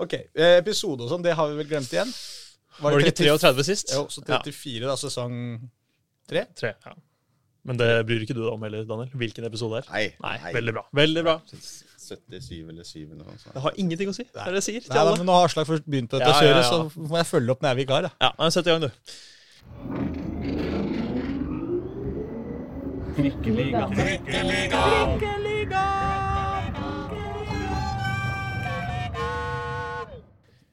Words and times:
Ok, 0.00 0.14
eh, 0.34 0.56
Episode 0.58 1.04
og 1.06 1.10
sånn, 1.12 1.22
det 1.22 1.34
har 1.38 1.50
vi 1.52 1.58
vel 1.60 1.68
glemt 1.70 1.92
igjen? 1.94 2.10
Var 2.82 2.90
det 2.96 3.12
ikke 3.12 3.18
33 3.38 3.64
sist? 3.68 3.92
Jo, 3.94 4.06
så 4.10 4.24
34 4.26 4.88
da, 4.90 4.96
sesong 4.98 5.34
3. 6.30 6.46
3 6.58 6.72
ja. 6.72 6.94
Men 7.64 7.78
det 7.80 7.86
bryr 8.04 8.24
ikke 8.26 8.34
du 8.36 8.42
deg 8.42 8.50
om 8.52 8.64
heller, 8.66 8.82
Daniel? 8.88 9.08
Hvilken 9.16 9.46
episode 9.48 9.78
det 9.78 9.86
er? 9.86 9.92
Nei, 10.20 10.34
Nei, 10.42 10.52
veldig 10.52 10.74
bra. 10.76 10.82
Veldig 10.98 11.22
bra. 11.24 11.36
77 11.48 12.68
eller 12.68 12.84
7 12.84 12.98
eller 13.06 13.22
noe 13.22 13.38
sånt. 13.38 13.54
Det 13.54 13.62
har 13.64 13.78
ingenting 13.80 14.10
å 14.10 14.16
si. 14.16 14.26
Det 14.28 14.42
er 14.42 14.50
det 14.52 14.60
jeg 14.60 14.66
sier 14.66 14.84
til 14.84 14.92
Nei, 14.92 15.04
da, 15.08 15.14
men 15.16 15.30
Nå 15.30 15.38
har 15.38 15.48
Aslak 15.48 15.70
først 15.70 15.86
begynt 15.88 16.10
på 16.12 16.20
dette 16.20 16.28
Ja, 16.28 16.34
ja, 16.36 16.40
kjøret, 16.42 16.60
ja. 16.60 16.68
så 16.68 17.08
må 17.08 17.16
jeg 17.22 17.28
følge 17.30 17.54
opp 17.54 17.62
når 17.64 17.70
jeg 17.70 17.76
er 17.78 17.80
vikar. 17.80 18.00
da. 18.04 18.12
Ja, 18.20 18.30
nei, 18.42 18.50
Sett 18.52 18.68
i 18.68 18.74
gang, 18.74 18.82
du. 18.84 18.90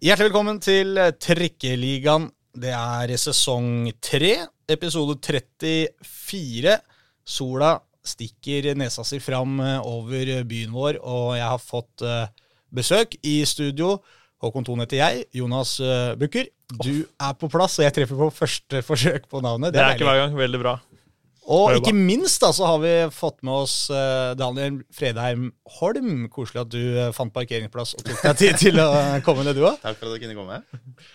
Hjertelig 0.02 0.32
velkommen 0.32 0.58
til 0.58 0.96
eh, 0.98 1.12
Trikkeligaen. 1.14 2.24
Det 2.58 2.72
er 2.74 3.12
sesong 3.22 3.92
3, 4.02 4.32
episode 4.74 5.14
34. 5.22 6.74
Sola 7.22 7.76
stikker 8.02 8.72
nesa 8.82 9.06
si 9.06 9.20
fram 9.22 9.60
eh, 9.62 9.76
over 9.86 10.32
byen 10.50 10.74
vår, 10.74 10.98
og 11.06 11.36
jeg 11.38 11.46
har 11.46 11.62
fått 11.62 12.02
eh, 12.02 12.34
besøk 12.74 13.14
i 13.22 13.36
studio. 13.46 14.00
Håkon 14.42 14.66
Thon 14.66 14.82
heter 14.82 15.04
jeg. 15.04 15.28
Jonas 15.38 15.76
Bukker. 16.18 16.50
Du 16.82 17.06
er 17.06 17.38
på 17.38 17.52
plass, 17.54 17.78
og 17.78 17.86
jeg 17.86 18.00
treffer 18.00 18.24
på 18.24 18.34
første 18.34 18.82
forsøk 18.88 19.30
på 19.30 19.46
navnet. 19.46 19.70
Det 19.70 19.86
er 19.86 20.00
ikke 20.00 20.10
hver 20.10 20.24
gang. 20.24 20.34
Veldig 20.42 20.64
bra. 20.66 20.80
Og 21.50 21.74
ikke 21.80 21.94
minst 21.98 22.44
da, 22.44 22.52
så 22.54 22.68
har 22.70 22.82
vi 22.84 22.92
fått 23.16 23.40
med 23.42 23.64
oss 23.64 23.76
eh, 23.90 24.34
Daniel 24.38 24.76
Fredheim 24.94 25.48
Holm. 25.80 26.28
Koselig 26.30 26.62
at 26.62 26.70
du 26.70 26.82
eh, 27.02 27.10
fant 27.18 27.34
parkeringsplass 27.34 27.96
og 27.98 28.04
tok 28.06 28.20
deg 28.28 28.38
tid 28.38 28.60
til 28.62 28.78
å 28.78 28.86
komme 29.26 29.42
ned, 29.48 29.58
du 29.58 29.66
òg. 29.66 29.80
Takk 29.82 29.98
for 29.98 30.12
at 30.12 30.20
du 30.20 30.22
kunne 30.22 30.38
komme. 30.38 30.60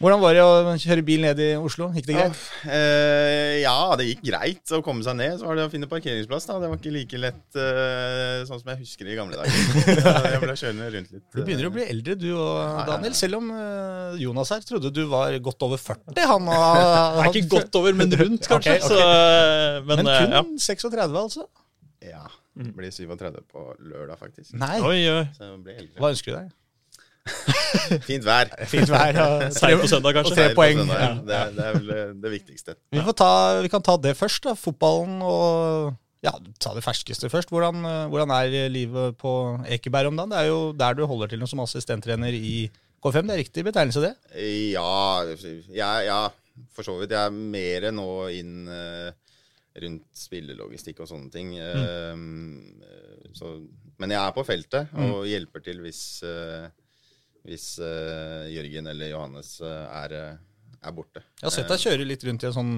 Hvordan 0.03 0.23
var 0.25 0.35
det 0.35 0.43
å 0.43 0.75
kjøre 0.83 1.05
bil 1.07 1.23
ned 1.23 1.43
i 1.45 1.53
Oslo? 1.55 1.93
Gikk 1.95 2.09
det 2.11 2.17
greit? 2.19 2.43
Eh, 2.67 3.61
ja, 3.63 3.77
det 4.01 4.09
gikk 4.09 4.25
greit 4.27 4.75
å 4.75 4.83
komme 4.83 5.07
seg 5.07 5.15
ned. 5.21 5.37
Så 5.39 5.47
var 5.47 5.61
det 5.61 5.69
å 5.69 5.73
finne 5.77 5.91
parkeringsplass. 5.93 6.49
da 6.51 6.59
Det 6.65 6.73
var 6.73 6.83
ikke 6.83 6.97
like 6.97 7.23
lett 7.23 7.61
eh, 7.63 8.43
sånn 8.51 8.65
som 8.65 8.75
jeg 8.75 8.83
husker 8.83 9.07
det 9.07 9.15
i 9.15 9.21
gamle 9.21 9.39
dager. 9.39 9.55
Så 10.03 10.35
jeg 10.35 10.43
ble 10.43 10.59
kjørende 10.59 10.91
rundt 10.97 11.15
litt. 11.15 11.25
Du 11.37 11.41
begynner 11.47 11.71
å 11.71 11.75
bli 11.79 11.87
eldre 11.87 12.19
du 12.19 12.29
og 12.33 12.51
ja, 12.51 12.67
ja. 12.67 12.85
Daniel, 12.91 13.15
selv 13.15 13.39
om 13.39 13.55
Jonas 14.19 14.51
her 14.57 14.67
trodde 14.67 14.91
du 14.91 15.05
var 15.07 15.39
godt 15.39 15.63
over 15.69 15.79
40. 15.79 16.19
Han, 16.19 16.51
han, 16.51 16.83
Det 17.15 17.25
er 17.29 17.41
ikke 17.45 17.55
godt 17.61 17.79
over, 17.79 17.95
men 18.03 18.19
rundt, 18.25 18.49
kanskje. 18.51 18.77
Ok, 18.81 18.91
ok. 18.91 18.91
Så, 18.91 19.09
men, 19.87 20.03
Men 20.03 20.16
eh, 20.23 20.31
ja. 20.37 20.43
kun 20.43 20.59
36, 20.59 21.17
altså? 21.23 21.47
Ja. 22.05 22.25
det 22.57 22.73
Blir 22.77 22.91
37 22.95 23.43
på 23.53 23.67
lørdag, 23.81 24.19
faktisk. 24.21 24.55
Nei. 24.61 24.79
Oi, 24.81 25.01
oi. 25.11 25.25
Hva 25.99 26.13
ønsker 26.13 26.33
du 26.33 26.39
deg? 26.39 26.55
Fint 28.07 28.23
vær. 28.27 28.51
Fint 28.73 28.91
vær. 28.93 29.17
og 29.25 29.45
Seier 29.59 29.81
på 29.83 29.89
søndag, 29.91 30.13
og 30.15 30.19
kanskje. 30.21 30.37
tre 30.39 30.49
på 30.55 30.61
poeng. 30.61 30.81
søndag, 30.85 31.01
Ja. 31.01 31.09
ja. 31.11 31.21
Det, 31.27 31.37
er, 31.41 31.53
det 31.57 31.65
er 31.69 31.79
vel 31.81 31.95
eh, 31.97 32.11
det 32.23 32.33
viktigste. 32.37 32.77
Vi, 32.95 33.03
får 33.09 33.17
ta, 33.19 33.31
vi 33.65 33.71
kan 33.73 33.83
ta 33.87 33.97
det 34.01 34.15
først, 34.19 34.45
da. 34.47 34.55
Fotballen 34.59 35.21
og 35.27 35.95
Ja, 36.25 36.33
ta 36.63 36.73
det 36.75 36.83
ferskeste 36.87 37.29
først. 37.31 37.51
Hvordan, 37.53 37.83
eh, 37.87 38.07
hvordan 38.13 38.33
er 38.35 38.71
livet 38.73 39.19
på 39.21 39.33
Ekeberg 39.77 40.13
om 40.13 40.17
dagen? 40.23 40.33
Det 40.35 40.41
er 40.45 40.51
jo 40.53 40.61
der 40.75 40.97
du 40.99 41.05
holder 41.07 41.31
til 41.35 41.45
som 41.51 41.61
assistenttrener 41.67 42.35
i 42.35 42.69
K5. 43.05 43.21
Det 43.29 43.35
er 43.37 43.43
riktig 43.43 43.67
betegnelse, 43.67 44.01
det? 44.07 44.15
Ja, 44.73 45.23
ja, 45.77 45.91
ja, 46.07 46.21
for 46.75 46.87
så 46.87 46.97
vidt. 47.01 47.13
Jeg 47.15 47.27
er 47.27 47.35
mer 47.37 47.91
nå 47.95 48.09
inn 48.35 48.67
eh, 48.71 49.11
rundt 49.83 50.07
spillelogistikk 50.17 51.03
og 51.05 51.11
sånne 51.11 51.31
ting. 51.33 51.55
Eh, 51.61 53.33
så, 53.37 53.53
men 54.01 54.15
jeg 54.15 54.21
er 54.21 54.35
på 54.37 54.45
feltet 54.47 54.93
og 55.05 55.27
hjelper 55.29 55.65
til 55.65 55.81
hvis, 55.85 56.03
uh, 56.25 56.69
hvis 57.45 57.67
uh, 57.83 58.45
Jørgen 58.49 58.89
eller 58.93 59.13
Johannes 59.13 59.59
er, 59.65 60.15
er 60.81 60.95
borte. 60.97 61.25
Jeg 61.41 61.49
har 61.49 61.55
sett 61.55 61.73
deg 61.73 61.83
kjøre 61.85 62.09
litt 62.09 62.25
rundt 62.29 62.47
i 62.47 62.49
en 62.51 62.57
sånn 62.57 62.73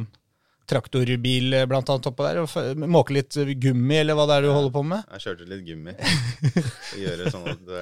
traktorbil 0.69 1.63
blant 1.71 1.89
annet 1.89 2.11
oppå 2.11 2.27
der, 2.27 2.43
og 2.43 2.83
måke 2.91 3.15
litt 3.17 3.39
gummi, 3.63 4.03
eller 4.03 4.19
hva 4.19 4.27
det 4.29 4.37
er 4.37 4.45
du 4.45 4.51
holder 4.53 4.75
på 4.75 4.83
med? 4.85 5.07
Jeg 5.15 5.25
kjørte 5.25 5.49
litt 5.49 5.65
gummi. 5.65 5.95
Gjøre 7.05 7.33
sånn 7.33 7.49
at 7.55 7.73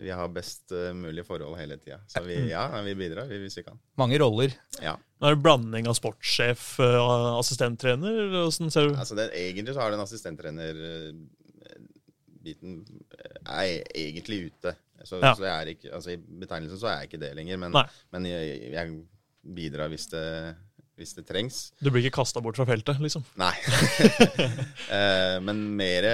vi 0.00 0.08
har 0.10 0.28
best 0.32 0.72
eh, 0.72 0.92
mulig 0.96 1.24
forhold 1.28 1.58
hele 1.60 1.76
tida. 1.80 1.98
Så 2.08 2.22
vi, 2.24 2.38
ja, 2.50 2.64
vi 2.86 2.94
bidrar 2.98 3.26
vi, 3.28 3.38
hvis 3.42 3.58
vi 3.60 3.64
kan. 3.66 3.78
Mange 4.00 4.18
roller. 4.22 4.50
Ja. 4.82 4.94
Nå 5.20 5.28
er 5.28 5.34
det 5.36 5.42
blanding 5.44 5.84
av 5.90 5.94
sportssjef 5.98 6.62
og 6.80 7.40
assistenttrener. 7.42 8.14
Hvordan 8.32 8.70
ser 8.72 8.88
du? 8.88 8.94
Altså, 8.96 9.14
det, 9.18 9.28
egentlig 9.36 9.74
så 9.76 9.82
har 9.84 9.90
den 9.92 10.00
assistenttrenerbiten 10.04 11.20
er 13.46 13.82
egentlig 13.94 14.46
ute. 14.50 14.74
Så, 15.04 15.16
Ja. 15.20 15.34
så 15.34 15.44
jeg 15.46 15.62
er 15.62 15.66
ikke, 15.74 15.92
altså 15.96 16.10
I 16.12 16.16
betegnelsen 16.16 16.78
så 16.80 16.86
er 16.90 16.96
jeg 17.00 17.08
ikke 17.10 17.20
det 17.22 17.30
lenger, 17.36 17.56
men, 17.56 17.72
men 18.12 18.26
jeg, 18.28 18.72
jeg 18.72 19.02
bidrar 19.56 19.88
hvis 19.88 20.06
det, 20.12 20.24
hvis 21.00 21.14
det 21.16 21.24
trengs. 21.26 21.58
Du 21.80 21.88
blir 21.90 22.04
ikke 22.04 22.18
kasta 22.20 22.42
bort 22.44 22.58
fra 22.60 22.66
feltet, 22.68 23.00
liksom? 23.00 23.24
Nei. 23.40 23.54
Eh, 24.90 25.36
men 25.44 25.60
mer 25.78 26.06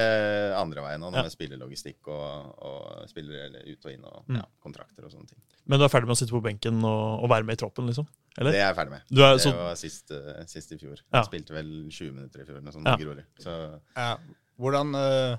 andre 0.59 0.83
veien 0.85 1.01
nå, 1.01 1.09
Ja. 1.15 1.23
med 1.25 1.33
spillelogistikk 1.33 2.09
og, 2.13 2.59
og 2.67 3.09
spiller 3.09 3.55
ut 3.65 3.87
og 3.87 3.93
inn 3.93 4.05
og 4.05 4.25
Mm. 4.29 4.37
ja, 4.41 4.45
kontrakter 4.63 5.05
og 5.07 5.13
sånne 5.13 5.29
ting. 5.31 5.39
Men 5.67 5.79
du 5.81 5.85
er 5.87 5.89
ferdig 5.93 6.07
med 6.11 6.17
å 6.17 6.19
sitte 6.21 6.35
på 6.35 6.43
benken 6.45 6.83
og, 6.85 7.23
og 7.25 7.31
være 7.31 7.45
med 7.49 7.57
i 7.57 7.61
troppen, 7.63 7.87
liksom? 7.89 8.07
Eller? 8.39 8.53
Det 8.53 8.61
er 8.61 8.67
jeg 8.69 8.77
ferdig 8.77 8.91
med. 8.97 9.03
Du 9.11 9.23
er, 9.25 9.37
Det 9.41 9.55
var 9.57 9.75
sist, 9.81 10.11
eh, 10.13 10.45
sist 10.47 10.73
i 10.73 10.79
fjor. 10.79 10.99
Ja. 11.13 11.23
Jeg 11.23 11.29
spilte 11.31 11.55
vel 11.57 11.71
20 11.91 12.13
minutter 12.13 12.43
i 12.43 12.45
fjor. 12.45 12.61
Noe 12.63 12.73
sånt, 12.73 12.87
Ja. 12.87 13.25
Så 13.41 13.81
Ja. 13.97 14.17
Hvordan, 14.61 14.95
eh, 14.95 15.37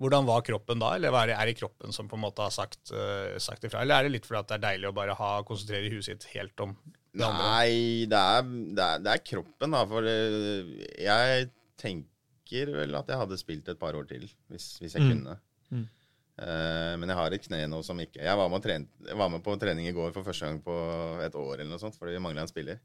hvordan 0.00 0.26
var 0.26 0.42
kroppen 0.42 0.80
da, 0.82 0.94
eller 0.96 1.12
er 1.14 1.26
det- 1.30 1.36
er 1.38 1.46
det 1.46 1.56
kroppen 1.58 1.92
som 1.92 2.08
på 2.08 2.16
en 2.16 2.22
måte 2.24 2.42
har 2.42 2.50
sagt, 2.50 2.90
uh, 2.92 3.38
sagt 3.38 3.62
ifra? 3.64 3.82
Eller 3.82 3.94
er 3.94 4.02
det 4.08 4.12
litt 4.12 4.26
fordi 4.26 4.42
det 4.48 4.56
er 4.58 4.64
deilig 4.70 4.88
å 4.90 4.94
bare 4.94 5.14
ha, 5.14 5.42
konsentrere 5.42 5.90
huset 5.92 6.22
sitt 6.22 6.32
helt 6.34 6.58
om 6.60 6.76
det 7.14 7.22
andre? 7.24 7.44
Nei, 7.44 8.06
det 8.10 8.18
er, 8.18 8.42
det, 8.74 8.84
er, 8.88 8.98
det 9.06 9.12
er 9.14 9.24
kroppen, 9.30 9.70
da. 9.70 9.84
For 9.86 10.02
eh, 10.02 10.72
jeg 10.98 11.50
tenker 11.78 12.72
vel 12.74 12.94
at 12.98 13.06
jeg 13.06 13.16
hadde 13.22 13.38
spilt 13.38 13.68
et 13.68 13.78
par 13.78 13.94
år 13.94 14.06
til, 14.10 14.26
hvis, 14.50 14.78
hvis 14.82 14.94
jeg 14.98 15.02
Mm. 15.02 15.10
kunne. 15.14 15.38
Mm. 15.70 15.88
Eh, 16.36 16.96
men 16.98 17.08
jeg 17.08 17.16
har 17.16 17.30
et 17.32 17.42
kne 17.46 17.60
nå 17.70 17.78
som 17.86 17.96
ikke 18.02 18.18
Jeg 18.18 18.36
var 18.36 18.48
med, 18.50 18.60
trent, 18.64 18.88
var 19.14 19.28
med 19.30 19.42
på 19.44 19.54
trening 19.60 19.86
i 19.86 19.92
går 19.94 20.12
for 20.12 20.24
første 20.26 20.40
gang 20.48 20.58
på 20.60 20.74
et 21.22 21.32
år, 21.38 21.54
eller 21.60 21.70
noe 21.70 21.78
sånt, 21.78 21.94
fordi 21.96 22.16
vi 22.16 22.18
mangla 22.24 22.42
en 22.42 22.50
spiller. 22.50 22.80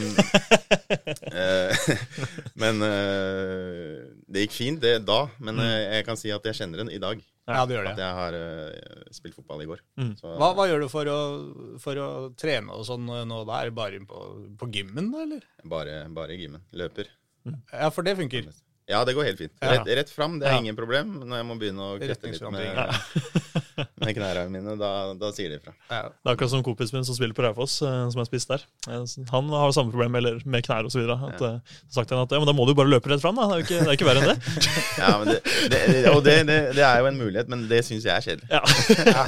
men 2.61 2.79
uh, 2.85 3.99
det 4.31 4.45
gikk 4.45 4.55
fint 4.55 4.81
det 4.83 4.95
da. 5.07 5.25
Men 5.43 5.57
Mm. 5.59 5.65
eh, 5.67 5.95
jeg 5.99 6.05
kan 6.07 6.17
si 6.19 6.31
at 6.33 6.43
jeg 6.47 6.55
kjenner 6.61 6.83
den 6.83 6.91
i 6.93 6.99
dag. 7.01 7.21
Ja, 7.47 7.65
det 7.67 7.75
gjør 7.75 7.83
det. 7.89 7.93
At 7.97 7.99
jeg 7.99 8.13
har 8.15 8.35
spilt 9.11 9.35
fotball 9.35 9.61
i 9.65 9.67
går. 9.67 9.81
Mm. 9.99 10.13
Så, 10.15 10.31
Hva, 10.39 10.53
hva 10.55 10.67
gjør 10.69 10.85
du 10.85 10.89
for 10.91 11.09
å, 11.11 11.17
for 11.83 11.99
å 11.99 12.07
trene 12.39 12.71
og 12.71 12.85
sånn 12.87 13.03
nå 13.03 13.41
da? 13.49 13.57
Er 13.59 13.67
det 13.71 13.75
bare 13.75 13.99
på, 14.07 14.21
på 14.61 14.69
gymmen, 14.71 15.09
da, 15.11 15.25
eller? 15.27 15.43
Bare, 15.67 15.97
bare 16.15 16.37
i 16.37 16.39
gymmen. 16.45 16.63
Løper. 16.71 17.11
Ja, 17.73 17.89
for 17.91 18.07
det 18.07 18.15
funker. 18.21 18.47
Ja, 18.87 19.03
det 19.07 19.13
går 19.15 19.27
helt 19.27 19.39
fint. 19.43 19.53
Rett, 19.63 19.87
rett 19.99 20.09
fram, 20.11 20.39
det 20.39 20.47
er 20.47 20.55
Ja. 20.55 20.63
ingen 20.63 20.75
problem. 20.79 21.17
Når 21.27 21.37
jeg 21.41 21.47
må 21.51 21.59
begynne 21.59 21.83
å 21.83 21.99
kutte 21.99 22.31
litt 22.31 22.47
med. 22.51 22.79
med 23.77 24.13
knærne 24.17 24.45
mine, 24.53 24.75
da, 24.79 24.89
da 25.19 25.31
sier 25.35 25.51
de 25.53 25.57
ifra. 25.59 25.73
Ja. 25.89 26.01
det 26.11 26.29
er 26.29 26.35
akkurat 26.35 26.51
som 26.53 26.63
kompisen 26.65 26.97
min 26.99 27.07
som 27.07 27.17
spiller 27.17 27.35
på 27.37 27.45
Raufoss, 27.45 27.79
eh, 27.85 27.97
som 28.11 28.19
jeg 28.19 28.25
har 28.25 28.29
spist 28.29 28.51
der. 28.53 28.65
Eh, 28.89 29.03
Han 29.31 29.49
har 29.53 29.73
samme 29.75 29.93
problem 29.93 30.15
eller 30.19 30.39
med 30.45 30.65
knær 30.67 30.89
osv. 30.89 31.03
Ja. 31.07 31.17
Så 31.39 31.51
Sagt 31.93 32.09
til 32.11 32.17
han 32.17 32.25
at 32.27 32.33
ja, 32.35 32.41
men 32.41 32.49
da 32.49 32.55
må 32.57 32.67
du 32.69 32.73
bare 32.77 32.91
løpe 32.91 33.11
rett 33.11 33.23
fram. 33.23 33.37
Da. 33.39 33.47
Det 33.49 33.55
er 33.55 33.61
jo 33.61 33.67
ikke, 33.67 33.79
det 33.81 33.91
er 33.91 33.97
ikke 33.99 34.09
verre 34.09 34.23
enn 34.23 34.31
det. 34.33 34.39
Ja, 35.03 35.11
men 35.19 35.31
det, 35.33 35.39
det, 35.73 35.79
og 36.13 36.21
det, 36.25 36.35
det, 36.47 36.57
det 36.77 36.83
er 36.85 37.01
jo 37.01 37.07
en 37.09 37.17
mulighet, 37.19 37.49
men 37.51 37.65
det 37.69 37.81
syns 37.87 38.05
jeg 38.07 38.13
er 38.13 38.27
kjedelig. 38.27 38.49
Ja. 39.13 39.23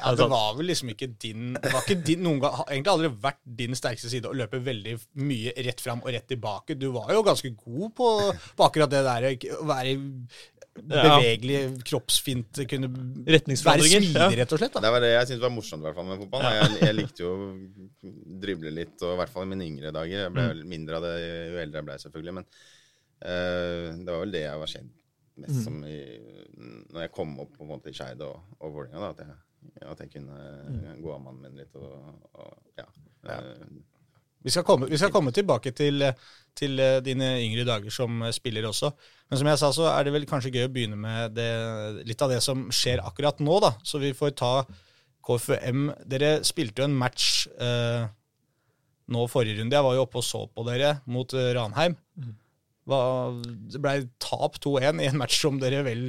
Ja, 0.00 0.12
det 0.16 0.26
var 0.32 0.54
vel 0.56 0.70
liksom 0.70 0.88
ikke 0.94 1.10
din 1.20 1.50
Det 1.60 1.72
var 1.74 1.82
ikke 1.84 1.98
din, 2.06 2.22
noen 2.24 2.38
gang, 2.40 2.54
har 2.56 2.70
egentlig 2.72 2.92
aldri 2.94 3.10
vært 3.20 3.40
din 3.58 3.76
sterkeste 3.76 4.08
side 4.12 4.30
å 4.30 4.36
løpe 4.36 4.60
veldig 4.64 4.94
mye 5.20 5.52
rett 5.66 5.82
fram 5.84 6.00
og 6.04 6.12
rett 6.14 6.24
tilbake. 6.30 6.76
Du 6.80 6.88
var 6.94 7.12
jo 7.12 7.20
ganske 7.26 7.50
god 7.58 7.92
på, 7.98 8.08
på 8.56 8.66
akkurat 8.68 8.92
det 8.94 9.02
der 9.04 9.28
å 9.60 9.66
være 9.68 9.94
bevegelig, 10.78 11.60
kroppsfint, 11.88 12.62
kunne 12.70 12.90
være 13.26 13.56
smidig, 13.58 14.12
rett 14.38 14.54
og 14.54 14.60
slett. 14.60 14.76
da. 14.76 14.82
Det 14.84 14.92
var 14.94 15.04
det 15.04 15.10
jeg 15.12 15.28
syntes 15.30 15.42
var 15.42 15.52
morsomt 15.54 15.82
i 15.82 15.88
hvert 15.88 15.98
fall 15.98 16.08
med 16.08 16.22
fotball. 16.22 16.46
Jeg, 16.46 16.78
jeg 16.84 16.96
likte 16.96 17.24
jo 17.24 17.32
å 17.34 17.48
drible 18.44 18.72
litt, 18.74 18.96
og 19.02 19.14
i 19.14 19.18
hvert 19.20 19.34
fall 19.34 19.48
i 19.48 19.50
mine 19.52 19.66
yngre 19.66 19.92
dager. 19.96 20.26
Jeg 20.26 20.34
ble 20.36 20.46
mm. 20.52 20.62
mindre 20.70 21.00
av 21.00 21.06
det 21.08 21.12
jo 21.20 21.60
eldre 21.64 21.82
jeg 21.82 21.88
ble, 21.90 21.98
selvfølgelig. 22.04 22.36
Men 22.38 22.48
uh, 22.48 23.86
det 23.98 24.14
var 24.14 24.24
vel 24.24 24.34
det 24.36 24.44
jeg 24.46 24.64
var 24.64 24.74
kjent 24.76 24.96
mest 25.40 25.62
som 25.64 25.78
i, 25.88 26.00
når 26.92 27.06
jeg 27.06 27.12
kom 27.16 27.30
opp 27.40 27.54
på 27.56 27.64
en 27.64 27.70
måte 27.70 27.92
i 27.92 27.96
Skeid 27.96 28.20
og, 28.26 28.56
og 28.60 28.74
Vålerenga. 28.74 29.12
At 29.14 29.22
jeg, 29.24 29.38
at 29.88 30.02
jeg 30.04 30.12
kunne 30.16 30.96
gå 31.00 31.14
av 31.14 31.22
mannen 31.24 31.46
min 31.46 31.60
litt 31.60 31.76
og, 31.80 32.12
og 32.40 32.80
ja. 32.80 32.86
eh, 33.28 33.64
Vi 34.40 34.52
skal 34.52 34.64
komme, 34.64 34.88
vi 34.88 34.98
skal 35.00 35.12
komme 35.12 35.32
tilbake 35.36 35.72
til, 35.76 36.04
til 36.56 36.80
eh, 36.80 37.00
dine 37.04 37.34
yngre 37.44 37.66
dager 37.68 37.92
som 37.92 38.22
spiller 38.32 38.68
også. 38.70 38.92
Men 39.28 39.40
som 39.40 39.50
jeg 39.50 39.60
sa, 39.60 39.72
så 39.76 39.88
er 39.92 40.06
det 40.06 40.14
vel 40.14 40.28
kanskje 40.28 40.52
gøy 40.54 40.68
å 40.68 40.70
begynne 40.72 41.00
med 41.00 41.36
det, 41.36 41.50
litt 42.08 42.22
av 42.24 42.32
det 42.32 42.40
som 42.44 42.68
skjer 42.74 43.02
akkurat 43.04 43.42
nå, 43.44 43.58
da. 43.62 43.74
Så 43.84 44.00
vi 44.02 44.14
får 44.16 44.32
ta 44.40 44.54
KFUM. 45.26 45.90
Dere 46.08 46.38
spilte 46.46 46.82
jo 46.82 46.88
en 46.88 46.96
match 46.98 47.44
eh, 47.60 48.08
nå 49.10 49.26
forrige 49.30 49.60
runde. 49.60 49.76
Jeg 49.76 49.86
var 49.86 49.98
jo 49.98 50.06
oppe 50.06 50.20
og 50.22 50.26
så 50.26 50.44
på 50.48 50.64
dere 50.68 50.96
mot 51.10 51.34
eh, 51.36 51.52
Ranheim. 51.56 51.98
Hva, 52.88 53.02
det 53.44 53.82
ble 53.82 53.94
tap 54.22 54.56
2-1 54.62 55.04
i 55.04 55.10
en 55.10 55.20
match 55.20 55.36
som 55.42 55.60
dere 55.60 55.84
vel 55.86 56.08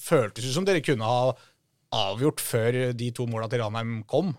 føltes 0.00 0.46
ut 0.46 0.54
som 0.54 0.66
dere 0.68 0.84
kunne 0.84 1.08
ha 1.08 1.34
avgjort 1.94 2.42
før 2.42 2.78
de 2.96 3.10
to 3.14 3.26
måla 3.30 3.50
til 3.50 3.62
Ranheim 3.64 3.98
kom. 4.10 4.32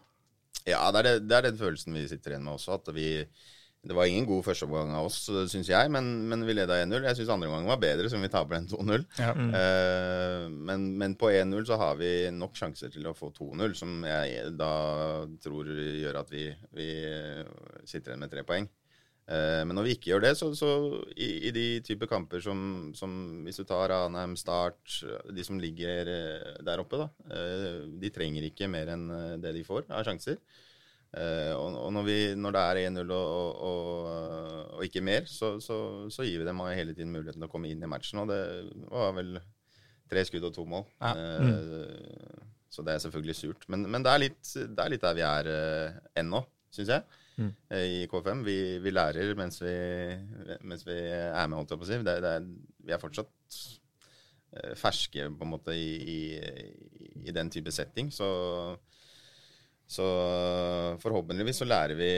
Ja, 0.66 0.88
det 0.92 1.02
er, 1.02 1.08
det, 1.08 1.28
det 1.30 1.38
er 1.38 1.46
den 1.50 1.60
følelsen 1.60 1.94
vi 1.94 2.08
sitter 2.10 2.34
igjen 2.34 2.46
med 2.46 2.58
også. 2.58 2.80
At 2.80 2.90
vi 2.96 3.10
Det 3.86 3.94
var 3.94 4.10
ingen 4.10 4.26
god 4.26 4.42
førsteomgang 4.48 4.96
av 4.98 5.06
oss, 5.06 5.20
syns 5.52 5.68
jeg, 5.70 5.90
men, 5.94 6.08
men 6.26 6.42
vi 6.42 6.56
leda 6.58 6.80
1-0. 6.82 7.04
Jeg 7.06 7.20
syns 7.20 7.30
andre 7.30 7.52
omgang 7.52 7.68
var 7.70 7.78
bedre, 7.84 8.10
som 8.10 8.24
vi 8.26 8.32
taper 8.34 8.58
den 8.58 8.66
2-0. 8.72 9.04
Ja. 9.22 9.30
Eh, 9.60 10.48
men, 10.50 10.88
men 10.98 11.14
på 11.22 11.30
1-0 11.30 11.68
så 11.70 11.78
har 11.78 12.00
vi 12.00 12.10
nok 12.34 12.58
sjanser 12.58 12.90
til 12.90 13.06
å 13.06 13.14
få 13.14 13.30
2-0, 13.38 13.76
som 13.78 14.02
jeg 14.10 14.56
da 14.58 14.72
tror 15.44 15.70
gjør 15.70 16.18
at 16.24 16.34
vi, 16.34 16.48
vi 16.74 16.90
sitter 17.86 18.16
igjen 18.16 18.26
med 18.26 18.34
tre 18.34 18.42
poeng. 18.48 18.66
Eh, 19.26 19.64
men 19.66 19.74
når 19.74 19.88
vi 19.88 19.94
ikke 19.96 20.12
gjør 20.12 20.22
det, 20.28 20.34
så, 20.38 20.52
så 20.54 20.70
i, 21.16 21.48
i, 21.48 21.52
de 21.54 21.66
typer 21.86 22.10
kamper 22.10 22.44
som, 22.46 22.60
som, 22.98 23.16
hvis 23.46 23.58
du 23.58 23.64
tar 23.66 23.90
Ranheim, 23.90 24.36
Start, 24.38 25.00
de 25.34 25.46
som 25.46 25.58
ligger 25.62 26.12
eh, 26.12 26.60
der 26.66 26.84
oppe, 26.84 27.00
da, 27.02 27.08
eh, 27.34 27.82
de 27.90 28.12
trenger 28.14 28.46
ikke 28.46 28.70
mer 28.70 28.94
enn 28.94 29.10
det 29.42 29.56
de 29.58 29.66
får 29.66 29.90
av 29.90 30.06
sjanser. 30.08 30.40
Og, 31.16 31.76
og 31.80 31.92
når, 31.96 32.04
vi, 32.04 32.16
når, 32.36 32.52
det 32.52 32.62
er 32.62 32.78
1-0 32.90 33.12
og, 33.16 33.60
og, 33.64 34.08
og, 34.76 34.82
ikke 34.84 35.00
mer, 35.06 35.24
så, 35.32 35.54
så, 35.64 35.78
så, 36.12 36.26
gir 36.28 36.42
vi 36.42 36.48
dem 36.50 36.60
hele 36.68 36.92
tiden 36.92 37.14
muligheten 37.14 37.40
til 37.40 37.48
å 37.48 37.54
komme 37.54 37.70
inn 37.72 37.86
i 37.86 37.88
matchen. 37.88 38.20
Og 38.20 38.28
det 38.34 38.40
var 38.90 39.14
vel 39.16 39.38
tre 40.12 40.26
skudd 40.28 40.50
og 40.50 40.52
to 40.58 40.66
mål. 40.68 40.84
Ja. 41.00 41.14
Mm. 41.40 42.44
så 42.68 42.84
det 42.84 42.98
er 42.98 43.06
selvfølgelig 43.06 43.38
surt. 43.40 43.64
Men, 43.72 43.88
men 43.88 44.04
det, 44.04 44.12
er 44.12 44.24
litt, 44.26 44.42
det, 44.44 44.76
er 44.76 44.92
litt, 44.92 45.06
der 45.08 45.16
vi 45.16 45.24
er 45.24 45.50
ennå, 46.20 46.44
syns 46.76 46.92
jeg. 46.98 47.24
Mm. 47.36 47.52
I 47.78 48.04
K5. 48.12 48.44
Vi, 48.48 48.58
vi 48.84 48.94
lærer 48.94 49.34
mens 49.38 49.62
vi, 49.64 49.76
mens 50.64 50.86
vi, 50.88 51.00
er 51.12 51.48
med, 51.50 51.58
holdt 51.60 51.76
jeg 51.76 51.82
på 51.82 51.88
å 51.88 51.90
si. 51.90 52.02
Det, 52.08 52.20
det 52.24 52.36
er, 52.40 52.50
vi 52.86 52.96
er 52.96 53.02
fortsatt 53.02 53.64
ferske 54.80 55.26
på 55.36 55.44
en 55.44 55.52
måte 55.52 55.74
i, 55.76 55.90
i, 56.16 56.20
i 57.28 57.34
den 57.36 57.50
type 57.52 57.74
setting. 57.76 58.08
Så 58.14 58.30
så 59.88 60.06
forhåpentligvis 61.02 61.60
så 61.62 61.66
lærer 61.66 61.94
vi, 61.96 62.10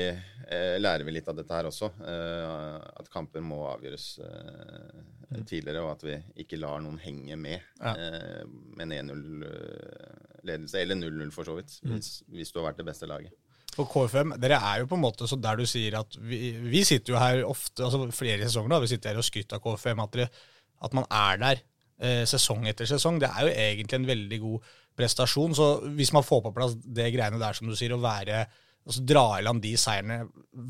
eh, 0.48 0.78
lærer 0.80 1.04
vi, 1.04 1.12
litt 1.18 1.28
av 1.28 1.36
dette 1.36 1.52
her 1.52 1.68
også. 1.68 1.90
Eh, 2.00 2.75
at 3.02 3.10
kamper 3.12 3.44
må 3.44 3.60
avgjøres 3.74 4.06
eh, 4.24 5.02
mm. 5.34 5.42
tidligere, 5.44 5.81
og 5.84 5.98
at 5.98 6.06
vi 6.08 6.16
ikke 6.46 6.60
lar 6.62 6.80
noen 6.84 7.00
henge 7.04 7.36
med 7.36 7.58
ja. 7.58 7.92
Eh, 7.92 8.46
med 8.48 8.88
en 8.88 9.12
1-0-ledelse, 9.12 10.80
eller 10.80 11.02
0-0 11.02 11.36
for 11.36 11.50
så 11.50 11.58
vidt, 11.60 11.75
mm. 11.84 11.92
hvis, 11.92 12.14
hvis, 12.31 12.54
du 12.54 12.62
har 12.62 12.69
vært 12.69 12.80
det 12.80 12.88
beste 12.88 13.12
laget. 13.12 13.36
For 13.78 13.90
KFM, 13.92 14.36
dere 14.42 14.58
er 14.58 14.82
jo 14.82 14.90
på 14.90 14.98
en 14.98 15.06
måte 15.06 15.30
så 15.30 15.38
der 15.40 15.60
du 15.60 15.68
sier 15.70 16.00
at 16.00 16.18
vi, 16.18 16.52
vi 16.66 16.84
sitter 16.88 17.14
jo 17.14 17.22
her 17.22 17.44
ofte, 17.46 17.86
altså 17.86 18.08
flere 18.16 18.48
sesonger 18.48 18.74
da, 18.74 18.82
vi 18.82 18.90
sitter 18.90 19.14
her 19.14 19.22
og 19.22 19.28
skryter 19.28 19.60
av 19.60 19.66
KFM, 19.66 20.02
at, 20.02 20.16
dere, 20.16 20.46
at 20.88 20.98
man 20.98 21.06
er 21.14 21.42
der 21.44 21.62
eh, 22.02 22.24
sesong 22.30 22.66
etter 22.70 22.90
sesong. 22.90 23.20
Det 23.22 23.30
er 23.30 23.46
jo 23.46 23.54
egentlig 23.54 24.00
en 24.00 24.10
veldig 24.10 24.40
god 24.44 24.72
prestasjon. 24.98 25.54
Så 25.58 25.68
hvis 25.98 26.14
man 26.16 26.26
får 26.26 26.48
på 26.48 26.56
plass 26.56 26.74
det 26.82 27.12
greiene 27.14 27.42
der, 27.42 27.58
som 27.58 27.70
du 27.70 27.78
sier, 27.78 27.94
å 27.94 28.02
være 28.02 28.46
altså 28.88 29.04
dra 29.04 29.26
i 29.38 29.46
land 29.46 29.62
de 29.64 29.74
seirene 29.80 30.22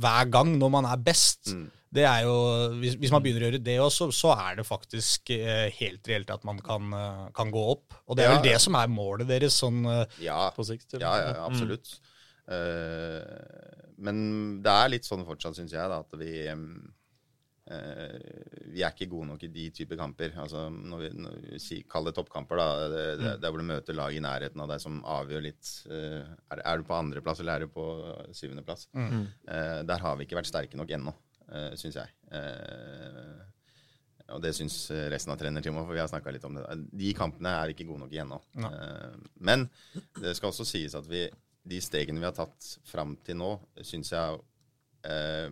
hver 0.02 0.30
gang 0.34 0.56
når 0.58 0.72
man 0.74 0.88
er 0.90 1.02
best 1.06 1.52
mm. 1.54 1.66
det 1.94 2.06
er 2.10 2.24
jo, 2.26 2.34
hvis, 2.82 2.96
hvis, 2.98 3.14
man 3.14 3.22
begynner 3.22 3.46
å 3.46 3.52
gjøre 3.52 3.62
det 3.64 3.76
også, 3.84 4.10
så 4.16 4.34
er 4.34 4.58
det 4.58 4.66
faktisk 4.68 5.32
eh, 5.36 5.68
helt 5.78 6.10
reelt 6.10 6.34
at 6.34 6.48
man 6.48 6.60
kan, 6.66 6.90
eh, 6.98 7.24
kan, 7.38 7.54
gå 7.54 7.64
opp. 7.76 7.96
Og 8.08 8.18
det 8.18 8.26
er 8.26 8.32
ja, 8.32 8.40
vel 8.40 8.50
det 8.50 8.58
som 8.64 8.78
er 8.80 8.90
målet 8.92 9.30
deres 9.30 9.60
sånn 9.62 9.86
eh, 9.86 10.18
ja, 10.26 10.48
på 10.56 10.66
sikt? 10.68 10.98
Ja, 10.98 11.14
ja, 11.22 11.34
absolutt. 11.46 11.94
Mm. 11.94 12.07
Uh, 12.48 13.92
men 13.98 14.20
det 14.64 14.72
er 14.72 14.94
litt 14.94 15.08
sånn 15.08 15.26
fortsatt, 15.28 15.58
syns 15.58 15.74
jeg, 15.74 15.92
da, 15.92 16.00
at 16.04 16.20
vi 16.20 16.48
Eh, 17.68 18.20
vi 18.72 18.84
er 18.86 18.94
ikke 18.94 19.10
gode 19.12 19.28
nok 19.28 19.42
i 19.44 19.50
de 19.52 19.66
typer 19.76 20.00
kamper. 20.00 20.36
Altså, 20.40 20.68
når 20.72 21.02
vi, 21.02 21.10
når 21.20 21.40
vi 21.58 21.80
kaller 21.90 22.14
det 22.14 22.20
toppkamper, 22.20 22.60
da, 22.60 22.68
det, 22.94 23.02
det, 23.20 23.34
mm. 23.34 23.42
der 23.44 23.52
hvor 23.52 23.64
du 23.64 23.68
møter 23.68 23.98
lag 23.98 24.16
i 24.16 24.24
nærheten 24.24 24.64
av 24.64 24.72
deg 24.72 24.84
som 24.84 25.02
avgjør 25.18 25.44
litt 25.50 25.72
uh, 25.92 26.24
er, 26.54 26.62
er, 26.62 26.80
du 26.80 26.88
på 26.88 26.96
andreplass 26.96 27.44
eller 27.44 27.58
er 27.58 27.68
du 27.68 27.74
på 27.74 27.88
syvendeplass? 28.36 28.88
Mm. 28.96 29.26
Uh, 29.50 29.82
der 29.90 30.06
har 30.06 30.16
vi 30.16 30.28
ikke 30.28 30.40
vært 30.40 30.52
sterke 30.52 30.80
nok 30.80 30.94
ennå, 30.96 31.14
uh, 31.52 31.74
syns 31.80 32.00
jeg. 32.00 32.16
Uh, 32.32 33.44
og 34.36 34.42
det 34.44 34.52
syns 34.56 34.76
resten 35.12 35.32
av 35.32 35.40
trenerteamet, 35.40 35.86
for 35.88 35.96
vi 35.96 36.02
har 36.04 36.10
snakka 36.12 36.32
litt 36.36 36.44
om 36.48 36.58
det. 36.58 36.64
De 37.00 37.12
kampene 37.16 37.54
er 37.62 37.72
ikke 37.72 37.86
gode 37.88 38.04
nok 38.04 38.16
igjen 38.16 38.28
nå. 38.28 38.40
No. 38.60 38.72
men 39.40 39.64
det 40.20 40.34
skal 40.36 40.52
også 40.52 40.66
sies 40.68 40.98
at 41.00 41.08
vi, 41.08 41.22
de 41.68 41.80
stegene 41.84 42.22
vi 42.22 42.28
har 42.28 42.36
tatt 42.38 42.70
fram 42.88 43.16
til 43.26 43.40
nå, 43.40 43.52
syns 43.86 44.14
jeg 44.14 44.22
har 44.22 45.52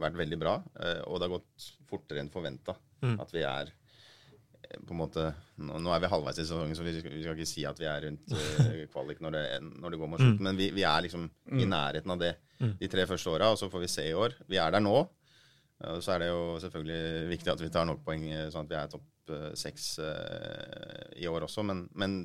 vært 0.00 0.18
veldig 0.18 0.38
bra, 0.40 0.58
eh, 0.80 1.00
og 1.06 1.18
det 1.18 1.28
har 1.28 1.36
gått 1.36 1.70
fortere 1.88 2.22
enn 2.22 2.32
forventa. 2.32 2.76
Mm. 3.04 3.16
At 3.22 3.32
vi 3.34 3.42
er 3.46 3.70
eh, 3.70 4.78
på 4.80 4.94
en 4.94 5.00
måte, 5.00 5.26
Nå, 5.54 5.78
nå 5.82 5.92
er 5.94 6.00
vi 6.02 6.10
halvveis 6.10 6.38
i 6.40 6.46
sesongen, 6.46 6.74
så 6.74 6.86
vi 6.86 6.96
skal, 6.96 7.12
vi 7.14 7.22
skal, 7.22 7.36
ikke 7.38 7.50
si 7.52 7.66
at 7.68 7.78
vi 7.78 7.86
er 7.86 8.06
rundt 8.08 8.32
uh, 8.34 8.80
kvalik 8.92 9.20
når 9.22 9.36
det, 9.36 9.42
når 9.70 9.94
det, 9.94 10.00
går 10.00 10.10
mot 10.10 10.22
slutten, 10.22 10.40
mm. 10.40 10.48
men 10.48 10.58
vi, 10.58 10.70
vi, 10.74 10.86
er 10.88 11.04
liksom 11.06 11.28
mm. 11.28 11.60
i 11.60 11.68
nærheten 11.70 12.14
av 12.14 12.22
det 12.22 12.32
mm. 12.58 12.72
de 12.80 12.88
tre 12.90 13.04
første 13.10 13.30
åra, 13.30 13.52
og 13.54 13.60
så 13.60 13.68
får 13.70 13.84
vi 13.84 13.92
se 13.92 14.08
i 14.10 14.16
år. 14.18 14.34
Vi 14.50 14.58
er 14.58 14.74
der 14.74 14.82
nå. 14.82 14.96
Og 15.84 16.00
så 16.02 16.14
er 16.14 16.22
det 16.22 16.28
jo 16.30 16.42
selvfølgelig 16.62 17.28
viktig 17.28 17.50
at 17.52 17.60
vi 17.60 17.70
tar 17.74 17.86
nok 17.86 18.02
poeng, 18.06 18.22
sånn 18.50 18.66
at 18.66 18.70
vi 18.70 18.76
er 18.78 18.92
topp 18.92 19.32
seks 19.58 19.88
uh, 20.02 21.12
i 21.18 21.26
år 21.30 21.46
også, 21.46 21.64
men, 21.66 21.86
men 21.98 22.22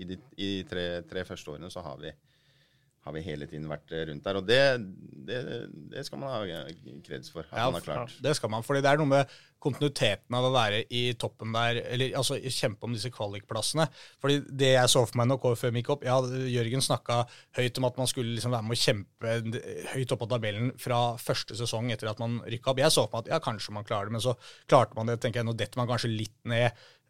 i 0.00 0.06
de, 0.08 0.16
i 0.36 0.48
de 0.48 0.68
tre, 0.68 0.86
tre, 1.08 1.24
første 1.28 1.52
årene 1.52 1.70
så 1.72 1.84
har 1.84 2.00
vi 2.00 2.12
har 3.02 3.14
vi 3.16 3.22
hele 3.26 3.48
tiden 3.50 3.70
vært 3.70 3.90
rundt 4.08 4.26
der. 4.26 4.38
Og 4.38 4.46
det, 4.46 4.60
det, 5.26 5.38
det 5.90 6.04
skal 6.06 6.20
man 6.22 6.30
ha 6.30 6.60
kreds 7.02 7.32
for. 7.34 7.46
at 7.48 7.58
ja, 7.58 7.64
man 7.66 7.80
har 7.80 7.86
klart. 7.86 8.14
Det 8.22 8.36
skal 8.38 8.52
man, 8.52 8.62
fordi 8.66 8.82
det 8.84 8.92
er 8.92 9.00
noe 9.00 9.10
med 9.10 9.32
kontinuiteten 9.62 10.34
av 10.34 10.46
å 10.46 10.52
være 10.54 10.80
i 10.90 11.02
toppen 11.18 11.52
der, 11.54 11.78
eller 11.94 12.16
altså 12.18 12.38
kjempe 12.42 12.86
om 12.86 12.94
disse 12.94 13.10
kvalikplassene. 13.14 13.88
Fordi 14.22 14.40
det 14.50 14.72
jeg 14.72 14.92
så 14.94 15.04
for 15.06 15.18
meg 15.20 15.30
når 15.30 15.42
KFM 15.44 15.78
gikk 15.80 15.92
opp 15.96 16.06
ja, 16.06 16.16
Jørgen 16.50 16.82
snakka 16.82 17.20
høyt 17.58 17.78
om 17.78 17.86
at 17.90 18.00
man 18.02 18.10
skulle 18.10 18.34
liksom 18.36 18.54
være 18.54 18.68
med 18.68 18.78
å 18.78 18.82
kjempe 18.82 19.36
høyt 19.94 20.14
oppe 20.14 20.22
på 20.24 20.30
tabellen 20.34 20.72
fra 20.82 21.02
første 21.22 21.58
sesong 21.58 21.90
etter 21.94 22.10
at 22.10 22.22
man 22.22 22.40
rykka 22.46 22.74
opp. 22.74 22.82
Jeg 22.82 22.94
så 22.94 23.06
for 23.06 23.18
meg 23.18 23.26
at 23.26 23.36
ja, 23.36 23.42
kanskje 23.42 23.76
man 23.78 23.86
klarer 23.86 24.10
det, 24.10 24.18
men 24.18 24.26
så 24.26 24.34
klarte 24.70 24.98
man 24.98 25.10
det. 25.10 25.20
tenker 25.22 25.42
jeg, 25.42 25.50
Nå 25.50 25.58
detter 25.58 25.82
man 25.82 25.90
kanskje 25.90 26.10
litt 26.14 26.38
ned 26.46 26.70
Eh, 26.70 27.01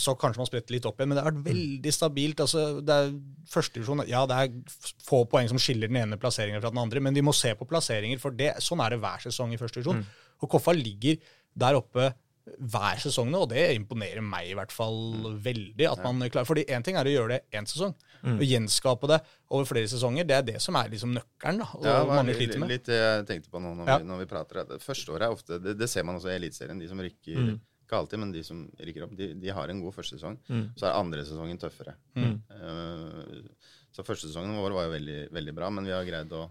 så 0.00 0.14
kanskje 0.16 0.40
man 0.40 0.48
spretter 0.48 0.76
litt 0.76 0.86
opp 0.88 1.00
igjen. 1.00 1.10
Men 1.12 1.18
det 1.18 1.24
har 1.24 1.30
vært 1.32 1.46
veldig 1.50 1.92
stabilt. 1.92 2.40
altså 2.40 2.80
det 2.80 2.96
er 2.96 3.14
Førstedivisjon 3.52 4.04
Ja, 4.08 4.24
det 4.28 4.38
er 4.38 4.82
få 5.04 5.24
poeng 5.28 5.50
som 5.50 5.60
skiller 5.60 5.90
den 5.90 6.00
ene 6.00 6.18
plasseringen 6.20 6.62
fra 6.62 6.72
den 6.72 6.80
andre, 6.80 7.02
men 7.04 7.16
vi 7.16 7.24
må 7.24 7.34
se 7.36 7.52
på 7.58 7.68
plasseringer, 7.68 8.20
for 8.22 8.34
det, 8.36 8.54
sånn 8.64 8.80
er 8.84 8.94
det 8.94 9.02
hver 9.02 9.24
sesong 9.26 9.52
i 9.52 9.60
førstedivisjon. 9.60 10.00
Mm. 10.00 10.28
Og 10.42 10.52
Koffa 10.52 10.74
ligger 10.76 11.20
der 11.58 11.76
oppe 11.78 12.12
hver 12.42 12.98
sesong 12.98 13.28
nå, 13.30 13.44
og 13.44 13.52
det 13.52 13.62
imponerer 13.76 14.24
meg 14.24 14.48
i 14.50 14.54
hvert 14.58 14.72
fall 14.74 14.96
mm. 15.14 15.36
veldig. 15.44 15.86
at 15.86 16.00
man 16.02 16.24
klarer, 16.26 16.48
fordi 16.48 16.64
Én 16.74 16.82
ting 16.82 16.96
er 16.98 17.06
å 17.06 17.12
gjøre 17.12 17.36
det 17.36 17.58
én 17.58 17.68
sesong, 17.70 17.92
mm. 18.22 18.38
og 18.38 18.46
gjenskape 18.46 19.10
det 19.12 19.20
over 19.52 19.68
flere 19.68 19.90
sesonger. 19.90 20.26
Det 20.26 20.38
er 20.38 20.48
det 20.48 20.56
som 20.64 20.78
er 20.80 20.90
liksom 20.90 21.14
nøkkelen. 21.14 21.62
da, 21.62 21.68
og 21.78 21.86
ja, 21.86 21.98
mange 22.08 22.34
litt, 22.34 22.56
litt 22.72 22.88
det 22.88 22.98
jeg 22.98 23.28
tenkte 23.30 23.52
på 23.52 23.62
nå 23.62 23.76
når, 23.78 23.92
ja. 23.92 23.98
vi, 24.00 24.08
når 24.10 24.24
vi 24.24 24.30
prater. 24.32 24.64
Det 24.72 24.80
første 24.82 25.14
året 25.14 25.28
er 25.28 25.36
ofte, 25.36 25.60
det, 25.62 25.76
det 25.78 25.90
ser 25.90 26.08
man 26.08 26.18
også 26.18 26.32
i 26.32 26.38
Eliteserien, 26.40 26.82
de 26.82 26.90
som 26.90 27.04
rykker 27.04 27.44
mm 27.52 27.60
ikke 27.92 28.00
alltid, 28.00 28.22
men 28.22 28.32
de 28.32 28.42
som 28.46 28.64
rykker 28.80 29.04
opp, 29.04 29.12
de, 29.18 29.28
de 29.36 29.52
har 29.52 29.68
en 29.68 29.84
god 29.84 29.92
første 29.98 30.16
sesong. 30.16 30.38
Mm. 30.48 30.64
Så 30.80 30.88
er 30.88 30.96
andre 30.96 31.26
sesongen 31.28 31.60
tøffere. 31.60 31.94
Mm. 32.16 32.34
Uh, 32.56 33.76
så 33.92 34.04
første 34.06 34.30
sesongen 34.30 34.56
vår 34.56 34.72
var 34.72 34.88
jo 34.88 34.94
veldig, 34.94 35.20
veldig 35.36 35.54
bra, 35.58 35.68
men 35.76 35.88
vi 35.88 35.92
har 35.92 36.08
greid 36.08 36.32
å, 36.32 36.46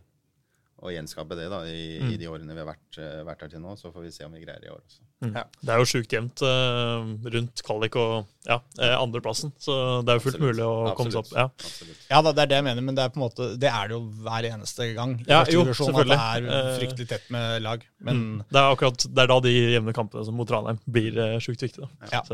å 0.81 0.91
gjenskape 0.93 1.37
det 1.37 1.47
da, 1.51 1.61
i, 1.69 1.99
mm. 2.01 2.11
i, 2.13 2.17
de 2.17 2.27
årene 2.31 2.55
vi 2.55 2.61
har 2.63 2.67
vært, 2.67 2.97
uh, 2.97 3.21
vært, 3.27 3.45
her 3.45 3.53
til 3.53 3.63
nå. 3.63 3.75
Så 3.77 3.91
får 3.93 4.05
vi 4.07 4.11
se 4.15 4.25
om 4.25 4.33
vi 4.33 4.41
greier 4.43 4.61
det 4.61 4.69
i 4.69 4.73
år 4.73 4.79
også. 4.81 5.01
Mm. 5.21 5.33
Ja. 5.37 5.43
Det 5.61 5.73
er 5.73 5.81
jo 5.81 5.89
sjukt 5.91 6.15
jevnt 6.15 6.41
uh, 6.41 7.11
rundt 7.35 7.63
kvalik 7.67 7.97
og 8.01 8.15
ja, 8.47 8.57
andreplassen, 8.97 9.51
så 9.61 9.75
det 10.01 10.15
er 10.15 10.17
jo 10.17 10.23
fullt 10.23 10.39
Absolutt. 10.39 10.47
mulig 10.47 10.65
å 10.65 10.71
Absolutt. 10.89 10.97
komme 10.97 11.13
seg 11.13 11.19
opp. 11.21 11.33
Ja, 11.37 12.15
ja 12.15 12.21
da, 12.25 12.33
det 12.33 12.43
er 12.43 12.49
det 12.49 12.57
jeg 12.57 12.67
mener, 12.71 12.85
men 12.87 12.97
det 12.97 13.05
er 13.05 13.13
på 13.13 13.21
en 13.21 13.25
måte, 13.27 13.49
det 13.61 13.69
er 13.69 13.91
det 13.91 13.97
jo 13.99 14.01
hver 14.25 14.47
eneste 14.49 14.89
gang. 14.97 15.15
Ja, 15.29 15.43
jo, 15.45 15.67
selvfølgelig. 15.69 16.17
At 16.17 16.41
det 16.47 16.57
er 16.57 16.75
fryktelig 16.79 17.09
tett 17.13 17.29
med 17.37 17.61
lag. 17.61 17.85
Men 18.01 18.21
mm. 18.25 18.43
det, 18.47 18.57
er 18.57 18.73
akkurat, 18.73 19.05
det 19.05 19.25
er 19.25 19.33
da 19.35 19.39
de 19.45 19.55
jevne 19.77 19.93
kampene 19.95 20.25
som 20.25 20.39
mot 20.41 20.57
Ranheim 20.57 20.81
blir 20.89 21.21
uh, 21.21 21.37
sjukt 21.43 21.67
viktige. 21.69 21.91
Ja. 22.09 22.25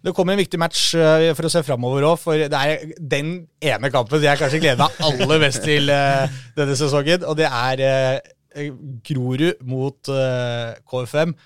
Det 0.00 0.14
kommer 0.16 0.32
en 0.34 0.40
viktig 0.40 0.60
match 0.60 0.90
for 0.96 1.48
å 1.48 1.52
se 1.52 1.62
framover 1.66 2.08
òg, 2.08 2.18
for 2.22 2.40
det 2.40 2.56
er 2.56 2.92
den 2.98 3.32
ene 3.60 3.90
kampen 3.92 4.24
jeg 4.24 4.40
kanskje 4.40 4.62
gleder 4.62 4.80
meg 4.80 5.00
aller 5.04 5.42
mest 5.42 5.64
til 5.66 5.92
denne 6.56 6.76
sesongen, 6.80 7.26
og 7.28 7.36
det 7.40 7.48
er 7.48 8.20
Grorud 9.06 9.60
mot 9.68 10.08
KFM. 10.90 11.36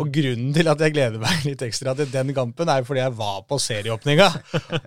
Og 0.00 0.08
grunnen 0.08 0.54
til 0.56 0.70
at 0.72 0.80
jeg 0.80 0.94
gleder 0.94 1.20
meg 1.20 1.42
litt 1.44 1.60
ekstra 1.66 1.92
til 1.98 2.08
den 2.08 2.30
kampen, 2.32 2.70
er 2.72 2.86
fordi 2.88 3.02
jeg 3.02 3.12
var 3.18 3.42
på 3.44 3.58
serieåpninga. 3.60 4.30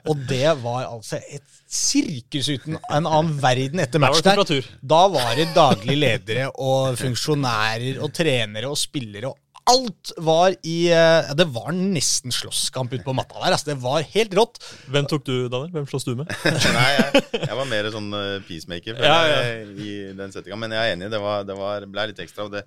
Og 0.09 0.23
det 0.25 0.55
var 0.63 0.87
altså 0.87 1.19
et 1.21 1.45
sirkus 1.69 2.49
uten 2.49 2.79
en 2.79 3.05
annen 3.05 3.35
verden 3.43 3.83
etter 3.83 4.01
match 4.01 4.23
der. 4.25 4.41
Da 4.81 5.03
var 5.13 5.35
det 5.37 5.51
daglige 5.53 5.99
ledere 6.01 6.47
og 6.55 6.97
funksjonærer 6.97 8.01
og 8.01 8.09
trenere 8.15 8.71
og 8.71 8.79
spillere 8.81 9.29
og 9.29 9.37
alt 9.67 10.11
var 10.23 10.55
i 10.67 10.77
ja, 10.89 11.33
Det 11.37 11.47
var 11.55 11.71
nesten 11.75 12.33
slåsskamp 12.33 12.93
ute 12.93 13.03
på 13.05 13.15
matta 13.15 13.39
der. 13.41 13.53
Altså, 13.55 13.71
det 13.71 13.77
var 13.83 14.05
helt 14.13 14.35
rått. 14.37 14.59
Hvem 14.91 15.07
tok 15.09 15.25
du, 15.27 15.35
Daniel? 15.51 15.71
Hvem 15.75 15.87
slåss 15.91 16.07
du 16.07 16.13
med? 16.19 16.31
Nei, 16.77 16.89
jeg, 16.95 17.23
jeg, 17.41 17.55
var 17.59 17.67
mer 17.69 17.89
sånn 17.93 18.11
uh, 18.15 18.37
peacemaker 18.47 19.01
ja, 19.03 19.17
ja. 19.31 19.41
i 19.75 19.95
den 20.17 20.35
settinga. 20.35 20.59
Men 20.59 20.75
jeg 20.77 20.83
er 20.83 20.97
enig, 20.97 21.11
det, 21.13 21.21
var, 21.23 21.47
det 21.47 21.57
var, 21.59 21.87
ble 21.91 22.07
litt 22.11 22.23
ekstra. 22.23 22.47
og 22.47 22.55
det 22.55 22.65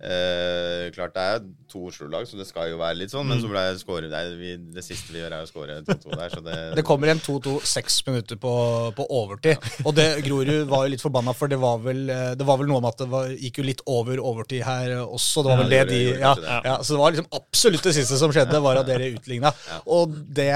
Eh, 0.00 0.86
klart 0.94 1.12
det 1.12 1.22
er 1.28 1.40
to 1.68 1.82
Oslo-lag, 1.90 2.24
så 2.24 2.38
det 2.38 2.46
skal 2.48 2.70
jo 2.70 2.78
være 2.80 2.96
litt 3.02 3.12
sånn, 3.12 3.26
men 3.28 3.42
så 3.42 3.50
ble 3.50 3.60
jeg 3.66 3.80
skåret 3.82 4.08
det, 4.08 4.20
vi, 4.40 4.54
det 4.72 4.84
siste 4.86 5.12
vi 5.12 5.20
gjør, 5.20 5.34
er 5.36 5.44
å 5.44 5.48
skåre 5.50 5.76
2-2 5.84 6.14
der, 6.16 6.30
så 6.32 6.40
det 6.46 6.54
Det 6.78 6.84
kommer 6.88 7.12
en 7.12 7.20
2-2 7.20 7.58
seks 7.68 7.98
minutter 8.06 8.40
på, 8.40 8.52
på 8.96 9.06
overtid. 9.18 9.60
Og 9.84 9.92
det 9.98 10.06
Grorud 10.24 10.64
var 10.72 10.86
jo 10.86 10.94
litt 10.94 11.04
forbanna, 11.04 11.34
for 11.36 11.52
det 11.52 11.60
var 11.60 11.82
vel, 11.84 12.00
eh, 12.08 12.32
det 12.40 12.48
var 12.48 12.62
vel 12.62 12.70
noe 12.72 12.80
med 12.80 12.94
at 12.94 13.04
det 13.04 13.10
var, 13.12 13.28
gikk 13.36 13.60
jo 13.60 13.66
litt 13.68 13.84
over 13.92 14.24
overtid 14.32 14.64
her 14.64 14.96
også. 15.02 15.44
Det 15.44 15.52
var 15.52 15.62
vel 15.66 15.76
Ja, 15.76 15.84
det 15.84 15.92
det 15.92 16.00
gjorde 16.00 16.16
det, 16.16 16.24
ja, 16.24 16.34
det. 16.40 16.58
ja, 16.72 16.76
Så 16.80 16.96
det 16.96 17.02
var 17.04 17.16
liksom 17.18 17.30
absolutt 17.42 17.88
det 17.90 17.96
siste 18.00 18.20
som 18.24 18.32
skjedde, 18.32 18.64
var 18.64 18.80
at 18.80 18.88
dere 18.88 19.12
utligna. 19.18 19.52
Og 19.84 20.16
det 20.40 20.54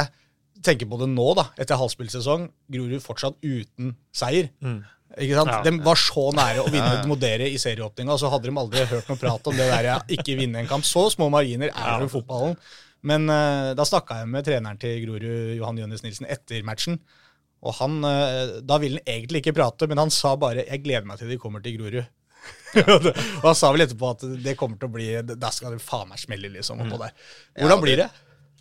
tenker 0.65 0.89
på 0.89 0.97
det 1.05 1.11
nå, 1.13 1.29
da, 1.37 1.51
etter 1.61 1.77
halvspillsesong. 1.77 2.49
Grorud 2.73 3.05
fortsatt 3.05 3.37
uten 3.45 3.93
seier. 4.17 4.49
Ikke 5.21 5.37
sant? 5.39 5.53
Ja. 5.53 5.61
De 5.63 5.73
var 5.85 5.99
så 6.01 6.25
nære 6.35 6.65
å 6.65 6.71
vinne 6.73 7.05
mot 7.11 7.21
dere 7.21 7.47
i 7.51 7.59
serieåpninga, 7.61 8.17
så 8.19 8.31
hadde 8.33 8.51
de 8.51 8.57
aldri 8.59 8.87
hørt 8.91 9.11
noe 9.11 9.21
prat 9.21 9.51
om 9.51 9.59
det 9.59 9.69
der 9.71 9.89
ja, 9.93 9.99
ikke 10.17 10.39
vinne 10.41 10.63
en 10.63 10.71
kamp. 10.71 10.87
Så 10.89 11.07
små 11.15 11.29
marginer 11.33 11.71
er 11.71 12.01
det 12.03 12.09
i 12.09 12.13
fotballen. 12.13 12.57
Men 13.05 13.29
uh, 13.29 13.75
da 13.77 13.85
snakka 13.87 14.23
jeg 14.23 14.33
med 14.33 14.47
treneren 14.47 14.81
til 14.81 14.97
Grorud, 15.05 15.55
Johan 15.59 15.79
Jønnes 15.83 16.03
Nilsen, 16.05 16.29
etter 16.33 16.65
matchen. 16.67 16.99
Og 17.65 17.77
han, 17.79 17.99
uh, 18.05 18.61
Da 18.65 18.81
ville 18.83 19.03
han 19.03 19.17
egentlig 19.19 19.45
ikke 19.45 19.57
prate, 19.57 19.89
men 19.91 20.01
han 20.01 20.13
sa 20.13 20.35
bare 20.41 20.65
'jeg 20.65 20.85
gleder 20.85 21.07
meg 21.09 21.21
til 21.21 21.29
de 21.29 21.39
kommer 21.39 21.63
til 21.63 21.79
Grorud'. 21.79 22.07
og 23.41 23.45
han 23.45 23.57
sa 23.57 23.71
vel 23.73 23.85
etterpå 23.85 24.11
at 24.11 24.25
det 24.45 24.57
kommer 24.61 24.77
til 24.77 24.91
å 24.91 24.93
bli 24.93 25.07
Da 25.25 25.49
skal 25.55 25.73
det 25.73 25.81
faen 25.81 26.11
meg 26.11 26.21
smelle, 26.21 26.51
liksom. 26.57 26.81
Oppå 26.85 26.99
der. 27.01 27.13
Ja, 27.55 27.65
Hvordan 27.65 27.85
blir 27.85 27.97
det? 28.03 28.09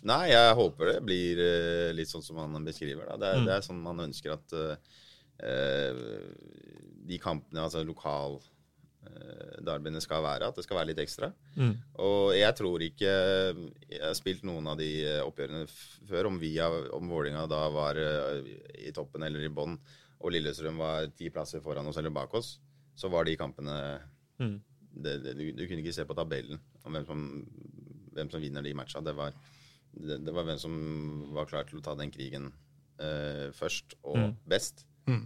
Nei, 0.04 0.28
jeg 0.28 0.56
håper 0.60 0.92
det 0.92 0.98
blir 1.04 1.40
uh, 1.40 1.90
litt 1.96 2.12
sånn 2.12 2.24
som 2.24 2.36
han 2.42 2.64
beskriver. 2.64 3.08
Da. 3.08 3.16
Det, 3.16 3.32
er, 3.32 3.46
det 3.48 3.56
er 3.56 3.64
sånn 3.64 3.80
man 3.80 4.04
ønsker 4.04 4.36
at 4.36 4.52
eh, 4.52 4.76
de 7.04 7.18
kampene, 7.20 7.64
altså 7.64 7.82
lokal 7.84 8.38
eh, 9.06 9.58
derbyene 9.66 10.00
skal 10.00 10.22
være, 10.24 10.48
at 10.48 10.56
det 10.56 10.64
skal 10.64 10.78
være 10.80 10.92
litt 10.92 11.02
ekstra. 11.04 11.32
Og 12.00 12.32
jeg 12.36 12.54
tror 12.56 12.82
ikke 12.86 13.12
Jeg 13.90 14.00
har 14.02 14.14
spilt 14.16 14.44
noen 14.46 14.66
av 14.70 14.78
de 14.80 14.90
eh, 15.04 15.20
oppgjørene 15.24 15.66
før, 16.08 16.30
om 16.30 16.40
om 16.94 17.08
Vålinga 17.10 17.46
da 17.50 17.68
var 17.74 17.96
eh, 18.00 18.48
i 18.88 18.92
toppen 18.92 19.22
eller 19.22 19.44
i 19.44 19.52
bånn, 19.52 19.78
og 20.20 20.32
Lillestrøm 20.32 20.78
var 20.80 21.10
ti 21.12 21.28
plasser 21.30 21.60
foran 21.60 21.86
oss 21.86 21.98
eller 22.00 22.10
bak 22.10 22.32
oss, 22.34 22.58
så 22.96 23.10
var 23.10 23.24
de 23.24 23.36
kampene 23.36 24.00
Mm. 24.34 24.56
det, 24.90 25.12
det, 25.22 25.32
du, 25.38 25.44
du 25.54 25.66
kunne 25.68 25.78
ikke 25.78 25.92
se 25.94 26.04
på 26.08 26.14
tabellen 26.18 26.58
om 26.82 26.90
hvem 26.96 27.04
som, 27.06 27.20
hvem 28.16 28.30
som 28.32 28.42
vinner 28.42 28.64
de 28.66 28.72
matcha. 28.74 28.98
Det 29.04 29.14
var, 29.14 29.30
det, 29.94 30.16
det 30.26 30.34
var 30.34 30.46
hvem 30.48 30.58
som 30.58 30.74
var 31.36 31.46
klar 31.46 31.68
til 31.68 31.78
å 31.78 31.84
ta 31.86 31.94
den 31.94 32.10
krigen 32.10 32.48
eh, 32.98 33.52
først 33.54 33.94
og 34.02 34.18
best, 34.50 34.82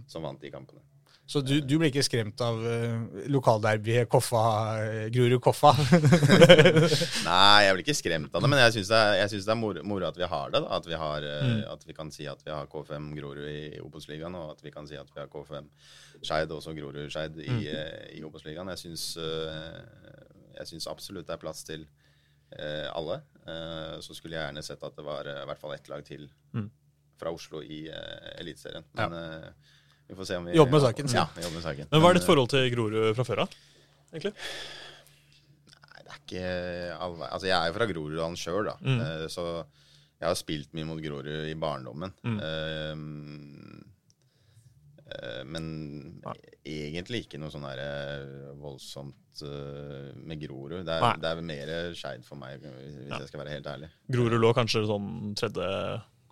som 0.07 0.25
vant 0.25 0.41
de 0.41 0.51
kampene. 0.53 0.81
Så 1.29 1.43
du, 1.45 1.59
du 1.61 1.75
blir 1.77 1.91
ikke 1.91 2.01
skremt 2.01 2.41
av 2.41 2.57
uh, 2.57 3.25
lokalderbyet 3.29 4.09
Koffa, 4.09 4.39
eh, 4.81 5.03
Grorud-Koffa? 5.13 5.75
Nei, 7.27 7.67
jeg 7.67 7.75
blir 7.75 7.83
ikke 7.83 7.95
skremt 7.99 8.33
av 8.33 8.41
det, 8.41 8.49
men 8.49 8.61
jeg 8.63 8.79
syns 8.79 8.89
det 8.89 9.01
jeg 9.19 9.31
synes 9.35 9.45
det 9.45 9.53
er 9.53 9.59
moro, 9.59 9.83
moro 9.85 10.07
at 10.07 10.17
vi 10.17 10.25
har 10.31 10.55
det. 10.55 10.63
At, 10.79 10.89
vi 10.89 10.97
har, 10.97 11.27
mm. 11.29 11.61
at 11.69 11.85
vi 11.85 11.97
kan 11.99 12.09
si 12.15 12.25
at 12.31 12.41
vi 12.41 12.49
har 12.49 12.65
K5 12.71 13.11
Grorud 13.19 13.45
i, 13.45 13.59
i 13.77 13.83
Obos-ligaen, 13.85 14.39
og 14.41 14.55
at 14.55 14.65
vi 14.65 14.73
kan 14.73 14.89
si 14.89 14.97
at 14.97 15.13
vi 15.13 15.21
har 15.21 15.29
K5 15.29 15.69
Skeid, 16.23 16.55
også 16.57 16.73
Grorud-Skeid, 16.79 17.37
i, 17.45 17.61
eh, 17.75 18.09
i 18.17 18.25
Obos-ligaen. 18.25 18.73
Jeg 18.73 18.81
syns 18.87 19.05
eh, 19.21 20.89
absolutt 20.89 21.29
det 21.29 21.37
er 21.37 21.45
plass 21.45 21.61
til 21.67 21.85
eh, 22.57 22.89
alle. 22.89 23.21
Eh, 23.45 23.95
så 24.01 24.17
skulle 24.17 24.33
jeg 24.33 24.49
gjerne 24.49 24.65
sett 24.65 24.81
at 24.81 24.97
det 24.97 25.05
var 25.05 25.29
eh, 25.29 25.43
i 25.45 25.49
hvert 25.51 25.61
fall 25.61 25.77
ett 25.77 25.93
lag 25.93 26.01
til 26.09 26.25
fra 27.19 27.31
Oslo 27.35 27.61
i 27.61 27.81
uh, 27.91 28.29
Eliteserien. 28.39 28.85
Men 28.97 29.13
eh, 29.19 29.49
vi 30.09 30.15
får 30.17 30.25
se 30.31 30.37
om 30.39 30.45
vi 30.49 30.55
Jobber 30.57 30.77
med 30.79 30.85
saken, 30.87 31.11
Ja, 31.13 31.25
vi 31.35 31.43
jobber 31.45 31.59
med 31.59 31.65
saken. 31.67 31.89
Men 31.91 32.01
hva 32.03 32.09
er 32.13 32.17
ditt 32.19 32.25
forhold 32.29 32.49
til 32.55 32.69
Grorud 32.73 33.11
fra 33.19 33.25
før 33.27 33.43
av? 33.45 33.57
egentlig? 34.09 34.31
Nei, 35.69 35.99
det 36.01 36.13
er 36.15 36.21
ikke 36.23 36.45
all 37.05 37.13
vei- 37.19 37.29
Altså, 37.35 37.45
jeg 37.51 37.57
er 37.59 37.67
jo 37.69 37.75
fra 37.77 37.89
Groruddalen 37.91 38.39
sjøl, 38.39 38.65
da. 38.71 38.75
Eh, 38.95 39.27
så 39.29 39.45
jeg 40.19 40.27
har 40.27 40.35
spilt 40.39 40.73
mye 40.75 40.87
mot 40.89 40.99
Grorud 41.03 41.45
i 41.47 41.53
barndommen. 41.55 42.11
Mm. 42.25 42.39
eh, 45.09 45.43
men 45.47 45.69
egentlig 46.65 47.23
ikke 47.25 47.39
noe 47.41 47.51
sånn 47.53 47.65
her 47.69 47.79
eh, 47.81 48.49
voldsomt 48.59 49.43
eh, 49.45 50.09
med 50.19 50.41
Grorud. 50.43 50.83
Det 50.85 50.95
er, 50.97 51.05
Nei. 51.05 51.13
det 51.23 51.29
er 51.31 51.41
mer 51.53 51.71
Skeid 51.97 52.25
for 52.27 52.37
meg, 52.41 52.59
hvis 52.65 52.97
hvis 53.05 53.13
jeg 53.15 53.29
skal 53.31 53.43
være 53.43 53.55
helt 53.57 53.69
ærlig. 53.71 53.89
Grorud 54.11 54.39
lå 54.43 54.51
kanskje 54.57 54.83
sånn 54.89 55.09
tredje, 55.39 55.69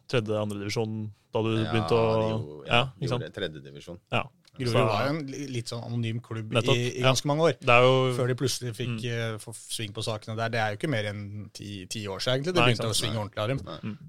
tredje 0.08 0.40
andredivisjon 0.42 1.12
da 1.34 1.42
du 1.44 1.50
begynte 1.66 1.96
å 1.96 2.04
jo- 2.30 2.64
Ja, 2.68 2.84
ikke 3.00 3.10
sant? 3.10 3.24
gjorde 3.24 3.34
Tredjedivisjon. 3.36 4.00
Ja. 4.12 4.24
Grorud 4.58 4.72
Så- 4.74 4.86
var 4.88 5.04
jo 5.06 5.10
en 5.20 5.28
li- 5.28 5.48
litt 5.54 5.68
sånn 5.70 5.84
anonym 5.86 6.20
klubb 6.20 6.52
Nettopp, 6.52 6.76
i, 6.76 6.98
i 6.98 7.02
ja. 7.02 7.06
ganske 7.12 7.26
mange 7.30 7.42
år. 7.46 7.54
Det 7.60 7.70
er 7.70 7.82
jo 7.84 8.14
Før 8.18 8.28
de 8.28 8.36
plutselig 8.36 8.72
fikk 8.74 9.04
eh, 9.06 9.38
få 9.38 9.54
sving 9.54 9.94
på 9.94 10.02
sakene 10.02 10.36
der. 10.36 10.50
Det 10.50 10.60
er 10.60 10.72
jo 10.72 10.78
ikke 10.80 10.90
mer 10.90 11.04
enn 11.12 11.50
ti, 11.54 11.86
ti 11.86 12.06
år 12.08 12.18
siden, 12.20 12.40
egentlig. 12.42 12.54
Det 12.56 12.62
Nei, 12.64 12.66
begynte 12.72 12.82
ikke 12.82 12.90
å 12.90 12.96
sant. 12.96 13.04
svinge 13.06 13.22
ordentlig 13.22 13.44
av 13.44 13.48
dem. 13.48 14.00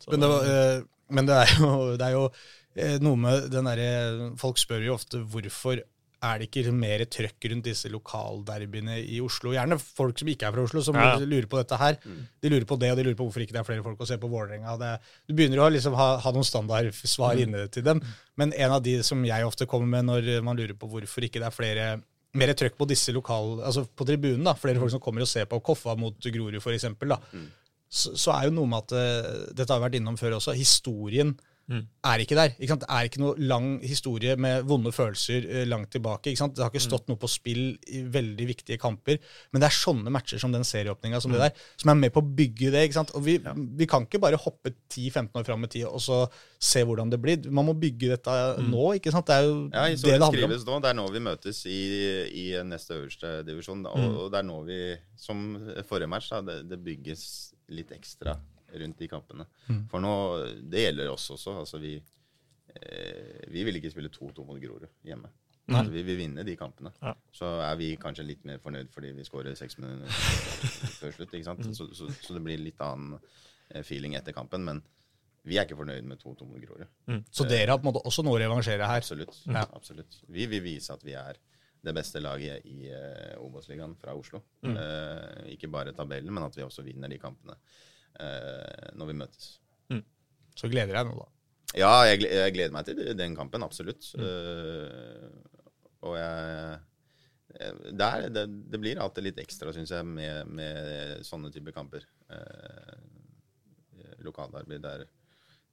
så- 0.00 0.10
Men 0.10 0.20
det, 0.20 0.28
var, 0.28 0.44
eh, 0.44 0.82
men 1.10 1.26
det 1.26 1.34
er 1.34 1.46
jo, 1.60 1.96
det 1.98 2.06
er 2.08 2.12
jo 2.12 2.30
eh, 2.76 2.98
noe 2.98 3.16
med 3.16 3.50
den 3.52 3.64
derre 3.64 4.36
Folk 4.36 4.56
spør 4.58 4.82
jo 4.84 4.94
ofte 4.94 5.22
hvorfor 5.24 5.80
er 6.24 6.40
det 6.40 6.48
ikke 6.48 6.72
mer 6.74 7.04
trøkk 7.10 7.48
rundt 7.52 7.66
disse 7.68 7.90
lokalderbyene 7.92 8.96
i 9.02 9.20
Oslo? 9.24 9.52
Gjerne 9.54 9.78
folk 9.80 10.20
som 10.20 10.30
ikke 10.32 10.48
er 10.48 10.54
fra 10.56 10.64
Oslo, 10.64 10.82
som 10.86 10.96
Ja. 10.98 11.16
lurer 11.20 11.48
på 11.50 11.60
dette 11.60 11.78
her. 11.80 11.98
De 12.42 12.50
lurer 12.52 12.64
på 12.68 12.78
det, 12.80 12.90
og 12.92 12.96
de 12.98 13.04
lurer 13.04 13.18
på 13.18 13.26
hvorfor 13.28 13.44
ikke 13.44 13.56
det 13.56 13.62
er 13.62 13.68
flere 13.68 13.84
folk 13.84 14.00
å 14.00 14.08
se 14.08 14.16
på 14.20 14.30
Vålerenga. 14.30 14.98
Du 15.28 15.34
begynner 15.34 15.62
å 15.64 15.70
liksom 15.72 15.94
ha, 15.98 16.16
ha 16.18 16.32
noen 16.32 16.48
standardsvar 16.48 17.40
inne 17.44 17.68
til 17.68 17.84
dem. 17.86 18.02
Men 18.36 18.52
en 18.52 18.72
av 18.78 18.82
de 18.82 19.02
som 19.02 19.22
jeg 19.24 19.46
ofte 19.46 19.66
kommer 19.66 19.86
med 19.86 20.08
når 20.10 20.42
man 20.42 20.56
lurer 20.56 20.74
på 20.74 20.88
hvorfor 20.88 21.22
ikke 21.22 21.42
det 21.42 21.50
er 21.50 21.54
flere 21.54 22.02
mer 22.34 22.52
trøkk 22.58 22.76
på 22.78 22.88
disse 22.90 23.12
lokal, 23.14 23.60
altså 23.62 23.84
på 23.86 24.06
tribunen, 24.08 24.44
da, 24.44 24.56
flere 24.58 24.80
folk 24.82 24.90
som 24.90 25.02
kommer 25.02 25.22
og 25.22 25.30
ser 25.30 25.46
på 25.46 25.60
Koffa 25.62 25.94
mot 25.98 26.18
Grorud 26.18 26.58
f.eks., 26.58 26.88
mm. 26.90 27.44
så, 27.88 28.14
så 28.18 28.34
er 28.34 28.48
jo 28.48 28.56
noe 28.56 28.70
med 28.70 28.82
at 28.82 28.94
eh, 28.98 29.28
Dette 29.54 29.70
har 29.70 29.82
vært 29.84 30.00
innom 30.00 30.18
før 30.18 30.40
også. 30.40 30.56
Historien 30.58 31.36
er 31.70 32.20
ikke 32.20 32.36
der. 32.36 32.52
Ikke 32.58 32.68
sant? 32.74 32.82
Det 32.84 32.90
er 32.92 33.06
ikke 33.08 33.20
noe 33.22 33.34
lang 33.40 33.68
historie 33.80 34.34
med 34.36 34.66
vonde 34.68 34.92
følelser 34.92 35.46
eh, 35.48 35.64
langt 35.68 35.90
tilbake. 35.94 36.28
Ikke 36.30 36.42
sant? 36.42 36.54
Det 36.56 36.64
har 36.64 36.70
ikke 36.72 36.82
stått 36.84 37.08
noe 37.08 37.16
på 37.20 37.30
spill 37.30 37.62
i 37.88 38.02
veldig 38.12 38.46
viktige 38.50 38.76
kamper. 38.82 39.16
Men 39.52 39.62
det 39.64 39.70
er 39.70 39.76
sånne 39.78 40.12
matcher 40.12 40.42
som 40.42 40.52
den 40.52 40.66
serieåpninga 40.68 41.20
som 41.24 41.32
det 41.32 41.40
der, 41.40 41.54
som 41.80 41.94
er 41.94 42.00
med 42.02 42.12
på 42.12 42.20
å 42.20 42.28
bygge 42.42 42.70
det. 42.74 42.84
ikke 42.88 42.98
sant? 43.00 43.14
Og 43.16 43.24
Vi, 43.24 43.38
vi 43.80 43.88
kan 43.90 44.04
ikke 44.04 44.20
bare 44.20 44.36
hoppe 44.40 44.74
10-15 44.92 45.32
år 45.40 45.48
fram 45.48 45.64
i 45.64 45.72
tid 45.72 45.86
og 45.88 46.00
så 46.04 46.20
se 46.60 46.84
hvordan 46.84 47.10
det 47.12 47.20
blir. 47.24 47.48
Man 47.50 47.66
må 47.70 47.74
bygge 47.80 48.12
dette 48.14 48.36
nå. 48.68 48.84
ikke 49.00 49.12
sant? 49.14 49.26
Det 49.30 49.38
er 49.40 49.48
jo 49.48 49.56
Ja, 49.72 49.88
det 49.88 50.02
det 50.04 50.20
handler 50.20 50.48
om. 50.50 50.56
nå. 50.68 50.80
Det 50.84 50.90
er 50.92 50.98
nå 51.00 51.08
vi 51.16 51.24
møtes 51.24 51.64
i, 51.66 51.80
i 52.28 52.46
neste 52.64 52.98
øverste 53.00 53.38
divisjon. 53.48 53.86
Og, 53.88 54.08
og 54.24 54.32
det 54.32 54.42
er 54.42 54.48
nå 54.48 54.60
vi, 54.68 54.80
som 55.16 55.46
forrige 55.88 56.12
match, 56.12 56.28
da, 56.32 56.42
det, 56.44 56.60
det 56.68 56.82
bygges 56.84 57.24
litt 57.72 57.92
ekstra 57.96 58.36
rundt 58.80 58.98
de 59.00 59.08
kampene. 59.10 59.46
For 59.90 60.02
nå, 60.02 60.12
det 60.70 60.86
gjelder 60.86 61.12
oss 61.12 61.28
også. 61.34 61.56
Altså 61.62 61.80
vi, 61.82 61.94
eh, 62.74 63.44
vi 63.52 63.64
vil 63.66 63.80
ikke 63.80 63.92
spille 63.94 64.12
2-2 64.12 64.46
mot 64.48 64.60
Grorud 64.60 64.88
hjemme. 65.06 65.30
Altså, 65.64 65.92
vi 65.94 66.02
vil 66.04 66.18
vinne 66.18 66.44
de 66.44 66.56
kampene. 66.60 66.92
Ja. 67.00 67.14
Så 67.32 67.48
er 67.64 67.78
vi 67.80 67.94
kanskje 68.00 68.26
litt 68.28 68.42
mer 68.44 68.58
fornøyd 68.60 68.90
fordi 68.92 69.14
vi 69.16 69.24
skårer 69.24 69.56
seks 69.56 69.78
minutter 69.80 70.10
før 70.98 71.14
slutt. 71.16 71.32
ikke 71.32 71.46
sant? 71.46 71.64
Så, 71.76 71.88
så, 71.96 72.10
så 72.20 72.36
det 72.36 72.42
blir 72.44 72.60
litt 72.60 72.82
annen 72.84 73.16
eh, 73.70 73.80
feeling 73.80 74.18
etter 74.18 74.36
kampen. 74.36 74.66
Men 74.66 74.82
vi 75.44 75.56
er 75.56 75.64
ikke 75.64 75.80
fornøyd 75.80 76.04
med 76.08 76.20
2-2 76.20 76.50
mot 76.50 76.60
Grorud. 76.60 77.24
Så 77.32 77.48
dere 77.48 77.72
har 77.72 77.80
på 77.80 77.86
en 77.86 77.92
måte 77.92 78.04
også 78.04 78.24
noe 78.24 78.36
å 78.36 78.42
revansjere 78.44 78.88
her. 78.88 79.00
Absolutt. 79.04 79.40
Ja. 79.48 79.64
absolutt. 79.76 80.20
Vi 80.28 80.46
vil 80.52 80.64
vise 80.64 80.92
at 80.92 81.04
vi 81.04 81.16
er 81.20 81.40
det 81.84 81.92
beste 81.92 82.20
laget 82.24 82.64
i 82.68 82.88
uh, 82.88 83.40
Obos-ligaen 83.44 83.92
fra 84.00 84.14
Oslo. 84.16 84.40
Eh, 84.64 85.50
ikke 85.52 85.68
bare 85.68 85.92
tabellen, 85.96 86.32
men 86.32 86.46
at 86.46 86.56
vi 86.56 86.64
også 86.64 86.84
vinner 86.86 87.12
de 87.12 87.18
kampene 87.20 87.58
når 88.94 89.08
vi 89.10 89.16
møtes. 89.18 89.46
Så 90.54 90.68
gleder 90.70 90.94
jeg 90.94 91.08
nå, 91.08 91.14
da. 91.18 91.30
Ja, 91.74 91.92
jeg, 92.06 92.20
jeg 92.30 92.52
gleder 92.54 92.74
meg 92.76 92.86
til 92.86 93.00
den 93.18 93.34
kampen, 93.34 93.64
absolutt. 93.66 94.06
Eh, 94.14 95.24
og 96.06 96.14
jeg 96.14 96.76
der, 97.94 98.28
det, 98.34 98.46
det, 98.70 98.78
blir 98.82 98.98
alltid 98.98 99.28
litt 99.28 99.40
ekstra, 99.42 99.72
syns 99.74 99.92
jeg, 99.94 100.06
med, 100.06 100.48
med 100.50 101.26
sånne 101.26 101.52
typer 101.54 101.74
kamper. 101.74 102.06
Eh, 102.34 102.94
Lokalarbeid 104.24 104.82
der, 104.82 105.04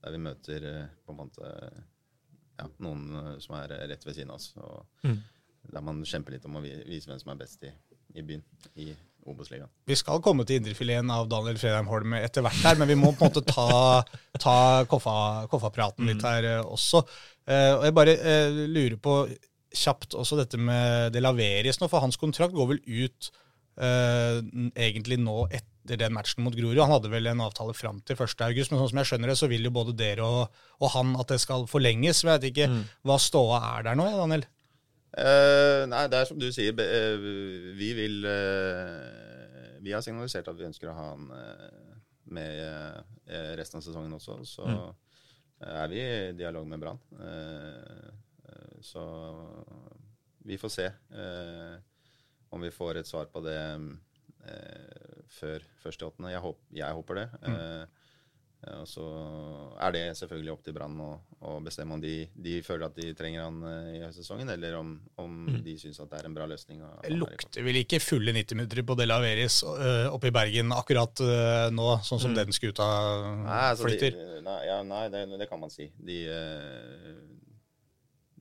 der 0.04 0.14
vi 0.14 0.20
møter 0.22 0.68
eh, 0.68 0.92
på 1.06 1.14
en 1.14 1.20
måte 1.24 1.48
ja, 1.48 2.68
noen 2.84 3.08
eh, 3.18 3.32
som 3.42 3.58
er 3.58 3.74
rett 3.90 4.06
ved 4.06 4.18
siden 4.18 4.34
av 4.34 4.42
oss. 4.42 4.52
Og 4.62 5.72
Der 5.72 5.86
man 5.86 6.04
kjemper 6.06 6.36
litt 6.36 6.46
om 6.50 6.60
å 6.60 6.64
vise 6.66 7.10
hvem 7.10 7.22
som 7.22 7.34
er 7.34 7.42
best 7.42 7.66
i, 7.66 7.72
i 8.14 8.26
byen 8.26 8.46
i. 8.76 8.92
Vi 9.90 9.96
skal 10.00 10.22
komme 10.26 10.46
til 10.48 10.60
indrefileten 10.62 11.12
av 11.14 11.28
Daniel 11.32 11.60
Fredheim 11.62 11.88
Holm 11.92 12.14
etter 12.18 12.42
hvert 12.46 12.64
her, 12.66 12.80
men 12.82 12.90
vi 12.90 12.98
må 13.00 13.12
på 13.14 13.26
en 13.28 13.32
måte 13.32 13.44
ta, 13.46 14.02
ta 14.42 14.56
koffa- 14.90 15.46
koffa-praten 15.52 16.10
litt 16.10 16.26
her 16.26 16.48
eh, 16.56 16.62
også. 16.66 17.04
Eh, 17.48 17.72
og 17.78 17.86
jeg 17.88 17.98
bare 17.98 18.18
eh, 18.18 18.62
lurer 18.72 18.98
på 19.02 19.16
kjapt 19.72 20.18
også 20.20 20.36
dette 20.42 20.58
med 20.60 21.14
Det 21.16 21.22
Laveris 21.24 21.80
nå, 21.80 21.88
for 21.88 22.04
hans 22.04 22.18
kontrakt 22.20 22.52
går 22.58 22.74
vel 22.74 22.82
ut 22.84 23.30
eh, 23.82 24.42
egentlig 24.76 25.20
nå 25.22 25.46
etter 25.54 25.98
den 25.98 26.14
matchen 26.14 26.44
mot 26.46 26.54
Grorud. 26.58 26.78
Han 26.82 26.92
hadde 26.98 27.10
vel 27.14 27.30
en 27.32 27.42
avtale 27.42 27.74
fram 27.78 28.02
til 28.06 28.18
1. 28.20 28.36
august, 28.50 28.72
men 28.74 28.82
sånn 28.82 28.92
som 28.92 29.00
jeg 29.02 29.10
skjønner 29.12 29.32
det, 29.32 29.38
så 29.40 29.48
vil 29.50 29.64
jo 29.66 29.72
både 29.74 29.96
dere 29.98 30.26
og, 30.28 30.60
og 30.82 30.92
han 30.94 31.16
at 31.20 31.32
det 31.34 31.40
skal 31.42 31.64
forlenges. 31.72 32.22
Jeg 32.26 32.30
vet 32.36 32.50
ikke 32.52 32.68
hva 33.08 33.18
ståa 33.22 33.62
er 33.78 33.88
der 33.90 33.98
nå, 33.98 34.06
Daniel? 34.20 34.44
Eh, 35.18 35.84
nei, 35.92 36.06
det 36.08 36.20
er 36.22 36.28
som 36.30 36.40
du 36.40 36.48
sier. 36.56 36.72
eh, 36.80 37.18
vi 37.76 37.90
vil 37.98 38.24
uh, 38.24 39.80
Vi 39.84 39.92
har 39.92 40.04
signalisert 40.06 40.48
at 40.48 40.60
vi 40.60 40.68
ønsker 40.70 40.88
å 40.92 40.96
ha 40.96 41.08
han 41.12 41.26
uh, 41.32 41.96
med 42.32 43.08
resten 43.60 43.80
av 43.80 43.84
sesongen 43.84 44.14
også. 44.16 44.38
Så 44.48 44.66
eh, 44.68 45.74
er 45.84 45.88
vi 45.92 46.00
i 46.02 46.32
dialog 46.38 46.68
med 46.68 46.80
Brann. 46.80 47.00
Så 48.82 49.04
vi 50.48 50.58
får 50.58 50.72
se 50.74 50.88
om 52.52 52.62
vi 52.62 52.72
får 52.72 53.00
et 53.00 53.08
svar 53.08 53.28
på 53.32 53.42
det 53.46 53.58
eh, 53.60 55.20
før 55.32 55.64
1.8. 55.88 56.30
Jeg, 56.32 56.42
håp, 56.44 56.60
jeg 56.76 56.98
håper 56.98 57.20
det. 57.22 57.28
Eh, 57.48 58.01
og 58.62 58.86
så 58.86 59.04
er 59.82 59.94
det 59.96 60.02
selvfølgelig 60.20 60.52
opp 60.54 60.66
til 60.66 60.76
Brann 60.76 61.00
å, 61.02 61.10
å 61.50 61.56
bestemme 61.66 61.96
om 61.98 62.02
de, 62.04 62.28
de 62.38 62.60
føler 62.62 62.86
at 62.86 63.00
de 63.00 63.08
trenger 63.18 63.42
han 63.48 63.58
eh, 63.66 63.88
i 63.98 64.02
høstsesongen, 64.04 64.52
eller 64.54 64.78
om, 64.78 64.92
om 65.24 65.40
de 65.66 65.74
syns 65.82 65.98
at 66.04 66.12
det 66.12 66.20
er 66.20 66.30
en 66.30 66.36
bra 66.38 66.46
løsning. 66.50 66.84
Det 67.02 67.16
lukter 67.16 67.66
vel 67.66 67.82
ikke 67.82 68.02
fulle 68.04 68.36
90 68.38 68.60
minutter 68.60 68.84
på 68.86 68.98
Del 69.00 69.16
Averis 69.16 69.64
øh, 69.66 70.12
oppe 70.14 70.30
i 70.30 70.36
Bergen 70.36 70.76
akkurat 70.78 71.24
nå, 71.74 71.88
sånn 72.06 72.22
som 72.22 72.38
den 72.38 72.54
skuta 72.54 72.86
Nei, 73.42 73.64
altså, 73.72 73.88
flytter? 73.88 74.14
De, 74.18 74.42
nei, 74.46 74.60
ja, 74.68 74.78
nei 74.86 75.08
det, 75.14 75.26
det 75.42 75.50
kan 75.50 75.62
man 75.62 75.74
si. 75.74 75.90
De, 75.98 76.20
eh, 76.30 77.18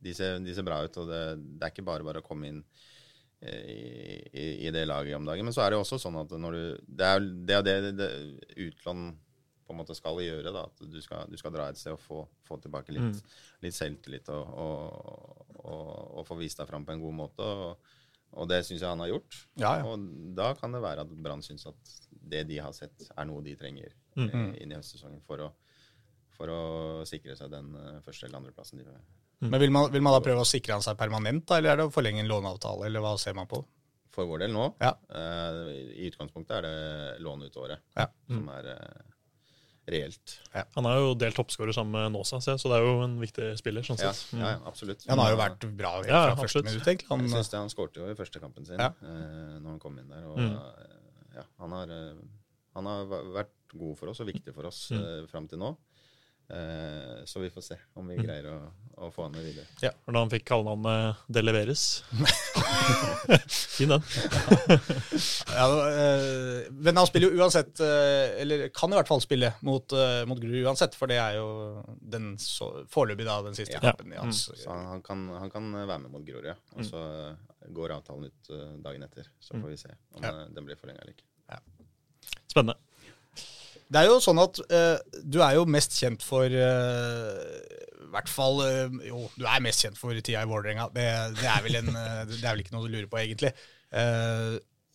de, 0.00 0.14
ser, 0.16 0.38
de 0.44 0.54
ser 0.56 0.66
bra 0.66 0.82
ut, 0.84 1.00
og 1.00 1.10
det, 1.10 1.24
det 1.56 1.66
er 1.66 1.74
ikke 1.74 1.86
bare 1.86 2.06
bare 2.06 2.22
å 2.22 2.26
komme 2.26 2.50
inn 2.50 2.60
eh, 3.40 3.72
i, 3.72 3.80
i, 4.30 4.46
i 4.68 4.74
det 4.74 4.86
laget 4.88 5.18
om 5.18 5.28
dagen. 5.28 5.48
Men 5.48 5.56
så 5.56 5.64
er 5.64 5.72
det 5.72 5.80
jo 5.80 5.84
også 5.84 6.00
sånn 6.02 6.20
at 6.22 6.36
når 6.36 6.56
du 6.56 6.62
Det 6.86 7.08
er 7.08 7.18
jo 7.18 7.34
det, 7.48 7.60
det, 7.66 7.76
det 7.98 8.12
utlån 8.68 9.10
på 9.70 9.76
en 9.76 9.80
måte 9.80 9.94
skal 9.96 10.18
gjøre. 10.20 10.52
da, 10.52 10.66
At 10.66 10.82
du 10.90 10.98
skal, 11.04 11.30
du 11.30 11.38
skal 11.40 11.54
dra 11.54 11.68
et 11.70 11.78
sted 11.80 11.94
og 11.94 12.02
få, 12.02 12.20
få 12.46 12.58
tilbake 12.60 12.92
litt, 12.96 13.22
litt 13.64 13.76
selvtillit 13.78 14.28
og, 14.34 14.50
og, 14.66 15.46
og, 15.62 15.88
og 16.20 16.26
få 16.28 16.36
vist 16.42 16.58
deg 16.60 16.68
fram 16.70 16.84
på 16.88 16.92
en 16.96 17.02
god 17.06 17.16
måte. 17.22 17.48
og 18.32 18.46
det 18.50 18.60
syns 18.66 18.82
jeg 18.82 18.88
han 18.90 19.00
har 19.02 19.08
gjort. 19.10 19.38
Ja, 19.58 19.72
ja. 19.80 19.86
Og 19.90 20.04
da 20.38 20.52
kan 20.58 20.70
det 20.74 20.82
være 20.84 21.02
at 21.06 21.14
Brann 21.22 21.42
syns 21.42 21.66
at 21.66 21.94
det 22.10 22.44
de 22.50 22.58
har 22.62 22.72
sett, 22.76 23.08
er 23.16 23.24
noe 23.30 23.42
de 23.46 23.56
trenger 23.56 23.96
Mm. 24.16 24.26
-hmm. 24.28 24.62
inn 24.62 24.72
i 24.72 24.74
høstsesongen 24.74 25.20
for 25.22 25.38
å, 25.38 25.52
for 26.34 26.48
å 26.50 27.04
sikre 27.06 27.36
seg 27.38 27.48
den 27.50 27.74
eh, 27.78 28.00
første 28.02 28.26
eller 28.26 28.38
andreplassen 28.40 28.78
de 28.78 28.84
vil. 28.84 28.96
Men 29.40 29.60
vil 29.60 29.70
man, 29.70 29.92
vil 29.92 30.02
man 30.02 30.12
da 30.16 30.20
prøve 30.20 30.40
å 30.42 30.44
sikre 30.44 30.72
han 30.74 30.82
seg 30.82 30.98
permanent, 30.98 31.46
da, 31.46 31.58
eller 31.58 31.70
er 31.70 31.76
det 31.76 31.84
å 31.86 31.92
forlenge 31.94 32.18
en 32.20 32.26
låneavtale, 32.28 32.86
eller 32.86 33.00
hva 33.00 33.16
ser 33.16 33.34
man 33.34 33.46
på? 33.46 33.64
For 34.10 34.26
vår 34.26 34.38
del 34.42 34.52
nå, 34.52 34.74
Ja. 34.80 34.90
Uh, 35.14 35.70
i 35.94 36.10
utgangspunktet 36.10 36.50
er 36.58 36.62
det 36.62 37.20
lån 37.22 37.42
ut 37.46 37.56
året 37.56 37.78
Ja. 37.96 38.08
som 38.26 38.48
er 38.48 38.66
eh, 38.66 39.02
reelt. 39.90 40.38
Han 40.76 40.86
er 40.86 40.96
jo 41.00 41.14
delt 41.18 41.36
toppskårer 41.36 41.74
sammen 41.76 41.92
med 41.92 42.12
Nåsa, 42.14 42.38
så 42.40 42.56
det 42.70 42.78
er 42.78 42.84
jo 42.86 43.02
en 43.04 43.18
viktig 43.20 43.50
spiller. 43.58 43.82
sånn 43.82 43.98
sett. 43.98 44.22
ja, 44.38 44.52
ja, 44.54 44.58
absolutt. 44.66 45.04
Han 45.08 45.18
har 45.18 45.30
jo 45.34 45.36
vært 45.40 45.76
bra 45.76 45.92
helt 45.98 46.08
Ja, 46.08 46.34
fra 46.34 46.44
første 46.44 46.62
minutt, 46.64 46.82
egentlig. 46.86 47.08
Jeg 47.08 47.18
Han, 47.18 47.28
synes 47.28 47.50
det, 47.50 47.58
Han 47.58 47.68
skårte 47.72 47.94
jo 48.02 48.10
i 48.10 48.14
første 48.14 48.40
kampen 48.40 48.66
sin 48.66 48.78
Ja. 48.78 48.90
eh, 49.02 49.58
når 49.60 49.68
han 49.74 49.78
kom 49.78 49.98
inn 49.98 50.08
der. 50.08 50.24
Og, 50.26 50.38
Mm. 50.38 50.56
eh, 50.56 51.34
ja, 51.36 51.42
han, 51.58 51.70
har, 51.72 51.86
eh, 51.90 52.14
han 52.74 52.84
har 52.86 53.04
vært 53.06 53.54
god 53.76 53.98
for 53.98 54.08
oss 54.08 54.20
og 54.20 54.26
viktig 54.26 54.54
for 54.54 54.66
oss 54.66 54.90
Mm. 54.90 55.00
eh, 55.22 55.26
fram 55.26 55.46
til 55.48 55.58
nå. 55.58 55.76
Eh, 56.50 57.24
så 57.30 57.40
vi 57.40 57.50
får 57.54 57.62
se 57.62 57.76
om 57.94 58.08
vi 58.10 58.16
greier 58.18 58.46
å, 58.50 58.56
å 59.06 59.10
få 59.14 59.22
han 59.28 59.32
med 59.36 59.44
videre. 59.46 59.66
For 60.04 60.12
da 60.16 60.22
han 60.24 60.32
fikk 60.32 60.44
kallenavnet 60.48 61.20
Deleveres. 61.30 61.84
fin 63.76 63.92
den. 63.92 64.02
ja, 65.60 65.66
øh, 65.70 66.72
men 66.74 66.96
han 66.98 67.06
spiller 67.06 67.30
jo 67.30 67.38
uansett, 67.44 67.80
øh, 67.84 68.40
eller 68.42 68.66
kan 68.74 68.90
i 68.92 68.98
hvert 68.98 69.10
fall 69.12 69.22
spille 69.22 69.52
mot, 69.66 69.94
mot 70.30 70.42
Gru 70.42 70.56
uansett, 70.64 70.96
for 70.98 71.10
det 71.10 71.20
er 71.22 71.38
jo 71.38 71.46
den 72.00 72.32
så- 72.42 72.84
foreløpig 72.90 73.28
da 73.28 73.38
den 73.46 73.54
siste 73.58 73.78
Ja. 73.78 73.84
kampen 73.92 74.12
i 74.12 74.18
hans 74.20 74.44
Så 74.50 74.68
han, 74.70 74.86
han, 74.96 75.02
kan, 75.06 75.28
han 75.38 75.50
kan 75.54 75.70
være 75.72 75.98
med 76.04 76.10
mot 76.10 76.26
Grorud, 76.26 76.50
ja. 76.50 76.56
Og 76.76 76.84
så 76.90 77.04
går 77.70 77.94
avtalen 78.00 78.26
ut 78.30 78.50
eh, 78.50 78.74
dagen 78.82 79.02
etter. 79.06 79.28
Så 79.38 79.54
får 79.60 79.68
vi 79.70 79.76
se 79.86 79.94
om 80.16 80.22
Ja. 80.26 80.34
eh, 80.42 80.46
den 80.54 80.64
blir 80.66 80.76
forlenga 80.80 81.00
eller 81.04 81.14
ikke. 81.14 81.26
Spennende. 82.50 82.74
Det 83.90 83.98
er 83.98 84.06
jo 84.06 84.20
sånn 84.22 84.38
at 84.38 84.62
uh, 84.70 85.20
du 85.26 85.40
er 85.42 85.58
jo 85.58 85.66
mest 85.70 85.96
kjent 85.98 86.22
for 86.22 86.46
uh, 86.46 87.38
I 88.06 88.10
hvert 88.12 88.30
fall 88.30 88.60
uh, 88.62 88.98
Jo, 89.06 89.24
du 89.34 89.46
er 89.46 89.62
mest 89.64 89.82
kjent 89.82 89.98
for 89.98 90.14
tida 90.14 90.44
i 90.44 90.50
Vålerenga. 90.50 90.88
Det, 90.94 91.06
det, 91.40 91.46
er 91.50 91.64
vel 91.66 91.78
det 91.80 92.42
er 92.42 92.52
vel 92.52 92.62
ikke 92.62 92.76
noe 92.76 92.86
du 92.86 92.92
lurer 92.94 93.08
på, 93.10 93.18
egentlig. 93.22 93.54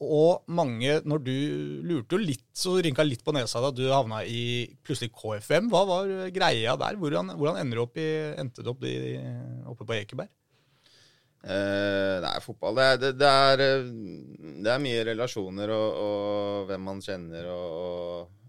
Og 0.06 0.44
mange, 0.52 0.98
når 1.08 1.22
du 1.24 1.36
lurte 1.88 2.18
jo 2.18 2.20
litt, 2.20 2.48
så 2.56 2.74
rynka 2.84 3.04
litt 3.08 3.24
på 3.24 3.32
nesa 3.36 3.62
da 3.64 3.72
du 3.72 3.86
havna 3.88 4.22
i 4.28 4.66
plutselig 4.84 5.12
KFM. 5.16 5.70
Hva 5.72 5.84
var 5.88 6.16
greia 6.36 6.76
der? 6.80 6.98
Hvordan, 7.00 7.32
hvordan 7.36 7.62
ender 7.62 7.80
du 7.80 7.84
opp 7.86 8.00
i, 8.00 8.10
endte 8.36 8.64
du 8.64 8.74
opp 8.74 8.84
i, 8.88 8.96
oppe 9.72 9.88
på 9.88 9.96
Ekeberg? 9.96 10.32
Uh, 11.46 12.24
nei, 12.24 12.38
fotball 12.42 12.74
det 12.74 12.86
er, 12.86 12.96
det, 13.04 13.10
det, 13.20 13.28
er, 13.30 13.84
det 14.66 14.72
er 14.74 14.80
mye 14.82 15.04
relasjoner 15.12 15.70
og, 15.76 16.00
og 16.02 16.64
hvem 16.72 16.88
man 16.90 17.04
kjenner 17.06 17.52
og, 17.54 17.68
og 17.84 18.45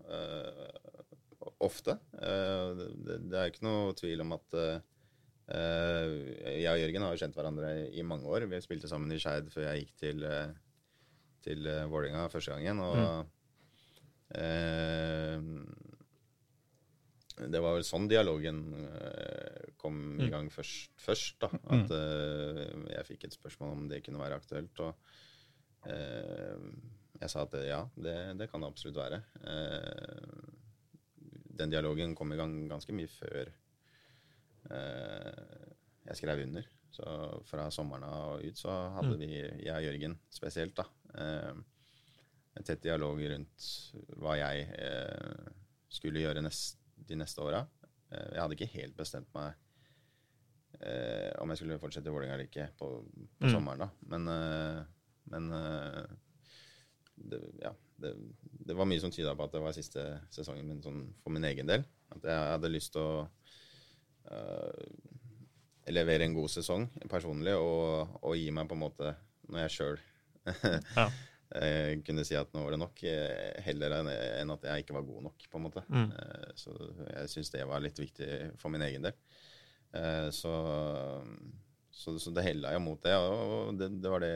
Ofte. 1.67 1.97
Eh, 2.21 2.71
det, 3.07 3.17
det- 3.31 3.39
er 3.41 3.51
ikke 3.51 3.65
noe 3.67 3.95
tvil 3.97 4.21
om 4.25 4.33
at 4.37 4.57
eh, 4.61 4.81
eh, 5.57 6.11
jeg 6.63 6.73
og 6.75 6.81
Jørgen 6.83 7.03
har 7.07 7.15
jo 7.15 7.21
kjent 7.23 7.39
hverandre 7.39 7.71
i 7.97 8.03
mange 8.07 8.27
år. 8.29 8.47
Vi 8.51 8.61
spilte 8.65 8.91
sammen 8.91 9.13
i 9.15 9.19
Skeid 9.23 9.49
før 9.55 9.69
jeg 9.71 9.85
gikk 9.87 9.95
til, 10.03 10.25
eh, 10.27 10.53
til 11.47 11.67
eh, 11.71 11.87
Vålerenga 11.91 12.27
første 12.33 12.53
gangen. 12.55 12.83
Og 12.85 12.97
eh, 14.37 15.41
det 17.47 17.61
var 17.61 17.77
vel 17.77 17.85
sånn 17.85 18.07
dialogen 18.09 18.61
eh, 18.81 19.67
kom 19.81 19.99
i 20.21 20.29
gang 20.33 20.47
først, 20.53 20.93
først 21.05 21.41
da. 21.45 21.51
At 21.77 21.91
eh, 21.93 22.63
jeg 22.97 23.09
fikk 23.11 23.27
et 23.29 23.37
spørsmål 23.37 23.75
om 23.77 23.89
det 23.91 24.03
kunne 24.07 24.23
være 24.23 24.39
aktuelt. 24.41 24.81
Og 24.81 25.91
eh, 25.93 26.57
jeg 27.21 27.31
sa 27.33 27.43
at 27.47 27.55
ja, 27.65 27.81
det, 27.97 28.17
det 28.39 28.49
kan 28.51 28.61
det 28.61 28.69
absolutt 28.71 28.97
være. 28.99 29.23
Eh, 29.47 30.51
den 31.57 31.71
dialogen 31.73 32.15
kom 32.19 32.33
i 32.33 32.37
gang 32.37 32.53
ganske 32.69 32.93
mye 32.93 33.09
før 33.09 33.49
eh, 34.71 35.67
jeg 36.11 36.19
skrev 36.21 36.43
under. 36.47 36.67
Så 36.97 37.05
fra 37.49 37.67
sommeren 37.75 38.05
av 38.09 38.37
og 38.37 38.45
ut 38.47 38.61
så 38.61 38.73
hadde 38.97 39.17
vi, 39.21 39.31
jeg 39.67 39.75
og 39.75 39.85
Jørgen 39.85 40.15
spesielt, 40.33 40.77
da, 40.79 40.87
eh, 41.19 41.55
en 42.57 42.65
tett 42.65 42.81
dialog 42.87 43.21
rundt 43.21 43.67
hva 44.17 44.37
jeg 44.41 44.69
eh, 44.79 45.51
skulle 45.93 46.23
gjøre 46.23 46.45
nest, 46.47 46.79
de 46.97 47.19
neste 47.21 47.43
åra. 47.45 47.65
Eh, 48.11 48.31
jeg 48.33 48.41
hadde 48.43 48.57
ikke 48.57 48.71
helt 48.79 48.97
bestemt 48.97 49.29
meg 49.37 49.53
eh, 50.81 51.33
om 51.43 51.53
jeg 51.53 51.61
skulle 51.61 51.81
fortsette 51.83 52.09
i 52.09 52.15
Vålerenga 52.15 52.39
eller 52.39 52.49
ikke 52.49 52.71
på, 52.81 52.93
på 53.41 53.45
Mm. 53.49 53.53
sommeren. 53.53 53.79
da. 53.85 53.91
Men, 54.13 54.29
eh, 54.33 54.81
men 55.33 55.51
eh, 55.53 56.07
det, 57.31 57.41
ja, 57.63 57.73
det, 58.03 58.13
det 58.67 58.77
var 58.77 58.89
mye 58.89 59.03
som 59.03 59.13
tyda 59.15 59.35
på 59.37 59.47
at 59.47 59.55
det 59.57 59.63
var 59.65 59.77
siste 59.77 60.05
sesongen 60.35 60.69
min 60.69 60.83
sånn, 60.85 61.05
for 61.23 61.35
min 61.35 61.47
egen 61.49 61.69
del. 61.71 61.87
At 62.15 62.27
jeg 62.27 62.51
hadde 62.55 62.73
lyst 62.73 62.95
til 62.95 63.03
å 63.03 63.25
uh, 64.31 64.83
levere 65.93 66.27
en 66.27 66.37
god 66.37 66.51
sesong 66.51 66.89
personlig 67.11 67.55
og, 67.59 68.19
og 68.23 68.37
gi 68.39 68.51
meg 68.55 68.69
på 68.69 68.77
en 68.79 68.85
måte 68.87 69.15
når 69.51 69.67
jeg 69.67 69.75
sjøl 69.77 70.05
Ja. 70.97 71.09
eh, 71.59 71.93
kunne 72.07 72.25
si 72.27 72.37
at 72.39 72.53
nå 72.55 72.63
var 72.65 72.75
det 72.75 72.81
nok, 72.83 73.03
eh, 73.07 73.59
heller 73.67 73.97
enn 74.01 74.53
at 74.55 74.67
jeg 74.67 74.85
ikke 74.85 74.97
var 74.97 75.07
god 75.07 75.27
nok, 75.29 75.47
på 75.51 75.59
en 75.59 75.65
måte. 75.67 75.83
Mm. 75.91 76.09
Uh, 76.15 76.49
Så 76.59 76.75
jeg 77.11 77.33
syns 77.33 77.53
det 77.55 77.67
var 77.67 77.83
litt 77.83 77.99
viktig 77.99 78.31
for 78.61 78.75
min 78.75 78.85
egen 78.87 79.07
del. 79.07 79.17
Uh, 79.95 80.29
Så, 80.35 80.53
så, 81.91 82.17
så 82.21 82.35
det 82.35 82.47
hella 82.47 82.75
jo 82.75 82.83
mot 82.85 83.03
det, 83.03 83.15
og 83.17 83.79
det, 83.79 83.91
det 84.03 84.13
var 84.13 84.23
det 84.23 84.35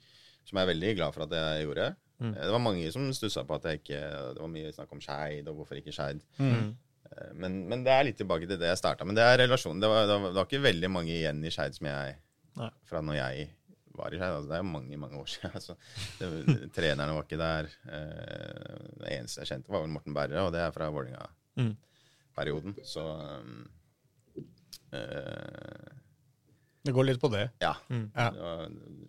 Som 0.47 0.57
jeg 0.59 0.63
er 0.67 0.71
veldig 0.73 0.91
glad 0.95 1.13
for 1.15 1.23
at 1.27 1.33
jeg 1.35 1.65
gjorde. 1.67 1.87
Mm. 2.19 2.31
Eh, 2.33 2.41
Det 2.45 2.51
var 2.55 2.59
mange 2.63 2.91
som 2.91 3.09
stussa 3.13 3.43
på 3.45 3.55
at 3.55 3.63
jeg 3.69 3.81
ikke 3.81 3.99
Det 4.33 4.41
var 4.41 4.47
mye 4.49 4.71
snakk 4.73 4.91
om 4.95 5.01
Skeid, 5.03 5.47
og 5.47 5.55
hvorfor 5.59 5.75
ikke 5.79 5.93
Skeid. 5.93 6.21
Mm. 6.39 6.71
Eh, 7.11 7.33
Men, 7.35 7.59
men 7.69 7.83
det 7.83 7.91
er 7.93 8.03
litt 8.07 8.17
tilbake 8.17 8.47
til 8.47 8.57
det 8.59 8.67
jeg 8.71 8.77
starta. 8.79 9.05
Men 9.05 9.15
det 9.15 9.23
er 9.23 9.37
relasjonen. 9.43 9.81
Det 9.83 9.89
var, 9.91 10.07
det, 10.07 10.15
var, 10.21 10.29
det 10.31 10.39
var 10.41 10.47
ikke 10.49 10.63
veldig 10.65 10.89
mange 10.91 11.13
igjen 11.17 11.43
i 11.45 11.51
Skeid 11.53 11.75
som 11.77 11.87
jeg 11.91 12.15
Nei. 12.57 12.71
Fra 12.89 13.01
når 13.05 13.15
jeg 13.19 13.49
var 13.97 14.13
i 14.13 14.17
Skeid. 14.17 14.33
Altså, 14.33 14.49
det 14.49 14.55
er 14.57 14.63
jo 14.63 14.71
mange, 14.71 14.97
mange 14.97 15.17
år 15.21 15.27
siden. 15.29 15.51
Altså, 15.59 15.75
det, 16.19 16.71
trenerne 16.73 17.13
var 17.17 17.23
ikke 17.27 17.37
der. 17.41 17.69
Eh, 17.85 18.79
Det 19.01 19.11
eneste 19.19 19.41
jeg 19.43 19.51
kjente, 19.51 19.69
var 19.73 19.83
vel 19.85 19.93
Morten 19.93 20.13
Berre, 20.17 20.41
og 20.47 20.53
det 20.55 20.61
er 20.63 20.71
fra 20.71 20.87
Mm. 20.89 20.95
Vålerenga-perioden. 20.97 22.75
Så 22.85 23.01
um, 23.01 23.67
eh, 24.93 25.96
Det 26.85 26.93
går 26.95 27.03
litt 27.09 27.19
på 27.19 27.27
det. 27.33 27.49
ja. 27.59 27.73
Mm. 27.89 28.11
Ja. 28.15 28.27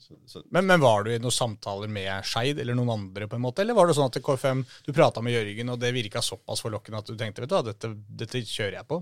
Så, 0.00 0.14
så, 0.26 0.42
Men, 0.50 0.66
men 0.66 0.80
var 0.80 1.04
du 1.04 1.12
i 1.12 1.18
noen 1.18 1.34
samtaler 1.34 1.90
med 1.90 2.24
Skeid 2.26 2.58
eller 2.58 2.74
noen 2.74 2.90
andre, 2.94 3.28
på 3.28 3.36
en 3.36 3.42
måte? 3.44 3.62
Eller 3.62 3.76
var 3.76 3.86
det 3.86 3.94
sånn 3.98 4.08
at 4.10 4.18
KFM, 4.24 4.64
du 4.86 4.92
prata 4.96 5.22
med 5.22 5.34
Jørgen, 5.36 5.70
og 5.74 5.78
det 5.82 5.92
virka 5.94 6.22
såpass 6.24 6.62
forlokkende 6.64 7.02
at 7.02 7.10
du 7.10 7.16
tenkte 7.18 7.44
vet 7.44 7.52
du 7.52 7.70
dette, 7.70 7.90
dette 8.24 8.42
kjører 8.46 8.80
jeg 8.80 8.88
på? 8.90 9.00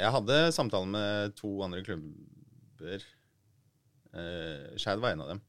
Jeg 0.00 0.10
hadde 0.16 0.38
samtale 0.56 0.88
med 0.90 1.36
to 1.38 1.52
andre 1.62 1.84
klubber. 1.86 3.04
Eh, 4.14 4.74
Skeid 4.80 5.02
var 5.02 5.14
en 5.14 5.22
av 5.26 5.28
dem. 5.34 5.42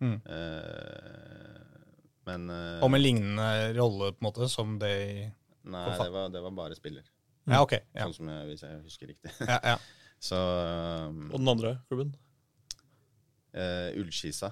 Mm. 0.00 0.16
Eh, 0.28 1.58
men 2.28 2.50
eh, 2.50 2.84
Om 2.84 2.94
en 2.94 3.02
lignende 3.02 3.72
rolle, 3.78 4.12
på 4.12 4.20
en 4.22 4.28
måte, 4.28 4.48
som 4.52 4.76
det 4.80 4.92
i 5.00 5.12
Nei, 5.68 5.84
det 5.98 6.10
var, 6.12 6.28
det 6.32 6.40
var 6.40 6.52
bare 6.56 6.76
spiller. 6.76 7.04
Ja, 7.48 7.62
ok. 7.64 7.74
Ja, 7.96 8.06
Sånn 8.08 8.14
som 8.22 8.28
jeg, 8.32 8.44
hvis 8.48 8.62
jeg 8.64 8.82
husker 8.84 9.10
riktig. 9.10 9.32
ja, 9.40 9.58
ja. 9.74 9.78
Så 10.20 10.38
um, 11.08 11.30
Og 11.32 11.38
den 11.38 11.48
andre 11.48 11.78
klubben? 11.88 12.14
Uh, 13.54 13.94
Ullskisa. 14.00 14.50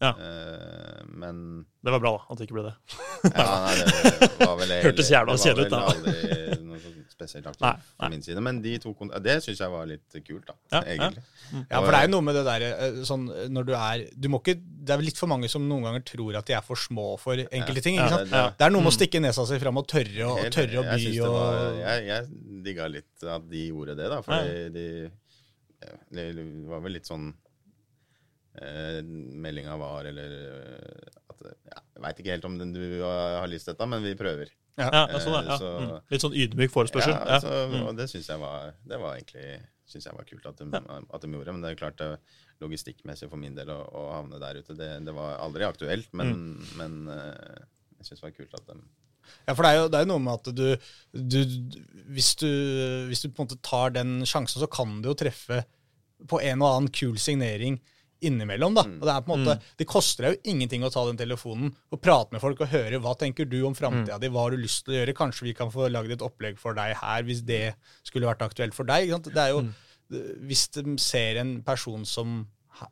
Ja. 0.00 0.14
Uh, 0.16 1.02
men 1.20 1.66
Det 1.84 1.92
var 1.92 2.00
bra, 2.00 2.12
da. 2.16 2.22
At 2.32 2.38
det 2.40 2.46
ikke 2.48 2.56
ble 2.56 2.62
det. 2.70 2.74
ja, 3.34 3.48
nei, 3.66 3.74
det 3.76 4.46
var 4.46 4.56
vel 4.62 4.70
Hørtes 4.86 5.10
jævla 5.12 5.34
kjedelig 5.36 5.66
ut, 5.66 5.74
da. 5.74 5.80
aldri 5.90 6.14
noe 6.64 6.78
sånn 6.80 6.96
spesielt 7.10 7.48
aktivt 7.50 7.66
Nei, 7.66 7.72
fra 7.76 8.06
nei. 8.06 8.08
min 8.14 8.22
side. 8.24 8.40
Men 8.46 8.62
de 8.64 8.72
to 8.80 8.94
det 9.20 9.34
syns 9.44 9.60
jeg 9.60 9.68
var 9.74 9.84
litt 9.90 10.16
kult, 10.24 10.46
da. 10.48 10.54
Ja, 10.72 10.80
egentlig. 10.94 11.20
Ja, 11.68 11.82
for 11.82 11.90
det 11.92 11.98
er 11.98 12.06
jo 12.08 12.12
noe 12.14 12.24
med 12.24 12.38
det 12.38 12.44
derre 12.46 12.70
sånn 13.04 13.26
når 13.52 13.66
du 13.68 13.72
er 13.76 14.04
du 14.16 14.28
må 14.32 14.40
ikke, 14.40 14.54
Det 14.62 14.94
er 14.94 15.00
vel 15.02 15.08
litt 15.10 15.20
for 15.20 15.28
mange 15.28 15.50
som 15.52 15.66
noen 15.68 15.84
ganger 15.84 16.04
tror 16.14 16.38
at 16.40 16.48
de 16.48 16.56
er 16.56 16.64
for 16.64 16.80
små 16.80 17.10
for 17.20 17.36
enkelte 17.44 17.82
ting. 17.84 17.98
Ja, 18.00 18.06
ikke 18.06 18.16
sant? 18.16 18.30
det- 18.30 18.38
det- 18.38 18.56
Det 18.56 18.66
er 18.70 18.72
noe 18.72 18.86
med 18.86 18.92
å 18.92 18.96
stikke 18.96 19.20
nesa 19.20 19.44
si 19.46 19.58
fram 19.60 19.76
og 19.82 19.86
tørre 19.90 20.24
å, 20.30 20.38
Helt 20.40 20.54
tørre 20.56 20.80
å 20.80 20.86
by 20.88 20.96
jeg, 20.96 21.00
synes 21.04 21.20
det 21.20 21.34
var, 21.36 21.60
og 21.60 21.78
jeg, 21.84 22.06
jeg 22.06 22.64
digga 22.70 22.88
litt 22.88 23.28
at 23.36 23.50
de 23.52 23.66
gjorde 23.68 23.96
det, 24.00 24.08
da. 24.14 24.22
For 24.22 24.32
de, 24.80 24.86
ja, 25.84 25.94
det 26.16 26.26
var 26.72 26.80
vel 26.88 26.92
litt 26.96 27.08
sånn 27.12 27.34
eh, 28.56 29.00
Meldinga 29.04 29.76
var, 29.80 30.04
eller 30.10 30.32
eh, 30.32 31.20
at 31.30 31.44
ja, 31.66 31.78
Jeg 31.94 32.02
veit 32.02 32.18
ikke 32.22 32.32
helt 32.34 32.44
om 32.48 32.58
du 32.58 32.80
har, 33.04 33.40
har 33.42 33.48
lyst 33.52 33.66
til 33.68 33.74
dette, 33.74 33.86
men 33.88 34.02
vi 34.02 34.14
prøver. 34.18 34.50
Ja, 34.80 34.88
ja, 35.10 35.18
sånn, 35.20 35.44
ja. 35.44 35.56
så- 35.60 35.76
Mm. 35.80 36.00
Litt 36.10 36.22
sånn 36.22 36.34
ydmyk 36.34 36.70
forespørsel. 36.72 37.12
Ja, 37.12 37.24
altså, 37.36 37.50
Mm. 37.68 37.86
Og 37.88 37.96
det 37.96 38.08
syns 38.08 38.26
jeg 38.28 38.38
var 38.40 38.72
Det 38.86 38.98
var 38.98 39.16
egentlig 39.16 39.60
synes 39.86 40.04
jeg 40.06 40.14
var 40.14 40.24
kult 40.24 40.46
at 40.46 40.56
de, 40.56 40.64
at 41.12 41.20
de 41.20 41.28
gjorde. 41.28 41.52
Men 41.52 41.60
det 41.62 41.70
er 41.72 41.74
klart 41.76 41.96
det 41.98 42.18
logistikkmessig 42.62 43.28
for 43.28 43.36
min 43.36 43.54
del 43.56 43.66
å, 43.68 43.80
å 43.92 44.02
havne 44.14 44.38
der 44.38 44.60
ute, 44.62 44.76
det, 44.78 45.04
det 45.04 45.12
var 45.14 45.38
aldri 45.42 45.64
aktuelt. 45.66 46.08
Men, 46.14 46.32
Mm. 46.32 46.76
men 46.76 47.08
eh, 47.08 47.58
jeg 47.98 48.06
syns 48.06 48.20
det 48.20 48.22
var 48.22 48.36
kult 48.38 48.54
at 48.54 48.66
de 48.66 48.80
Ja, 49.46 49.54
for 49.54 49.62
det 49.62 49.70
er 49.70 49.76
jo 49.82 49.88
det 49.88 50.00
er 50.00 50.06
noe 50.06 50.18
med 50.18 50.32
at 50.34 50.54
du, 50.54 50.76
du 51.12 51.44
hvis, 52.10 52.34
du 52.40 52.48
hvis 53.10 53.22
du 53.22 53.28
på 53.28 53.42
en 53.42 53.46
måte 53.48 53.60
tar 53.62 53.90
den 53.90 54.22
sjansen, 54.24 54.60
så 54.62 54.66
kan 54.70 55.02
du 55.02 55.08
jo 55.10 55.14
treffe 55.14 55.64
på 56.26 56.40
en 56.42 56.62
og 56.62 56.70
annen 56.76 56.90
kul 56.92 57.16
signering 57.20 57.80
innimellom. 58.26 58.76
da. 58.76 58.84
Og 58.86 59.06
Det 59.06 59.14
er 59.14 59.24
på 59.26 59.34
en 59.34 59.42
måte, 59.44 59.56
det 59.80 59.88
koster 59.88 60.26
deg 60.26 60.36
jo 60.36 60.52
ingenting 60.54 60.84
å 60.84 60.92
ta 60.92 61.04
den 61.08 61.20
telefonen 61.20 61.72
og 61.90 62.02
prate 62.02 62.34
med 62.34 62.42
folk 62.42 62.60
og 62.60 62.72
høre 62.72 63.00
hva 63.02 63.16
tenker 63.18 63.48
du 63.48 63.60
om 63.66 63.76
framtida 63.76 64.18
di, 64.20 64.30
hva 64.32 64.46
har 64.46 64.54
du 64.54 64.60
lyst 64.60 64.84
til 64.84 64.94
å 64.94 64.98
gjøre. 65.00 65.16
Kanskje 65.16 65.48
vi 65.48 65.56
kan 65.56 65.72
få 65.72 65.88
lagd 65.92 66.12
et 66.14 66.24
opplegg 66.24 66.60
for 66.60 66.76
deg 66.78 66.96
her, 67.00 67.26
hvis 67.26 67.44
det 67.48 67.74
skulle 68.06 68.28
vært 68.28 68.44
aktuelt 68.46 68.76
for 68.76 68.88
deg. 68.88 69.08
ikke 69.08 69.18
sant? 69.18 69.34
Det 69.34 69.44
er 69.46 69.54
jo, 69.56 69.66
Hvis 70.42 70.64
de 70.74 70.96
ser 70.98 71.38
en 71.38 71.60
person 71.62 72.04
som 72.04 72.40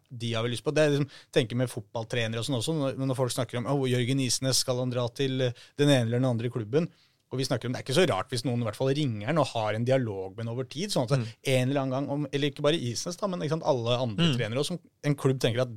de 0.08 0.34
har 0.34 0.44
vel 0.44 0.52
lyst 0.52 0.64
på. 0.66 0.72
Det 0.74 0.82
er 0.84 0.94
liksom, 0.94 1.10
tenker 1.34 1.58
med 1.58 1.70
fotballtrenere 1.72 2.42
og 2.42 2.46
sånn 2.46 2.58
også, 2.58 2.74
når, 2.76 2.98
når 3.00 3.18
folk 3.18 3.32
snakker 3.32 3.60
om 3.60 3.68
oh, 3.72 3.86
Jørgen 3.88 4.20
Isnes, 4.20 4.60
skal 4.64 4.82
han 4.82 4.92
dra 4.92 5.06
til 5.14 5.38
den 5.40 5.88
ene 5.88 6.04
eller 6.04 6.18
den 6.18 6.28
andre 6.28 6.50
klubben? 6.52 6.90
Og 7.28 7.38
vi 7.40 7.44
snakker 7.44 7.68
om, 7.68 7.74
Det 7.74 7.82
er 7.82 7.84
ikke 7.84 7.98
så 7.98 8.06
rart 8.08 8.30
hvis 8.32 8.44
noen 8.48 8.62
i 8.62 8.66
hvert 8.68 8.78
fall 8.78 8.88
ringer 8.96 9.26
den 9.28 9.38
og 9.42 9.50
har 9.52 9.76
en 9.76 9.84
dialog 9.84 10.32
med 10.36 10.46
den 10.46 10.52
over 10.54 10.64
tid. 10.64 10.90
sånn 10.94 11.04
at 11.08 11.18
en 11.18 11.68
eller 11.68 11.82
annen 11.82 11.92
gang, 11.92 12.08
om, 12.14 12.26
eller 12.32 12.48
ikke 12.48 12.64
bare 12.64 12.80
Isnes, 12.80 13.18
da, 13.20 13.28
men 13.28 13.42
ikke 13.44 13.56
sant, 13.58 13.68
alle 13.68 13.98
andre 14.00 14.32
trenere, 14.38 14.62
også, 14.62 14.78
som 14.78 14.80
en 15.04 15.16
klubb 15.18 15.40
tenker 15.44 15.66
at 15.66 15.72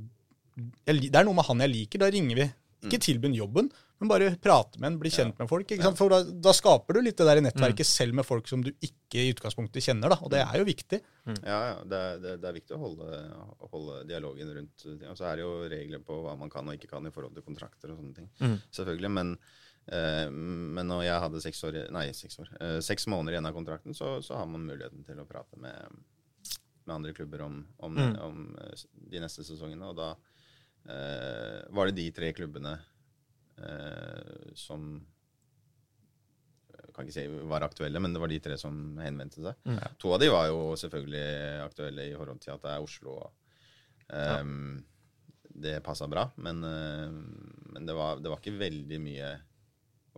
jeg, 0.87 1.11
det 1.11 1.15
er 1.15 1.25
noe 1.27 1.35
med 1.35 1.47
han 1.47 1.63
jeg 1.63 1.71
liker, 1.71 1.99
da 2.03 2.11
ringer 2.11 2.39
vi. 2.39 2.49
Ikke 2.81 2.97
tilby 2.97 3.29
han 3.29 3.35
jobben, 3.37 3.67
men 4.01 4.09
bare 4.09 4.31
prate 4.41 4.79
med 4.81 4.87
en, 4.89 4.95
bli 4.97 5.11
kjent 5.13 5.37
med 5.37 5.47
folk. 5.49 5.69
ikke 5.69 5.85
sant? 5.85 5.99
For 5.99 6.09
da, 6.09 6.23
da 6.25 6.53
skaper 6.57 6.97
du 6.97 7.01
litt 7.05 7.19
det 7.19 7.27
der 7.27 7.41
nettverket 7.45 7.85
selv 7.85 8.15
med 8.17 8.25
folk 8.25 8.47
som 8.49 8.63
du 8.65 8.71
ikke 8.81 9.21
i 9.21 9.29
utgangspunktet 9.35 9.85
kjenner. 9.85 10.09
da, 10.09 10.17
Og 10.25 10.31
det 10.33 10.41
er 10.41 10.55
jo 10.57 10.65
viktig. 10.65 10.99
Ja, 11.45 11.59
ja 11.67 11.75
det, 11.85 11.99
er, 11.99 12.17
det, 12.23 12.31
det 12.41 12.49
er 12.49 12.55
viktig 12.57 12.73
å 12.73 12.81
holde, 12.81 13.21
holde 13.69 13.99
dialogen 14.09 14.49
rundt. 14.57 14.87
Og 15.11 15.19
så 15.19 15.27
er 15.29 15.37
det 15.37 15.45
jo 15.45 15.51
regler 15.69 16.01
på 16.07 16.17
hva 16.23 16.33
man 16.39 16.49
kan 16.49 16.65
og 16.65 16.79
ikke 16.79 16.89
kan 16.95 17.05
i 17.05 17.13
forhold 17.13 17.37
til 17.37 17.45
kontrakter 17.45 17.93
og 17.93 18.01
sånne 18.01 18.17
ting. 18.17 18.57
Selvfølgelig, 18.73 19.11
men, 19.19 19.35
men 20.31 20.87
når 20.87 21.03
jeg 21.07 21.21
hadde 21.23 21.41
seks 21.43 21.63
år, 21.67 21.77
nei, 21.91 22.05
seks, 22.15 22.37
år, 22.39 22.51
eh, 22.61 22.79
seks 22.85 23.07
måneder 23.11 23.35
igjen 23.37 23.49
av 23.49 23.55
kontrakten, 23.55 23.95
så, 23.97 24.19
så 24.23 24.37
har 24.37 24.49
man 24.49 24.67
muligheten 24.67 25.03
til 25.07 25.19
å 25.19 25.27
prate 25.27 25.57
med, 25.59 25.97
med 26.85 26.95
andre 26.95 27.15
klubber 27.17 27.45
om, 27.47 27.57
om, 27.87 27.97
om 28.21 28.43
eh, 28.61 28.85
de 29.11 29.23
neste 29.23 29.45
sesongene. 29.47 29.89
Og 29.89 29.97
da 29.97 30.11
eh, 30.85 31.57
var 31.73 31.89
det 31.89 31.97
de 31.97 32.07
tre 32.15 32.29
klubbene 32.37 32.75
eh, 33.57 34.53
som 34.57 34.93
jeg 36.71 36.95
kan 36.95 37.07
ikke 37.07 37.15
si 37.15 37.43
var 37.47 37.63
aktuelle, 37.63 37.99
men 38.03 38.13
det 38.13 38.19
var 38.19 38.31
de 38.31 38.39
tre 38.43 38.55
som 38.59 38.97
henvendte 38.99 39.43
seg. 39.43 39.59
To 40.01 40.13
av 40.15 40.21
de 40.21 40.27
var 40.31 40.49
jo 40.49 40.73
selvfølgelig 40.79 41.27
aktuelle 41.65 42.07
i 42.09 42.15
forhold 42.17 42.41
til 42.43 42.51
at 42.55 42.65
det 42.65 42.73
er 42.73 42.87
Oslo. 42.87 43.19
og 43.21 44.09
ja. 44.11 44.41
Det 45.51 45.77
passa 45.83 46.07
bra, 46.07 46.25
men, 46.39 46.63
eh, 46.63 47.11
men 47.75 47.87
det, 47.87 47.95
var, 47.95 48.19
det 48.23 48.31
var 48.31 48.39
ikke 48.39 48.59
veldig 48.59 48.99
mye 49.03 49.31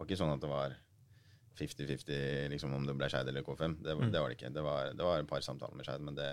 var 0.03 0.09
ikke 0.11 0.19
sånn 0.21 0.35
at 0.35 0.43
det 0.43 0.51
var 0.51 0.75
50-50 1.59 2.49
liksom, 2.53 2.73
om 2.75 2.85
det 2.87 2.95
ble 2.97 3.09
Skeid 3.13 3.29
eller 3.29 3.45
K5. 3.45 3.75
Det, 3.85 3.95
var- 3.97 4.09
det 4.13 4.21
var 4.23 4.31
det 4.33 4.37
ikke. 4.39 4.53
Det 4.55 4.63
var, 4.65 4.91
det 4.97 5.05
var 5.07 5.21
et 5.23 5.29
par 5.29 5.43
samtaler 5.45 5.77
med 5.79 5.85
Skeid, 5.87 6.01
men 6.05 6.15
det 6.17 6.29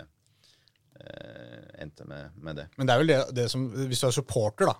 eh, 1.01 1.83
endte 1.85 2.07
med, 2.09 2.37
med 2.41 2.57
det. 2.63 2.69
Men 2.79 2.89
det 2.89 2.95
er 2.95 3.03
vel 3.03 3.13
det, 3.13 3.19
det 3.37 3.49
som 3.53 3.67
Hvis 3.91 4.01
du 4.03 4.09
er 4.09 4.17
supporter, 4.17 4.71
da, 4.71 4.77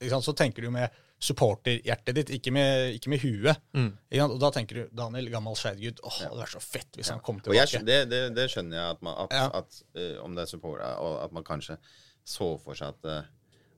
ikke 0.00 0.12
sant, 0.16 0.26
så 0.26 0.34
tenker 0.36 0.66
du 0.66 0.70
med 0.74 1.00
supporterhjertet 1.24 2.16
ditt, 2.18 2.30
ikke 2.36 2.52
med, 2.52 2.96
ikke 2.98 3.08
med 3.12 3.22
huet. 3.22 3.60
Ikke 3.78 4.18
sant? 4.20 4.34
Og 4.34 4.40
da 4.42 4.50
tenker 4.52 4.80
du 4.82 4.96
Daniel, 4.98 5.30
gammel 5.32 5.54
Skeid-gutt, 5.56 6.02
åh, 6.04 6.18
det 6.20 6.26
hadde 6.28 6.42
vært 6.42 6.56
så 6.56 6.60
fett 6.64 6.98
hvis 6.98 7.12
han 7.14 7.22
kom 7.24 7.38
Og 7.40 7.54
jeg, 7.54 7.70
tilbake. 7.70 7.86
det, 7.88 8.00
det, 8.10 8.20
det 8.36 8.48
skjønner 8.52 8.76
jeg, 8.80 8.96
at, 8.98 9.04
man, 9.06 9.16
at, 9.24 9.36
Ja. 9.38 9.46
at 9.62 9.78
eh, 9.96 10.18
om 10.24 10.34
det 10.36 10.44
er 10.44 10.50
supporter, 10.50 10.98
og 11.00 11.22
at 11.24 11.32
man 11.38 11.46
kanskje 11.46 11.78
så 12.24 12.50
for 12.60 12.76
seg 12.76 12.92
at 12.96 13.08
uh, 13.08 13.30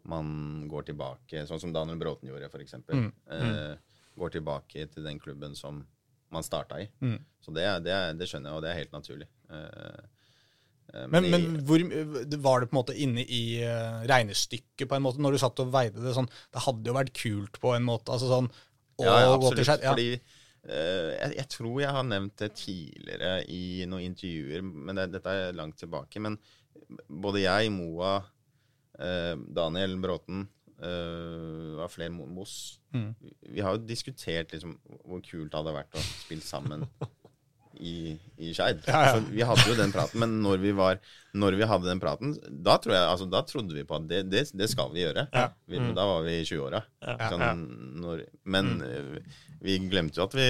man 0.07 0.67
går 0.71 0.85
tilbake, 0.87 1.41
sånn 1.49 1.59
som 1.59 1.73
Daniel 1.75 1.99
Bråten 1.99 2.29
gjorde, 2.31 2.47
eksempel. 2.63 3.01
Mm. 3.09 3.09
Eh, 3.35 3.96
går 4.17 4.37
tilbake 4.39 4.87
til 4.93 5.07
den 5.07 5.21
klubben 5.23 5.55
som 5.59 5.85
man 6.35 6.45
starta 6.45 6.81
i. 6.83 6.89
Mm. 7.01 7.19
Så 7.45 7.55
det, 7.55 7.65
det, 7.87 7.97
det 8.19 8.29
skjønner 8.29 8.51
jeg, 8.51 8.59
og 8.59 8.65
det 8.65 8.71
er 8.73 8.81
helt 8.81 8.95
naturlig. 8.97 9.29
Eh, 9.51 10.01
eh, 10.93 11.05
Men, 11.13 11.29
men 11.31 11.45
hvor, 11.69 11.85
var 12.43 12.63
det 12.65 12.71
på 12.71 12.75
en 12.75 12.81
måte 12.81 12.97
inne 12.99 13.23
i 13.23 13.43
eh, 13.63 14.01
regnestykket, 14.11 14.89
på 14.91 14.99
en 14.99 15.05
måte, 15.07 15.23
når 15.23 15.37
du 15.37 15.43
satt 15.43 15.63
og 15.63 15.71
veide 15.75 16.03
det 16.03 16.17
sånn 16.17 16.29
Det 16.55 16.65
hadde 16.67 16.91
jo 16.91 16.97
vært 16.97 17.15
kult 17.17 17.61
på 17.63 17.77
en 17.77 17.87
måte. 17.87 18.17
altså 18.17 18.33
sånn 18.33 18.51
å 18.97 19.07
Ja, 19.07 19.17
ja, 19.27 19.37
gå 19.39 19.53
til. 19.55 19.65
Skeid, 19.69 19.85
ja. 19.85 19.93
Fordi 19.93 20.09
eh, 20.17 21.11
jeg, 21.15 21.33
jeg 21.37 21.49
tror 21.53 21.81
jeg 21.85 21.95
har 21.99 22.07
nevnt 22.11 22.37
det 22.43 22.51
tidligere 22.59 23.33
i 23.53 23.85
noen 23.87 24.09
intervjuer, 24.11 24.65
men 24.65 24.99
det, 24.99 25.11
dette 25.15 25.35
er 25.45 25.59
langt 25.59 25.79
tilbake. 25.83 26.23
Men 26.25 26.39
både 27.07 27.45
jeg, 27.45 27.71
Moa, 27.75 28.17
eh, 28.99 29.35
Daniel 29.37 29.99
Bråten 30.03 30.47
uh, 30.83 31.77
og 31.83 31.91
flere 31.93 32.13
Mo- 32.15 32.29
Moss 32.31 32.81
Mm. 32.97 33.13
Vi 33.53 33.61
har 33.61 33.75
jo 33.77 33.85
diskutert 33.85 34.55
liksom, 34.55 34.77
hvor 35.05 35.21
kult 35.21 35.51
det 35.53 35.59
hadde 35.59 35.75
vært 35.75 35.97
å 35.99 36.03
spille 36.07 36.41
sammen 36.41 36.87
i, 37.77 38.17
i 38.41 38.53
Skeid. 38.57 38.83
Ja, 38.87 38.93
ja. 38.93 39.11
altså, 39.11 39.33
Vi 39.35 39.45
hadde 39.45 39.67
jo 39.69 39.77
den 39.79 39.93
praten, 39.93 40.23
men 40.23 40.39
når 40.45 40.63
vi, 40.63 40.73
var, 40.77 41.01
når 41.37 41.59
vi 41.61 41.69
hadde 41.69 41.91
den 41.91 42.01
praten, 42.01 42.33
da, 42.49 42.79
tror 42.81 42.97
jeg, 42.97 43.03
altså, 43.11 43.29
da 43.33 43.43
trodde 43.49 43.77
vi 43.77 43.85
på 43.89 43.99
at 43.99 44.07
det, 44.11 44.23
det, 44.33 44.47
det 44.57 44.71
skal 44.73 44.93
vi 44.95 45.05
gjøre. 45.05 45.27
Ja. 45.35 45.51
Vi, 45.69 45.83
Da 45.97 46.07
var 46.09 46.25
vi 46.27 46.39
i 46.41 46.47
20-åra. 46.49 46.83
Ja. 47.05 47.31
Sånn, 47.33 48.25
men 48.57 48.73
mm. 48.81 49.19
vi 49.67 49.79
glemte 49.91 50.23
jo 50.23 50.29
at 50.29 50.39
vi 50.39 50.49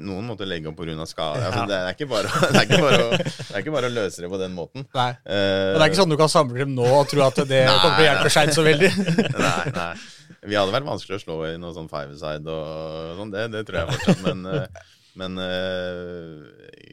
Noen 0.00 0.26
måtte 0.26 0.46
legge 0.48 0.70
opp 0.70 0.78
pga. 0.80 1.06
skade. 1.06 1.42
Altså, 1.46 1.66
det, 1.70 1.76
er 1.78 2.08
bare, 2.10 2.30
det, 2.52 2.62
er 2.62 2.64
ikke 2.66 2.80
bare 2.82 3.02
å, 3.02 3.10
det 3.18 3.52
er 3.54 3.62
ikke 3.62 3.74
bare 3.74 3.90
å 3.90 3.94
løse 3.94 4.24
det 4.24 4.30
på 4.32 4.40
den 4.40 4.54
måten. 4.56 4.86
Nei. 4.96 5.10
Uh, 5.22 5.34
det 5.76 5.82
er 5.82 5.86
ikke 5.88 6.00
sånn 6.00 6.14
du 6.14 6.18
kan 6.20 6.32
samle 6.32 6.64
dem 6.64 6.72
nå 6.74 6.86
og 6.86 7.04
tro 7.10 7.22
at 7.26 7.42
det 7.44 7.60
Nei, 7.68 7.76
kommer 7.82 8.00
til 8.00 8.04
å 8.04 8.08
hjelpe 8.08 8.32
Skeid 8.34 8.54
så 8.56 8.64
veldig. 8.66 8.90
nei, 9.46 9.74
nei. 9.76 9.92
Vi 10.40 10.56
hadde 10.56 10.74
vært 10.74 10.88
vanskelig 10.88 11.18
å 11.18 11.22
slå 11.22 11.38
i 11.50 11.56
noe 11.60 11.76
sånn 11.76 11.90
five-side 11.90 12.54
og 12.54 13.18
sånn. 13.20 13.32
Det, 13.34 13.46
det 13.52 13.64
tror 13.68 13.82
jeg 13.82 13.96
fortsatt. 13.96 14.22
Men, 14.24 14.46
eh, 14.48 14.84
men 15.20 15.42
eh, 15.44 16.84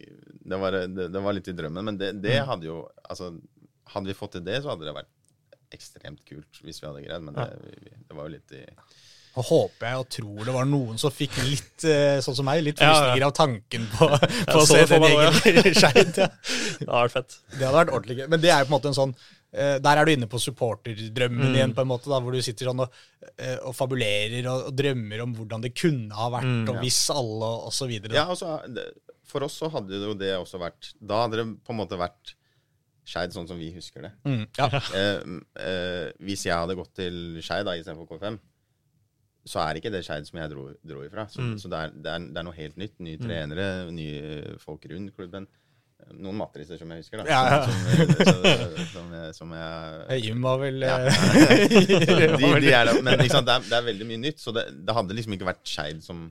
det, 0.44 0.60
var, 0.60 0.80
det, 0.98 1.22
var 1.24 1.38
litt 1.38 1.48
i 1.48 1.56
drømmen. 1.56 1.92
Men 1.92 2.00
det, 2.02 2.12
det 2.24 2.42
hadde 2.48 2.68
jo 2.68 2.82
Altså, 3.08 3.32
hadde 3.94 4.12
vi 4.12 4.18
fått 4.18 4.36
til 4.36 4.44
det, 4.44 4.60
så 4.64 4.74
hadde 4.74 4.84
det 4.90 4.98
vært 4.98 5.14
ekstremt 5.76 6.24
kult 6.28 6.60
hvis 6.64 6.82
vi 6.84 6.90
hadde 6.90 7.06
greid. 7.06 7.24
Men 7.24 7.38
det, 7.40 7.48
det 8.04 8.18
var 8.18 8.28
jo 8.28 8.36
litt 8.36 8.58
i 8.58 8.66
Og 9.38 9.46
håper 9.46 9.88
jeg 9.92 10.02
og 10.02 10.08
tror 10.18 10.44
det 10.48 10.54
var 10.56 10.68
noen 10.70 10.98
som 11.02 11.14
fikk 11.14 11.36
litt, 11.46 11.86
eh, 11.86 12.18
sånn 12.26 12.38
som 12.40 12.48
meg, 12.48 12.64
litt 12.66 12.82
Ja, 12.82 12.90
ja. 12.90 12.94
frysninger 12.98 13.26
av 13.28 13.34
tanken 13.38 13.88
på, 13.94 14.08
på 14.52 14.60
å 14.64 14.68
se 14.68 14.84
den 14.90 15.06
gjengen 15.08 15.60
i 15.62 15.74
Skeid. 15.78 16.22
Ja. 16.24 16.30
Det 16.82 16.88
har 16.90 17.08
vært 17.08 17.16
fett. 17.18 17.36
Det 17.54 17.64
hadde 17.66 17.78
vært 17.80 17.92
ordentlig 17.94 18.18
gøy. 18.20 18.28
Men 18.34 18.42
det 18.44 18.54
er 18.54 18.64
jo 18.64 18.68
på 18.70 18.72
en 18.72 18.78
måte 18.78 18.90
en 18.92 18.98
sånn 18.98 19.14
eh, 19.18 19.76
Der 19.82 20.00
er 20.02 20.06
du 20.08 20.12
inne 20.14 20.30
på 20.30 20.42
supporterdrømmen 20.42 21.56
igjen, 21.58 21.76
på 21.78 21.84
en 21.86 21.90
måte, 21.90 22.10
da, 22.12 22.20
hvor 22.24 22.36
du 22.36 22.42
sitter 22.46 22.70
sånn 22.72 22.84
og, 22.86 22.98
eh, 23.36 23.58
og 23.62 23.76
fabulerer 23.78 24.50
og, 24.52 24.72
og 24.72 24.78
drømmer 24.78 25.24
om 25.26 25.36
hvordan 25.38 25.66
det 25.66 25.74
kunne 25.78 26.18
ha 26.18 26.30
vært, 26.34 26.72
og 26.74 26.82
hvis 26.84 27.02
alle, 27.14 27.52
og 27.70 27.74
så 27.76 27.90
videre. 27.90 28.18
Ja, 28.18 28.28
altså, 28.34 28.58
for 29.28 29.46
oss 29.48 29.58
så 29.60 29.70
hadde 29.74 30.02
jo 30.02 30.14
det 30.18 30.34
også 30.38 30.60
vært 30.62 30.94
Da 31.04 31.24
hadde 31.26 31.42
det 31.42 31.48
på 31.68 31.74
en 31.76 31.82
måte 31.82 32.00
vært 32.00 32.34
Skeid 33.08 33.32
sånn 33.32 33.48
som 33.48 33.56
vi 33.56 33.70
husker 33.72 34.04
det. 34.04 34.10
Mm, 34.28 34.42
ja. 34.58 34.68
Eh, 34.92 35.28
eh, 35.64 36.08
hvis 36.28 36.42
jeg 36.44 36.52
hadde 36.52 36.76
gått 36.76 36.92
til 37.00 37.38
Skeid 37.40 37.70
istedenfor 37.72 38.10
K5, 38.18 38.36
så 39.48 39.62
er 39.64 39.80
ikke 39.80 39.92
det 39.94 40.04
Skeid 40.06 40.28
som 40.28 40.40
jeg 40.42 40.52
dro, 40.54 40.68
dro 40.88 41.04
ifra. 41.06 41.28
Så, 41.32 41.46
så 41.62 41.70
det, 41.72 41.78
er, 41.88 41.96
det, 41.96 42.12
er, 42.18 42.26
det 42.34 42.42
er 42.42 42.46
noe 42.50 42.58
helt 42.58 42.78
nytt. 42.82 42.96
Nye 43.04 43.20
trenere, 43.22 43.68
nye 43.92 44.58
folk 44.64 44.86
rundt 44.92 45.16
klubben. 45.18 45.48
Noen 46.14 46.38
matriser 46.40 46.78
som 46.80 46.92
jeg 46.94 47.02
husker, 47.02 47.20
da. 47.20 47.26
Ja, 47.28 47.40
ja. 47.52 47.62
Som, 48.24 48.44
som, 48.94 49.08
som, 49.36 49.54
jeg- 49.58 50.22
Jim 50.28 50.44
var 50.46 50.60
vel 50.62 50.86
Ja. 50.86 51.00
eh, 51.04 51.66
de, 51.74 51.98
de 52.64 52.72
er 52.72 52.92
Men 53.02 53.18
det, 53.20 53.32
er, 53.34 53.42
det 53.66 53.76
er 53.80 53.88
veldig 53.90 54.08
mye 54.14 54.22
nytt, 54.22 54.40
så 54.40 54.54
det, 54.56 54.68
det 54.88 54.96
hadde 54.96 55.18
liksom 55.18 55.36
ikke 55.36 55.50
vært 55.50 55.66
Skeid 55.68 56.04
som 56.06 56.28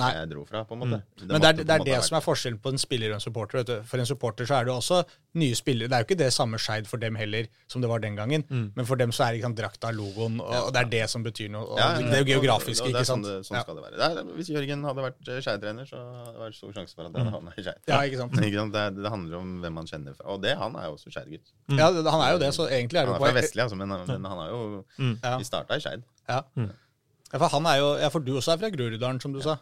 Nei. 0.00 0.10
jeg 0.16 0.28
dro 0.30 0.44
fra, 0.48 0.64
på 0.64 0.74
en 0.76 0.80
måte. 0.82 0.98
Men 1.28 1.40
det 1.40 1.48
er, 1.50 1.52
det 1.64 1.74
er 1.76 1.84
det 1.84 1.98
som 2.04 2.16
er 2.18 2.24
forskjellen 2.24 2.58
på 2.64 2.72
en 2.74 2.78
spiller 2.80 3.10
og 3.12 3.18
en 3.20 3.24
supporter. 3.24 3.58
Vet 3.60 3.66
du. 3.70 3.76
For 3.90 3.98
en 4.02 4.06
supporter 4.08 4.48
så 4.48 4.58
er 4.60 4.64
det 4.68 4.72
jo 4.72 4.76
også 4.80 5.02
nye 5.40 5.54
spillere. 5.54 5.88
Det 5.88 5.96
er 5.96 6.02
jo 6.04 6.08
ikke 6.08 6.18
det 6.18 6.32
samme 6.34 6.58
Skeid 6.58 6.86
for 6.90 6.96
dem 7.02 7.14
heller 7.20 7.46
som 7.70 7.80
det 7.84 7.88
var 7.90 8.00
den 8.02 8.16
gangen. 8.16 8.44
Men 8.50 8.86
for 8.88 8.96
dem 8.96 9.12
så 9.12 9.28
er 9.28 9.36
det 9.38 9.42
sant, 9.44 9.56
drakta, 9.60 9.90
logoen, 9.94 10.40
og 10.40 10.72
det 10.74 10.80
er 10.82 10.90
det 10.96 11.04
som 11.10 11.22
betyr 11.22 11.50
noe. 11.54 11.64
Og 11.70 11.78
Ja, 11.78 11.92
ja, 11.94 11.98
det 12.10 12.18
er 12.18 12.24
jo 12.24 12.30
geografisk, 12.40 12.82
og 12.84 12.92
det 12.92 13.02
ikke 13.04 13.10
sånn 13.12 13.24
sant. 13.24 13.26
det- 13.30 13.46
Sånn 13.46 13.56
Ja. 13.56 13.62
skal 13.62 13.74
det 13.76 13.84
være. 13.84 13.96
Det 14.00 14.18
er, 14.18 14.34
hvis 14.36 14.48
Jørgen 14.50 14.84
hadde 14.84 15.02
vært 15.06 15.28
eh, 15.28 15.40
Skeid-trener, 15.40 15.86
så 15.86 15.96
hadde 16.00 16.32
det 16.32 16.40
vært 16.40 16.54
stor 16.58 16.72
sjanse 16.72 16.94
for 16.94 17.04
at 17.06 17.16
han 17.16 17.32
havna 17.32 17.52
i 17.56 17.62
Skeid. 17.62 17.80
Ja, 17.88 18.00
ikke 18.02 18.16
sant. 18.18 18.32
Ikke 18.50 18.58
sant? 18.58 18.72
Det, 18.72 19.02
det 19.02 19.10
handler 19.10 19.36
om 19.38 19.60
hvem 19.62 19.72
man 19.72 19.86
kjenner 19.86 20.16
fra. 20.16 20.26
Og 20.34 20.42
det, 20.42 20.56
han 20.58 20.74
er 20.76 20.84
jo 20.90 20.96
også 20.96 21.10
Skeid-gutt. 21.14 21.52
Ja, 21.78 21.90
han 21.92 22.20
er 22.26 22.32
jo 22.32 22.38
det, 22.38 22.50
så 22.54 22.66
egentlig 22.68 22.98
er 22.98 23.06
det 23.06 23.14
Han 23.14 23.22
er 23.22 23.26
fra 23.26 23.32
Vestli, 23.40 23.60
altså, 23.62 23.76
men, 23.76 23.88
men 23.88 24.24
han 24.24 24.38
er 24.46 24.48
jo 24.50 24.84
Ja. 25.22 25.36
Vi 25.38 25.44
starta 25.44 25.76
i 25.76 25.80
Skeid. 25.80 26.02
Ja. 26.28 26.42
ja, 26.56 27.38
for 27.38 27.48
han 27.48 27.66
er 27.66 27.76
jo 27.78 27.88
Ja, 28.00 28.08
for 28.08 28.20
du 28.20 28.32
også 28.36 28.52
er 28.54 28.58
fra 28.58 28.70
Groruddalen, 28.70 29.20
som 29.20 29.32
du 29.32 29.40
sa. 29.40 29.56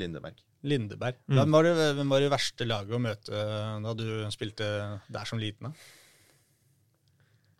Lindeberg. 0.00 0.40
Lindeberg. 0.64 1.18
Hvem 1.28 1.54
var, 1.54 1.66
det, 1.66 1.90
hvem 1.98 2.14
var 2.14 2.24
det 2.24 2.30
verste 2.32 2.66
laget 2.66 2.96
å 2.96 3.02
møte 3.02 3.42
da 3.84 3.92
du 3.98 4.06
spilte 4.34 4.66
der 5.12 5.28
som 5.28 5.40
liten? 5.42 5.68
da? 5.68 5.90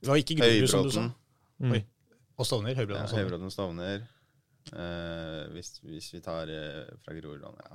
Det 0.05 0.11
var 0.13 0.21
ikke 0.21 0.37
Grorud, 0.37 0.69
som 0.69 0.85
du 0.85 0.93
sa. 0.93 1.05
Mm. 1.65 1.75
Oi. 1.77 1.81
Og 2.35 2.49
Stovner. 2.49 2.77
Høybråten 2.77 3.07
og 3.07 3.09
Stovner. 3.09 3.25
Høybråten 3.25 3.55
Stovner. 3.55 4.07
Uh, 4.73 5.45
hvis, 5.53 5.77
hvis 5.85 6.09
vi 6.15 6.21
tar 6.25 6.49
uh, 6.49 6.89
fra 7.05 7.13
Groruddalen 7.13 7.59
ja. 7.61 7.75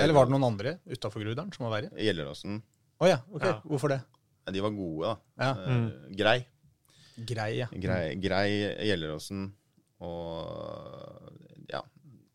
Eller 0.00 0.16
var 0.16 0.24
det 0.24 0.32
noen 0.32 0.46
andre 0.46 0.78
utafor 0.88 1.20
Groruddalen 1.20 1.52
som 1.52 1.66
var 1.66 1.74
verre? 1.76 1.90
Gjelleråsen. 2.00 2.62
Å 3.02 3.10
ja, 3.10 3.18
ok. 3.28 3.44
Ja. 3.44 3.54
Hvorfor 3.68 3.92
det? 3.92 4.00
Ja, 4.46 4.54
de 4.56 4.62
var 4.64 4.72
gode, 4.76 5.10
da. 5.12 5.44
Ja. 5.44 5.52
mm. 5.68 6.14
Grei. 6.16 6.38
Grei, 7.28 7.50
ja. 7.60 7.68
Grei, 7.76 8.02
grei 8.20 8.46
Gjelleråsen 8.88 9.50
og 10.02 10.40
ja, 10.48 10.91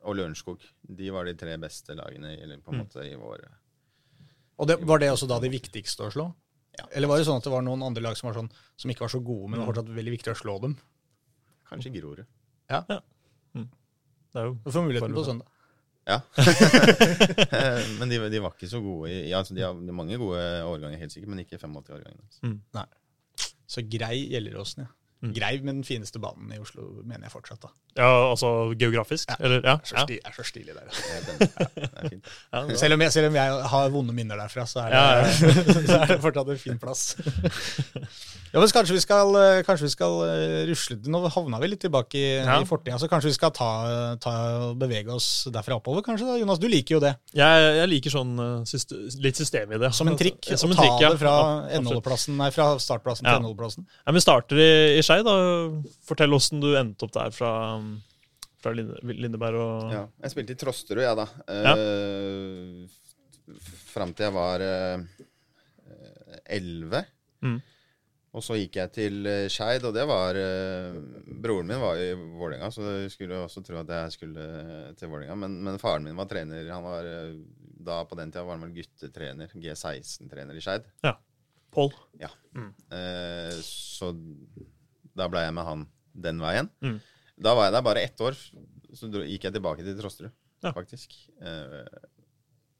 og 0.07 0.17
Lørenskog. 0.17 0.63
De 0.97 1.09
var 1.13 1.27
de 1.27 1.35
tre 1.37 1.57
beste 1.61 1.95
lagene 1.97 2.33
eller 2.37 2.61
på 2.63 2.73
en 2.73 2.83
måte 2.83 3.03
i 3.03 3.15
vår 3.19 3.43
Og 4.57 4.69
det, 4.69 4.79
Var 4.87 5.03
det 5.03 5.11
også 5.11 5.27
da 5.29 5.39
de 5.43 5.51
viktigste 5.51 6.07
å 6.07 6.13
slå? 6.13 6.27
Ja. 6.77 6.85
Eller 6.95 7.09
var 7.09 7.19
det 7.19 7.27
sånn 7.27 7.41
at 7.41 7.45
det 7.45 7.51
var 7.51 7.65
noen 7.65 7.83
andre 7.83 8.03
lag 8.05 8.17
som, 8.17 8.29
var 8.29 8.37
sånn, 8.37 8.49
som 8.77 8.91
ikke 8.93 9.05
var 9.07 9.11
så 9.13 9.19
gode, 9.25 9.49
men 9.49 9.57
det 9.57 9.65
var 9.65 9.71
fortsatt 9.73 9.93
veldig 9.97 10.13
viktig 10.13 10.33
å 10.33 10.37
slå 10.37 10.57
dem? 10.63 10.75
Kanskje 11.67 11.93
Grorud. 11.95 12.27
Det 14.37 14.43
er 14.43 14.49
jo 14.51 14.57
Du 14.63 14.71
får 14.71 14.83
muligheten 14.85 15.15
på 15.15 15.23
søndag. 15.25 15.47
Ja. 16.07 16.21
Eh, 16.37 17.81
men 17.99 18.11
de, 18.11 18.19
de 18.31 18.41
var 18.43 18.53
ikke 18.55 18.69
så 18.69 18.81
gode 18.83 19.09
i 19.11 19.31
ja, 19.31 19.41
altså 19.41 19.57
De 19.57 19.65
har 19.65 19.73
mange 19.75 20.19
gode 20.19 20.43
årganger, 20.63 20.99
helt 21.01 21.15
sikkert, 21.15 21.31
men 21.33 21.43
ikke 21.43 21.59
85-årgangene. 21.59 22.53
Nei. 22.77 22.85
Så 23.67 23.83
grei 23.83 24.21
Gjelleråsen, 24.31 24.85
ja. 24.85 24.93
Grei 25.21 25.57
med 25.63 25.73
den 25.79 25.83
fineste 25.83 26.19
banen 26.21 26.51
i 26.53 26.59
Oslo, 26.61 26.83
mener 27.03 27.25
jeg 27.25 27.31
fortsatt. 27.33 27.61
da. 27.63 27.71
Ja, 27.97 28.09
altså 28.29 28.51
geografisk? 28.77 29.31
Eller, 29.39 29.63
ja. 29.65 29.77
Det 29.81 29.87
er 29.87 29.89
så, 29.89 29.95
ja. 29.97 30.03
sti, 30.05 30.17
er 30.21 30.35
så 30.35 30.43
stilig 30.45 30.75
der. 30.75 30.83
altså. 30.85 32.09
Fint. 32.11 32.27
ja 32.53 32.77
Selv 32.77 32.93
om, 32.93 33.01
jeg, 33.01 33.11
selv 33.15 33.27
om 33.31 33.37
jeg 33.39 33.55
har 33.73 33.89
vonde 33.89 34.13
minner 34.13 34.37
derfra, 34.37 34.67
så 34.69 34.83
er 34.85 34.93
det, 34.93 34.99
Ja, 34.99 35.31
så 35.89 35.97
er 36.03 36.11
det 36.13 36.19
fortsatt 36.21 36.51
en 36.53 36.59
fin 36.61 36.77
plass. 36.77 37.15
ja, 38.53 38.59
men 38.61 38.69
Kanskje 38.77 38.93
vi 38.93 39.01
skal, 39.01 39.33
eh, 39.41 39.63
kanskje 39.65 39.87
vi 39.87 39.91
skal 39.95 40.19
eh, 40.27 40.59
rusle 40.69 40.99
Nå 41.09 41.23
havna 41.33 41.57
vi 41.63 41.71
litt 41.71 41.81
tilbake 41.81 42.19
i, 42.19 42.27
Ja. 42.37 42.59
i 42.61 42.67
fortida, 42.69 42.99
så 43.01 43.09
kanskje 43.09 43.31
vi 43.31 43.37
skal 43.39 43.51
ta, 43.57 43.71
ta 44.21 44.35
og 44.67 44.77
bevege 44.77 45.09
oss 45.15 45.47
derfra 45.49 45.79
oppover, 45.79 46.05
kanskje? 46.05 46.27
da? 46.29 46.37
Jonas, 46.37 46.61
du 46.61 46.67
liker 46.69 46.99
jo 46.99 47.01
det. 47.01 47.15
Jeg, 47.33 47.65
jeg 47.79 47.89
liker 47.95 48.13
sånn 48.13 48.37
eh, 48.37 48.77
litt 49.25 49.41
system 49.41 49.73
i 49.73 49.81
det. 49.81 49.89
Som 49.97 50.13
en 50.13 50.19
trikk. 50.19 50.51
Som 50.53 50.75
en 50.75 50.77
ta 50.77 50.85
trikk, 50.85 51.01
ja. 51.07 51.11
det 51.15 51.21
fra, 51.25 51.35
Ja, 51.73 51.81
nei, 52.37 52.51
fra 52.53 52.69
startplassen 52.83 53.25
Ja. 53.25 53.39
til 53.39 53.47
NHO-plassen. 53.47 53.89
Ja, 54.05 54.13
men 54.13 54.21
starter 54.23 54.61
i, 54.61 54.69
i 55.01 55.03
Skei, 55.07 55.21
da. 55.23 55.35
Fortell 56.03 56.35
åssen 56.35 56.59
du 56.63 56.73
endte 56.75 57.07
opp 57.07 57.13
der 57.15 57.31
fra, 57.31 57.51
fra 58.59 58.73
Lindeberg 58.75 59.61
og 59.63 59.93
Ja, 59.93 60.03
jeg 60.25 60.33
spilte 60.33 60.57
i 60.57 60.59
Trosterud, 60.59 61.03
jeg, 61.05 61.15
da. 61.15 61.27
Ja. 61.47 61.73
Uh, 61.79 63.55
Fram 63.87 64.11
til 64.11 64.27
jeg 64.27 64.35
var 64.35 64.61
elleve. 66.51 67.05
Mm. 67.45 67.59
Og 68.37 68.43
så 68.45 68.57
gikk 68.59 68.77
jeg 68.77 68.93
til 68.93 69.21
uh, 69.25 69.45
Skeid, 69.49 69.85
og 69.87 69.95
det 69.95 70.03
var 70.09 70.37
eh, 70.37 70.97
Broren 71.41 71.69
min 71.69 71.81
var 71.81 71.99
i 72.01 72.11
Vålerenga, 72.13 72.69
så 72.73 72.83
jeg 72.85 73.13
skulle 73.13 73.39
også 73.41 73.63
tro 73.65 73.79
at 73.81 73.93
jeg 73.93 74.17
skulle 74.17 74.43
eh, 74.43 74.91
til 74.99 75.09
Vålerenga. 75.09 75.37
Men, 75.45 75.55
men 75.65 75.79
faren 75.81 76.05
min 76.05 76.17
var 76.17 76.29
trener. 76.29 76.67
Han 76.69 76.85
var 76.85 77.07
eh, 77.07 77.37
da 77.87 78.01
på 78.05 78.17
den 78.19 78.33
tida 78.33 78.43
var 78.45 78.57
han 78.57 78.67
vel 78.67 78.75
guttetrener, 78.75 79.55
G16-trener 79.55 80.59
i 80.59 80.63
Skeid. 80.65 80.85
Pål. 81.73 81.95
Ja. 82.21 82.29
Eh, 82.57 83.57
så 83.63 84.11
da 85.17 85.29
ble 85.31 85.45
jeg 85.45 85.55
med 85.57 85.67
han 85.67 85.85
den 86.27 86.41
veien. 86.41 86.69
Mm. 86.85 86.99
Da 87.37 87.53
var 87.57 87.67
jeg 87.67 87.75
der 87.77 87.85
bare 87.85 88.03
ett 88.07 88.21
år, 88.25 88.37
så 88.97 89.09
gikk 89.13 89.47
jeg 89.49 89.57
tilbake 89.57 89.85
til 89.85 89.97
Trosterud, 89.99 90.33
Ja. 90.63 90.71
faktisk. 90.73 91.13
Eh, 91.41 91.81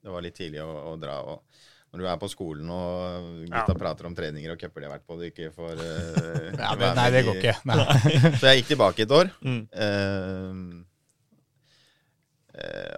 det 0.01 0.13
var 0.13 0.23
litt 0.25 0.37
tidlig 0.37 0.61
å, 0.63 0.71
å 0.93 0.95
dra. 1.01 1.19
og 1.21 1.43
når 1.91 2.03
du 2.03 2.07
er 2.11 2.17
på 2.19 2.27
skolen 2.29 2.69
og 2.69 3.27
gutta 3.47 3.73
Ja. 3.73 3.77
prater 3.79 4.05
om 4.09 4.15
treninger 4.15 4.51
og 4.51 4.59
cuper 4.59 4.83
de 4.83 4.87
har 4.89 4.97
vært 4.97 5.07
på, 5.07 5.15
du 5.17 5.23
ikke 5.29 5.53
får 5.55 5.79
uh, 5.79 6.51
Ja, 6.63 6.75
men, 6.75 6.95
nei, 6.99 7.07
det 7.15 7.23
går 7.25 7.39
ikke. 7.39 7.55
Så 8.41 8.49
jeg 8.49 8.61
gikk 8.61 8.73
tilbake 8.73 9.05
et 9.05 9.15
år. 9.15 9.31
Mm. 9.41 9.63
Uh, 9.71 10.83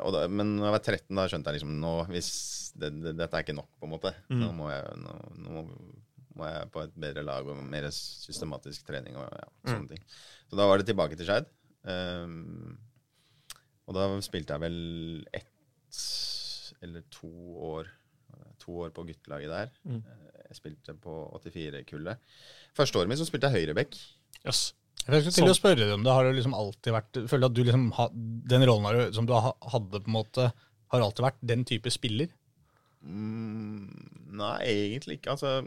og 0.06 0.14
da, 0.16 0.24
men 0.32 0.56
når 0.58 0.70
jeg 0.70 0.76
var 0.76 0.84
13, 0.86 1.20
da 1.20 1.28
skjønte 1.30 1.52
jeg 1.52 1.60
liksom 1.60 1.74
nå, 1.84 1.94
hvis 2.10 2.30
det, 2.80 2.92
det, 3.04 3.14
Dette 3.20 3.36
er 3.36 3.44
ikke 3.46 3.58
nok, 3.58 3.70
på 3.78 3.88
en 3.88 3.94
måte. 3.94 4.14
Mm. 4.32 4.42
Nå, 4.42 4.52
må 4.58 4.70
jeg, 4.72 4.84
nå, 5.04 5.16
nå 5.44 5.50
må, 5.56 5.64
må 6.40 6.48
jeg 6.50 6.72
på 6.74 6.84
et 6.86 6.94
bedre 7.06 7.24
lag 7.28 7.48
og 7.52 7.60
mer 7.70 7.88
systematisk 7.94 8.88
trening 8.88 9.18
og 9.20 9.28
ja, 9.28 9.48
sånne 9.68 9.86
Mm. 9.86 9.90
ting. 9.94 10.04
Så 10.50 10.58
da 10.60 10.66
var 10.70 10.80
det 10.82 10.88
tilbake 10.90 11.18
til 11.20 11.28
Skeid. 11.30 11.50
Um, 11.90 12.78
og 13.88 13.96
da 13.96 14.08
spilte 14.26 14.56
jeg 14.56 14.62
vel 14.66 14.80
ett 15.34 16.04
eller 16.84 17.04
to 17.12 17.30
år 17.76 17.88
To 18.60 18.74
år 18.84 18.90
på 18.94 19.06
guttelaget 19.08 19.50
der. 19.50 19.70
Mm. 19.88 20.02
Eh, 20.04 20.42
Jeg 20.50 20.58
spilte 20.58 20.94
på 21.00 21.14
84-kullet. 21.40 22.18
Første 22.76 23.00
året 23.00 23.08
mitt 23.10 23.18
så 23.22 23.26
spilte 23.26 23.48
jeg 23.50 23.56
høyreback. 23.64 23.96
Yes. 24.46 24.74
Jeg 25.08 25.24
skulle 25.24 25.48
til 25.48 25.54
å 25.54 25.56
spørre 25.58 25.80
deg 25.80 25.94
om 25.96 26.04
det 26.04 26.12
har 26.14 26.28
jo 26.28 26.34
liksom 26.36 26.54
alltid 26.54 26.94
vært 26.94 27.20
Føler 27.32 27.40
du 27.40 27.48
at 27.48 27.54
du 27.56 27.62
liksom 27.64 27.86
ha, 27.96 28.08
den 28.52 28.66
rollen 28.68 28.86
har, 28.86 28.94
du- 29.00 29.14
som 29.16 29.26
du 29.26 29.34
hadde, 29.34 30.02
på 30.04 30.12
en 30.12 30.14
måte 30.18 30.50
har 30.92 31.02
alltid 31.06 31.24
vært 31.26 31.40
den 31.54 31.64
type 31.66 31.90
spiller? 31.96 32.28
Mm, 33.02 33.88
nei, 34.38 34.60
egentlig 34.68 35.20
ikke. 35.22 35.32
Altså, 35.38 35.64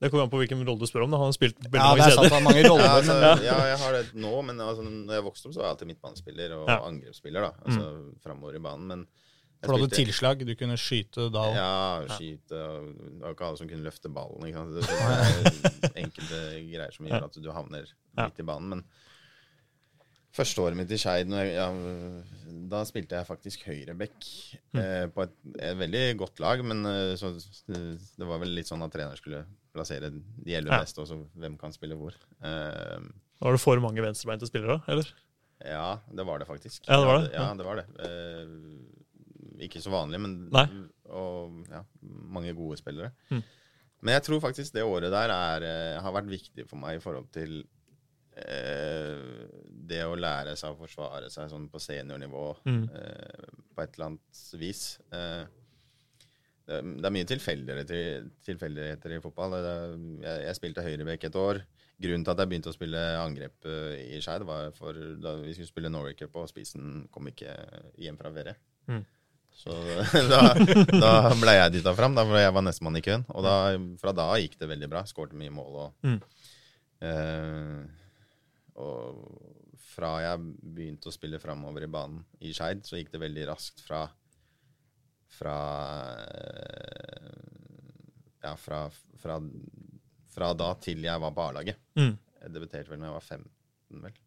Det 0.00 0.10
kommer 0.10 0.24
an 0.26 0.30
på 0.32 0.38
hvilken 0.42 0.62
rolle 0.66 0.80
du 0.82 0.86
spør 0.90 1.04
om. 1.06 1.10
Da. 1.14 1.18
Han 1.22 1.30
har 1.30 1.36
spilt 1.36 1.58
veldig 1.62 1.78
Ja, 1.80 1.90
mange 1.94 2.04
er 2.04 2.16
sant, 2.16 2.44
mange 2.44 2.62
ja, 2.64 2.88
altså, 2.98 3.14
men 3.20 3.44
ja, 3.46 3.58
jeg 3.70 3.78
har 3.84 3.92
det 3.98 4.14
nå, 4.14 4.32
men 4.44 4.58
altså, 4.60 4.82
når 4.84 5.14
jeg 5.14 5.24
vokste 5.24 5.46
opp, 5.48 5.54
så 5.54 5.60
var 5.62 5.66
jeg 5.68 5.74
alltid 5.76 5.90
midtbanespiller 5.92 6.56
og 6.58 6.64
Ja. 6.68 6.78
Mm. 6.80 6.88
angrepsspiller. 6.90 7.40
da, 7.40 7.52
altså 7.64 7.84
framover 8.24 8.56
i 8.58 8.62
banen. 8.66 8.86
Men 8.90 9.06
jeg 9.06 9.70
for 9.70 9.78
du 9.78 9.84
hadde 9.86 9.96
tilslag, 9.96 10.42
du 10.44 10.54
kunne 10.60 10.76
skyte 10.76 11.30
da 11.32 11.44
òg. 11.46 11.54
Ja, 11.56 12.16
skyte 12.18 12.58
og 12.58 12.90
Det 12.98 13.22
var 13.22 13.32
ikke 13.36 13.46
alle 13.48 13.56
som 13.62 13.68
kunne 13.70 13.86
løfte 13.86 14.10
ballen. 14.12 14.44
ikke 14.44 14.58
sant? 14.58 14.74
Det 14.74 15.90
er 15.94 16.02
enkelte 16.04 16.42
greier 16.74 16.92
som 16.98 17.06
gjør 17.08 17.24
at 17.30 17.40
du 17.40 17.50
havner 17.54 17.86
Ja. 18.18 18.26
midt 18.28 18.38
i 18.44 18.48
banen. 18.50 18.68
Men 18.74 18.84
første 20.34 20.58
året 20.60 20.76
mitt 20.76 20.90
i 20.90 20.98
Skeid, 20.98 21.30
ja, 21.54 21.68
da 22.68 22.80
spilte 22.84 23.14
jeg 23.20 23.26
faktisk 23.30 23.64
høyreback 23.70 24.26
Mm. 24.74 24.80
eh, 24.82 25.06
på 25.14 25.22
et, 25.22 25.34
et 25.62 25.76
veldig 25.78 26.16
godt 26.18 26.40
lag. 26.42 26.62
Men 26.66 26.84
eh, 26.84 27.14
så, 27.16 27.30
det 27.70 28.26
var 28.26 28.38
vel 28.42 28.50
litt 28.58 28.66
sånn 28.66 28.82
at 28.84 28.92
trener 28.92 29.16
skulle 29.16 29.44
plassere 29.74 30.08
de 30.14 30.54
elleve 30.56 30.78
beste, 30.84 31.02
og 31.02 31.08
så 31.10 31.18
hvem 31.42 31.58
kan 31.60 31.74
spille 31.74 31.96
hvor. 31.98 32.14
Uh, 32.40 33.02
Var 33.42 33.56
det 33.56 33.60
for 33.62 33.80
mange 33.82 34.02
venstrebeinte 34.04 34.46
spillere, 34.48 34.80
eller? 34.88 35.10
ja, 35.64 35.98
det 36.12 36.24
var 36.26 36.38
det 36.42 36.46
faktisk. 36.48 36.86
Ja, 36.88 36.98
det 37.00 37.06
var 37.08 37.18
det, 37.22 37.32
Ja, 37.34 37.42
ja. 37.48 37.54
det 37.58 37.64
var 37.66 37.80
det. 37.82 37.86
Uh, 37.98 39.60
ikke 39.64 39.80
så 39.80 39.90
vanlig, 39.94 40.18
men 40.20 40.32
Nei. 40.52 40.64
Og 41.14 41.60
ja, 41.70 41.82
mange 42.02 42.52
gode 42.58 42.76
spillere. 42.80 43.12
Mm. 43.30 43.42
Men 44.04 44.12
jeg 44.18 44.22
tror 44.26 44.40
faktisk 44.42 44.74
det 44.74 44.82
året 44.84 45.12
der 45.14 45.30
er, 45.32 45.62
eh, 45.64 46.00
har 46.02 46.12
vært 46.12 46.26
viktig 46.28 46.66
for 46.68 46.76
meg 46.76 46.98
i 46.98 47.00
forhold 47.00 47.28
til 47.32 47.62
uh, 48.34 49.46
det 49.88 50.02
å 50.04 50.16
lære 50.18 50.56
seg 50.58 50.74
å 50.74 50.78
forsvare 50.80 51.30
seg 51.32 51.48
sånn 51.52 51.68
på 51.72 51.80
seniornivå 51.80 52.44
Mm. 52.66 52.82
uh, 52.90 53.62
på 53.74 53.82
et 53.84 53.94
eller 53.96 54.06
annet 54.10 54.42
vis. 54.60 54.82
Eh, 55.12 55.44
det, 56.66 57.04
er 57.04 57.12
mye 57.12 57.28
tilfeldigheter, 57.28 58.28
tilfeldigheter 58.46 59.16
i 59.16 59.20
fotball. 59.24 59.56
Jeg, 59.60 60.44
jeg 60.46 60.56
spilte 60.58 60.84
høyrebekk 60.86 61.26
et 61.28 61.36
år. 61.40 61.60
Grunnen 62.04 62.24
til 62.26 62.32
at 62.34 62.40
jeg 62.42 62.50
begynte 62.50 62.72
å 62.72 62.74
spille 62.74 63.02
angrep 63.20 63.66
eh, 63.70 64.16
i 64.16 64.20
Skeid, 64.24 64.42
var 64.48 64.72
for 64.74 64.96
da 65.22 65.36
vi 65.42 65.52
skulle 65.54 65.68
spille 65.70 65.90
Norway 65.92 66.16
Cup, 66.18 66.34
og 66.40 66.48
spissen 66.50 67.04
kom 67.14 67.28
ikke 67.32 67.52
hjem 68.02 68.16
fra 68.20 68.32
verre 68.34 68.56
Mm. 68.88 69.04
Så 69.54 69.70
da, 70.32 70.40
da 70.98 71.10
ble 71.40 71.52
jeg 71.54 71.72
dytta 71.76 71.92
fram, 71.96 72.16
da, 72.18 72.24
for 72.26 72.36
jeg 72.36 72.52
var 72.52 72.64
nestemann 72.66 72.98
i 72.98 73.04
køen. 73.06 73.22
Og 73.32 73.44
da, 73.46 73.52
fra 74.02 74.12
da 74.12 74.26
gikk 74.42 74.58
det 74.60 74.66
veldig 74.68 74.88
bra. 74.90 75.04
Skårte 75.06 75.38
mye 75.38 75.52
mål. 75.54 75.78
Og, 75.84 75.94
Mm. 76.04 76.18
eh, 77.06 77.84
og 78.82 79.22
fra 79.94 80.10
jeg 80.24 80.42
begynte 80.74 81.08
å 81.08 81.14
spille 81.14 81.38
framover 81.40 81.86
i 81.86 81.90
banen 81.94 82.24
i 82.42 82.50
Skeid, 82.56 82.82
så 82.84 82.98
gikk 82.98 83.12
det 83.14 83.22
veldig 83.22 83.46
raskt 83.52 83.84
fra 83.86 84.02
fra 85.34 85.54
eh, 86.44 87.34
ja, 88.44 88.56
fra, 88.60 88.90
fra, 89.22 89.38
fra 90.34 90.50
da 90.58 90.72
til 90.82 91.04
jeg 91.06 91.20
var 91.22 91.32
på 91.36 91.46
A-laget. 91.48 91.78
Mm. 91.98 92.12
Jeg 92.44 92.52
debuterte 92.54 92.92
vel 92.92 93.00
da 93.00 93.08
jeg 93.08 93.16
var 93.16 93.24
15, 93.24 94.02
vel. 94.04 94.18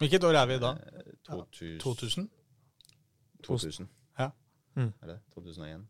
Hvilket 0.00 0.24
år 0.28 0.36
er 0.42 0.46
vi 0.50 0.58
da? 0.62 0.70
Eh, 0.76 1.12
2000. 1.28 1.78
2000? 1.82 2.28
2000. 3.46 3.88
Ja. 4.20 4.30
Mm. 4.76 4.92
Er 5.02 5.12
det 5.14 5.18
2001? 5.34 5.84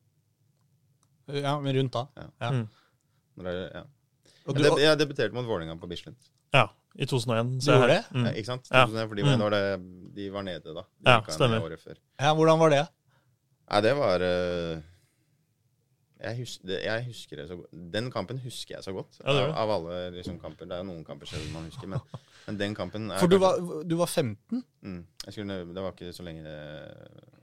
Ja, 1.42 1.56
men 1.60 1.74
rundt 1.80 1.94
da. 1.96 2.04
Ja. 2.16 2.26
Ja. 2.46 2.50
Mm. 2.54 2.66
Når 3.36 3.48
er 3.50 3.56
det, 3.60 3.68
ja. 3.74 3.84
Og 4.46 4.54
Jeg, 4.54 4.62
deb 4.62 4.78
jeg 4.78 4.98
debuterte 5.00 5.34
mot 5.34 5.46
Vålerenga 5.46 5.74
på 5.80 5.88
Bislett. 5.90 6.28
Ja, 6.54 6.68
i 6.94 7.06
2001. 7.10 7.48
Du 7.58 7.72
gjorde 7.72 7.88
det? 7.90 8.02
Mm. 8.14 8.26
Ja, 8.28 8.32
ikke 8.38 8.46
sant? 8.52 8.68
Ja. 8.70 8.84
2001, 8.86 9.08
fordi 9.10 9.22
Mm. 9.26 9.38
når 9.40 9.50
det, 9.56 9.62
de 10.16 10.28
var 10.32 10.42
nede 10.46 10.74
da. 10.76 10.82
De 10.86 11.10
Ja, 11.10 11.16
stemmer. 11.34 11.64
Året 11.66 11.80
før. 11.82 11.98
ja, 12.20 12.30
hvordan 12.34 12.58
var 12.62 12.70
det? 12.70 12.84
Nei, 13.66 13.80
det 13.82 13.92
var 13.98 14.22
eh, 14.22 14.78
jeg, 16.22 16.36
husker, 16.38 16.70
jeg 16.80 17.04
husker 17.10 17.40
det 17.42 17.48
så 17.50 17.56
godt. 17.58 17.72
Den 17.92 18.06
kampen 18.14 18.38
husker 18.40 18.76
jeg 18.76 18.84
så 18.86 18.92
godt. 18.96 19.18
Ja, 19.20 19.32
det 19.36 19.42
av, 19.50 19.56
av 19.64 19.72
alle 19.76 19.96
liksom, 20.16 20.38
kamper. 20.40 20.68
Det 20.70 20.76
er 20.78 20.84
jo 20.84 20.88
noen 20.92 21.04
kamper 21.04 21.28
selv 21.28 21.50
man 21.52 21.66
husker, 21.68 21.90
men, 21.92 22.00
men 22.46 22.60
den 22.62 22.76
kampen 22.78 23.10
er 23.12 23.20
For 23.20 23.28
du 23.30 23.36
kanskje- 23.38 23.66
var, 23.68 23.82
du 23.90 23.96
var 24.00 24.06
15? 24.12 24.62
mm, 24.86 25.00
jeg 25.26 25.34
skulle, 25.36 25.58
Det 25.76 25.84
var 25.84 25.92
ikke 25.96 26.12
så 26.16 26.24
lenge 26.26 26.54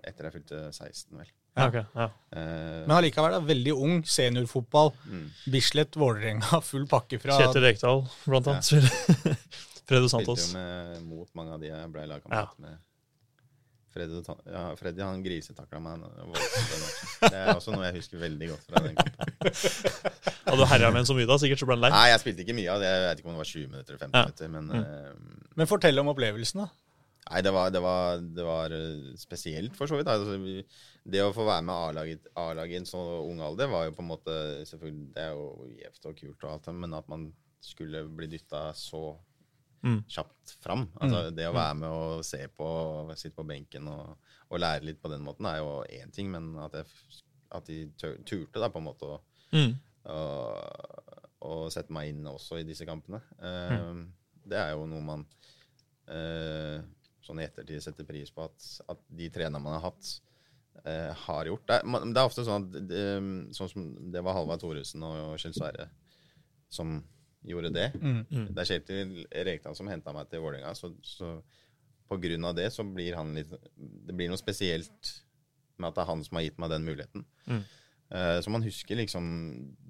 etter 0.03 0.27
jeg 0.29 0.35
fylte 0.39 0.61
16, 0.73 1.19
vel. 1.21 1.29
Ja, 1.53 1.67
ok, 1.69 1.75
ja. 1.93 2.07
Uh, 2.33 2.79
Men 2.89 2.95
allikevel 2.97 3.35
da, 3.35 3.39
veldig 3.45 3.73
ung. 3.77 3.99
Seniorfotball. 4.09 4.89
mm. 5.05 5.27
Bislett, 5.53 5.99
Vålerenga, 6.01 6.59
full 6.71 6.87
pakke 6.89 7.19
fra 7.21 7.37
Kjetil 7.39 7.67
Rekdal, 7.67 8.01
blant 8.25 8.49
annet. 8.55 8.65
spiller. 8.71 9.37
Fredo 9.87 10.07
Spilte 10.09 10.33
jo 10.39 10.49
med, 10.55 10.97
mot 11.05 11.29
mange 11.37 11.53
av 11.53 11.61
de 11.61 11.69
jeg 11.69 11.91
ble 11.93 12.07
Ja. 12.07 12.09
lagkamerat 12.15 12.57
med. 12.63 12.81
Freddy, 13.93 14.21
ja, 14.49 14.63
Freddy 14.79 15.03
han 15.05 15.21
grisetakla 15.25 15.79
meg 15.83 16.01
voldsomt 16.03 16.69
den 16.71 16.83
matchen. 16.83 17.11
Det 17.23 17.41
er 17.43 17.51
også 17.53 17.73
noe 17.75 17.85
jeg 17.87 17.97
husker 17.99 18.21
veldig 18.23 18.47
godt 18.53 18.63
fra 18.69 18.81
den 18.87 18.95
kampen. 18.97 19.33
Hadde 20.47 20.57
du 20.59 20.65
herja 20.73 20.89
med 20.93 21.03
en 21.03 21.09
så 21.09 21.15
mye 21.17 21.29
da? 21.29 21.37
Sikkert 21.41 21.61
så 21.61 21.67
ble 21.69 21.77
han 21.77 21.83
lei. 21.85 21.91
Nei, 21.93 22.07
jeg 22.11 22.21
spilte 22.23 22.43
ikke 22.45 22.55
mye 22.57 22.71
av 22.73 22.81
det. 22.83 22.89
Jeg 22.93 23.03
vet 23.07 23.21
ikke 23.21 23.29
om 23.29 23.35
det 23.37 23.43
var 23.43 23.51
20 23.51 23.67
minutter 23.73 23.93
eller 23.93 24.01
15 24.07 24.17
Ja. 24.17 24.23
minutter, 24.25 24.47
men 24.55 24.71
Mm. 24.73 24.79
uh, 24.81 25.51
Men 25.61 25.69
fortell 25.69 25.99
om 26.01 26.09
opplevelsen, 26.09 26.63
da. 26.63 26.69
Nei, 27.29 27.41
det 27.45 27.53
var, 27.55 27.69
det 27.71 27.79
var, 27.81 28.17
det 28.35 28.43
var 28.43 28.73
eh, 28.75 29.13
spesielt, 29.15 29.75
for 29.77 29.87
så 29.87 29.95
vidt. 29.95 30.09
Altså, 30.11 30.33
det 31.07 31.21
å 31.23 31.29
få 31.35 31.45
være 31.47 31.63
med 31.63 32.19
A-laget 32.35 32.73
i 32.73 32.79
en 32.81 32.85
så 32.89 32.99
ung 33.23 33.39
alder 33.45 33.69
var 33.71 33.85
jo 33.87 33.93
på 33.95 34.03
en 34.03 34.09
måte 34.09 34.35
selvfølgelig, 34.67 35.13
Det 35.15 35.23
er 35.23 35.31
jo 35.37 35.45
gjevt 35.79 36.09
og 36.09 36.17
kult, 36.19 36.43
og 36.43 36.51
alt 36.51 36.67
men 36.75 36.93
at 36.97 37.07
man 37.07 37.29
skulle 37.63 38.03
bli 38.11 38.27
dytta 38.27 38.73
så 38.75 39.13
Mm. 39.83 39.97
kjapt 40.07 40.53
fram 40.63 40.85
altså, 41.01 41.25
Det 41.35 41.43
å 41.49 41.53
være 41.53 41.75
med 41.75 41.89
og 41.91 42.21
se 42.23 42.37
på, 42.47 42.67
sitte 43.19 43.35
på 43.35 43.43
benken 43.49 43.87
og, 43.91 44.13
og 44.49 44.59
lære 44.63 44.85
litt 44.87 45.01
på 45.03 45.09
den 45.11 45.21
måten, 45.25 45.45
er 45.49 45.57
jo 45.59 45.83
én 45.91 46.11
ting, 46.15 46.29
men 46.31 46.53
at, 46.63 46.73
jeg, 46.79 46.85
at 47.51 47.67
de 47.67 47.81
turte 48.23 48.61
da 48.63 48.69
på 48.71 48.79
en 48.79 48.87
måte 48.89 49.05
å 49.11 49.21
Mm. 49.53 49.75
å, 50.09 50.19
og 51.45 51.67
sette 51.71 51.91
meg 51.93 52.09
inn 52.09 52.23
også 52.25 52.57
i 52.61 52.63
disse 52.65 52.85
kampene. 52.87 53.19
Eh, 53.43 53.99
Det 54.47 54.57
er 54.57 54.71
jo 54.73 54.85
noe 54.89 55.03
man 55.03 55.25
eh, 56.11 56.79
sånn 57.23 57.39
i 57.39 57.45
ettertid 57.45 57.83
setter 57.83 58.07
pris 58.07 58.31
på, 58.33 58.43
at, 58.47 58.65
at 58.91 59.03
de 59.13 59.29
trenerne 59.31 59.61
man 59.63 59.77
har 59.77 59.85
hatt, 59.91 60.09
eh, 60.83 61.11
har 61.27 61.45
gjort. 61.47 61.67
Det 61.69 61.77
er, 61.79 61.85
man, 61.87 62.11
det 62.15 62.19
er 62.23 62.27
ofte 62.31 62.43
sånn 62.47 62.65
at 62.65 62.87
det, 62.89 63.03
sånn 63.55 63.71
som 63.71 63.85
det 64.11 64.23
var 64.25 64.35
Halvard 64.39 64.63
Thoresen 64.63 65.05
og 65.07 65.37
Kjell 65.39 65.55
Sverre 65.55 65.89
som 66.73 66.97
gjorde 67.47 67.71
det. 67.75 67.89
Mm. 67.99 68.23
Det 68.53 68.61
er 68.63 68.69
Kjetil 68.69 69.13
Rekdal 69.47 69.75
som 69.75 69.89
henta 69.91 70.13
meg 70.15 70.29
til 70.31 70.41
Vålerenga, 70.43 70.73
så, 70.77 70.93
så 71.03 71.35
på 72.09 72.17
grunn 72.21 72.45
av 72.45 72.55
det 72.55 72.69
så 72.75 72.83
blir 72.85 73.15
han 73.17 73.31
litt 73.35 73.49
Det 73.79 74.13
blir 74.15 74.29
noe 74.31 74.39
spesielt 74.39 75.13
med 75.81 75.89
at 75.89 75.95
det 75.97 76.03
er 76.03 76.09
han 76.11 76.23
som 76.23 76.37
har 76.37 76.43
gitt 76.45 76.59
meg 76.61 76.69
den 76.69 76.85
muligheten. 76.85 77.25
Mm. 77.49 77.63
Uh, 78.13 78.37
så 78.45 78.51
man 78.53 78.61
husker 78.63 78.95
liksom 78.99 79.25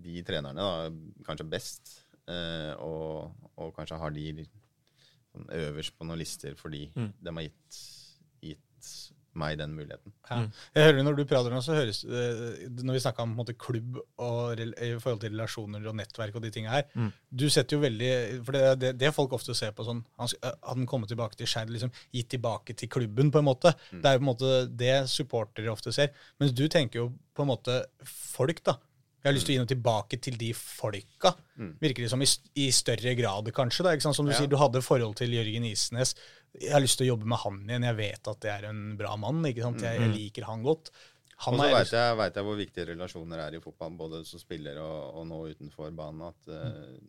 de 0.05 0.21
trenerne 0.23 0.63
da, 0.63 0.87
kanskje 1.27 1.47
best, 1.51 1.91
uh, 2.29 2.71
og, 2.79 3.33
og 3.59 3.73
kanskje 3.75 3.97
har 3.99 4.13
de 4.15 4.23
litt 4.39 4.53
sånn 5.33 5.49
øverst 5.57 5.97
på 5.97 6.05
noen 6.07 6.21
lister 6.21 6.55
fordi 6.55 6.85
Mm. 6.95 7.09
de 7.19 7.33
har 7.35 7.45
gitt, 7.49 7.79
gitt 8.47 8.89
meg 9.35 9.57
den 9.57 9.71
muligheten. 9.73 10.13
Ja. 10.29 10.35
Mm. 10.43 10.49
Jeg 10.75 10.83
hører 10.87 11.03
Når 11.07 11.15
du 11.17 11.23
prater 11.25 11.49
nå, 11.53 11.61
så 11.65 11.73
høres 11.73 12.03
eh, 12.05 12.67
Når 12.83 12.93
vi 12.93 12.99
snakka 13.01 13.23
om 13.23 13.31
på 13.31 13.33
en 13.33 13.39
måte, 13.41 13.55
klubb 13.57 13.97
og 14.21 14.59
i 14.61 14.91
forhold 15.01 15.21
til 15.23 15.33
relasjoner 15.33 15.87
og 15.89 15.95
nettverk 15.97 16.35
og 16.37 16.43
de 16.45 16.51
tinga 16.53 16.69
her 16.75 16.83
Mm. 16.93 17.09
Du 17.33 17.47
setter 17.49 17.77
jo 17.77 17.81
veldig 17.81 18.11
For 18.45 18.51
det 18.53 18.61
er 18.67 18.75
det, 18.83 18.91
det 19.01 19.13
folk 19.15 19.33
ofte 19.33 19.55
ser 19.57 19.71
på 19.73 19.83
sånn 19.87 20.03
han, 20.19 20.29
eh, 20.43 20.51
Hadde 20.61 20.77
han 20.83 20.85
kommet 20.87 21.09
tilbake 21.09 21.35
til 21.39 21.47
Skeid, 21.49 21.69
liksom 21.73 21.91
gitt 22.13 22.29
tilbake 22.29 22.75
til 22.77 22.89
klubben, 22.89 23.31
på 23.33 23.39
en 23.41 23.45
måte. 23.49 23.73
Mm. 23.91 24.01
Det 24.01 24.09
er 24.09 24.13
jo 24.13 24.19
på 24.19 24.23
en 24.27 24.31
måte 24.31 24.53
det 24.83 24.95
supportere 25.09 25.71
ofte 25.73 25.91
ser. 25.93 26.13
Mens 26.39 26.53
du 26.53 26.67
tenker 26.67 26.99
jo 26.99 27.09
på 27.33 27.41
en 27.43 27.49
måte 27.55 27.81
folk, 28.05 28.61
da. 28.63 28.77
Jeg 29.23 29.29
har 29.31 29.35
lyst 29.37 29.45
til 29.47 29.53
å 29.53 29.55
gi 29.55 29.61
noe 29.63 29.69
tilbake 29.71 30.17
til 30.19 30.35
de 30.35 30.49
folka. 30.53 31.29
Mm. 31.55 31.69
Virker 31.79 32.03
det 32.03 32.09
som 32.11 32.21
i, 32.21 32.27
i 32.59 32.65
større 32.75 33.13
grad, 33.15 33.47
kanskje. 33.55 33.85
da, 33.87 33.93
ikke 33.95 34.03
sant? 34.03 34.17
Som 34.17 34.25
du 34.27 34.33
Ja. 34.33 34.37
sier, 34.41 34.49
du 34.51 34.57
hadde 34.59 34.81
forhold 34.83 35.15
til 35.15 35.31
Jørgen 35.31 35.63
Isnes. 35.69 36.11
Jeg 36.61 36.71
har 36.75 36.81
lyst 36.83 36.99
til 36.99 37.07
å 37.07 37.13
jobbe 37.15 37.25
med 37.25 37.39
han 37.41 37.61
igjen. 37.65 37.83
Jeg 37.89 37.97
vet 37.97 38.27
at 38.29 38.39
det 38.45 38.51
er 38.53 38.67
en 38.69 38.83
bra 38.99 39.15
mann. 39.17 39.41
ikke 39.49 39.63
sant? 39.65 39.81
Jeg, 39.81 39.99
jeg 40.03 40.13
liker 40.13 40.45
han 40.45 40.61
godt. 40.65 40.91
Han 41.43 41.55
Og 41.55 41.59
så 41.63 41.69
veit 41.73 41.91
jeg, 41.91 42.17
vet 42.19 42.35
jeg 42.37 42.45
hvor 42.47 42.57
viktige 42.59 42.85
relasjoner 42.93 43.41
er 43.47 43.55
i 43.57 43.61
fotball, 43.63 43.95
både 43.97 44.19
som 44.29 44.39
spiller 44.39 44.77
og, 44.79 45.15
og 45.19 45.25
nå 45.27 45.39
utenfor 45.55 45.89
banen. 45.97 46.21
At 46.29 46.51
eh, 46.53 46.99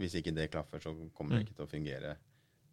hvis 0.00 0.14
ikke 0.20 0.34
det 0.36 0.50
klaffer, 0.52 0.78
så 0.84 0.92
kommer 1.16 1.34
det 1.34 1.40
Mm. 1.40 1.46
ikke 1.48 1.56
til 1.56 1.64
å 1.66 1.70
fungere 1.72 2.12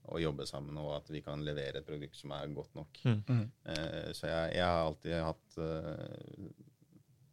å 0.08 0.20
jobbe 0.22 0.46
sammen, 0.48 0.78
og 0.80 0.94
at 1.02 1.10
vi 1.12 1.20
kan 1.24 1.42
levere 1.44 1.82
et 1.82 1.88
produkt 1.88 2.16
som 2.16 2.32
er 2.32 2.48
godt 2.56 2.76
nok. 2.78 3.00
Mm. 3.04 3.42
Eh, 3.66 4.12
så 4.16 4.28
jeg, 4.30 4.54
jeg 4.56 4.64
har 4.64 4.86
alltid 4.86 5.18
hatt 5.20 5.58
uh, 5.60 6.52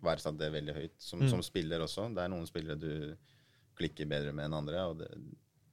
verdsatt 0.03 0.38
det 0.40 0.49
veldig 0.55 0.75
høyt, 0.75 0.97
som, 0.99 1.21
Mm. 1.23 1.29
som 1.31 1.43
spiller 1.47 1.85
også. 1.85 2.09
Det 2.14 2.23
er 2.25 2.33
noen 2.33 2.47
spillere 2.49 2.79
du 2.81 3.17
klikker 3.79 4.07
bedre 4.11 4.33
med 4.35 4.47
enn 4.49 4.57
andre, 4.59 4.83
og 4.90 4.99
det, 5.03 5.11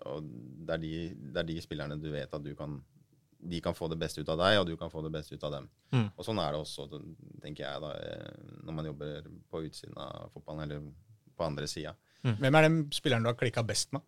og 0.06 0.24
det, 0.24 0.74
er, 0.76 0.82
de, 0.84 0.92
det 1.34 1.38
er 1.44 1.48
de 1.50 1.62
spillerne 1.62 1.98
du 2.02 2.10
vet 2.14 2.34
at 2.34 2.44
du 2.44 2.54
kan 2.56 2.80
de 3.42 3.58
kan 3.66 3.74
få 3.74 3.88
det 3.90 3.98
beste 3.98 4.22
ut 4.22 4.30
av 4.30 4.38
deg, 4.38 4.60
og 4.62 4.68
du 4.70 4.76
kan 4.78 4.92
få 4.94 5.02
det 5.02 5.10
beste 5.16 5.34
ut 5.34 5.44
av 5.48 5.52
dem. 5.56 5.64
Mm. 5.96 6.12
Og 6.14 6.26
sånn 6.28 6.38
er 6.38 6.52
det 6.54 6.60
også, 6.62 6.84
tenker 7.42 7.64
jeg, 7.66 7.82
da, 7.82 7.90
eh, 7.98 8.52
når 8.68 8.76
man 8.78 8.86
jobber 8.86 9.30
på 9.50 9.64
utsiden 9.66 9.98
av 9.98 10.28
fotballen, 10.30 10.62
eller 10.68 10.84
på 11.34 11.48
andre 11.48 11.66
sida. 11.66 11.96
Hvem 12.22 12.58
er 12.60 12.68
den 12.68 12.78
spilleren 12.94 13.26
du 13.26 13.32
har 13.32 13.38
klikka 13.40 13.64
best 13.66 13.96
med? 13.98 14.06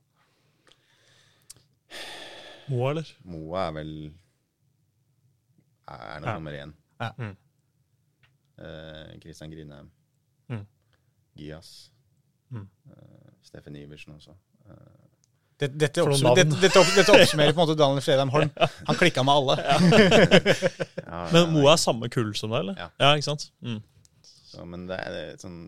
Moa, 2.69 2.91
eller? 2.93 3.09
Moa 3.25 3.63
er 3.71 3.73
vel 3.79 3.91
er 5.93 6.19
nok 6.21 6.29
Ja. 6.29 6.35
nummer 6.37 6.51
én. 6.59 6.73
Ja. 7.01 7.09
Mm. 7.17 7.35
Eh, 8.57 9.19
Christian 9.19 9.51
Grindheim. 9.51 9.89
Mm. 10.49 10.65
Gias. 11.35 11.91
Mm. 12.51 12.69
Eh, 12.89 13.31
Steffen 13.41 13.75
Iversen 13.75 14.13
også. 14.13 14.35
Eh, 14.69 15.09
Dette, 15.61 15.77
dette, 15.77 16.01
oppsummerer, 16.01 16.39
dette, 16.41 16.59
dette, 16.63 16.79
opp- 16.81 16.95
dette 16.97 17.13
oppsummerer 17.13 17.53
på 17.53 17.61
en 17.61 17.67
måte 17.67 17.77
Daniel 17.79 18.01
Fredheim 18.03 18.31
Holm. 18.33 18.49
Han 18.89 18.97
klikka 18.99 19.23
med 19.23 19.33
alle. 19.37 19.55
ja, 19.63 21.19
Men 21.33 21.51
Moe 21.53 21.61
Moa 21.61 21.75
er 21.75 21.81
samme 21.81 22.09
kull 22.13 22.31
som 22.37 22.51
deg, 22.53 22.63
eller? 22.63 22.79
Ja. 22.81 22.89
ja 23.03 23.11
ikke 23.19 23.29
sant? 23.29 23.47
Mm. 23.63 23.79
Så, 24.49 24.65
men 24.69 24.85
det 24.89 24.97
er 25.01 25.37
sånn 25.41 25.59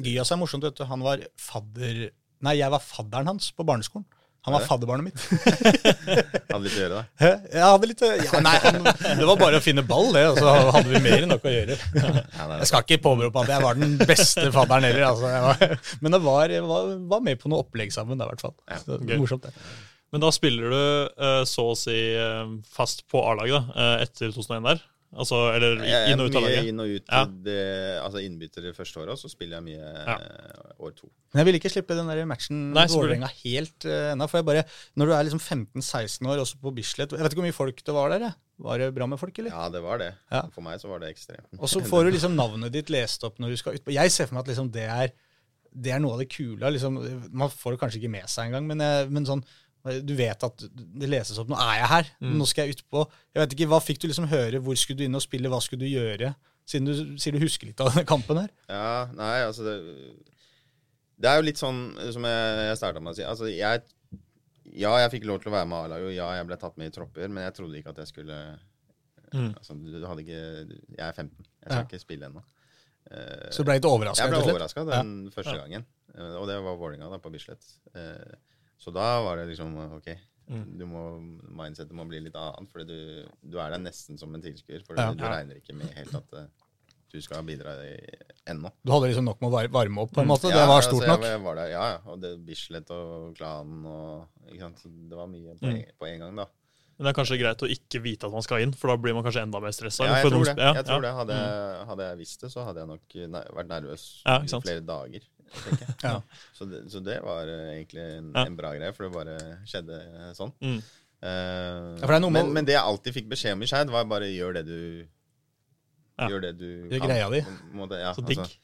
Gyas 0.00 0.30
er 0.32 0.40
morsomt, 0.40 0.64
vet 0.68 0.78
du. 0.78 0.84
Han 0.88 1.02
var 1.04 1.24
fadder... 1.40 2.06
Nei, 2.44 2.54
jeg 2.56 2.72
var 2.72 2.80
fadderen 2.84 3.28
hans 3.34 3.50
på 3.52 3.66
barneskolen. 3.68 4.06
Han 4.46 4.54
var 4.54 4.62
Er 4.64 4.68
fadderbarnet 4.70 5.04
mitt. 5.10 5.24
hadde 6.50 6.62
litt 6.64 6.76
å 6.78 6.80
gjøre, 6.80 7.00
da. 7.00 7.02
Hæ? 7.20 7.32
Jeg 7.52 7.64
hadde 7.66 7.90
litt 7.90 8.04
ja, 8.06 8.40
Nei, 8.46 8.54
han, 8.64 8.88
det 9.18 9.26
var 9.28 9.36
bare 9.42 9.60
å 9.60 9.64
finne 9.64 9.84
ball, 9.84 10.08
det. 10.16 10.22
Og 10.30 10.40
så 10.40 10.54
hadde 10.76 10.86
vi 10.88 11.02
mer 11.04 11.26
enn 11.26 11.32
nok 11.34 11.44
å 11.44 11.52
gjøre. 11.52 11.76
Jeg 11.76 12.70
skal 12.70 12.86
ikke 12.86 13.02
påberope 13.04 13.44
at 13.44 13.52
jeg 13.52 13.64
var 13.66 13.80
den 13.82 13.98
beste 14.00 14.46
fadderen 14.54 14.88
heller. 14.88 15.10
Altså. 15.10 15.28
Jeg 15.34 15.44
var, 15.44 15.84
men 16.00 16.16
jeg 16.16 16.24
var, 16.24 16.56
jeg 16.56 16.66
var, 16.72 16.90
var 17.12 17.22
med 17.28 17.42
på 17.42 17.52
noe 17.52 17.66
opplegg 17.66 17.92
sammen, 17.92 18.16
i 18.16 18.30
hvert 18.32 18.44
fall. 18.46 18.56
Så, 18.80 18.96
morsomt, 19.12 19.44
det. 19.50 19.52
Men 20.10 20.24
da 20.24 20.30
spiller 20.34 20.72
du 20.72 20.80
eh, 20.80 21.42
så 21.46 21.68
å 21.70 21.76
si 21.78 21.98
eh, 22.18 22.54
fast 22.74 23.04
på 23.10 23.22
A-laget 23.30 23.68
eh, 23.76 23.96
etter 24.06 24.32
2001 24.34 24.66
der? 24.66 24.80
Altså, 25.10 25.38
eller 25.50 25.80
er 25.82 26.12
inn 26.12 26.20
og 26.22 26.28
ut 26.30 26.36
av 26.38 26.44
mye 26.46 26.58
inn 26.70 26.78
og 26.82 26.90
ut. 26.92 27.08
Ja. 27.10 27.24
Det, 27.26 27.54
altså 27.98 28.20
innbytter 28.22 28.62
det 28.68 28.76
første 28.76 29.00
året, 29.02 29.16
og 29.16 29.18
så 29.18 29.30
spiller 29.32 29.58
jeg 29.58 29.64
mye 29.66 29.88
Ja. 30.06 30.14
eh, 30.22 30.74
år 30.78 30.92
to. 30.94 31.08
Men 31.32 31.40
jeg 31.40 31.48
vil 31.48 31.58
ikke 31.58 31.72
slippe 31.72 31.96
den 31.98 32.06
der 32.06 32.20
matchen 32.30 32.60
Nei, 32.76 32.84
Vålerenga 32.92 33.30
helt 33.40 33.86
uh, 33.90 34.12
ennå. 34.12 34.28
For 34.30 34.38
jeg 34.38 34.46
bare, 34.46 34.62
når 34.94 35.10
du 35.10 35.14
er 35.16 35.26
liksom 35.26 35.42
15-16 35.42 36.30
år, 36.30 36.42
også 36.44 36.60
på 36.62 36.72
Bislett 36.76 37.10
Jeg 37.16 37.24
vet 37.24 37.34
ikke 37.34 37.42
hvor 37.42 37.48
mye 37.48 37.58
folk 37.58 37.82
det 37.86 37.94
var 37.96 38.14
der? 38.14 38.26
jeg. 38.28 38.38
Var 38.60 38.78
det 38.78 38.90
bra 38.94 39.06
med 39.10 39.18
folk, 39.18 39.38
eller? 39.40 39.50
Ja, 39.50 39.64
det 39.72 39.80
var 39.82 39.98
det. 39.98 40.12
Ja. 40.30 40.42
For 40.54 40.62
meg 40.62 40.78
så 40.82 40.90
var 40.90 41.02
det 41.02 41.10
ekstremt. 41.10 41.48
Og 41.58 41.66
så 41.72 41.80
får 41.82 42.06
du 42.06 42.10
liksom 42.14 42.36
navnet 42.38 42.70
ditt 42.74 42.90
lest 42.92 43.24
opp 43.26 43.40
når 43.42 43.54
du 43.54 43.56
skal 43.56 43.78
ut. 43.80 43.90
Jeg 43.90 44.12
ser 44.14 44.28
for 44.28 44.36
meg 44.38 44.44
at 44.44 44.52
liksom 44.52 44.70
det, 44.74 44.84
er, 44.86 45.14
det 45.72 45.94
er 45.96 46.02
noe 46.04 46.14
av 46.18 46.22
det 46.22 46.28
kule. 46.30 46.70
Liksom, 46.76 47.00
man 47.32 47.50
får 47.50 47.74
det 47.74 47.80
kanskje 47.82 48.02
ikke 48.02 48.12
med 48.14 48.28
seg 48.30 48.50
engang, 48.50 48.68
men, 48.68 48.84
men 49.10 49.26
sånn 49.26 49.42
du 50.04 50.12
vet 50.18 50.42
at 50.44 50.64
det 50.76 51.08
leses 51.08 51.38
opp. 51.40 51.48
Nå 51.48 51.56
er 51.56 51.78
jeg 51.80 51.88
her. 51.88 52.08
Mm. 52.20 52.34
Nå 52.38 52.46
skal 52.50 52.66
jeg 52.68 52.76
utpå. 52.78 53.04
Jeg 53.34 53.40
vet 53.44 53.54
ikke, 53.56 53.68
Hva 53.72 53.78
fikk 53.80 54.00
du 54.02 54.08
liksom 54.10 54.28
høre? 54.28 54.60
Hvor 54.60 54.76
skulle 54.76 54.98
du 55.00 55.04
inn 55.06 55.14
og 55.16 55.22
spille? 55.24 55.48
Hva 55.52 55.60
skulle 55.64 55.80
du 55.86 55.88
gjøre? 55.88 56.34
Siden 56.68 56.86
du 56.90 57.16
sier 57.18 57.32
du 57.34 57.40
husker 57.42 57.66
litt 57.70 57.80
av 57.80 57.88
denne 57.90 58.04
kampen 58.06 58.38
her. 58.42 58.50
Ja, 58.68 59.06
nei, 59.16 59.40
altså 59.46 59.64
det, 59.66 59.74
det 61.20 61.30
er 61.30 61.40
jo 61.40 61.46
litt 61.48 61.58
sånn 61.60 61.80
som 62.14 62.26
jeg, 62.28 62.66
jeg 62.70 62.76
starta 62.80 63.00
med 63.02 63.12
å 63.14 63.16
si. 63.18 63.24
Altså, 63.26 63.48
jeg 63.50 63.82
Ja, 64.70 64.92
jeg 65.02 65.10
fikk 65.16 65.24
lov 65.26 65.40
til 65.42 65.50
å 65.50 65.54
være 65.56 65.66
med 65.66 65.78
A-laget, 65.88 66.06
og 66.12 66.14
ja, 66.14 66.28
jeg 66.38 66.46
ble 66.46 66.56
tatt 66.60 66.76
med 66.78 66.92
i 66.92 66.94
tropper, 66.94 67.26
men 67.32 67.42
jeg 67.48 67.56
trodde 67.56 67.80
ikke 67.80 67.94
at 67.96 68.02
jeg 68.04 68.12
skulle 68.12 68.40
Mm. 69.30 69.52
altså, 69.54 69.74
du 69.78 70.02
hadde 70.08 70.22
ikke 70.24 70.38
Jeg 70.98 71.04
er 71.06 71.12
15. 71.14 71.44
Jeg 71.62 71.68
skal 71.70 71.76
Ja. 71.76 71.82
ikke 71.86 71.98
spille 72.02 72.26
ennå. 72.26 72.40
Uh, 73.10 73.46
Så 73.54 73.62
du 73.62 73.68
ble 73.68 73.76
litt 73.78 73.84
overraska? 73.86 74.24
jeg 74.26 74.32
ble 74.32 74.40
overraska 74.52 74.82
den 74.88 75.30
første 75.30 75.54
gangen, 75.54 75.84
og 76.18 76.48
det 76.50 76.56
var 76.64 76.74
Vålinga 76.80 77.08
da, 77.12 77.18
på 77.22 77.30
Bislett. 77.30 77.62
Eh, 77.94 78.34
så 78.80 78.92
da 78.96 79.20
var 79.26 79.36
det 79.42 79.48
liksom 79.52 79.76
OK, 80.00 80.10
Mm. 80.50 80.64
du 80.80 80.82
må, 80.90 81.00
mindsetet 81.54 81.92
må 81.94 82.02
bli 82.10 82.18
litt 82.24 82.34
annet, 82.34 82.66
for 82.72 82.82
du, 82.82 83.22
du 83.46 83.58
er 83.62 83.70
der 83.70 83.78
nesten 83.84 84.16
som 84.18 84.32
en 84.34 84.42
tilskuer. 84.42 84.82
For 84.82 84.96
Ja. 84.98 85.12
du, 85.14 85.22
regner 85.22 85.60
ikke 85.60 85.76
med 85.78 85.92
helt 85.94 86.12
at 86.18 86.32
eh, 86.34 86.48
du 87.12 87.20
skal 87.22 87.44
bidra 87.46 87.76
ennå. 88.50 88.72
Du 88.82 88.90
hadde 88.90 89.12
liksom 89.12 89.28
nok 89.28 89.38
med 89.44 89.46
å 89.52 89.60
varme 89.70 90.02
opp, 90.02 90.10
på 90.10 90.22
en 90.22 90.26
Mm. 90.26 90.32
måte. 90.32 90.50
Ja, 90.50 90.58
det 90.58 90.66
var 90.66 90.80
altså, 90.80 90.90
stort 90.96 91.06
jeg- 91.06 91.20
nok. 91.38 91.44
Var 91.44 91.54
der, 91.54 91.68
ja, 91.70 91.84
ja. 91.92 91.98
Og 92.10 92.20
det 92.20 92.32
Bislett 92.44 92.90
og 92.90 93.36
klanen 93.36 93.86
og 93.86 94.26
ikke 94.50 94.58
sant? 94.60 94.82
Det 95.08 95.16
var 95.16 95.26
mye 95.28 95.54
på, 95.54 95.66
Mm. 95.68 95.74
en, 95.76 95.84
på 96.00 96.06
en 96.10 96.18
gang, 96.18 96.36
da. 96.36 96.46
Men 96.98 97.06
det 97.06 97.16
er 97.16 97.22
kanskje 97.22 97.38
greit 97.40 97.62
å 97.62 97.70
ikke 97.70 98.02
vite 98.02 98.24
at 98.26 98.32
man 98.32 98.42
skal 98.42 98.58
inn, 98.60 98.72
for 98.72 98.88
da 98.88 98.96
blir 98.96 99.14
man 99.14 99.22
kanskje 99.24 99.42
enda 99.42 99.60
mer 99.60 99.70
stressa. 99.70 100.04
Ja, 100.04 100.18
jeg 100.20 100.32
tror 100.32 100.44
det. 100.44 100.56
Jeg 100.58 100.84
tror 100.84 100.98
ja. 100.98 101.06
det. 101.06 101.14
Hadde, 101.14 101.32
jeg, 101.38 101.86
hadde 101.86 102.02
jeg 102.10 102.18
visst 102.18 102.40
det, 102.40 102.50
så 102.50 102.64
hadde 102.66 102.82
jeg 102.82 102.88
nok 102.88 103.54
vært 103.54 103.68
nervøs 103.70 104.22
Ja, 104.26 104.40
i 104.42 104.46
flere 104.46 104.80
dager. 104.84 105.20
Ja. 106.06 106.14
Så, 106.56 106.64
det, 106.70 106.84
så 106.92 107.00
det 107.04 107.18
var 107.24 107.48
eh, 107.50 107.74
egentlig 107.78 108.04
en, 108.18 108.32
Ja. 108.34 108.44
en 108.46 108.56
bra 108.56 108.72
greie, 108.76 108.92
for 108.96 109.06
det 109.08 109.12
bare 109.14 109.38
skjedde 109.68 109.98
eh, 110.00 110.32
sånn. 110.38 110.52
Mm. 110.60 110.80
Uh, 111.20 111.28
Ja, 112.00 112.06
for 112.06 112.12
det 112.14 112.16
er 112.16 112.20
noe 112.24 112.30
med- 112.32 112.44
men, 112.46 112.52
men 112.60 112.64
det 112.68 112.72
jeg 112.78 112.82
alltid 112.82 113.12
fikk 113.18 113.26
beskjed 113.28 113.52
om 113.58 113.62
i 113.62 113.66
Skeid, 113.68 113.90
var 113.92 114.04
bare 114.08 114.30
gjør 114.32 114.54
det 114.60 114.66
du 114.66 114.78
Ja. 116.20 116.28
Gjør 116.28 116.40
det 116.46 116.52
du 116.58 116.68
Gjør 116.90 117.02
greia 117.06 117.26
di. 117.32 117.40
måte, 117.76 117.98
ja, 118.00 118.12
Så 118.16 118.24
digg. 118.24 118.38
altså, 118.38 118.56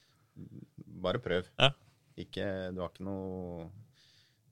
bare 1.03 1.19
prøv. 1.21 1.45
Ja. 1.59 1.71
Ikke 2.17 2.47
Du 2.75 2.81
har 2.81 2.89
ikke 2.95 3.05
noe 3.05 3.71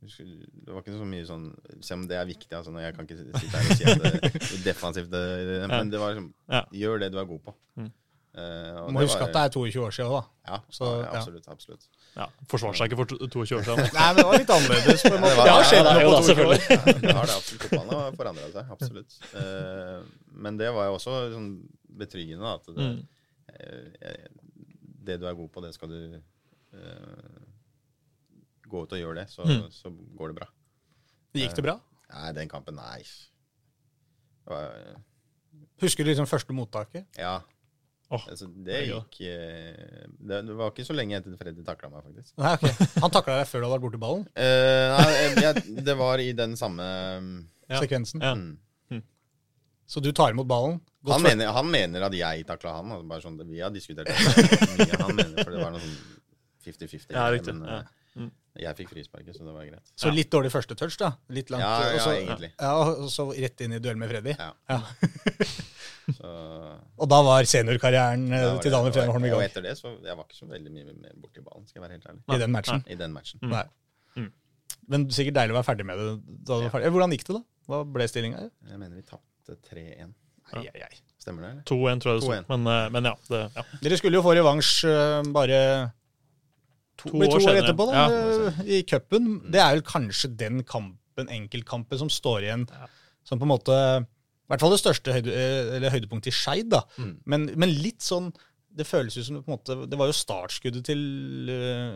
det 0.05 0.69
var 0.69 0.83
ikke 0.83 0.99
så 1.01 1.07
mye 1.09 1.25
sånn 1.25 1.45
Se 1.81 1.95
om 1.97 2.03
det 2.09 2.17
er 2.21 2.27
viktig, 2.29 2.51
altså, 2.53 2.75
jeg 2.77 2.93
kan 2.97 3.07
ikke 3.07 3.17
sitte 3.17 3.57
her 3.57 3.71
og 3.71 3.79
si 3.79 3.85
at 3.89 4.03
det 4.03 4.11
er 4.13 4.65
defensivt, 4.69 5.09
det, 5.09 5.23
men 5.71 5.89
det 5.93 6.01
var 6.03 6.13
liksom 6.13 6.27
Ja. 6.53 6.61
Gjør 6.77 6.99
det 7.01 7.09
du 7.15 7.19
er 7.23 7.25
god 7.31 7.41
på. 7.47 7.55
Mm. 7.81 7.89
Uh, 8.35 8.41
og 8.83 8.89
Du 8.89 8.93
må 8.93 9.01
det 9.01 9.07
huske 9.09 9.21
var- 9.23 9.29
at 9.29 9.33
det 9.33 9.43
er 9.45 9.49
22 9.57 9.81
år 9.87 9.95
siden 9.97 10.11
òg, 10.11 10.21
da. 10.21 10.53
Ja, 10.53 10.59
Så, 10.69 10.85
ja, 10.85 11.01
ja. 11.07 11.19
absolutt. 11.21 11.49
absolutt. 11.49 11.89
Ja, 12.15 12.29
Forsvarte 12.47 12.79
seg 12.79 12.93
ikke 12.93 12.97
for 13.01 13.07
to- 13.11 13.27
22 13.27 13.57
år 13.59 13.63
siden. 13.67 13.89
Nei, 13.97 14.07
men 14.07 14.17
det 14.21 14.25
var 14.29 14.39
litt 14.39 14.51
annerledes. 14.55 15.03
på 15.03 15.15
en 15.17 15.23
måte. 15.25 15.35
det 15.35 15.45
Det 15.45 15.55
har 15.55 15.65
skjedd 15.71 15.85
noe 15.89 16.03
på 16.05 16.11
to 16.15 16.23
22 16.29 16.45
år. 16.47 16.61
Ja, 16.71 16.93
det 17.01 17.15
har 17.17 17.27
det 17.27 17.35
absolutt. 17.39 17.63
Fotballen 17.65 17.95
har 17.99 18.13
forandra 18.21 18.51
seg. 18.55 18.71
Absolutt. 18.77 19.17
Eh, 19.41 19.97
men 20.47 20.57
det 20.61 20.69
var 20.77 20.87
jo 20.91 20.95
også 21.01 21.17
sånn 21.35 21.49
betryggende 22.05 22.53
at 22.55 22.71
det, 22.71 22.87
Mm. 22.87 23.01
eh, 23.51 24.29
det 25.05 25.19
du 25.21 25.27
er 25.27 25.35
god 25.35 25.51
på, 25.53 25.63
det 25.67 25.75
skal 25.75 25.89
du 25.91 26.21
eh, 26.75 27.41
gå 28.71 28.83
ut 28.87 28.93
og 28.95 28.99
gjøre 28.99 29.15
det, 29.21 29.27
så, 29.31 29.43
Mm. 29.47 29.67
så 29.71 29.91
går 30.17 30.29
det 30.33 30.37
bra. 30.41 30.49
Gikk 31.35 31.55
det 31.55 31.63
bra? 31.67 31.81
Nei, 32.15 32.33
den 32.33 32.49
kampen, 32.49 32.75
nei. 32.79 33.03
Det 34.45 34.51
var, 34.55 34.71
Husker 35.83 36.05
du 36.05 36.11
liksom 36.11 36.27
første 36.31 36.53
mottaket? 36.55 37.07
ja. 37.19 37.41
Åh, 38.13 38.25
Altså, 38.31 38.47
det 38.67 38.81
gikk 38.85 39.21
eh, 39.27 40.03
det, 40.21 40.43
det 40.47 40.55
var 40.59 40.71
ikke 40.75 40.85
så 40.87 40.93
lenge 40.97 41.17
etter 41.17 41.37
Freddy 41.41 41.65
takla 41.65 41.89
meg, 41.89 42.05
faktisk. 42.05 42.35
Nei, 42.43 42.53
ok. 42.59 42.99
Han 43.05 43.15
takla 43.15 43.39
deg 43.41 43.49
før 43.49 43.63
du 43.63 43.67
hadde 43.67 43.77
vært 43.79 43.85
borti 43.87 44.01
ballen? 44.03 44.27
Uh, 44.37 44.93
nei, 44.99 45.15
jeg, 45.17 45.33
jeg, 45.47 45.85
det 45.89 45.97
var 45.99 46.23
i 46.23 46.29
den 46.37 46.57
samme 46.61 46.85
Ja. 47.71 47.81
Sekvensen. 47.81 48.21
Ja. 48.21 48.35
mm. 48.37 49.03
Så 49.89 50.01
du 50.05 50.11
tar 50.17 50.31
imot 50.33 50.47
ballen? 50.49 50.79
Han 51.09 51.21
mener, 51.25 51.51
han 51.53 51.67
mener 51.69 52.07
at 52.07 52.15
jeg 52.17 52.45
takla 52.49 52.79
han. 52.79 52.93
Altså 52.95 53.09
bare 53.09 53.25
sånn, 53.25 53.41
vi 53.49 53.61
har 53.61 53.73
diskutert 53.73 54.09
det 54.09 54.15
mye. 54.79 55.01
Han 55.03 55.13
mener, 55.17 55.37
for 55.43 55.53
det 55.53 55.61
var 55.61 55.75
noe 55.75 55.83
sånn 55.85 55.99
50-50. 56.65 57.13
Ja, 57.13 57.27
riktig. 57.35 57.57
Men, 57.59 57.69
Ja. 57.69 57.83
Jeg 58.55 58.77
fikk 58.79 58.93
frisparket, 58.93 59.35
så 59.35 59.43
det 59.43 59.53
var 59.55 59.65
greit. 59.67 59.89
Så 59.99 60.13
litt 60.15 60.31
dårlig 60.31 60.53
første 60.55 60.77
touch, 60.79 60.95
da. 61.01 61.09
Litt 61.35 61.49
langt. 61.51 61.65
Ja, 61.65 61.89
ja, 61.89 61.95
og 61.97 62.05
så, 62.05 62.13
egentlig. 62.15 62.51
ja, 62.55 62.75
og 62.79 63.09
så 63.11 63.27
rett 63.35 63.65
inn 63.67 63.75
i 63.75 63.81
duell 63.83 63.99
med 63.99 64.13
Freddy. 64.13 64.35
Ja. 64.39 64.53
Ja. 64.71 64.81
Så, 66.05 66.29
Og 67.01 67.09
da 67.09 67.19
var 67.25 67.47
seniorkarrieren 67.49 68.27
eh, 68.29 68.43
da 68.45 68.51
var 68.53 68.59
til 68.61 68.75
Daniel 68.75 69.13
Holm 69.15 69.25
i 69.25 69.31
Og 69.33 69.41
etter 69.41 69.65
det, 69.65 69.71
så 69.79 69.95
jeg 70.05 70.17
var 70.19 70.27
ikke 70.27 70.37
så 70.37 70.49
veldig 70.51 70.73
mye 70.75 70.91
mer 70.91 71.15
borti 71.17 71.41
ballen, 71.41 71.65
skal 71.65 71.81
jeg 71.81 71.85
være 71.87 71.95
helt 71.97 72.11
ærlig. 72.11 72.21
i 72.29 72.41
den 72.43 72.53
matchen. 72.53 72.83
I 72.85 72.99
den 73.01 73.15
matchen. 73.15 73.41
Mm. 73.41 73.55
Nei. 73.55 73.63
Mm. 74.21 74.27
Men 74.93 75.07
sikkert 75.17 75.39
deilig 75.39 75.55
å 75.55 75.59
være 75.63 75.69
ferdig 75.71 75.87
med 75.89 76.03
det. 76.03 76.11
Da 76.45 76.59
du 76.61 76.67
var 76.67 76.75
ferdig. 76.75 76.93
Hvordan 76.99 77.17
gikk 77.17 77.25
det, 77.31 77.39
da? 77.39 77.43
Hva 77.73 77.81
ble 77.97 78.09
stillinga? 78.13 78.45
Jeg 78.69 78.83
mener 78.83 79.01
vi 79.01 79.07
tapte 79.09 79.57
3-1. 79.71 80.13
Ai, 80.53 80.67
ai, 80.75 80.85
ai. 80.91 81.01
Stemmer 81.25 81.47
det, 81.47 81.51
eller? 81.55 81.65
2-1, 81.73 82.05
tror 82.05 82.13
jeg 82.13 82.21
det 82.21 82.27
sto. 82.27 82.33
2-1. 82.37 82.49
Men, 82.53 82.69
eh, 82.75 82.87
men 82.99 83.09
ja, 83.09 83.15
det, 83.33 83.43
ja. 83.57 83.65
Dere 83.89 84.01
skulle 84.03 84.21
jo 84.21 84.25
få 84.29 84.37
revansj 84.37 84.73
eh, 84.93 85.33
bare 85.33 85.61
to, 86.97 87.11
To 87.11 87.19
to 87.19 87.27
år 87.27 87.47
år 87.51 87.61
etterpå, 87.63 87.87
da, 87.91 87.93
Ja. 87.93 88.49
eh, 88.49 88.65
i 88.79 88.83
cupen. 88.83 89.41
Det 89.51 89.61
er 89.61 89.75
vel 89.75 89.83
kanskje 89.83 90.37
den 90.37 90.63
kampen, 90.65 91.29
enkeltkampen, 91.29 91.99
som 91.99 92.09
står 92.09 92.43
igjen 92.43 92.69
Ja. 92.71 92.87
som 93.25 93.39
på 93.39 93.43
en 93.49 93.55
måte 93.59 94.07
I 94.45 94.51
hvert 94.53 94.61
fall 94.61 94.71
det 94.75 94.81
største 94.83 95.13
høyde, 95.15 95.33
eh, 95.33 95.77
eller 95.77 95.91
høydepunktet 95.91 96.29
i 96.29 96.31
Skeid, 96.37 96.69
da. 96.69 96.83
Mm. 96.99 97.15
Men, 97.25 97.47
men 97.57 97.71
litt 97.71 98.01
sånn 98.05 98.33
Det 98.77 98.85
føles 98.87 99.17
ut 99.17 99.25
som 99.25 99.37
på 99.43 99.49
en 99.49 99.57
måte, 99.57 99.89
det 99.89 99.97
var 99.97 100.07
jo 100.11 100.13
startskuddet 100.19 100.83
til 100.85 100.99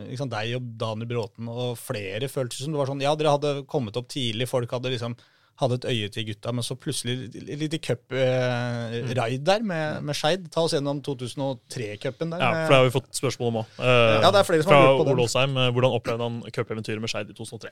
liksom, 0.09 0.29
deg 0.31 0.55
og 0.55 0.77
Daniel 0.79 1.09
Bråten 1.09 1.49
og 1.51 1.77
flere. 1.77 2.29
føltes 2.31 2.63
som 2.63 2.71
det 2.71 2.79
var 2.79 2.87
sånn, 2.87 3.01
Ja, 3.03 3.15
dere 3.15 3.33
hadde 3.37 3.65
kommet 3.67 3.97
opp 3.99 4.07
tidlig, 4.07 4.47
folk 4.47 4.71
hadde 4.71 4.89
liksom 4.93 5.17
hadde 5.59 5.75
et 5.79 5.85
øye 5.91 6.09
til 6.15 6.25
gutta, 6.29 6.51
men 6.55 6.63
så 6.63 6.75
plutselig 6.79 7.15
litt 7.59 7.73
i 7.75 7.79
cup-raid 7.83 9.43
der 9.47 9.63
med, 9.67 10.01
med 10.07 10.15
Skeid. 10.17 10.45
Ta 10.53 10.63
oss 10.65 10.73
gjennom 10.77 11.01
2003-cupen 11.05 12.31
der. 12.33 12.39
ja, 12.43 12.51
for 12.65 12.73
det 12.73 12.79
har 12.79 12.87
vi 12.87 12.93
fått 12.95 13.09
spørsmål 13.19 13.51
om 13.51 13.57
òg. 13.61 13.77
Ja, 13.83 14.29
det 14.31 14.39
er 14.41 14.47
flere 14.47 14.63
som 14.63 14.71
Fra 14.71 14.79
har 14.85 14.97
på 14.97 15.03
den. 15.07 15.13
Ole 15.17 15.25
Åsheim. 15.27 15.57
eh, 15.59 15.69
Hvordan 15.75 15.95
opplevde 15.99 16.27
han 16.29 16.41
cupeventyret 16.55 17.03
med 17.03 17.11
Skeid 17.11 17.31
i 17.33 17.37
2003? 17.37 17.71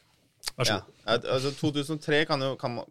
Vær 0.57 0.69
så 0.69 0.77
god. 0.79 0.93
Ja, 1.07 1.17
Altså, 1.37 1.53
2003 1.61 2.21
kan, 2.29 2.41
jo, 2.43 2.55
kan, 2.59 2.75
man, 2.81 2.85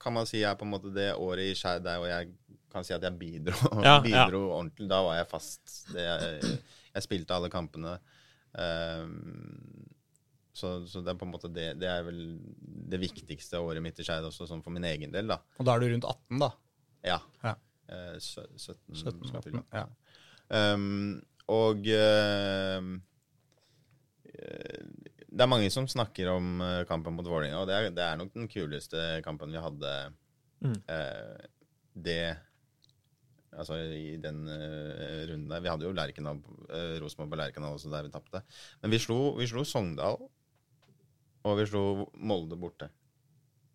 kan 0.00 0.12
man 0.18 0.26
si 0.28 0.42
er 0.44 0.54
på 0.60 0.64
en 0.68 0.72
måte 0.76 0.92
det 0.94 1.10
året 1.14 1.50
i 1.52 1.54
Skeid 1.58 1.84
der 1.86 1.98
hvor 2.02 2.10
jeg 2.12 2.28
kan 2.74 2.84
si 2.84 2.92
at 2.96 3.02
jeg 3.06 3.16
bidro, 3.18 3.54
Ja, 3.86 3.96
bidro 4.02 4.44
ordentlig. 4.58 4.88
Da 4.90 5.00
var 5.06 5.16
jeg 5.22 5.28
fast. 5.30 5.62
Det, 5.94 6.02
jeg, 6.04 6.58
jeg 6.94 7.02
spilte 7.06 7.34
alle 7.36 7.48
kampene. 7.52 7.96
Ehm, 8.58 9.88
så, 10.54 10.76
så 10.86 11.02
det 11.02 11.10
er 11.10 11.18
på 11.18 11.26
en 11.26 11.32
måte 11.34 11.50
det, 11.50 11.72
det 11.82 11.88
er 11.90 12.04
vel 12.06 12.20
det 12.92 13.00
viktigste 13.02 13.58
året 13.58 13.82
mitt 13.82 13.98
i 13.98 14.06
Skeid 14.06 14.26
også, 14.28 14.46
sånn 14.46 14.62
for 14.62 14.74
min 14.74 14.86
egen 14.86 15.14
del, 15.14 15.32
da. 15.32 15.40
Og 15.58 15.66
da 15.66 15.74
er 15.74 15.82
du 15.82 15.88
rundt 15.90 16.06
18, 16.06 16.42
da. 16.42 16.50
Ja. 17.04 17.18
Ja. 17.42 17.56
Eh, 17.90 18.14
17, 18.22 18.60
17, 18.62 19.34
18, 19.34 19.64
ja. 19.74 19.88
Um, 20.54 21.18
og 21.50 21.88
eh, 21.90 22.86
det 25.34 25.42
er 25.42 25.50
mange 25.50 25.70
som 25.74 25.88
snakker 25.90 26.30
om 26.32 26.62
eh, 26.62 26.84
kampen 26.88 27.16
mot 27.16 27.26
Vålerenga, 27.26 27.64
og 27.64 27.68
det 27.68 27.76
er, 27.76 27.90
det 27.96 28.06
er 28.06 28.20
nok 28.20 28.32
den 28.36 28.48
kuleste 28.50 29.04
kampen 29.26 29.52
vi 29.52 29.62
hadde. 29.62 29.94
Mm. 30.64 30.80
Uh, 30.88 31.38
det 32.06 32.36
Altså 33.54 33.76
i 33.94 34.16
den 34.18 34.48
uh, 34.50 35.20
runden 35.28 35.50
der. 35.50 35.60
Vi 35.62 35.70
hadde 35.70 35.86
jo 35.86 35.92
Lerkendal, 35.94 36.40
uh, 36.70 36.96
Rosenborg 36.98 37.30
på 37.30 37.38
Lerkendal 37.38 37.76
også, 37.76 37.90
der 37.92 38.06
vi 38.06 38.10
tapte. 38.10 38.40
Men 38.82 38.90
vi 38.90 38.98
slo, 38.98 39.18
vi 39.38 39.46
slo 39.46 39.62
Sogndal, 39.62 40.18
og 41.44 41.58
vi 41.60 41.66
slo 41.70 41.86
Molde 42.24 42.58
borte. 42.60 42.90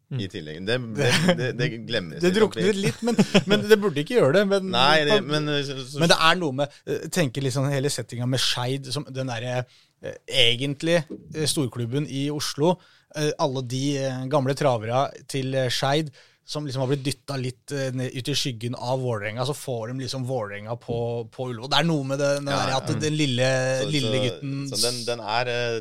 Mm. 0.10 0.22
I 0.24 0.28
tillegg. 0.32 0.62
Det, 0.66 0.76
det, 0.98 1.10
det, 1.38 1.48
det 1.54 1.68
glemmes 1.86 2.22
Det 2.24 2.32
drukner 2.34 2.74
litt, 2.74 3.04
men, 3.06 3.18
men 3.46 3.66
det 3.70 3.78
burde 3.78 4.02
ikke 4.02 4.16
gjøre 4.16 4.40
det. 4.40 4.46
Men, 4.50 4.72
Nei, 4.74 5.04
det, 5.06 5.20
men, 5.22 5.46
eh, 5.54 5.62
så, 5.68 5.76
så, 5.86 6.02
Men 6.02 6.10
det 6.10 6.18
er 6.26 6.40
noe 6.42 6.56
med 6.58 6.80
Tenke 6.80 7.12
tenker 7.20 7.46
liksom 7.46 7.68
hele 7.70 7.92
settinga 7.94 8.26
med 8.30 8.42
Skeid, 8.42 8.90
som 8.90 9.06
den 9.06 9.30
derre 9.30 9.60
eh, 9.62 10.18
egentlig 10.48 10.98
eh, 11.04 11.46
storklubben 11.46 12.10
i 12.10 12.26
Oslo. 12.34 12.74
eh, 13.14 13.30
alle 13.38 13.62
de 13.70 13.84
eh, 14.02 14.26
gamle 14.34 14.58
travera 14.58 15.06
til 15.30 15.54
eh, 15.54 15.70
Skeid 15.70 16.10
som 16.50 16.66
liksom 16.66 16.82
har 16.82 16.90
blitt 16.90 17.04
dytta 17.06 17.36
litt 17.38 17.72
eh, 17.78 17.94
ut 17.94 18.30
i 18.32 18.34
skyggen 18.36 18.74
av 18.74 19.04
Vålerenga. 19.04 19.46
Så 19.46 19.54
får 19.54 19.92
de 19.92 20.00
liksom 20.02 20.26
Vålerenga 20.26 20.74
på, 20.82 20.98
på 21.30 21.50
Ullevål. 21.52 21.70
Det 21.70 21.82
er 21.84 21.86
noe 21.86 22.08
med 22.10 22.18
det, 22.18 22.30
den 22.40 22.50
Ja, 22.50 22.80
der 22.82 22.98
den 23.04 23.18
lille, 23.20 23.50
så, 23.84 23.90
lille 23.94 24.24
gutten 24.24 24.64
Så 24.72 24.80
den, 24.82 24.98
den 25.06 25.22
er 25.22 25.52
eh, 25.54 25.76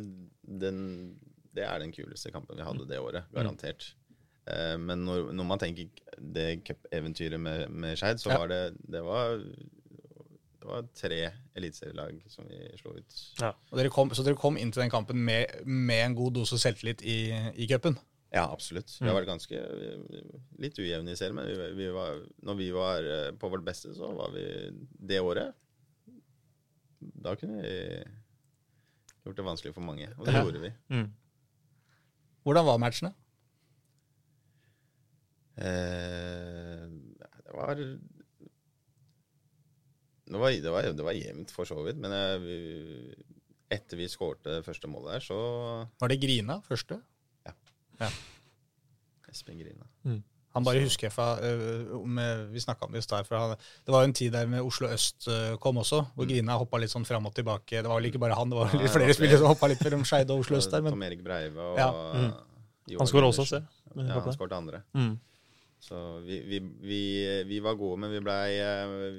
den, 0.61 0.83
Det 1.59 1.65
er 1.67 1.83
den 1.83 1.93
kuleste 1.95 2.31
kampen 2.35 2.57
vi 2.61 2.67
hadde 2.67 2.87
det 2.89 3.01
året. 3.03 3.27
Garantert. 3.35 3.91
Eh, 4.49 4.77
Men 4.81 5.03
når, 5.05 5.33
når 5.37 5.45
man 5.51 5.59
tenker 5.61 5.91
det 6.19 6.47
cupeventyret 6.69 7.41
med, 7.41 7.67
med 7.71 7.99
Skeid, 8.01 8.23
så 8.23 8.31
Ja. 8.33 8.39
var 8.45 8.49
det 8.55 8.63
Det 8.87 9.03
var 9.05 9.43
det 10.59 10.67
var 10.75 10.87
tre 10.93 11.19
eliteserielag 11.57 12.17
som 12.29 12.45
vi 12.51 12.57
slo 12.77 12.91
ut. 12.97 13.15
Og 13.71 13.79
dere 13.79 13.89
kom, 13.95 14.11
Så 14.11 14.25
dere 14.27 14.37
kom 14.37 14.57
inn 14.59 14.73
til 14.75 14.83
den 14.83 14.91
kampen 14.91 15.17
med, 15.25 15.47
med 15.65 16.03
en 16.05 16.15
god 16.19 16.35
dose 16.35 16.59
selvtillit 16.59 17.01
i, 17.07 17.31
i 17.57 17.67
cupen? 17.71 17.97
Ja, 18.35 18.43
absolutt. 18.53 18.91
Vi 19.01 19.07
har 19.09 19.15
vært 19.17 19.31
ganske 19.31 19.61
litt 20.61 20.77
ujevne 20.83 21.15
i 21.15 21.17
serien, 21.17 21.37
men 21.39 21.47
vi, 21.49 21.69
vi 21.79 21.87
var, 21.95 22.19
når 22.45 22.59
vi 22.59 22.67
var 22.75 23.07
eh, 23.07 23.31
på 23.41 23.49
vårt 23.49 23.65
beste, 23.65 23.95
så 23.97 24.11
var 24.19 24.35
vi 24.35 24.45
det 25.09 25.21
året 25.25 25.55
Da 27.01 27.33
kunne 27.39 27.63
vi 27.63 28.05
gjort 29.25 29.37
det 29.39 29.45
vanskelig 29.47 29.75
for 29.77 29.85
mange, 29.87 30.09
og 30.19 30.27
det 30.27 30.35
Ja. 30.35 30.43
gjorde 30.45 30.61
vi. 30.67 30.73
Mm. 30.91 31.09
Hvordan 32.49 32.65
var 32.65 32.79
matchene? 32.81 33.11
Eh, 35.61 36.85
det 37.45 37.53
var 37.53 37.75
det 40.29 40.41
var, 40.41 40.53
det, 40.53 40.71
var, 40.73 40.89
det 40.97 41.05
var 41.05 41.17
jevnt, 41.17 41.53
for 41.53 41.69
så 41.69 41.77
vidt. 41.85 42.01
Men 42.01 42.13
jeg, 42.13 43.19
etter 43.73 44.01
vi 44.01 44.09
skårte 44.09 44.63
første 44.65 44.89
målet 44.89 45.19
der, 45.19 45.27
så 45.29 45.39
Var 46.01 46.13
det 46.13 46.21
Grina 46.25 46.59
første? 46.65 47.01
Ja. 47.45 48.11
Espen 49.29 49.61
Grina. 49.61 49.89
Han 50.59 50.67
bare 50.67 50.83
husker 50.85 51.09
jeg 51.09 51.15
fra 51.15 51.29
om, 51.99 52.19
øh, 52.23 52.43
Vi 52.53 52.61
snakka 52.65 52.87
om 52.89 52.93
det 52.97 53.03
i 53.05 53.07
stad. 53.07 53.25
Det 53.31 53.95
var 53.95 54.03
jo 54.03 54.11
en 54.11 54.17
tid 54.19 54.33
der 54.35 54.47
med 54.51 54.61
Oslo 54.67 54.91
øst 54.93 55.29
øh, 55.31 55.55
kom 55.63 55.79
også, 55.81 56.03
hvor 56.15 56.27
Grina 56.29 56.59
hoppa 56.59 56.81
litt 56.83 56.93
sånn 56.93 57.07
fram 57.09 57.27
og 57.31 57.35
tilbake. 57.39 57.81
Det 57.83 57.89
var 57.89 58.01
vel 58.01 58.11
ikke 58.11 58.21
bare 58.23 58.37
han, 58.39 58.51
det 58.51 58.59
var 58.59 58.75
litt 58.75 58.93
flere 58.93 59.15
spillere 59.17 59.39
som 59.41 59.53
hoppa 59.55 59.71
litt 59.71 59.83
mellom 59.87 60.05
Skeid 60.09 60.31
og 60.35 60.43
Oslo 60.45 60.59
øst 60.61 60.75
der. 60.75 60.85
Tom 60.91 61.03
Erik 61.07 61.25
Breive 61.25 61.71
og 61.73 61.79
Ja. 61.81 61.89
mm. 61.95 62.37
Han 62.99 63.07
skåra 63.11 63.29
også, 63.29 63.45
se. 63.45 63.59
Ja, 63.97 64.21
han 64.21 64.33
skåret 64.33 64.53
andre. 64.57 64.83
Mm. 64.97 65.19
Så 65.81 65.97
vi, 66.27 66.41
vi, 66.43 66.59
vi, 66.83 67.01
vi 67.47 67.59
var 67.63 67.77
gode, 67.79 68.01
men 68.03 68.11
vi 68.11 68.21
blei 68.25 68.57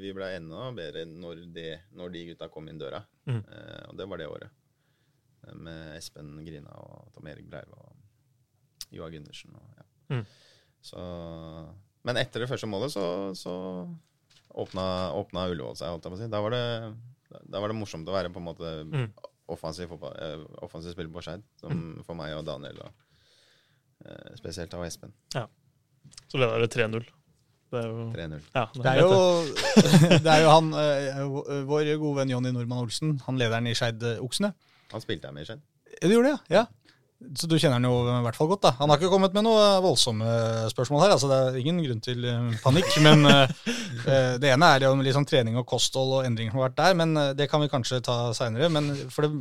vi 0.02 0.12
ble 0.16 0.32
enda 0.36 0.72
bedre 0.76 1.06
når, 1.08 1.46
det, 1.56 1.70
når 1.96 2.12
de 2.16 2.24
gutta 2.32 2.50
kom 2.52 2.68
inn 2.68 2.82
døra. 2.82 3.00
Mm. 3.30 3.40
Eh, 3.46 3.84
og 3.90 3.96
det 4.00 4.08
var 4.12 4.20
det 4.20 4.28
året. 4.28 4.50
Eh, 5.48 5.56
Med 5.56 5.96
Espen 5.98 6.34
Grina 6.46 6.74
og 6.84 7.14
Tom 7.16 7.30
Erik 7.32 7.48
Breive 7.50 7.78
og 7.80 7.96
Joar 8.92 9.14
Gundersen. 9.14 9.56
Og, 9.56 9.80
ja. 9.80 10.22
Mm. 10.80 10.86
så, 10.88 11.04
men 12.08 12.18
etter 12.18 12.40
det 12.44 12.48
første 12.50 12.68
målet 12.72 12.94
så, 12.94 13.04
så 13.36 13.54
åpna, 14.56 15.12
åpna 15.20 15.44
Ullevål 15.52 15.76
seg, 15.78 15.92
holdt 15.92 16.06
jeg 16.08 16.14
på 16.14 16.18
å 16.18 16.22
si. 16.22 16.30
Da 16.32 16.40
var, 16.42 16.56
det, 16.56 17.44
da 17.52 17.60
var 17.62 17.70
det 17.74 17.78
morsomt 17.78 18.08
å 18.10 18.16
være 18.16 18.32
på 18.34 18.40
en 18.42 18.48
måte 18.48 18.72
Mm. 18.88 19.10
offensiv, 19.50 19.90
fotball, 19.92 20.16
eh, 20.22 20.42
offensiv 20.66 20.94
spiller 20.96 21.12
på 21.14 21.22
Skeid, 21.26 21.44
som 21.60 22.02
for 22.06 22.16
meg 22.18 22.34
og 22.38 22.46
Daniel. 22.48 22.80
Og, 22.86 22.92
eh, 24.06 24.36
spesielt 24.40 24.74
av 24.78 24.84
Espen. 24.86 25.14
Så 26.30 26.38
leda 26.40 26.56
dere 26.58 26.68
3-0. 26.72 27.06
Det 27.70 27.78
er 27.84 27.88
jo 27.92 28.06
3-0. 28.16 28.42
Ja, 28.56 28.64
Det 28.74 28.86
er 28.90 29.00
jo, 29.04 29.10
det 30.26 30.32
er 30.34 30.42
jo 30.46 30.50
han, 30.56 30.72
eh, 30.74 31.20
vår 31.70 31.92
gode 32.02 32.16
venn 32.24 32.32
Jonny 32.34 32.52
Normann 32.56 32.82
Olsen, 32.88 33.20
han 33.28 33.38
lederen 33.38 33.68
i 33.70 33.76
Skeid 33.78 34.02
Oksene. 34.24 34.54
Han 34.94 35.02
spilte 35.04 35.30
her 35.30 35.36
med 35.36 35.44
i 35.46 35.50
Skeid. 35.52 35.62
Ja, 36.02 36.08
Du 36.08 36.14
gjorde 36.16 36.32
det, 36.34 36.40
ja? 36.56 36.64
Så 37.36 37.50
du 37.52 37.58
kjenner 37.60 37.76
han 37.82 37.84
jo 37.84 37.98
i 38.08 38.22
hvert 38.24 38.38
fall 38.38 38.48
godt, 38.48 38.62
da. 38.64 38.70
Han 38.80 38.88
har 38.94 38.96
ikke 39.02 39.10
kommet 39.12 39.34
med 39.36 39.44
noe 39.44 39.64
voldsomme 39.84 40.24
spørsmål 40.72 41.02
her, 41.04 41.12
altså 41.18 41.28
det 41.28 41.40
er 41.50 41.58
ingen 41.60 41.82
grunn 41.84 42.00
til 42.06 42.24
eh, 42.24 42.46
panikk. 42.64 42.94
Men 43.04 43.26
eh, 43.28 43.52
eh, 44.08 44.36
det 44.40 44.54
ene 44.54 44.70
er 44.78 44.86
jo 44.88 44.94
sånn 45.18 45.28
trening 45.28 45.58
og 45.60 45.66
kosthold 45.68 46.14
og 46.22 46.28
endringer 46.30 46.54
som 46.56 46.62
har 46.62 46.70
vært 46.70 46.78
der, 46.80 46.96
men 47.02 47.18
det 47.36 47.50
kan 47.52 47.60
vi 47.60 47.68
kanskje 47.74 48.00
ta 48.08 48.16
seinere. 48.38 48.70
Men 48.72 48.88
for 49.12 49.28
det, 49.28 49.34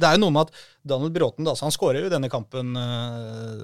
det 0.00 0.08
er 0.08 0.16
jo 0.16 0.22
noe 0.24 0.34
med 0.38 0.48
at 0.48 0.62
Daniel 0.88 1.12
Bråten, 1.18 1.44
da, 1.44 1.52
så 1.58 1.66
han 1.68 1.74
skårer 1.76 2.06
jo 2.06 2.10
denne 2.14 2.30
kampen, 2.32 2.72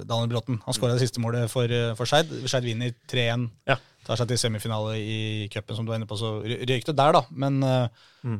Daniel 0.05 0.29
Bråten. 0.35 0.61
Han 0.67 0.77
skåra 0.77 0.99
det 0.99 1.07
siste 1.07 1.23
målet 1.25 1.49
for, 1.49 1.73
for 1.97 2.11
Skeid. 2.11 2.37
Skeid 2.45 2.69
vinner 2.69 2.93
3-1. 3.09 3.49
Ja. 3.71 3.79
Tar 4.05 4.21
seg 4.21 4.29
til 4.29 4.43
semifinale 4.45 4.99
i 5.01 5.19
cupen, 5.49 5.79
som 5.79 5.87
du 5.89 5.95
var 5.95 5.97
inne 6.03 6.11
på, 6.11 6.19
så 6.21 6.35
rø- 6.45 6.61
røyk 6.69 6.85
det 6.91 6.97
der, 7.01 7.17
da. 7.17 7.25
Men, 7.33 7.63
Mm. 8.25 8.39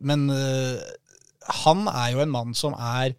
men 0.00 0.22
han 1.60 1.82
er 1.92 2.12
jo 2.14 2.22
en 2.22 2.30
mann 2.32 2.54
som 2.56 2.72
er 2.72 3.12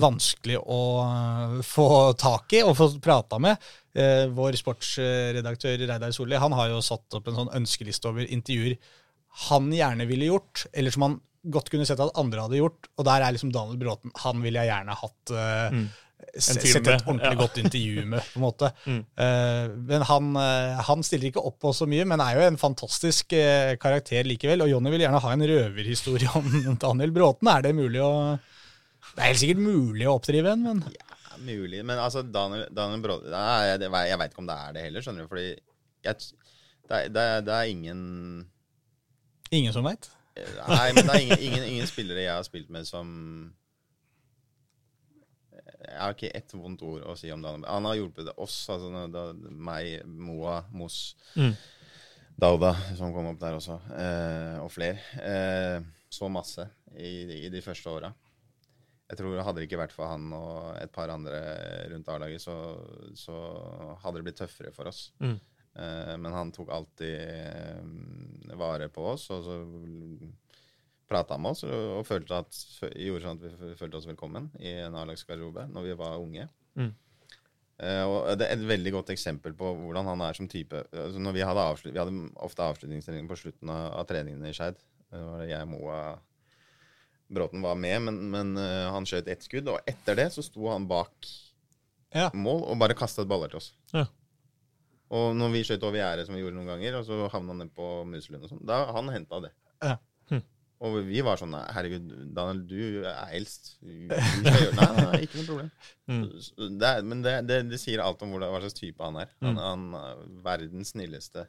vanskelig 0.00 0.58
å 0.60 0.80
eh, 1.06 1.56
få 1.66 1.88
tak 2.20 2.52
i 2.58 2.62
og 2.66 2.76
få 2.78 2.90
prata 3.02 3.40
med. 3.42 3.56
Eh, 3.96 4.26
vår 4.36 4.58
sportsredaktør 4.60 5.78
Reidar 5.86 6.14
Solli 6.14 6.38
han 6.40 6.54
har 6.56 6.70
jo 6.74 6.84
satt 6.84 7.18
opp 7.18 7.28
en 7.30 7.40
sånn 7.42 7.54
ønskeliste 7.62 8.10
over 8.12 8.28
intervjuer 8.28 8.76
han 9.46 9.68
gjerne 9.74 10.06
ville 10.08 10.30
gjort, 10.30 10.64
eller 10.72 10.94
som 10.94 11.04
han 11.04 11.20
godt 11.52 11.68
kunne 11.70 11.86
sett 11.86 12.00
at 12.02 12.16
andre 12.18 12.46
hadde 12.46 12.58
gjort. 12.58 12.88
Og 12.96 13.06
der 13.06 13.22
er 13.22 13.34
liksom 13.36 13.52
Daniel 13.54 13.78
Bråten. 13.80 14.14
Han 14.24 14.40
ville 14.42 14.62
jeg 14.64 14.72
gjerne 14.72 14.98
hatt 15.02 15.32
eh, 15.36 15.76
Mm. 15.76 16.40
sett 16.40 16.64
et 16.64 17.04
ordentlig 17.06 17.28
ja. 17.28 17.38
godt 17.38 17.58
intervju 17.60 18.06
med, 18.08 18.24
på 18.32 18.40
en 18.40 18.46
måte. 18.46 18.72
Mm. 18.86 19.02
Eh, 19.20 19.68
men 19.90 20.02
han, 20.08 20.30
eh, 20.40 20.80
han 20.88 21.02
stiller 21.04 21.28
ikke 21.28 21.44
opp 21.44 21.58
på 21.60 21.72
så 21.76 21.88
mye, 21.90 22.06
men 22.08 22.22
er 22.24 22.38
jo 22.38 22.46
en 22.46 22.58
fantastisk 22.60 23.32
eh, 23.36 23.76
karakter 23.82 24.24
likevel. 24.24 24.64
Og 24.64 24.70
Jonny 24.72 24.92
vil 24.94 25.04
gjerne 25.04 25.20
ha 25.22 25.32
en 25.32 25.46
røverhistorie 25.50 26.32
om 26.38 26.76
Daniel 26.84 27.12
Bråten. 27.12 27.50
Er 27.52 27.66
det 27.66 27.74
mulig 27.76 28.00
å 28.00 28.12
Det 29.16 29.22
er 29.24 29.30
helt 29.32 29.40
sikkert 29.40 29.62
mulig 29.64 30.06
å 30.08 30.16
oppdrive 30.18 30.52
en, 30.52 30.62
men 30.66 30.82
Ja, 30.92 31.36
mulig. 31.40 31.80
Men 31.88 31.98
altså, 32.02 32.20
Daniel, 32.22 32.66
Daniel 32.76 33.00
Bråten 33.04 33.32
Nei, 33.32 33.70
jeg, 33.72 33.80
jeg 33.88 34.18
veit 34.20 34.32
ikke 34.34 34.42
om 34.44 34.50
det 34.50 34.56
er 34.60 34.76
det 34.76 34.84
heller, 34.86 35.04
skjønner 35.06 35.24
du. 35.24 35.30
Fordi 35.32 35.46
jeg, 35.48 36.18
det, 36.86 36.98
er, 37.00 37.08
det, 37.14 37.24
er, 37.24 37.40
det 37.48 37.54
er 37.56 37.72
ingen 37.72 38.02
ingen 39.56 39.72
som 39.72 39.86
veit. 39.86 40.10
Nei, 40.36 40.90
men 40.92 41.06
det 41.06 41.14
er 41.14 41.22
ingen, 41.24 41.40
ingen, 41.48 41.64
ingen 41.70 41.88
spillere 41.88 42.26
jeg 42.26 42.34
har 42.34 42.44
spilt 42.44 42.68
med 42.74 42.84
som 42.84 43.08
Jeg 45.86 45.96
har 46.02 46.12
ikke 46.16 46.32
ett 46.36 46.52
vondt 46.56 46.82
ord 46.84 47.04
å 47.08 47.14
si 47.16 47.30
om 47.32 47.40
Daniel. 47.44 47.64
Han 47.70 47.86
har 47.88 47.96
hjulpet 47.96 48.28
oss, 48.42 48.56
altså 48.72 49.06
da, 49.12 49.30
meg, 49.48 50.02
Moa, 50.04 50.60
Moss, 50.76 51.14
Mm. 51.36 51.54
Dauda, 52.36 52.74
som 52.98 53.14
kom 53.14 53.30
opp 53.30 53.38
der 53.40 53.54
også, 53.56 53.78
eh, 53.96 54.58
og 54.60 54.68
flere. 54.68 54.98
Eh, 55.24 55.78
så 56.12 56.28
masse 56.28 56.66
i, 56.92 57.46
i 57.46 57.48
de 57.48 57.62
første 57.64 57.88
åra. 57.88 58.10
Jeg 59.06 59.20
tror 59.20 59.42
Hadde 59.46 59.60
det 59.60 59.68
ikke 59.68 59.78
vært 59.78 59.94
for 59.94 60.10
han 60.10 60.32
og 60.34 60.72
et 60.80 60.90
par 60.94 61.12
andre 61.14 61.38
rundt 61.92 62.08
A-laget, 62.10 62.42
så, 62.42 62.56
så 63.14 63.36
hadde 64.02 64.18
det 64.18 64.26
blitt 64.26 64.40
tøffere 64.40 64.72
for 64.74 64.90
oss. 64.90 65.12
Mm. 65.22 65.36
Eh, 65.76 66.16
men 66.18 66.32
han 66.34 66.50
tok 66.54 66.72
alltid 66.74 67.14
eh, 67.20 68.56
vare 68.58 68.88
på 68.90 69.06
oss, 69.12 69.28
og 69.34 69.46
så 69.46 69.60
prata 71.06 71.36
med 71.38 71.54
oss 71.54 71.62
og, 71.68 72.02
følte 72.08 72.40
at, 72.42 72.56
gjorde 72.98 73.22
sånn 73.22 73.38
at 73.38 73.60
vi 73.60 73.74
følte 73.78 74.00
oss 74.00 74.08
velkommen 74.10 74.48
i 74.58 74.72
en 74.82 74.96
A-lagsgarderobe 74.98 75.68
når 75.70 75.86
vi 75.86 75.98
var 76.00 76.18
unge. 76.18 76.48
Mm. 76.74 76.90
Eh, 77.76 78.02
og 78.08 78.32
Det 78.40 78.48
er 78.48 78.56
et 78.56 78.68
veldig 78.72 78.92
godt 78.96 79.12
eksempel 79.14 79.54
på 79.54 79.70
hvordan 79.84 80.08
han 80.10 80.24
er 80.26 80.38
som 80.38 80.48
type. 80.50 80.82
Altså 80.90 81.20
når 81.22 81.36
Vi 81.36 81.44
hadde, 81.46 81.66
vi 81.84 81.98
hadde 82.00 82.30
ofte 82.42 82.66
avslutningstrening 82.66 83.28
på 83.30 83.38
slutten 83.38 83.70
av, 83.70 83.92
av 84.00 84.08
treningene 84.08 84.50
i 84.50 84.56
Skeid. 84.56 84.80
Det 85.12 85.22
var 85.22 85.44
det 85.44 85.52
jeg, 85.52 85.68
Moa 85.70 86.00
Bråten 87.32 87.62
var 87.64 87.74
med, 87.74 88.00
men, 88.06 88.18
men 88.30 88.52
uh, 88.60 88.92
han 88.94 89.06
skjøt 89.08 89.26
ett 89.32 89.42
skudd. 89.42 89.66
Og 89.72 89.80
etter 89.90 90.14
det 90.18 90.28
så 90.34 90.44
sto 90.46 90.68
han 90.70 90.86
bak 90.90 91.26
Ja. 92.14 92.28
mål 92.32 92.62
og 92.70 92.78
bare 92.78 92.94
kastet 92.96 93.26
baller 93.28 93.50
til 93.50 93.58
oss. 93.58 93.72
Ja. 93.92 94.04
Og 95.10 95.34
når 95.38 95.50
vi 95.52 95.62
skjøt 95.66 95.82
over 95.86 95.98
gjerdet, 96.00 96.26
som 96.26 96.34
vi 96.34 96.40
gjorde 96.42 96.56
noen 96.58 96.70
ganger, 96.70 96.96
og 97.00 97.04
så 97.06 97.18
havna 97.30 97.52
han 97.54 97.58
ned 97.64 97.72
på 97.76 97.88
Muselund 98.10 98.46
og 98.46 98.50
sånn, 98.50 98.62
da 98.66 98.78
han 98.94 99.10
henta 99.14 99.38
det. 99.44 99.50
Ja. 99.84 99.96
Hm. 100.30 100.40
Og 100.86 100.96
vi 101.06 101.20
var 101.24 101.38
sånn 101.40 101.52
"Nei, 101.54 101.62
Herregud, 101.72 102.08
Daniel, 102.34 102.62
du 102.66 103.04
er 103.06 103.30
eldst. 103.36 103.76
Du 103.82 104.08
skal 104.10 104.58
gjøre 104.64 104.74
Nei, 104.80 105.04
nei, 105.04 105.20
ikke 105.26 105.38
noe 105.38 105.46
problem. 105.50 105.70
Mm. 106.10 106.24
Det 106.80 106.90
er, 106.90 107.02
men 107.12 107.22
det, 107.26 107.34
det, 107.50 107.58
det 107.70 107.78
sier 107.82 108.02
alt 108.02 108.22
om 108.26 108.34
hva 108.34 108.50
slags 108.60 108.74
type 108.80 109.02
han 109.02 109.16
er. 109.22 109.30
Han, 109.42 109.54
Mm. 109.54 109.62
han 109.62 109.86
er 110.02 110.24
verdens 110.46 110.94
snilleste 110.94 111.46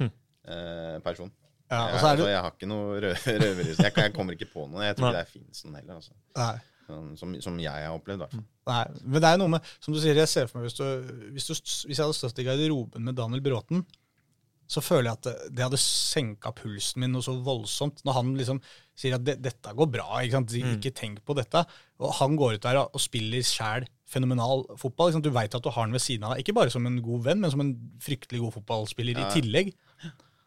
Hm. 0.00 0.10
eh, 0.46 0.98
person. 1.06 1.32
Ja, 1.70 1.84
jeg, 1.86 2.00
altså, 2.00 2.26
jeg 2.26 2.40
har 2.42 2.50
ikke 2.56 2.68
noe 2.70 2.98
rø 3.04 3.12
røverhus. 3.44 3.78
Jeg, 3.78 3.94
jeg 3.94 4.14
kommer 4.16 4.34
ikke 4.34 4.50
på 4.50 4.66
noe. 4.66 4.82
Jeg 4.88 4.98
tror 4.98 5.12
ikke 5.12 5.22
det 5.22 5.30
fins 5.36 5.64
noen 5.64 5.78
heller. 5.78 6.00
Altså. 6.00 6.58
Sånn, 6.90 7.12
som, 7.20 7.34
som 7.44 7.58
jeg 7.62 7.86
har 7.86 7.94
opplevd, 7.94 8.18
i 8.18 8.24
hvert 8.24 8.34
fall. 8.34 8.46
Nei, 8.70 8.82
men 9.06 9.22
det 9.22 9.28
er 9.28 9.36
jo 9.36 9.42
noe 9.44 9.52
med, 9.54 9.72
som 9.82 9.94
du 9.94 10.00
sier, 10.02 10.18
jeg 10.18 10.30
ser 10.30 10.50
for 10.50 10.58
meg 10.58 10.66
hvis, 10.66 10.78
du, 10.80 11.22
hvis, 11.36 11.46
du, 11.46 11.54
hvis 11.86 11.94
jeg 11.94 12.02
hadde 12.02 12.16
stått 12.18 12.40
i 12.42 12.46
garderoben 12.48 13.06
med 13.06 13.18
Daniel 13.18 13.42
Bråten, 13.44 13.84
så 14.70 14.82
føler 14.82 15.08
jeg 15.08 15.18
at 15.18 15.26
det, 15.26 15.34
det 15.58 15.64
hadde 15.66 15.80
senka 15.82 16.52
pulsen 16.54 17.02
min 17.02 17.10
noe 17.14 17.24
så 17.26 17.34
voldsomt. 17.42 18.04
Når 18.06 18.16
han 18.18 18.28
liksom 18.38 18.60
sier 18.98 19.16
at 19.16 19.24
det, 19.26 19.38
'dette 19.42 19.72
går 19.74 19.88
bra', 19.90 20.20
ikke? 20.26 20.42
Mm. 20.46 20.76
ikke 20.76 20.92
tenk 20.94 21.22
på 21.26 21.34
dette. 21.38 21.64
Og 21.98 22.12
han 22.20 22.36
går 22.38 22.58
ut 22.58 22.66
der 22.66 22.78
og, 22.78 22.94
og 22.94 23.02
spiller 23.02 23.42
sjæl 23.46 23.88
fenomenal 24.10 24.62
fotball. 24.78 25.14
Du 25.18 25.30
veit 25.34 25.54
at 25.54 25.64
du 25.64 25.70
har 25.70 25.82
han 25.86 25.94
ved 25.94 26.02
siden 26.02 26.26
av 26.26 26.34
deg, 26.34 26.44
ikke 26.44 26.54
bare 26.60 26.70
som 26.70 26.86
en 26.86 27.00
god 27.02 27.26
venn, 27.26 27.42
men 27.42 27.50
som 27.50 27.62
en 27.64 27.72
fryktelig 28.02 28.42
god 28.44 28.54
fotballspiller 28.60 29.18
Ja. 29.18 29.26
i 29.26 29.40
tillegg. 29.40 29.72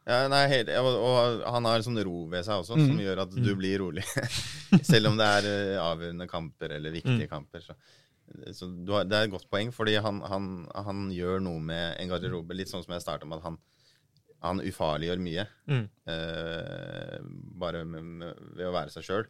Ja, 0.03 0.27
nei, 0.27 0.41
helt, 0.51 0.67
og, 0.81 0.87
og 0.99 1.43
han 1.53 1.67
har 1.69 1.83
sånn 1.85 1.99
ro 2.03 2.25
ved 2.31 2.43
seg 2.43 2.59
også, 2.59 2.75
som 2.75 2.89
Mm. 2.97 3.01
gjør 3.05 3.21
at 3.23 3.35
du 3.39 3.51
blir 3.55 3.77
rolig. 3.79 4.03
Selv 4.91 5.07
om 5.13 5.19
det 5.19 5.27
er 5.37 5.47
eh, 5.47 5.77
avgjørende 5.79 6.27
kamper 6.27 6.73
eller 6.75 6.91
viktige 6.91 7.29
kamper. 7.31 7.63
Så, 7.63 7.75
så 8.57 8.67
du 8.67 8.91
har, 8.97 9.05
det 9.07 9.15
er 9.15 9.29
et 9.29 9.31
godt 9.31 9.47
poeng, 9.51 9.71
fordi 9.71 9.93
han, 10.03 10.19
han, 10.27 10.49
han 10.75 11.05
gjør 11.15 11.39
noe 11.45 11.61
med 11.63 11.95
en 12.03 12.11
garderobe. 12.11 12.57
Litt 12.57 12.67
sånn 12.73 12.83
som 12.83 12.91
jeg 12.97 13.05
starta 13.05 13.25
med, 13.29 13.39
at 13.39 13.47
han, 13.47 13.57
han 14.43 14.59
ufarliggjør 14.59 15.23
mye. 15.23 15.45
Mm. 15.71 15.85
Eh, 16.11 17.17
bare 17.63 17.85
med, 17.87 18.03
med, 18.19 18.43
ved 18.57 18.67
å 18.67 18.75
være 18.75 18.91
seg 18.91 19.07
sjøl. 19.07 19.27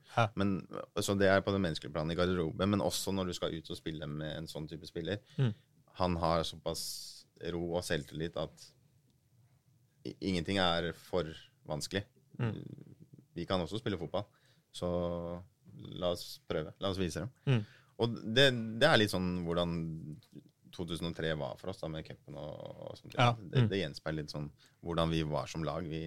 Så 1.05 1.15
det 1.19 1.29
er 1.29 1.45
på 1.45 1.53
det 1.53 1.61
menneskelige 1.61 1.93
planet 1.93 2.15
i 2.17 2.19
garderobe, 2.23 2.65
men 2.73 2.81
også 2.81 3.13
når 3.13 3.29
du 3.29 3.37
skal 3.37 3.53
ut 3.53 3.69
og 3.69 3.77
spille 3.77 4.09
med 4.09 4.39
en 4.41 4.49
sånn 4.49 4.65
type 4.71 4.89
spiller. 4.89 5.21
Mm. 5.37 5.53
Han 6.01 6.17
har 6.23 6.41
såpass 6.49 6.85
ro 7.53 7.67
og 7.77 7.83
selvtillit 7.85 8.37
at 8.41 8.71
ingenting 10.19 10.57
er 10.61 10.91
for 10.97 11.29
vanskelig. 11.69 12.03
Mm. 12.39 12.57
Vi 13.33 13.45
kan 13.49 13.61
også 13.63 13.79
spille 13.81 13.97
fotball, 13.97 14.25
så 14.73 14.89
la 15.99 16.11
oss 16.13 16.39
prøve. 16.47 16.73
La 16.83 16.89
oss 16.93 16.99
vise 17.01 17.23
dem. 17.23 17.31
Mm. 17.49 17.63
Og 18.03 18.17
det, 18.35 18.47
det 18.81 18.87
er 18.89 18.97
litt 18.99 19.13
sånn 19.13 19.43
hvordan 19.45 19.73
2003 20.73 21.35
var 21.37 21.55
for 21.61 21.69
oss, 21.69 21.79
da 21.83 21.87
med 21.93 22.05
cupen 22.07 22.35
og, 22.39 22.53
og 22.89 22.97
sånt. 22.97 23.13
Ja. 23.17 23.31
Det, 23.37 23.61
Mm. 23.63 23.67
det 23.69 23.79
gjenspeiler 23.83 24.23
litt 24.23 24.33
sånn 24.33 24.49
hvordan 24.81 25.09
vi 25.13 25.21
var 25.29 25.47
som 25.47 25.63
lag. 25.63 25.85
Vi 25.87 26.05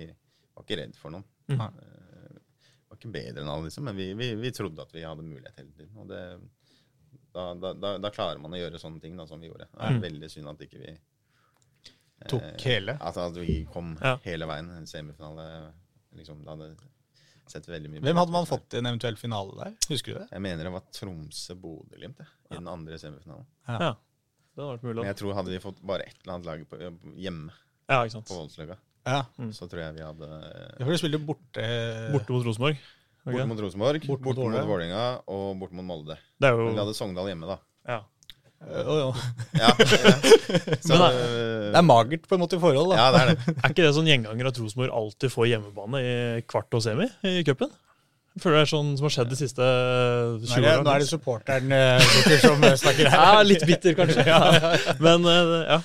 var 0.55 0.65
ikke 0.67 0.81
redd 0.83 0.97
for 0.99 1.15
noen. 1.15 1.25
Mm. 1.49 1.61
Eh, 1.61 2.39
var 2.91 2.99
ikke 2.99 3.13
bedre 3.15 3.43
enn 3.45 3.51
alle, 3.53 3.69
liksom, 3.69 3.85
men 3.87 3.97
vi, 3.99 4.09
vi, 4.19 4.33
vi 4.41 4.51
trodde 4.55 4.83
at 4.83 4.93
vi 4.95 5.05
hadde 5.07 5.23
mulighet 5.27 5.61
hele 5.63 5.73
tiden. 5.79 5.95
Og 6.03 6.09
det, 6.11 6.23
da, 7.37 7.45
da, 7.55 7.93
da, 8.01 8.11
klarer 8.11 8.41
man 8.43 8.55
å 8.57 8.59
gjøre 8.59 8.81
sånne 8.83 9.01
ting 9.03 9.17
da, 9.19 9.27
som 9.29 9.41
vi 9.43 9.51
gjorde. 9.51 9.69
Det 9.73 9.83
er 9.87 9.95
Mm. 9.97 10.03
veldig 10.03 10.31
synd 10.33 10.49
at 10.51 10.63
ikke 10.67 10.81
vi 10.83 10.97
Tok 12.29 12.43
eh, 12.43 12.65
hele. 12.65 12.97
At, 13.01 13.17
at 13.21 13.37
vi 13.37 13.65
kom 13.73 13.97
Ja. 14.01 14.17
hele 14.25 14.47
veien. 14.49 14.71
En 14.77 14.87
semifinale 14.89 15.73
liksom, 16.17 16.41
Det 16.45 16.49
hadde 16.55 16.77
sett 17.47 17.67
veldig 17.69 17.91
mye 17.93 18.01
Hvem 18.03 18.17
hadde 18.19 18.33
man 18.35 18.47
fått 18.49 18.75
i 18.75 18.79
en 18.81 18.87
eventuell 18.91 19.17
finale 19.21 19.53
der? 19.61 19.75
Husker 19.93 20.15
du 20.15 20.19
det? 20.19 20.29
Jeg 20.33 20.43
mener 20.43 20.65
det 20.67 20.73
var 20.73 20.83
Tromsø-Bodø-Glimt 20.97 22.19
jeg, 22.19 22.27
i 22.51 22.55
den 22.57 22.69
andre 22.73 22.99
semifinalen. 22.99 23.47
Ja. 23.69 23.93
Det 24.57 24.65
hadde 24.65 24.73
vært 24.73 24.87
mulig. 24.89 24.97
Men 25.03 25.11
jeg 25.13 25.19
tror 25.21 25.35
hadde 25.37 25.53
vi 25.53 25.61
fått 25.63 25.81
bare 25.85 26.07
ett 26.09 26.19
eller 26.25 26.35
annet 26.39 26.47
lag 26.49 26.65
på, 26.71 26.81
hjemme 27.21 27.53
Ja, 27.89 28.01
ikke 28.03 28.15
sant. 28.17 28.27
på 28.31 28.39
Voldsløkka, 28.41 28.77
Ja. 29.07 29.21
Mm. 29.39 29.53
så 29.53 29.69
tror 29.71 29.83
jeg 29.85 29.95
vi 29.95 30.03
hadde 30.07 30.29
Ja, 30.81 30.85
For 30.85 30.91
de 30.91 30.99
spilte 30.99 31.21
borte 31.23 31.67
Borte 32.17 32.33
mot 32.33 32.45
Rosenborg. 32.49 32.79
Okay. 33.27 33.33
Borte 33.37 33.47
mot 33.53 33.61
Rosenborg, 33.61 34.01
borte, 34.07 34.23
bort 34.23 34.37
mot 34.39 34.67
Vålerenga. 34.67 35.05
Og 35.29 35.59
borte 35.61 35.75
mot 35.75 35.85
Molde. 35.85 36.17
Det 36.41 36.49
er 36.49 36.57
Men 36.57 36.73
vi 36.75 36.79
hadde 36.81 36.95
Sogndal 36.95 37.27
hjemme, 37.31 37.47
da. 37.47 37.59
ja. 37.87 38.01
Jo. 38.67 39.13
Ja, 39.55 39.69
ja. 39.69 39.71
Så, 40.87 40.97
Men 40.97 41.19
Det 41.71 41.79
er 41.79 41.85
magert 41.87 42.29
på 42.29 42.37
en 42.37 42.43
måte 42.43 42.59
i 42.59 42.63
forhold, 42.63 42.93
da. 42.93 42.99
ja, 42.99 43.09
det 43.15 43.21
er 43.21 43.33
det. 43.33 43.55
Er 43.63 43.75
ikke 43.75 43.85
det 43.85 43.95
sånn 43.97 44.09
gjenganger 44.11 44.49
at 44.51 44.61
Rosenborg 44.63 44.95
alltid 45.01 45.35
får 45.35 45.51
hjemmebane 45.53 46.01
i 46.03 46.15
kvart 46.49 46.79
og 46.79 46.85
semi 46.85 47.09
i 47.29 47.43
cupen? 47.47 47.71
Føler 48.37 48.59
det 48.59 48.65
er 48.67 48.69
sånn 48.69 48.91
som 48.99 49.07
har 49.07 49.13
skjedd 49.15 49.31
de 49.33 49.37
siste 49.39 49.67
20 50.43 50.43
Nå 50.45 50.57
er 50.59 50.65
det, 50.67 50.73
nå 50.85 50.93
er 50.93 51.01
det 51.01 51.09
supporteren 51.09 51.73
eh, 51.73 52.11
som 52.43 52.61
snakker 52.83 53.09
her. 53.09 53.17
Ja, 53.17 53.45
litt 53.47 53.65
bitter, 53.65 53.95
kanskje. 53.97 54.27
Men 55.07 55.25
eh, 55.31 55.55
ja. 55.71 55.79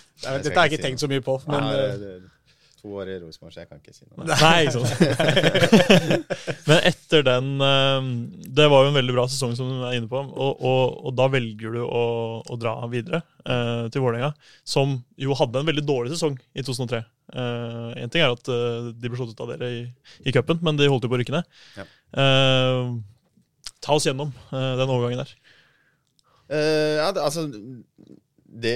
Dette 0.44 0.52
har 0.58 0.68
jeg 0.68 0.74
ikke 0.74 0.84
tenkt 0.90 1.04
så 1.04 1.08
mye 1.12 1.24
på. 1.24 1.38
Men, 1.48 1.64
Nei, 1.64 1.78
eh, 1.80 1.96
det, 2.02 2.12
to 2.82 2.92
år 2.98 3.12
i 3.14 3.18
Rosenborg, 3.22 3.54
så 3.54 3.62
jeg 3.62 3.70
kan 3.70 3.80
ikke 3.80 3.94
si 3.96 4.08
noe. 4.08 4.26
Nei, 4.28 4.66
ikke 4.66 4.82
sant. 4.82 4.92
Men 6.70 6.82
etter 6.90 7.24
den 7.28 7.52
eh, 7.66 8.10
Det 8.58 8.68
var 8.74 8.86
jo 8.86 8.92
en 8.92 8.98
veldig 8.98 9.16
bra 9.16 9.26
sesong, 9.32 9.54
som 9.58 9.70
du 9.70 9.86
er 9.86 10.00
inne 10.00 10.10
på. 10.12 10.20
Og, 10.22 10.66
og, 10.66 10.98
og 11.08 11.16
da 11.18 11.30
velger 11.32 11.78
du 11.78 11.82
å, 11.86 12.04
å 12.42 12.60
dra 12.60 12.76
videre 12.92 13.22
eh, 13.46 13.86
til 13.94 14.04
Vålerenga, 14.04 14.34
som 14.68 14.98
jo 15.22 15.38
hadde 15.38 15.62
en 15.62 15.72
veldig 15.72 15.86
dårlig 15.88 16.16
sesong 16.16 16.36
i 16.54 16.66
2003. 16.66 17.04
Én 17.32 18.12
ting 18.12 18.26
er 18.26 18.34
at 18.34 18.50
eh, 18.52 18.92
de 18.92 19.08
ble 19.08 19.20
slått 19.20 19.38
ut 19.38 19.46
av 19.46 19.54
dere 19.54 19.72
i, 19.72 19.82
i 20.28 20.36
cupen, 20.36 20.60
men 20.66 20.80
de 20.80 20.90
holdt 20.92 21.08
jo 21.08 21.12
på 21.12 21.16
å 21.16 21.22
rykke 21.22 21.38
ned. 21.38 21.64
Ja. 21.80 21.88
Eh, 22.12 22.92
ta 23.82 23.96
oss 23.96 24.06
gjennom 24.06 24.34
eh, 24.52 24.74
den 24.80 24.92
overgangen 24.92 25.24
der. 25.24 25.34
Eh, 26.52 26.98
ja, 27.00 27.12
det, 27.16 27.24
altså 27.24 27.48
det, 28.52 28.76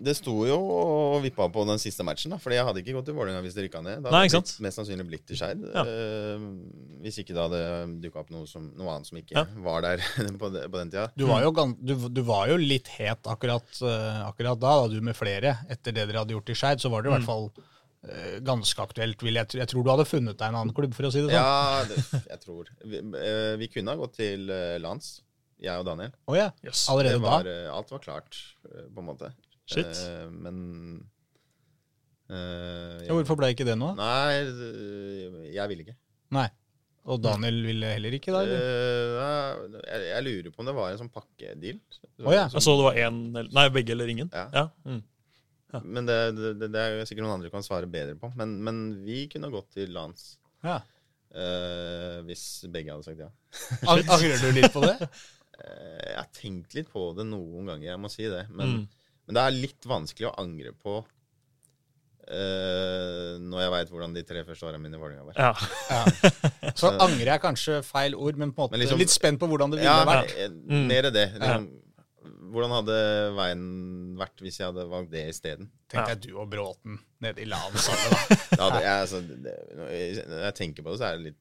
det 0.00 0.14
sto 0.16 0.32
jo 0.48 0.56
og 0.56 1.18
vippa 1.24 1.44
på 1.52 1.62
den 1.68 1.80
siste 1.82 2.04
matchen, 2.06 2.32
da. 2.32 2.38
Fordi 2.40 2.56
jeg 2.56 2.64
hadde 2.64 2.80
ikke 2.80 2.94
gått 2.96 3.08
til 3.10 3.16
Vålerenga 3.18 3.42
hvis 3.44 3.56
det 3.58 3.66
rykka 3.66 3.82
ned. 3.84 3.98
Da 4.04 4.08
Nei, 4.14 4.22
hadde 4.22 4.28
ikke 4.30 4.36
sant? 4.38 4.52
blitt, 4.54 4.64
mest 4.66 4.78
sannsynlig 4.80 5.06
blitt 5.10 5.24
til 5.28 5.36
Skeid. 5.40 5.64
Ja. 5.74 5.82
Uh, 5.84 6.46
hvis 7.04 7.18
ikke 7.20 7.34
det 7.36 7.42
hadde 7.44 7.60
dukka 8.04 8.22
opp 8.22 8.30
noe, 8.32 8.46
som, 8.48 8.70
noe 8.80 8.94
annet 8.94 9.10
som 9.10 9.18
ikke 9.20 9.36
Ja. 9.36 9.44
var 9.66 9.84
der 9.84 10.00
på, 10.40 10.50
de, 10.54 10.62
på 10.72 10.80
den 10.80 10.92
tida. 10.94 11.04
du, 11.20 11.26
var 11.28 11.44
jo, 11.44 11.50
gan- 11.56 11.76
du, 11.76 11.94
du 12.08 12.22
var 12.28 12.48
jo 12.52 12.56
litt 12.60 12.88
het 12.96 13.28
akkurat, 13.28 13.68
uh, 13.84 14.22
akkurat 14.30 14.56
da, 14.62 14.72
da, 14.80 14.88
du 14.88 15.00
med 15.04 15.18
flere. 15.18 15.58
Etter 15.68 15.92
det 15.96 16.06
dere 16.08 16.22
hadde 16.24 16.36
gjort 16.38 16.54
i 16.54 16.56
Skeid, 16.62 16.80
så 16.80 16.88
var 16.92 17.04
det 17.04 17.12
i 17.12 17.14
hvert 17.18 17.28
fall 17.28 17.50
uh, 17.52 18.36
ganske 18.48 18.86
aktuelt. 18.88 19.20
Vil 19.26 19.36
jeg, 19.42 19.52
jeg 19.60 19.68
tror 19.74 19.84
du 19.84 19.92
hadde 19.92 20.08
funnet 20.08 20.38
deg 20.40 20.48
en 20.48 20.60
annen 20.62 20.76
klubb, 20.76 20.96
for 20.96 21.08
å 21.08 21.12
si 21.12 21.20
det 21.20 21.28
sånn. 21.28 21.36
Ja, 21.36 21.84
det, 21.90 22.24
jeg 22.32 22.40
tror. 22.46 22.72
Vi, 22.88 23.04
vi 23.60 23.68
kunne 23.76 23.92
ha 23.92 24.00
gått 24.00 24.16
til 24.22 24.48
lands, 24.80 25.18
jeg 25.60 25.76
og 25.76 25.84
Daniel. 25.84 26.14
Oh, 26.24 26.32
ja. 26.40 26.48
Yes. 26.64 26.86
Allerede 26.88 27.20
var, 27.20 27.44
da? 27.44 27.58
alt 27.76 27.90
var 27.92 28.00
klart, 28.00 28.38
på 28.64 29.02
en 29.04 29.08
måte. 29.12 29.28
Shit. 29.70 30.00
Uh, 30.06 30.28
men 30.34 30.56
uh, 32.30 32.98
Ja, 33.06 33.12
hvorfor 33.14 33.38
ble 33.40 33.52
ikke 33.54 33.66
det 33.68 33.76
noe? 33.78 33.94
Nei, 33.98 34.40
jeg 35.54 35.70
ville 35.72 35.86
ikke. 35.86 35.96
Nei. 36.34 36.48
Og 37.10 37.16
Daniel 37.24 37.56
ville 37.64 37.88
heller 37.94 38.12
ikke 38.14 38.32
da? 38.34 38.42
eller? 38.44 38.60
Eh, 38.60 39.78
jeg, 39.88 40.02
jeg 40.10 40.24
lurer 40.26 40.52
på 40.52 40.60
om 40.62 40.68
det 40.68 40.74
var 40.76 40.90
en 40.92 40.98
sånn 41.00 41.08
pakkedeal. 41.14 41.78
Å 42.28 42.34
ja. 42.34 42.42
Jeg 42.52 42.60
så 42.62 42.74
det 42.76 42.84
var 42.84 42.98
én 43.00 43.20
Nei, 43.48 43.64
begge 43.72 43.94
eller 43.94 44.10
ingen. 44.12 44.28
Ja. 44.36 44.44
Ja. 44.52 44.66
Mm. 44.84 45.00
Men 45.86 46.06
det, 46.06 46.18
det, 46.36 46.68
det 46.74 46.82
er 46.82 46.96
jo 46.98 47.06
sikkert 47.08 47.24
noen 47.24 47.36
andre 47.38 47.50
kan 47.54 47.64
svare 47.64 47.88
bedre 47.90 48.18
på. 48.20 48.30
Men, 48.38 48.56
men 48.66 48.80
vi 49.06 49.24
kunne 49.32 49.50
gått 49.54 49.70
til 49.78 49.92
lands 49.96 50.34
Ja. 50.66 50.80
Uh, 51.30 52.20
hvis 52.26 52.44
begge 52.74 52.90
hadde 52.90 53.06
sagt 53.06 53.20
ja. 53.22 53.28
Angrer 53.86 54.40
du 54.42 54.48
litt 54.56 54.72
på 54.74 54.82
det? 54.82 54.96
uh, 54.98 56.00
jeg 56.10 56.16
har 56.18 56.30
tenkt 56.36 56.74
litt 56.74 56.88
på 56.90 57.04
det 57.16 57.26
noen 57.30 57.70
ganger, 57.70 57.92
jeg 57.94 58.02
må 58.02 58.10
si 58.12 58.26
det. 58.28 58.44
Men, 58.50 58.80
Mm. 58.80 58.88
Men 59.30 59.38
det 59.38 59.44
er 59.46 59.54
litt 59.62 59.86
vanskelig 59.86 60.26
å 60.28 60.34
angre 60.42 60.72
på 60.74 60.98
uh, 62.30 63.32
når 63.42 63.62
jeg 63.64 63.72
veit 63.74 63.92
hvordan 63.94 64.14
de 64.16 64.22
tre 64.26 64.42
første 64.46 64.66
åra 64.68 64.80
mine 64.82 64.98
i 64.98 65.00
Vålerenga 65.02 65.26
var. 65.30 65.36
Ja. 65.38 65.52
Ja. 65.90 66.02
Så 66.80 66.90
angrer 66.96 67.32
jeg 67.34 67.42
kanskje 67.44 67.80
feil 67.86 68.16
ord, 68.18 68.38
men 68.40 68.52
på 68.54 68.62
en 68.62 68.68
måte 68.68 68.76
Men 68.76 68.84
liksom- 68.84 69.00
litt 69.02 69.14
spent 69.14 69.40
på 69.42 69.48
hvordan 69.50 69.72
det 69.72 69.80
ville 69.80 69.90
Ja, 69.90 70.04
vært. 70.08 70.34
Ja, 70.38 70.48
Mm. 70.50 70.86
mer 70.90 71.10
det. 71.10 71.28
Liksom, 71.38 71.70
Hvordan 72.50 72.72
hadde 72.74 72.94
veien 73.36 73.60
vært 74.18 74.40
hvis 74.42 74.56
jeg 74.58 74.66
hadde 74.66 74.84
valgt 74.90 75.10
det 75.12 75.22
isteden? 75.30 75.68
Tenkte 75.88 76.16
jeg 76.16 76.20
du 76.24 76.32
og 76.42 76.48
Bråten 76.50 76.98
nede 77.22 77.38
i 77.42 77.46
LAN 77.46 77.72
sammen, 77.78 78.10
da. 78.10 78.18
Da 78.58 78.80
jeg, 78.82 78.96
altså, 79.06 79.20
det, 79.44 79.54
når 79.78 80.42
jeg 80.48 80.54
tenker 80.58 80.82
på 80.82 80.90
det, 80.90 80.98
så 81.00 81.06
er 81.12 81.16
det 81.20 81.24
litt 81.30 81.40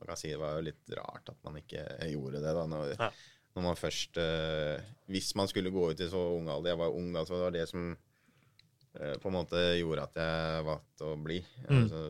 Man 0.00 0.06
kan 0.08 0.16
si 0.16 0.30
det 0.30 0.38
var 0.40 0.54
jo 0.56 0.62
litt 0.64 0.94
rart 0.96 1.28
at 1.28 1.36
man 1.44 1.58
ikke 1.60 1.82
gjorde 2.08 2.40
det. 2.40 2.54
da 2.56 2.64
Når, 2.66 2.94
Ja. 2.98 3.10
Når 3.56 3.64
man 3.64 3.78
først 3.78 4.18
eh, 4.22 4.78
Hvis 5.10 5.32
man 5.38 5.48
skulle 5.50 5.72
gå 5.74 5.90
ut 5.90 6.00
i 6.00 6.08
så 6.10 6.20
ung 6.36 6.48
alder 6.52 6.74
Jeg 6.74 6.80
var 6.80 6.94
ung 6.94 7.10
da, 7.14 7.24
så 7.26 7.34
det 7.34 7.46
var 7.48 7.56
det 7.56 7.66
som 7.70 7.90
eh, 7.90 9.16
på 9.18 9.30
en 9.30 9.36
måte 9.36 9.62
gjorde 9.80 10.06
at 10.06 10.20
jeg 10.22 10.64
valgte 10.68 11.08
å 11.08 11.18
bli. 11.18 11.40
Mm. 11.66 11.76
Altså, 11.80 12.04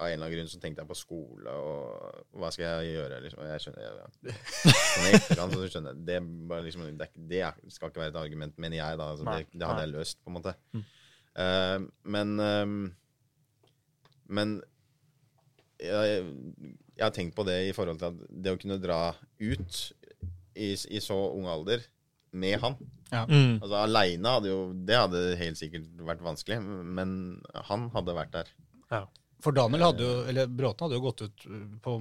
av 0.00 0.08
en 0.08 0.14
eller 0.14 0.26
annen 0.26 0.36
grunn 0.38 0.48
så 0.48 0.60
tenkte 0.60 0.80
jeg 0.80 0.88
på 0.88 0.96
skole, 0.96 1.52
og 1.52 2.38
hva 2.40 2.48
skal 2.54 2.64
jeg 2.64 2.94
gjøre? 2.94 3.18
Liksom. 3.24 3.42
Jeg 3.50 3.64
skjønner, 3.64 3.82
jeg, 3.84 3.98
ja. 4.00 4.36
Sånn 4.80 5.08
etterkant 5.10 5.56
så 5.56 5.66
skjønner 5.66 5.92
jeg, 5.92 6.04
det, 6.08 6.16
bare 6.48 6.64
liksom, 6.64 6.86
det, 6.96 7.08
det 7.28 7.42
skal 7.74 7.92
ikke 7.92 8.00
være 8.00 8.14
et 8.14 8.20
argument, 8.22 8.56
mener 8.56 8.80
jeg. 8.80 9.00
da, 9.00 9.10
altså, 9.12 9.26
det, 9.28 9.50
det 9.52 9.68
hadde 9.68 9.84
jeg 9.84 9.92
løst, 9.92 10.20
på 10.24 10.32
en 10.32 10.38
måte. 10.38 10.54
Mm. 10.72 10.86
Uh, 11.30 11.84
men 12.16 12.32
uh, 12.42 12.88
Men 14.30 14.56
jeg, 15.80 16.24
jeg 16.96 17.04
har 17.04 17.14
tenkt 17.14 17.36
på 17.36 17.44
det 17.48 17.58
i 17.68 17.72
forhold 17.76 18.00
til 18.00 18.10
at 18.10 18.24
det 18.30 18.52
å 18.54 18.58
kunne 18.60 18.80
dra 18.80 19.02
ut 19.40 19.78
i, 20.56 20.72
i 20.90 21.00
så 21.00 21.16
ung 21.34 21.46
alder 21.46 21.80
med 22.32 22.60
han 22.60 22.76
Mm. 23.10 23.56
Altså 23.58 23.74
Aleine 23.74 24.28
hadde 24.36 24.46
jo 24.52 24.58
Det 24.86 24.94
hadde 24.94 25.20
helt 25.36 25.58
sikkert 25.58 25.88
vært 26.06 26.20
vanskelig, 26.22 26.60
men 26.62 27.42
han 27.66 27.88
hadde 27.90 28.14
vært 28.14 28.30
der. 28.36 28.52
For 29.42 29.50
Daniel 29.56 29.82
hadde 29.82 30.04
jo, 30.04 30.12
eller 30.30 30.46
Bråten 30.46 30.84
hadde 30.86 30.94
jo 30.94 31.02
gått 31.08 31.22
ut 31.24 31.46
på 31.82 31.94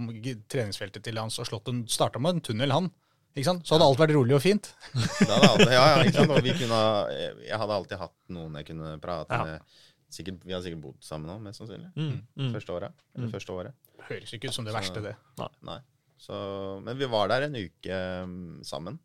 treningsfeltet 0.51 1.01
til 1.07 1.17
hans 1.17 1.39
og 1.39 1.47
slått 1.47 1.67
en, 1.71 1.79
starta 1.87 2.19
med 2.21 2.35
en 2.35 2.41
tunnel, 2.45 2.69
han. 2.75 2.91
Ikke 3.33 3.45
sant? 3.47 3.65
Så 3.65 3.73
hadde 3.77 3.87
alt 3.87 3.97
vært 4.03 4.13
rolig 4.13 4.35
og 4.37 4.41
fint. 4.43 4.69
Da 5.29 5.39
hadde 5.47 5.69
ja, 5.71 5.81
ja, 5.95 6.03
ikke 6.03 6.17
sant? 6.19 6.33
Og 6.35 6.43
vi 6.45 6.53
kunne, 6.59 6.77
ha- 6.77 7.09
jeg 7.47 7.57
hadde 7.63 7.77
alltid 7.79 7.97
hatt 8.03 8.15
noen 8.35 8.57
jeg 8.59 8.69
kunne 8.69 8.93
prate 9.01 9.33
Ja. 9.33 9.43
med. 9.49 9.77
Sikkert, 10.13 10.43
vi 10.45 10.53
hadde 10.53 10.65
sikkert 10.65 10.81
bodd 10.83 11.01
sammen 11.05 11.29
òg, 11.33 11.41
mest 11.45 11.61
sannsynlig. 11.61 11.89
Mm. 11.95 12.21
Mm. 12.37 12.53
Første 12.53 12.73
året. 12.77 12.93
Eller 13.15 13.27
Mm. 13.27 13.33
første 13.33 13.53
året. 13.53 13.73
Høres 14.09 14.33
ikke 14.37 14.49
ut 14.49 14.53
som 14.53 14.65
det 14.65 14.73
Så- 14.73 14.79
verste, 14.79 15.01
det. 15.09 15.15
Nei. 15.63 15.79
Så, 16.19 16.35
men 16.83 16.97
vi 16.99 17.07
var 17.07 17.29
der 17.31 17.45
en 17.47 17.55
uke 17.55 17.99
um, 18.25 18.59
sammen. 18.67 18.97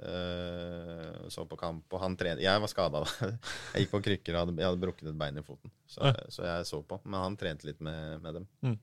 Uh, 0.00 1.28
så 1.28 1.44
på 1.44 1.58
kamp, 1.60 1.84
og 1.92 2.00
han 2.00 2.14
trente 2.16 2.40
Jeg 2.42 2.60
var 2.62 2.70
skada 2.72 3.02
da. 3.04 3.28
Jeg 3.74 3.84
gikk 3.84 3.90
på 3.92 4.00
krykker 4.06 4.36
og 4.38 4.46
hadde, 4.46 4.54
jeg 4.58 4.70
hadde 4.70 4.80
brukket 4.82 5.10
et 5.10 5.18
bein 5.20 5.38
i 5.38 5.44
foten. 5.44 5.72
Så, 5.86 6.00
Ja. 6.08 6.14
så 6.32 6.46
jeg 6.48 6.66
så 6.70 6.80
på. 6.88 7.00
Men 7.04 7.20
han 7.20 7.36
trente 7.40 7.68
litt 7.68 7.80
med, 7.84 8.22
med 8.24 8.38
dem. 8.40 8.46
Mm. 8.64 8.78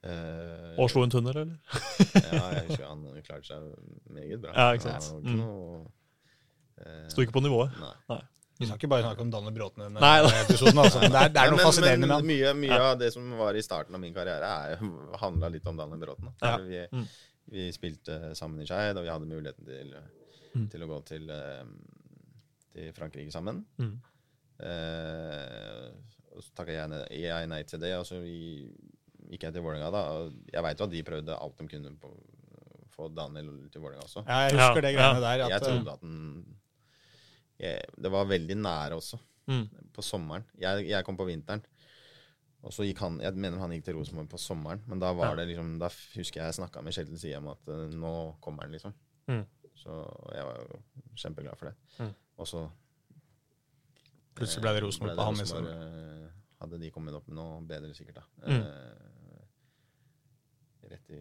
Uh, 0.00 0.78
Og 0.80 0.88
slo 0.88 1.02
en 1.04 1.10
tunnel, 1.12 1.36
eller? 1.42 1.56
ja, 2.14 2.44
jeg 2.54 2.68
husker 2.70 2.86
han 2.88 3.02
klarte 3.26 3.50
seg 3.50 3.66
meget 4.16 4.40
bra. 4.40 4.54
Ja, 4.56 4.70
ikke 4.78 4.86
sant. 4.86 5.10
Han 5.10 5.24
ikke 5.24 5.34
Mm. 5.34 5.42
noe, 5.42 5.82
eh, 6.80 7.08
Sto 7.12 7.20
ikke 7.26 7.34
på 7.36 7.42
nivået. 7.44 7.74
Nei. 7.82 8.20
Vi 8.60 8.66
skal 8.68 8.76
ikke 8.78 8.90
bare 8.92 9.02
snakke 9.06 9.24
om 9.24 9.30
Daniel 9.32 9.54
Bråten 9.56 9.82
denne 9.86 10.00
Nei, 10.04 10.18
episoden. 10.44 10.78
Altså. 10.82 11.00
Det 11.00 11.08
er, 11.16 11.28
det 11.32 11.40
er 11.40 11.48
Men- 11.48 11.56
noe 11.56 11.64
fascinerende 11.64 12.06
men 12.06 12.08
med 12.08 12.16
han. 12.16 12.26
Mye, 12.28 12.52
mye 12.60 12.80
av 12.90 12.98
det 13.00 13.08
som 13.14 13.30
var 13.38 13.56
i 13.56 13.62
starten 13.64 13.94
av 13.96 14.00
min 14.02 14.12
karriere, 14.14 14.44
er, 14.44 14.76
handla 15.22 15.48
litt 15.50 15.66
om 15.66 15.76
Daniel 15.80 15.98
Bråten. 16.04 16.28
da. 16.40 16.50
Ja. 16.50 16.56
Vi, 16.58 16.82
Mm. 16.92 17.06
vi 17.50 17.70
spilte 17.72 18.18
sammen 18.36 18.60
i 18.62 18.66
Skeid, 18.68 18.96
og 19.00 19.02
vi 19.04 19.08
hadde 19.10 19.26
muligheten 19.26 19.64
til, 19.66 19.94
Mm. 20.54 20.68
til 20.70 20.80
å 20.82 20.86
gå 20.92 21.04
til, 21.06 21.30
eh, 21.30 21.64
til 22.74 22.92
Frankrike 22.92 23.32
sammen. 23.32 23.64
Mm. 23.78 23.96
Eh, 24.60 25.88
og 26.36 26.42
så 26.44 26.52
takka 26.54 26.74
jeg, 26.76 27.06
jeg 27.22 27.48
nei 27.50 27.62
til 27.68 27.80
det, 27.82 27.94
og 27.98 28.04
så 28.08 28.20
gikk 28.20 29.42
jeg 29.46 29.52
til 29.54 29.62
Vålerenga. 29.64 29.90
da. 29.94 30.02
Jeg 30.52 30.62
veit 30.66 30.78
jo 30.78 30.84
at 30.84 30.90
de 30.94 31.02
prøvde 31.06 31.36
alt 31.40 31.56
de 31.58 31.66
kunne 31.70 31.96
på 32.00 32.10
få 32.90 33.08
Daniel 33.14 33.68
til 33.72 33.80
Vålerenga 33.80 34.04
også. 34.04 34.24
Ja, 34.26 34.46
jeg 34.48 34.56
husker 34.58 34.74
Ja, 34.76 34.80
det 34.80 34.92
ja. 34.92 34.98
greiene 34.98 35.20
der. 35.24 35.44
At, 35.44 35.50
jeg 35.50 35.62
trodde 35.62 35.92
at 35.92 36.00
den 36.00 36.56
jeg, 37.60 37.82
Det 38.00 38.10
var 38.12 38.24
veldig 38.30 38.56
nære 38.56 38.94
også, 39.00 39.18
Mm. 39.50 39.66
på 39.92 40.02
sommeren. 40.04 40.44
Jeg, 40.60 40.86
jeg 40.88 41.04
kom 41.04 41.16
på 41.16 41.24
vinteren. 41.26 41.62
Og 42.62 42.72
så 42.76 42.84
gikk 42.84 42.98
han 43.00 43.18
Jeg 43.20 43.32
mener 43.34 43.58
han 43.58 43.70
gikk 43.72 43.84
til 43.86 43.94
Rosenborg 43.96 44.28
på 44.30 44.38
sommeren, 44.38 44.82
men 44.86 44.98
da 45.00 45.12
var 45.16 45.30
Ja. 45.30 45.34
det 45.40 45.48
liksom 45.48 45.78
Da 45.80 45.88
husker 45.88 46.40
jeg 46.42 46.46
jeg 46.52 46.58
snakka 46.60 46.82
med 46.84 46.92
Kjetil 46.92 47.18
Siem 47.18 47.48
at 47.48 47.68
uh, 47.68 47.88
nå 47.90 48.36
kommer 48.40 48.62
han, 48.62 48.72
liksom. 48.72 48.92
Mm. 49.28 49.46
Så 49.74 49.90
jeg 50.34 50.44
var 50.44 50.56
jo 50.60 50.82
kjempeglad 51.16 51.56
for 51.58 51.66
det. 51.70 51.74
Mm. 51.98 52.14
Og 52.38 52.46
så 52.46 52.70
Plutselig 54.36 54.62
ble 54.62 54.72
det 54.76 54.82
eh, 54.82 54.86
Rosenborg 54.86 55.16
på 55.16 55.24
han 55.24 55.34
liksom. 55.40 55.66
eh, 55.66 56.28
Hadde 56.60 56.78
de 56.80 56.90
kommet 56.92 57.14
opp 57.16 57.26
med 57.28 57.36
noe 57.40 57.60
bedre, 57.66 57.94
sikkert, 57.96 58.14
da. 58.20 58.24
Mm. 58.46 58.60
Eh, 58.60 59.44
rett 60.92 61.10
i 61.16 61.20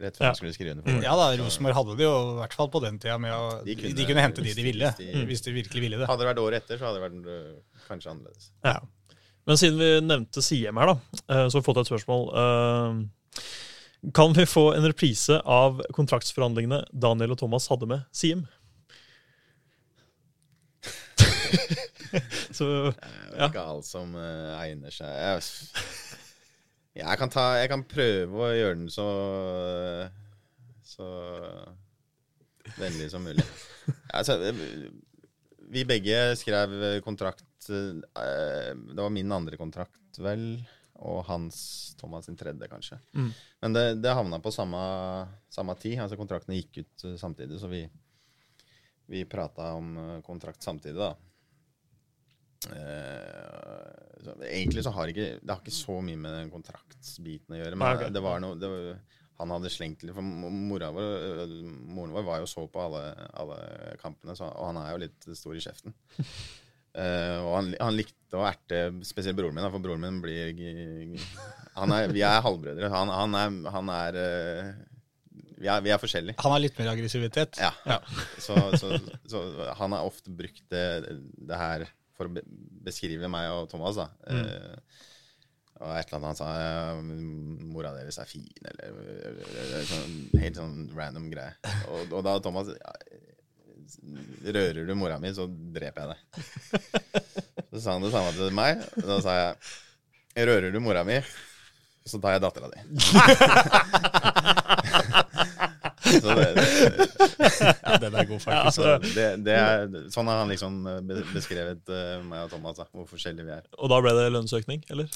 Rett 0.00 0.16
før 0.16 0.24
Ja. 0.26 0.32
skulle 0.34 0.52
skrive 0.54 0.70
under 0.72 0.82
Mm. 0.88 1.02
Ja 1.02 1.14
da, 1.16 1.36
Rosenborg 1.42 1.74
hadde 1.74 1.96
det 1.96 2.04
jo 2.04 2.14
i 2.32 2.38
hvert 2.40 2.54
fall 2.54 2.68
på 2.68 2.80
den 2.82 2.98
tida 2.98 3.18
med 3.18 3.32
å 3.32 3.64
De 3.64 3.74
De 3.74 3.82
kunne, 3.82 4.06
kunne- 4.06 4.22
hente 4.22 4.42
de 4.42 4.54
de 4.54 4.62
ville, 4.62 4.90
hvis 4.92 4.96
de- 5.12 5.26
hvis 5.26 5.42
de 5.42 5.52
virkelig 5.52 5.80
ville 5.80 5.98
det. 5.98 6.06
Hadde 6.08 6.18
det 6.24 6.30
vært 6.36 6.42
året 6.42 6.62
etter, 6.62 6.78
så 6.78 6.84
hadde 6.88 7.00
det 7.00 7.04
vært 7.10 7.26
eh, 7.28 7.60
kanskje 7.88 8.10
annerledes. 8.10 8.50
Ja. 8.64 8.78
Men 9.46 9.56
siden 9.56 9.78
vi 9.78 10.00
nevnte 10.06 10.40
Siem 10.42 10.76
her, 10.78 10.86
da, 10.86 11.00
eh, 11.28 11.46
så 11.48 11.52
har 11.54 11.60
vi 11.60 11.66
fått 11.72 11.80
et 11.80 11.86
spørsmål. 11.90 12.22
Eh, 12.34 13.08
Kan 14.12 14.32
vi 14.32 14.42
få 14.44 14.74
en 14.74 14.82
reprise 14.82 15.40
av 15.46 15.80
kontraktsforhandlingene 15.92 16.86
Daniel 16.92 17.30
og 17.30 17.38
Thomas 17.38 17.68
hadde 17.68 17.86
med 17.86 18.04
Siem? 18.12 18.48
så 22.52 22.66
Det 22.92 22.98
er 22.98 23.38
Ja. 23.38 23.48
ikke 23.48 23.62
alt 23.62 23.84
som 23.86 24.14
egner 24.16 24.90
seg. 24.90 25.42
Jeg, 26.92 27.18
kan 27.18 27.30
ta, 27.32 27.46
jeg 27.56 27.70
kan 27.72 27.84
prøve 27.88 28.42
å 28.44 28.52
gjøre 28.52 28.78
den 28.82 28.90
så 28.92 29.06
Så 30.86 31.06
vennlig 32.76 33.08
som 33.12 33.24
mulig. 33.24 33.44
Altså, 34.12 34.36
vi 35.72 35.84
begge 35.88 36.36
skrev 36.38 37.00
kontrakt 37.04 37.70
eh, 37.72 38.70
Det 38.76 39.00
var 39.00 39.10
min 39.14 39.32
andre 39.32 39.56
kontrakt, 39.56 40.20
vel, 40.20 40.44
og 41.02 41.24
hans 41.26 41.56
Thomas 41.98 42.28
sin 42.28 42.36
tredje, 42.38 42.68
kanskje. 42.70 42.98
Mm. 43.16 43.30
Men 43.64 43.76
det, 43.76 43.84
det 44.04 44.14
havna 44.14 44.38
på 44.42 44.52
samme, 44.54 44.82
samme 45.50 45.74
tid. 45.80 45.98
altså 46.02 46.18
Kontraktene 46.20 46.58
gikk 46.60 46.82
ut 46.82 47.06
eh, 47.08 47.16
samtidig, 47.20 47.58
så 47.60 47.70
vi, 47.72 47.82
vi 49.10 49.24
prata 49.28 49.72
om 49.78 49.96
eh, 49.96 50.18
kontrakt 50.26 50.62
samtidig, 50.62 50.98
da. 51.00 51.14
Eh, 52.70 54.22
så 54.22 54.36
egentlig 54.46 54.84
så 54.86 54.92
har 54.94 55.10
ikke 55.10 55.28
det 55.40 55.50
har 55.50 55.62
ikke 55.62 55.74
så 55.74 55.98
mye 56.04 56.20
med 56.20 56.36
den 56.36 56.52
kontraktsbiten 56.52 57.56
å 57.56 57.60
gjøre. 57.60 57.78
Men 57.78 57.96
okay. 57.96 58.14
det 58.14 58.22
var 58.24 58.42
noe 58.42 58.58
det 58.60 58.70
var, 58.70 59.00
Han 59.42 59.54
hadde 59.56 59.72
slengt 59.74 60.04
litt 60.04 60.14
For 60.14 60.22
mora 60.22 60.92
vår, 60.94 61.54
moren 61.90 62.14
vår 62.14 62.26
var 62.28 62.42
jo 62.42 62.50
så 62.50 62.66
på 62.70 62.84
alle, 62.84 63.06
alle 63.34 63.58
kampene, 64.02 64.36
så, 64.38 64.50
og 64.50 64.70
han 64.70 64.82
er 64.84 64.92
jo 64.92 65.02
litt 65.02 65.30
stor 65.38 65.58
i 65.58 65.64
kjeften. 65.64 65.96
Uh, 66.92 67.38
og 67.48 67.52
han, 67.56 67.72
han 67.80 67.98
likte 67.98 68.38
å 68.38 68.46
erte 68.46 68.84
spesielt 69.08 69.38
broren 69.38 69.58
min, 69.58 69.68
for 69.72 69.82
broren 69.82 70.04
min 70.04 70.22
blir 70.22 70.54
han 71.74 71.94
er, 71.96 72.12
Vi 72.12 72.22
er 72.26 72.44
halvbrødre. 72.44 72.92
Han, 72.92 73.12
han 73.12 73.38
er, 73.40 73.58
han 73.74 73.92
er 73.96 74.20
uh, 74.20 74.72
vi, 75.62 75.70
er 75.70 75.82
vi 75.84 75.92
er 75.94 76.00
forskjellige. 76.02 76.38
Han 76.42 76.54
har 76.54 76.62
litt 76.62 76.78
mer 76.78 76.92
aggressivitet. 76.92 77.58
Ja. 77.62 77.72
Ja. 77.88 77.98
Så, 78.42 78.56
så, 78.78 78.94
så 79.30 79.42
han 79.78 79.94
har 79.94 80.06
ofte 80.06 80.32
brukt 80.34 80.64
det, 80.72 80.86
det 81.38 81.58
her 81.58 81.86
for 82.22 82.30
å 82.30 82.44
beskrive 82.86 83.30
meg 83.30 83.50
og 83.52 83.68
Thomas, 83.70 83.98
da. 83.98 84.08
Mm. 84.30 84.46
og 85.82 85.92
et 85.98 86.06
eller 86.06 86.18
annet 86.18 86.28
han 86.28 86.38
sa 86.38 86.48
ja, 86.54 86.94
Mora 87.72 87.92
deres 87.96 88.18
er 88.22 88.30
fin, 88.30 88.46
eller, 88.62 88.96
eller 89.64 89.86
sånn, 89.88 90.16
Helt 90.38 90.58
sånn 90.60 90.76
random 90.94 91.28
greie. 91.32 91.54
Og, 91.90 92.12
og 92.12 92.26
da 92.26 92.36
Thomas 92.44 92.70
ja, 92.70 92.94
Rører 94.42 94.86
du 94.86 94.94
mora 94.98 95.18
mi, 95.20 95.30
så 95.34 95.46
dreper 95.46 96.02
jeg 96.02 96.08
deg. 96.12 96.18
Så 97.72 97.80
sa 97.82 97.94
han 97.96 98.04
det 98.04 98.12
samme 98.14 98.32
til 98.36 98.54
meg. 98.54 98.82
Og 99.00 99.08
da 99.08 99.18
sa 99.24 99.32
jeg 99.38 100.46
Rører 100.48 100.72
du 100.72 100.80
mora 100.80 101.02
mi, 101.06 101.18
så 102.08 102.18
tar 102.22 102.36
jeg 102.36 102.42
dattera 102.44 102.68
di. 102.72 102.78
så 106.20 106.36
det, 106.38 106.48
det, 106.58 106.66
Ja, 107.86 107.98
den 108.02 108.14
er 108.14 108.28
god, 108.28 108.40
faktisk. 108.44 108.78
så 108.78 108.94
det, 109.04 109.26
det 109.46 109.56
er, 109.56 109.86
sånn 110.14 110.30
har 110.30 110.42
han 110.42 110.52
liksom 110.52 110.80
beskrevet 111.32 111.82
uh, 111.92 112.18
meg 112.26 112.46
og 112.46 112.52
Thomas, 112.54 112.78
da, 112.80 112.88
hvor 112.92 113.08
forskjellige 113.10 113.48
vi 113.48 113.54
er. 113.56 113.64
Og 113.78 113.92
da 113.92 114.00
ble 114.04 114.14
det 114.18 114.28
lønnsøkning, 114.34 114.84
eller? 114.92 115.10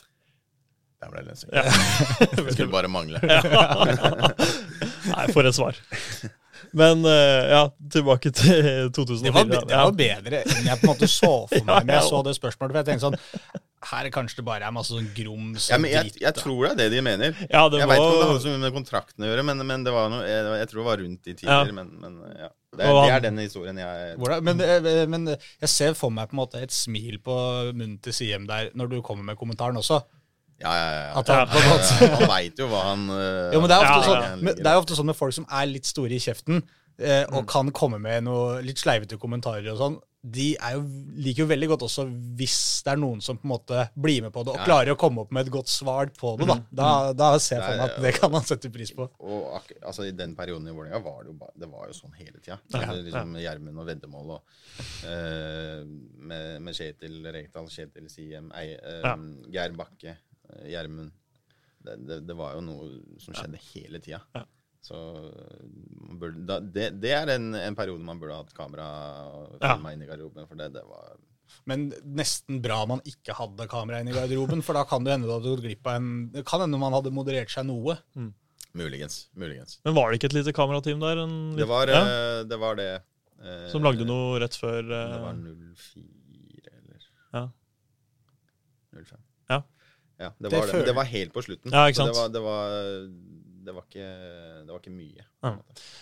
Da 1.02 1.12
ble 1.12 1.22
det 1.22 1.28
lønnsøkning. 1.30 1.60
Ja. 1.60 2.42
Det 2.46 2.56
skulle 2.56 2.72
bare 2.72 2.88
mangle. 2.88 3.20
Nei, 5.10 5.26
for 5.34 5.46
et 5.46 5.56
svar. 5.56 5.78
Men 6.76 7.04
eh, 7.04 7.50
ja, 7.52 7.62
tilbake 7.92 8.32
til 8.34 8.90
2004. 8.96 9.24
Det 9.24 9.34
var, 9.34 9.68
det 9.68 9.76
var 9.76 9.94
bedre 9.96 10.42
enn 10.44 10.68
jeg 10.70 10.80
på 10.80 10.86
en 10.86 10.92
måte 10.92 11.08
så 11.10 11.32
for 11.50 11.68
meg 11.68 11.86
når 11.86 11.98
jeg 11.98 12.08
så 12.08 12.22
det 12.26 12.34
spørsmålet. 12.38 12.72
For 12.72 12.80
jeg 12.80 12.88
tenkte 12.90 13.10
sånn 13.10 13.64
Her 13.84 14.06
er 14.08 14.10
kanskje 14.10 14.38
det 14.40 14.44
bare 14.46 14.64
er 14.64 14.72
masse 14.72 14.88
sånn 14.94 15.10
grums 15.14 15.66
Ja, 15.68 15.76
men 15.78 15.90
jeg, 15.92 16.06
dritt. 16.08 16.20
jeg 16.22 16.34
tror 16.38 16.62
det 16.64 16.70
er 16.72 16.76
det 16.80 16.86
de 16.96 17.00
mener. 17.04 17.34
Ja, 17.52 17.66
det 17.68 17.78
jeg 17.82 17.88
veit 17.90 17.98
ikke 18.00 18.06
om 18.06 18.14
det 18.16 18.20
var 18.22 18.30
hadde 18.32 18.40
så 18.46 18.52
mye 18.54 18.62
med 18.62 18.72
kontrakten 18.74 19.26
å 19.26 19.28
gjøre, 19.28 19.44
men, 19.50 19.60
men 19.68 19.84
det 19.84 19.92
var 19.92 20.08
noe, 20.10 20.22
jeg, 20.26 20.46
jeg 20.62 20.70
tror 20.70 20.80
det 20.80 20.86
var 20.88 21.02
rundt 21.04 21.28
i 21.28 21.34
tider. 21.36 21.52
Ja. 21.68 21.76
Men, 21.76 21.90
men 22.00 22.16
ja. 22.40 22.48
Det 22.76 22.84
er, 22.88 22.92
det 22.96 23.12
er 23.16 23.20
den 23.24 23.38
historien 23.40 23.78
jeg 23.80 24.16
Hvordan, 24.20 24.42
men, 24.48 24.60
eh, 24.64 25.04
men 25.08 25.28
jeg 25.36 25.70
ser 25.72 25.94
for 25.96 26.12
meg 26.12 26.28
på 26.32 26.36
en 26.36 26.40
måte 26.42 26.60
et 26.64 26.72
smil 26.76 27.20
på 27.24 27.36
munnen 27.76 27.98
til 28.04 28.12
Siem 28.16 28.48
der 28.48 28.72
når 28.76 28.90
du 28.94 28.98
kommer 29.04 29.24
med 29.30 29.38
kommentaren 29.40 29.76
også. 29.80 30.00
Ja, 30.60 30.72
ja, 30.72 30.88
ja. 30.96 31.06
At 31.20 31.28
han, 31.28 31.52
ja. 31.52 32.10
Han 32.16 32.28
veit 32.32 32.58
jo 32.64 32.66
hva 32.72 32.82
han 32.90 33.06
eh, 33.12 33.52
jo, 33.52 33.60
men 33.60 33.68
det, 33.70 33.76
er 33.76 33.84
ofte 33.84 34.00
Ja, 34.00 34.04
sånn, 34.08 34.42
men 34.44 34.56
det 34.56 34.72
er 34.72 34.80
ofte 34.80 34.96
sånn 34.96 35.08
med 35.12 35.18
folk 35.20 35.36
som 35.36 35.46
er 35.52 35.68
litt 35.68 35.88
store 35.88 36.16
i 36.16 36.20
kjeften, 36.24 36.62
eh, 36.96 37.24
og 37.28 37.42
Mm. 37.44 37.48
kan 37.52 37.72
komme 37.76 38.00
med 38.00 38.24
noe 38.24 38.62
litt 38.64 38.80
sleivete 38.80 39.18
kommentarer 39.20 39.68
og 39.74 39.80
sånn. 39.82 39.98
De 40.26 40.46
er 40.58 40.72
jo, 40.74 40.80
liker 41.22 41.44
jo 41.44 41.48
veldig 41.50 41.68
godt 41.70 41.82
også 41.86 42.02
hvis 42.38 42.56
det 42.86 42.90
er 42.94 42.98
noen 42.98 43.20
som 43.22 43.38
på 43.38 43.46
en 43.46 43.52
måte 43.52 43.84
blir 43.94 44.24
med 44.24 44.32
på 44.34 44.42
det 44.46 44.54
og 44.54 44.58
Ja. 44.58 44.64
klarer 44.66 44.90
å 44.94 44.98
komme 44.98 45.22
opp 45.22 45.30
med 45.36 45.46
et 45.46 45.52
godt 45.54 45.70
svar 45.70 46.10
på 46.16 46.32
det. 46.40 46.48
Da, 46.50 46.56
da, 46.80 46.88
da 47.14 47.28
ser 47.38 47.60
jeg 47.60 47.66
for 47.66 47.78
meg 47.78 47.92
at 47.92 48.00
det 48.02 48.12
kan 48.16 48.32
man 48.34 48.46
sette 48.48 48.70
pris 48.74 48.90
på. 48.96 49.06
Og 49.22 49.70
altså, 49.82 50.06
i 50.08 50.14
den 50.16 50.34
perioden 50.38 50.66
i 50.66 50.74
Vålerenga 50.74 51.02
var 51.04 51.22
det 51.22 51.30
jo, 51.30 51.36
ba 51.40 51.50
det 51.54 51.68
var 51.70 51.86
jo 51.90 51.94
sånn 52.00 52.16
hele 52.18 52.40
tida. 52.42 52.58
Ja, 52.74 52.90
liksom 52.96 53.36
Gjermund 53.38 53.82
og 53.84 53.86
veddemål 53.92 54.34
og 54.38 54.56
uh, 55.06 55.84
med, 56.26 56.58
med 56.66 56.74
Kjetil 56.76 57.20
Rekdal, 57.34 57.70
Kjetil 57.72 58.10
Siem, 58.12 58.50
Ei, 58.58 58.72
Ja. 59.04 59.14
Geir 59.52 59.76
Bakke, 59.78 60.16
eh, 60.50 60.66
Gjermund. 60.72 61.14
Det, 61.86 61.94
det, 62.02 62.20
det 62.26 62.34
var 62.34 62.56
jo 62.58 62.64
noe 62.66 62.90
som 63.22 63.34
skjedde 63.36 63.60
hele 63.70 64.00
tida. 64.02 64.18
Ja. 64.34 64.42
Så 64.86 64.94
man 66.06 66.18
burde, 66.20 66.42
da, 66.46 66.60
det, 66.62 66.90
det 67.02 67.10
er 67.16 67.32
en, 67.34 67.48
en 67.58 67.74
periode 67.78 68.04
man 68.06 68.20
burde 68.22 68.36
hatt 68.38 68.52
kamera 68.54 68.86
og 69.26 69.56
Ja. 69.64 69.74
inn 69.90 70.04
i 70.04 70.06
garderoben, 70.06 70.46
for 70.46 70.54
det, 70.60 70.68
det 70.76 70.84
var 70.86 71.16
Men 71.66 71.88
nesten 72.04 72.60
bra 72.62 72.84
man 72.86 73.00
ikke 73.06 73.34
hadde 73.34 73.66
kamera 73.70 73.98
inne 74.02 74.12
i 74.14 74.16
garderoben, 74.16 74.62
for 74.62 74.78
da 74.78 74.84
kan 74.86 75.02
det 75.06 75.16
hende 75.16 75.26
du 75.26 75.32
hadde 75.34 75.50
gått 75.56 75.64
glipp 75.66 75.86
av 75.90 75.98
en 75.98 76.10
Det 76.34 76.44
kan 76.46 76.62
hende 76.62 76.78
man 76.78 76.94
hadde 76.94 77.10
moderert 77.14 77.50
seg 77.50 77.66
noe. 77.66 77.98
Muligens. 78.76 79.28
Muligens. 79.34 79.78
Men 79.88 79.94
var 79.96 80.10
det 80.12 80.18
ikke 80.20 80.30
et 80.30 80.38
lite 80.38 80.52
kamerateam 80.54 81.00
der? 81.00 81.22
En, 81.24 81.36
Det 81.56 81.66
var, 81.70 81.88
ja, 81.90 82.00
eh, 82.06 82.40
det, 82.44 82.58
var 82.60 82.76
det. 82.78 82.90
eh, 83.42 83.68
som 83.72 83.82
lagde 83.82 84.04
noe 84.06 84.38
rett 84.42 84.54
før 84.58 84.82
eh, 84.84 85.12
Det 85.14 85.20
var 85.22 85.38
04 85.40 86.74
eller 86.76 87.06
Ja. 87.34 87.44
05. 88.92 89.18
Ja. 89.50 89.62
Ja, 90.18 90.30
det, 90.40 90.48
var 90.52 90.66
det. 90.72 90.84
det 90.86 90.94
var 90.96 91.04
helt 91.04 91.32
på 91.34 91.42
slutten. 91.44 91.72
Ja, 91.74 91.86
ikke 91.90 91.98
Så 91.98 92.06
sant? 92.06 92.14
Det 92.14 92.20
var, 92.20 92.28
det 92.36 92.42
var, 92.44 93.08
det 93.66 93.74
var, 93.74 93.84
ikke, 93.88 94.06
det 94.66 94.70
var 94.70 94.80
ikke 94.80 94.94
mye. 94.94 95.24
Ja. 95.44 95.50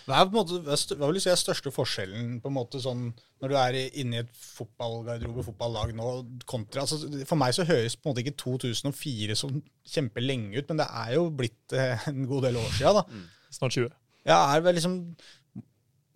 Hva 0.05 0.17
er 0.19 0.27
på 0.29 0.31
en 0.31 0.37
måte, 0.37 0.77
hva 0.99 1.09
vil 1.09 1.17
du 1.17 1.21
si 1.23 1.31
er 1.31 1.39
største 1.39 1.71
forskjellen 1.73 2.35
på 2.43 2.51
en 2.51 2.55
måte 2.57 2.81
sånn, 2.83 3.07
når 3.41 3.51
du 3.51 3.55
er 3.59 3.77
inne 4.01 4.19
i 4.19 4.21
et 4.23 4.35
fotballgarderobe, 4.37 5.45
fotballag 5.47 5.93
nå, 5.97 6.09
kontra 6.49 6.83
altså, 6.85 6.99
For 7.27 7.39
meg 7.41 7.55
så 7.57 7.65
høres 7.67 7.97
på 7.97 8.07
en 8.07 8.13
måte 8.13 8.23
ikke 8.23 8.37
2004 8.41 9.37
som 9.39 9.57
kjempelenge 9.95 10.59
ut, 10.59 10.69
men 10.69 10.83
det 10.83 10.87
er 11.03 11.15
jo 11.17 11.25
blitt 11.41 11.75
eh, 11.77 12.05
en 12.11 12.27
god 12.29 12.47
del 12.49 12.61
år 12.61 12.69
siden. 12.77 13.01
da. 13.01 13.25
snart 13.57 13.77
20. 13.79 13.89
Ja, 14.25 14.39
er 14.55 14.63
vel 14.65 14.77
liksom, 14.79 14.99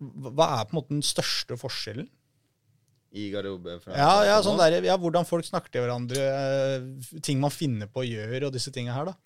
Hva 0.00 0.48
er 0.56 0.64
på 0.66 0.74
en 0.74 0.80
måte 0.80 0.96
den 0.96 1.06
største 1.06 1.58
forskjellen? 1.60 2.08
I 3.10 3.26
garderobe 3.32 3.80
Ja, 3.90 4.22
ja, 4.22 4.36
sånn 4.46 4.58
der, 4.60 4.76
ja, 4.86 4.94
Hvordan 5.00 5.26
folk 5.26 5.46
snakker 5.46 5.72
til 5.74 5.82
hverandre, 5.82 6.26
eh, 6.30 7.18
ting 7.26 7.42
man 7.42 7.50
finner 7.54 7.90
på 7.90 8.04
å 8.04 8.06
gjøre, 8.06 8.46
og 8.46 8.54
disse 8.54 8.70
tinga 8.74 8.94
her. 8.94 9.10
da. 9.10 9.16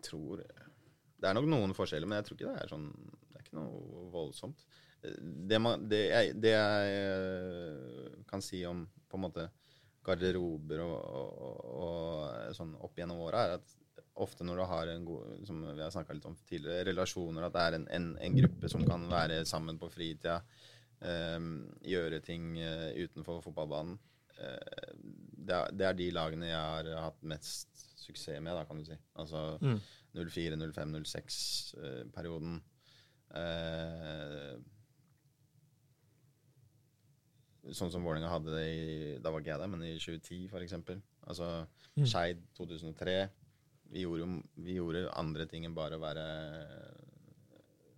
Jeg 0.00 0.08
tror 0.08 0.40
Det 0.40 1.28
er 1.28 1.36
nok 1.36 1.48
noen 1.52 1.74
forskjeller, 1.76 2.08
men 2.08 2.20
jeg 2.20 2.28
tror 2.28 2.38
ikke 2.38 2.52
det 2.54 2.62
er 2.62 2.72
sånn 2.72 2.86
Det 3.28 3.36
er 3.36 3.44
ikke 3.44 3.58
noe 3.60 4.06
voldsomt. 4.14 4.64
Det, 5.00 5.58
man, 5.60 5.84
det, 5.88 6.00
jeg, 6.10 6.32
det 6.40 6.54
jeg 6.54 8.24
kan 8.28 8.42
si 8.44 8.62
om 8.68 8.82
på 9.08 9.16
en 9.16 9.24
måte 9.24 9.46
garderober 10.04 10.82
og, 10.84 10.96
og, 11.20 11.60
og 11.84 12.56
sånn 12.56 12.74
opp 12.80 12.98
gjennom 12.98 13.22
åra, 13.24 13.44
er 13.46 13.54
at 13.58 13.76
ofte 14.20 14.44
når 14.44 14.60
du 14.60 14.64
har 14.68 14.92
en 14.92 15.06
god 15.08 15.46
som 15.48 15.62
vi 15.64 15.84
har 15.84 16.14
litt 16.14 16.28
om 16.28 16.36
tidligere, 16.48 16.84
relasjoner, 16.90 17.46
at 17.46 17.56
det 17.56 17.64
er 17.64 17.78
en, 17.78 17.86
en, 17.96 18.08
en 18.20 18.38
gruppe 18.42 18.70
som 18.72 18.84
kan 18.88 19.06
være 19.08 19.40
sammen 19.48 19.80
på 19.80 19.88
fritida, 19.92 20.40
eh, 21.00 21.38
gjøre 21.94 22.20
ting 22.24 22.52
eh, 22.60 22.90
utenfor 23.00 23.40
fotballbanen. 23.46 23.96
Eh, 24.36 24.90
det, 25.00 25.54
er, 25.56 25.72
det 25.72 25.88
er 25.88 25.96
de 25.96 26.10
lagene 26.16 26.50
jeg 26.50 26.60
har 26.60 27.06
hatt 27.06 27.24
mest 27.32 27.89
suksess 28.00 28.40
med, 28.42 28.54
da, 28.56 28.64
kan 28.64 28.78
du 28.78 28.84
si. 28.84 28.96
Altså 29.16 29.58
Mm. 29.60 29.80
04, 30.14 30.56
05, 30.72 30.94
06-perioden. 31.04 32.60
Eh, 33.34 34.56
sånn 37.76 37.92
som 37.92 38.02
Vålerenga 38.04 38.30
hadde 38.32 38.54
det 38.56 38.64
i 38.66 39.18
Da 39.22 39.30
var 39.30 39.42
ikke 39.42 39.52
jeg 39.52 39.60
der, 39.62 39.70
men 39.70 39.82
i 39.86 39.92
2010, 40.00 40.48
for 40.50 40.60
eksempel. 40.64 41.02
Altså 41.28 41.66
Mm. 41.98 42.06
Skeid 42.06 42.38
2003. 42.54 43.28
Vi 43.90 44.02
gjorde, 44.04 44.20
jo- 44.20 44.42
vi 44.62 44.74
gjorde 44.76 45.10
andre 45.18 45.46
ting 45.46 45.64
enn 45.66 45.74
bare 45.74 45.96
å 45.98 46.00
være 46.00 46.24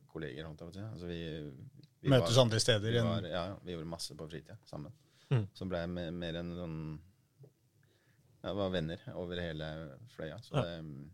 kolleger. 0.09 0.44
Altså, 0.46 1.07
vi, 1.07 1.50
vi 2.00 2.09
Møtes 2.09 2.34
var- 2.36 2.44
andre 2.44 2.59
steder. 2.61 2.90
vi, 2.90 2.98
var, 3.00 3.20
ja, 3.28 3.57
vi 3.62 3.72
gjorde 3.72 3.86
masse 3.86 4.14
på 4.16 4.28
fritida 4.28 4.57
sammen. 4.64 4.90
Mm. 5.30 5.46
Så 5.55 5.68
ble 5.68 5.78
jeg 5.78 6.12
mer 6.12 6.36
en 6.36 6.50
sånn 6.57 6.98
Ja, 8.43 8.53
var 8.59 8.70
venner 8.74 8.99
over 9.14 9.38
hele 9.40 9.66
fløya. 10.16 10.40
Så 10.43 10.57
Ja. 10.59 10.62
det, 10.62 11.11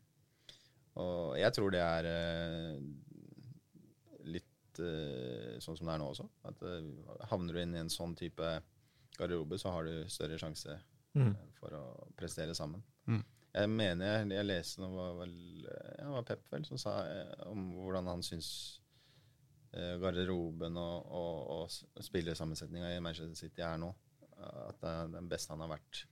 og 0.98 1.36
jeg 1.38 1.52
tror 1.54 1.70
det 1.70 1.80
er 1.84 2.06
eh, 2.08 2.80
litt 4.32 4.80
eh, 4.82 5.58
sånn 5.62 5.76
som 5.78 5.86
det 5.86 5.94
er 5.94 6.00
nå 6.02 6.08
også. 6.10 6.26
At 6.48 6.62
eh, 6.66 6.88
havner 7.30 7.54
du 7.54 7.60
inn 7.62 7.74
i 7.76 7.82
en 7.84 7.92
sånn 7.92 8.16
type 8.18 8.48
garderobe, 9.18 9.58
så 9.58 9.70
har 9.74 9.84
du 9.88 10.04
større 10.08 10.38
sjanse 10.40 10.78
Mm. 11.16 11.32
for 11.56 11.72
å 11.72 11.84
prestere 12.14 12.54
sammen. 12.54 12.82
Mm. 13.08 13.22
Jeg 13.54 13.68
mener 13.72 14.04
jeg, 14.06 14.26
jeg 14.36 14.44
leste 14.46 14.80
noe 14.82 14.92
var 14.94 15.14
vel 15.24 15.32
ja, 15.64 16.04
det 16.04 16.10
var 16.12 16.22
Pep 16.28 16.42
vel 16.52 16.64
som 16.68 16.78
sa 16.78 16.92
om 17.48 17.72
hvordan 17.74 18.06
han 18.06 18.20
syns 18.22 18.50
garderoben 19.72 20.76
og, 20.76 21.08
og, 21.10 21.64
og 21.64 22.04
spillersammensetninga 22.04 22.92
i 22.94 23.00
Manchester 23.02 23.34
City 23.40 23.62
er 23.64 23.80
nå. 23.80 23.88
At 24.38 24.78
det 24.84 24.92
er 24.92 25.10
den 25.16 25.28
beste 25.32 25.52
han 25.56 25.64
har 25.64 25.72
vært 25.72 26.04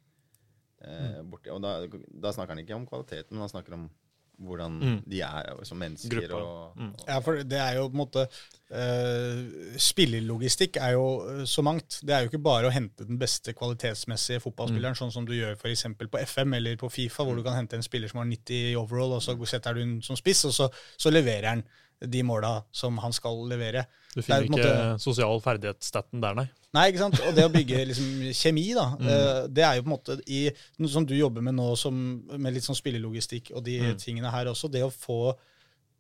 eh, 0.87 1.23
borti. 1.27 1.51
Og 1.51 1.63
da, 1.63 1.79
da 2.23 2.33
snakker 2.33 2.55
han 2.57 2.65
ikke 2.65 2.75
om 2.79 2.87
kvaliteten, 2.87 3.33
men 3.37 3.45
han 3.47 3.53
snakker 3.53 3.75
om 3.75 3.89
hvordan 4.37 4.75
Mm. 4.83 4.97
de 5.09 5.21
er 5.25 5.65
som 5.65 5.79
mennesker. 5.81 6.27
Gruppa. 6.29 6.41
Og, 6.45 6.77
Mm. 6.77 6.91
Ja, 7.09 7.19
for 7.25 7.43
det 7.43 7.57
er 7.57 7.77
jo 7.79 7.87
på 7.89 7.95
en 7.95 8.03
måte 8.03 8.27
eh, 8.71 9.79
Spillerlogistikk 9.81 10.77
er 10.77 10.93
jo 10.93 11.07
eh, 11.25 11.45
så 11.49 11.63
mangt. 11.65 12.01
Det 12.05 12.13
er 12.15 12.25
jo 12.25 12.29
ikke 12.31 12.43
bare 12.45 12.69
å 12.69 12.75
hente 12.75 13.07
den 13.09 13.17
beste 13.21 13.55
kvalitetsmessige 13.57 14.43
fotballspilleren, 14.45 14.99
sånn 14.99 15.13
som 15.15 15.25
du 15.25 15.33
gjør 15.37 15.57
f.eks. 15.57 15.87
på 15.97 16.21
FM 16.21 16.53
eller 16.59 16.77
på 16.81 16.91
Fifa, 16.93 17.25
hvor 17.25 17.37
du 17.39 17.43
kan 17.47 17.57
hente 17.57 17.79
en 17.79 17.87
spiller 17.87 18.13
som 18.13 18.21
har 18.21 18.29
90 18.29 18.73
i 18.73 18.77
overall, 18.77 19.17
og 19.17 19.23
så 19.25 19.37
setter 19.49 19.75
du 19.75 19.81
den 19.85 19.97
som 20.05 20.17
spiss, 20.21 20.45
og 20.45 20.53
så, 20.57 20.69
så 21.01 21.13
leverer 21.15 21.49
han 21.55 21.65
de 22.05 22.23
måla 22.29 22.59
som 22.77 22.99
han 23.01 23.13
skal 23.17 23.41
levere. 23.49 23.87
Du 24.17 24.21
er 24.23 24.25
finner 24.25 24.47
på 24.49 24.57
ikke 24.57 24.69
måte- 24.73 25.01
sosial 25.05 25.41
ferdighetsstaten 25.45 26.21
der, 26.25 26.35
nei. 26.39 26.47
Nei, 26.77 26.87
ikke 26.91 26.99
sant? 27.05 27.19
Og 27.29 27.35
det 27.37 27.45
å 27.45 27.53
bygge 27.53 27.83
liksom, 27.91 28.07
kjemi, 28.37 28.65
da, 28.77 28.87
Mm. 29.01 29.09
eh, 29.13 29.43
det 29.53 29.65
er 29.65 29.75
jo 29.77 29.83
på 29.85 29.91
en 29.91 29.97
måte 29.97 30.17
i, 30.27 30.41
noe 30.81 30.89
som 30.93 31.05
du 31.09 31.15
jobber 31.17 31.45
med 31.45 31.55
nå, 31.55 31.75
som, 31.77 31.99
med 32.37 32.55
litt 32.57 32.65
sånn 32.65 32.77
spillelogistikk 32.79 33.53
og 33.55 33.63
de 33.69 33.79
Mm. 33.81 33.99
tingene 34.01 34.31
her 34.33 34.47
også, 34.51 34.71
det 34.73 34.83
å 34.83 34.91
få, 34.93 35.35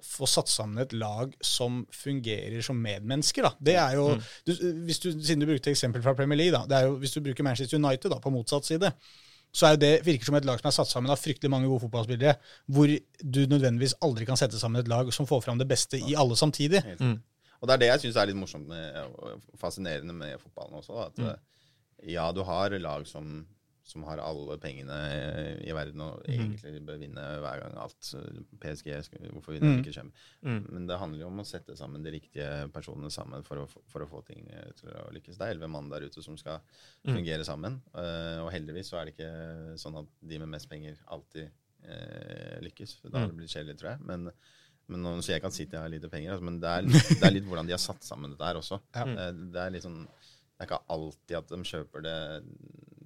få 0.02 0.26
satt 0.28 0.48
sammen 0.52 0.78
et 0.82 0.92
lag 0.92 1.32
som 1.44 1.86
fungerer 1.92 2.62
som 2.62 2.76
medmennesker. 2.80 3.42
da. 3.42 3.52
Det 3.62 3.76
er 3.76 3.94
jo, 3.96 4.08
Mm. 4.16 4.22
du, 4.46 4.52
hvis 4.86 4.98
du, 5.00 5.12
Siden 5.12 5.40
du 5.40 5.46
brukte 5.46 5.70
eksempel 5.72 6.02
fra 6.02 6.14
Premier 6.14 6.36
League, 6.36 6.52
da, 6.52 6.66
det 6.66 6.76
er 6.82 6.88
jo, 6.88 6.96
hvis 6.98 7.12
du 7.14 7.20
bruker 7.20 7.42
Manchester 7.44 7.76
United 7.78 8.10
da, 8.10 8.18
på 8.18 8.30
motsatt 8.32 8.64
side, 8.64 8.92
så 9.56 9.66
er 9.68 9.70
jo 9.72 9.76
det 9.80 10.04
virker 10.04 10.24
som 10.26 10.34
et 10.34 10.44
lag 10.44 10.58
som 10.60 10.68
er 10.68 10.72
satt 10.76 10.88
sammen 10.90 11.10
av 11.10 11.16
fryktelig 11.18 11.48
mange 11.48 11.66
gode 11.68 11.80
fotballspillere, 11.86 12.34
hvor 12.68 12.86
du 13.24 13.46
nødvendigvis 13.46 13.94
aldri 14.02 14.26
kan 14.26 14.36
sette 14.36 14.58
sammen 14.60 14.80
et 14.82 14.88
lag 14.88 15.08
som 15.14 15.24
får 15.26 15.42
fram 15.44 15.56
det 15.58 15.68
beste 15.68 15.96
i 15.96 16.14
alle 16.14 16.36
samtidig. 16.36 16.82
Mm. 17.00 17.22
Og 17.60 17.68
det 17.68 17.74
er 17.74 17.78
det 17.78 17.90
jeg 17.92 18.00
syns 18.06 18.16
er 18.22 18.26
litt 18.26 18.36
morsomt 18.36 18.66
med, 18.68 18.96
og 19.18 19.42
fascinerende 19.56 20.12
med 20.14 20.38
fotballen 20.42 20.78
også. 20.82 21.06
At 21.06 21.16
Mm. 21.16 21.28
eh, 21.30 22.12
ja, 22.12 22.30
du 22.32 22.42
har 22.44 22.70
lag 22.78 23.06
som, 23.06 23.46
som 23.86 24.02
har 24.02 24.18
alle 24.18 24.58
pengene 24.58 24.96
i 25.64 25.70
verden 25.72 26.00
og 26.02 26.22
Mm. 26.26 26.32
egentlig 26.34 26.84
bør 26.84 26.98
vinne 26.98 27.22
hver 27.40 27.60
gang 27.62 27.76
alt. 27.78 28.14
PSG, 28.60 28.90
hvorfor 29.32 29.52
vinner 29.54 29.76
Mm. 29.76 29.80
ikke 29.84 29.92
Champions? 29.94 30.14
Mm. 30.42 30.72
Men 30.72 30.86
det 30.88 30.98
handler 30.98 31.20
jo 31.20 31.26
om 31.28 31.38
å 31.40 31.46
sette 31.46 31.76
sammen 31.76 32.02
de 32.02 32.10
riktige 32.10 32.68
personene 32.72 33.10
sammen 33.10 33.44
for 33.44 33.56
å, 33.62 33.68
for 33.86 34.00
å 34.02 34.08
få 34.10 34.24
ting 34.26 34.46
eh, 34.50 34.72
til 34.76 34.90
å 34.90 35.12
lykkes. 35.12 35.38
Det 35.38 35.46
er 35.46 35.54
elleve 35.54 35.70
mann 35.70 35.88
der 35.88 36.00
ute 36.08 36.22
som 36.22 36.36
skal 36.36 36.60
Mm. 37.06 37.14
fungere 37.14 37.44
sammen. 37.44 37.80
eh, 37.94 38.40
og 38.42 38.50
heldigvis 38.52 38.90
så 38.90 39.00
er 39.00 39.04
det 39.06 39.16
ikke 39.16 39.78
sånn 39.78 39.98
at 40.02 40.06
de 40.26 40.38
med 40.38 40.48
mest 40.48 40.68
penger 40.68 40.96
alltid 41.08 41.50
eh, 41.88 42.58
lykkes. 42.62 43.02
Da 43.02 43.08
Mm. 43.08 43.20
hadde 43.20 43.28
det 43.28 43.36
blitt 43.36 43.54
kjedelig, 43.54 43.78
tror 43.78 43.90
jeg. 43.90 44.00
Men, 44.00 44.32
men 44.92 45.02
nå 45.02 45.16
sier 45.18 45.34
jeg 45.36 45.42
ikke 45.42 45.50
at 45.50 45.56
City 45.58 45.78
har 45.80 45.90
lite 45.90 46.10
penger, 46.12 46.36
altså, 46.36 46.46
men 46.46 46.60
det 46.62 46.70
er, 46.70 46.86
litt- 46.86 47.12
det 47.20 47.26
er 47.26 47.34
litt 47.34 47.46
hvordan 47.48 47.68
de 47.68 47.74
har 47.74 47.82
satt 47.82 48.06
sammen 48.06 48.32
dette 48.32 48.46
her 48.48 48.58
også. 48.60 48.78
Ja. 48.94 49.06
Det 49.34 49.62
er 49.62 49.74
litt 49.74 49.86
sånn 49.86 50.04
det 50.56 50.64
er 50.64 50.68
ikke 50.70 50.84
alltid 50.94 51.36
at 51.36 51.50
de 51.52 51.58
kjøper 51.68 52.04
det 52.06 52.18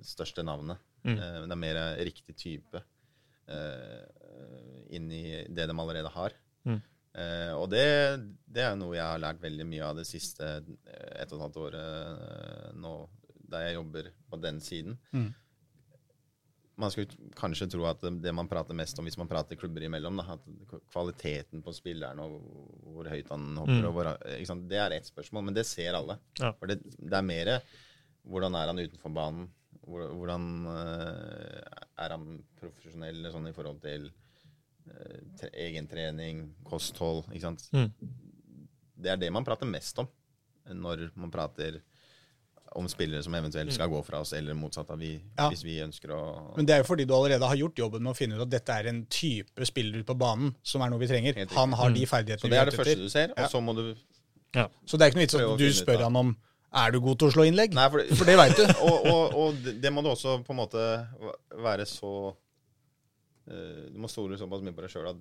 største 0.07 0.45
navnet. 0.47 0.79
Mm. 1.03 1.17
Eh, 1.17 1.39
det 1.43 1.55
er 1.57 1.59
mer 1.59 1.79
riktig 2.07 2.37
type 2.39 2.79
uh, 3.51 4.05
inn 4.95 5.09
i 5.11 5.25
det 5.51 5.67
de 5.67 5.75
allerede 5.75 6.13
har. 6.15 6.37
Mm. 6.69 6.79
Uh, 7.11 7.53
og 7.59 7.67
det, 7.73 7.83
det 8.47 8.63
er 8.63 8.77
noe 8.79 8.95
jeg 8.95 9.03
har 9.03 9.23
lært 9.25 9.43
veldig 9.43 9.67
mye 9.67 9.89
av 9.89 9.99
det 9.99 10.07
siste 10.07 10.47
et 10.61 10.69
ett 10.87 11.33
og 11.33 11.41
et 11.41 11.45
halvt 11.49 11.59
året 11.65 12.23
uh, 12.23 12.69
nå, 12.79 12.95
der 13.51 13.67
jeg 13.67 13.79
jobber 13.81 14.13
på 14.31 14.39
den 14.47 14.63
siden. 14.63 14.99
Mm. 15.11 15.33
Man 16.81 16.93
skulle 16.93 17.31
kanskje 17.37 17.69
tro 17.75 17.85
at 17.89 18.03
det, 18.23 18.33
man 18.37 18.49
prater 18.49 18.77
mest 18.77 18.99
om 18.99 19.07
hvis 19.09 19.19
man 19.21 19.29
prater 19.29 19.59
klubber 19.61 19.85
imellom, 19.85 20.21
da, 20.23 20.37
kvaliteten 20.93 21.63
på 21.65 21.75
spilleren 21.77 22.21
og 22.25 22.39
hvor 22.95 23.11
høyt 23.13 23.31
han 23.33 23.47
hopper, 23.61 23.81
Mm. 23.81 23.87
og 23.89 23.95
hvor, 23.97 24.11
det 24.71 24.79
er 24.81 24.97
ett 24.97 25.09
spørsmål, 25.11 25.45
men 25.49 25.57
det 25.57 25.67
ser 25.69 25.95
alle. 25.99 26.17
Ja. 26.41 26.53
For 26.59 26.71
det, 26.71 26.81
det 26.97 27.17
er 27.17 27.27
mer 27.27 27.53
hvordan 28.29 28.57
er 28.59 28.71
han 28.73 28.81
utenfor 28.81 29.13
banen? 29.17 29.49
Hvordan 29.91 30.49
eh, 30.71 31.79
er 32.05 32.13
han 32.15 32.27
profesjonell 32.61 33.31
sånn 33.33 33.49
i 33.49 33.55
forhold 33.57 33.81
til 33.83 34.11
uh, 34.11 35.47
egentrening, 35.53 36.51
kosthold? 36.69 37.25
ikke 37.33 37.47
sant? 37.49 37.65
Mm. 37.73 37.89
Det 39.01 39.13
er 39.15 39.21
det 39.21 39.31
man 39.33 39.47
prater 39.47 39.69
mest 39.69 39.99
om 40.03 40.09
når 40.71 41.09
man 41.19 41.33
prater 41.33 41.81
om 42.79 42.87
spillere 42.89 43.23
som 43.23 43.35
eventuelt 43.35 43.73
skal 43.75 43.89
gå 43.91 43.99
fra 44.07 44.21
oss, 44.23 44.33
eller 44.33 44.55
motsatt 44.55 44.91
av 44.95 44.99
vi, 44.99 45.21
Ja. 45.39 45.49
hvis 45.51 45.65
vi 45.65 45.79
ønsker 45.83 46.11
å 46.15 46.57
Men 46.57 46.67
det 46.67 46.75
er 46.75 46.79
jo 46.85 46.85
fordi 46.95 47.05
du 47.07 47.15
allerede 47.15 47.43
har 47.49 47.57
gjort 47.57 47.75
jobben 47.77 48.03
med 48.03 48.13
å 48.13 48.17
finne 48.17 48.37
ut 48.37 48.43
at 48.43 48.51
dette 48.51 48.69
er 48.73 48.87
en 48.93 49.05
type 49.07 49.67
spiller 49.67 49.99
ute 49.99 50.07
på 50.07 50.17
banen 50.19 50.55
som 50.63 50.81
er 50.83 50.91
noe 50.91 50.99
vi 51.03 51.07
trenger. 51.09 51.35
Han 51.55 51.73
har 51.73 51.91
Mm. 51.91 51.95
de 51.95 52.07
ferdighetene 52.07 52.47
mm. 52.47 52.51
vi 52.51 52.57
er 52.57 52.61
Så 52.61 52.61
det 52.61 52.61
er 52.61 52.71
det 52.71 52.79
første 52.79 53.03
du 53.03 53.09
ser, 53.09 53.29
Ja. 53.37 53.45
og 53.45 53.51
så 53.51 53.61
må 53.61 53.75
du 53.75 53.95
Så 54.87 54.97
det 54.99 55.03
er 55.03 55.11
ikke 55.11 55.19
noe 55.19 55.27
vits 55.27 55.35
at 55.35 55.59
du 55.59 55.73
spør 55.73 56.03
han 56.03 56.17
om 56.17 56.37
er 56.73 56.91
du 56.93 57.01
god 57.01 57.19
til 57.19 57.29
å 57.29 57.33
slå 57.33 57.45
innlegg. 57.51 57.73
Nei, 57.75 57.89
for, 57.91 57.99
For 58.15 58.25
det 58.25 58.37
veit 58.39 58.57
du. 58.57 58.63
og, 58.87 59.07
og, 59.07 59.35
og 59.35 59.55
det 59.65 59.81
det 59.83 59.93
må 59.93 60.03
du 60.03 60.09
også 60.11 60.45
på 60.47 60.51
en 60.51 60.57
måte 60.57 61.07
være 61.59 61.87
så 61.87 62.37
eh, 63.51 63.91
Du 63.91 63.99
må 63.99 64.09
stole 64.09 64.39
såpass 64.39 64.63
mye 64.63 64.75
på 64.77 64.83
deg 64.87 64.91
sjøl 64.93 65.09
at 65.11 65.17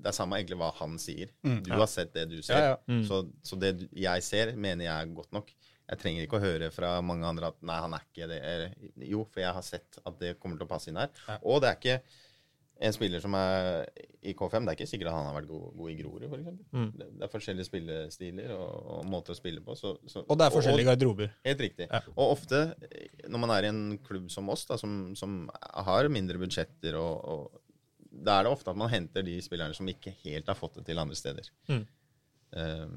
det 0.00 0.06
er 0.08 0.12
samme 0.16 0.38
egentlig 0.38 0.56
hva 0.56 0.70
han 0.78 0.94
sier. 0.98 1.28
Mm. 1.44 1.62
Du 1.64 1.70
Ja. 1.72 1.76
har 1.82 1.86
sett 1.86 2.14
det 2.14 2.28
du 2.30 2.40
ser. 2.42 2.54
Ja, 2.56 2.68
ja. 2.70 2.76
Mm. 2.88 3.02
Så, 3.06 3.18
så 3.44 3.58
det 3.60 3.88
jeg 3.92 4.22
ser, 4.22 4.54
mener 4.56 4.84
jeg 4.86 4.94
er 5.02 5.14
godt 5.14 5.32
nok. 5.32 5.50
Jeg 5.90 5.98
trenger 5.98 6.26
ikke 6.26 6.38
å 6.38 6.44
høre 6.44 6.70
fra 6.70 6.94
mange 7.02 7.26
andre 7.26 7.50
at 7.50 7.62
nei, 7.66 7.76
han 7.82 7.94
er 7.96 8.02
ikke 8.06 8.30
det. 8.30 8.40
Jo, 9.10 9.24
for 9.26 9.42
jeg 9.42 9.54
har 9.56 9.64
sett 9.66 9.98
at 10.06 10.18
det 10.20 10.36
kommer 10.38 10.60
til 10.60 10.68
å 10.68 10.70
passe 10.70 10.90
inn 10.92 11.00
her. 11.00 11.10
Ja. 11.26 11.38
Og 11.42 11.62
det 11.62 11.70
er 11.70 11.80
ikke 11.80 11.96
en 12.80 12.94
spiller 12.96 13.20
som 13.20 13.34
er 13.36 13.88
i 14.24 14.32
K5. 14.36 14.64
Det 14.64 14.72
er 14.72 14.78
ikke 14.78 14.88
sikkert 14.88 15.10
at 15.10 15.16
han 15.18 15.26
har 15.28 15.36
vært 15.36 15.50
god, 15.50 15.64
god 15.76 15.90
i 15.92 15.96
Grorud, 15.98 16.26
f.eks. 16.28 16.60
Mm. 16.72 16.86
Det, 16.94 17.08
det 17.18 17.26
er 17.26 17.32
forskjellige 17.32 17.68
spillestiler 17.68 18.52
og, 18.54 18.76
og 18.94 19.08
måter 19.10 19.34
å 19.34 19.38
spille 19.38 19.64
på. 19.64 19.76
Så, 19.76 19.96
så, 20.08 20.22
Og 20.24 20.38
det 20.40 20.46
er 20.46 20.54
forskjellige 20.54 20.88
garderober. 20.88 21.34
Helt 21.44 21.64
riktig. 21.66 21.88
Ja. 21.90 22.00
Og 22.14 22.36
ofte, 22.38 22.62
når 23.26 23.44
man 23.44 23.54
er 23.56 23.66
i 23.66 23.72
en 23.72 23.82
klubb 24.06 24.30
som 24.32 24.48
oss, 24.54 24.64
da, 24.70 24.78
som, 24.80 25.10
som 25.18 25.42
har 25.90 26.08
mindre 26.12 26.40
budsjetter, 26.40 26.96
og, 27.00 27.34
og 27.34 27.60
da 28.10 28.38
er 28.38 28.46
det 28.46 28.54
ofte 28.54 28.72
at 28.72 28.80
man 28.80 28.92
henter 28.92 29.26
de 29.26 29.36
spillerne 29.44 29.76
som 29.76 29.88
ikke 29.90 30.14
helt 30.24 30.48
har 30.48 30.58
fått 30.58 30.80
det 30.80 30.88
til 30.88 31.02
andre 31.02 31.18
steder. 31.18 31.52
Mm. 31.68 31.84
Um, 32.50 32.96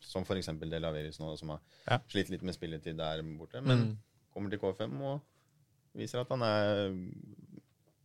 som 0.00 0.22
f.eks. 0.24 0.46
Delaveris 0.60 1.18
nå, 1.20 1.36
som 1.38 1.48
har 1.54 1.60
Ja. 1.88 1.98
slitt 2.08 2.30
litt 2.30 2.42
med 2.42 2.54
spilletid 2.54 2.96
der 2.96 3.22
borte. 3.38 3.60
Men 3.62 3.78
Mm. 3.78 3.96
kommer 4.34 4.50
til 4.50 4.58
K5 4.58 5.00
og 5.02 5.20
viser 5.94 6.20
at 6.20 6.28
han 6.30 6.42
er 6.42 6.94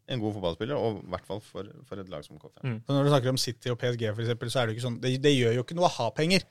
en 0.07 0.19
god 0.21 0.33
fotballspiller, 0.35 0.75
og 0.77 0.99
i 1.03 1.07
hvert 1.09 1.25
fall 1.25 1.39
for, 1.41 1.65
for 1.89 1.95
et 2.01 2.09
lag 2.09 2.23
som 2.25 2.37
K5. 2.37 2.61
Mm. 2.63 2.81
Når 2.87 3.03
du 3.03 3.09
snakker 3.09 3.29
om 3.29 3.37
City 3.41 3.69
og 3.69 3.79
PSG, 3.81 4.11
for 4.13 4.21
eksempel, 4.21 4.51
så 4.53 4.59
er 4.61 4.65
det 4.67 4.75
jo 4.75 4.77
ikke 4.79 4.87
sånn 4.87 4.99
Det, 5.01 5.15
det 5.21 5.33
gjør 5.33 5.55
jo 5.55 5.63
ikke 5.63 5.75
noe 5.79 5.87
å 5.89 5.95
ha 5.97 6.09
penger. 6.11 6.43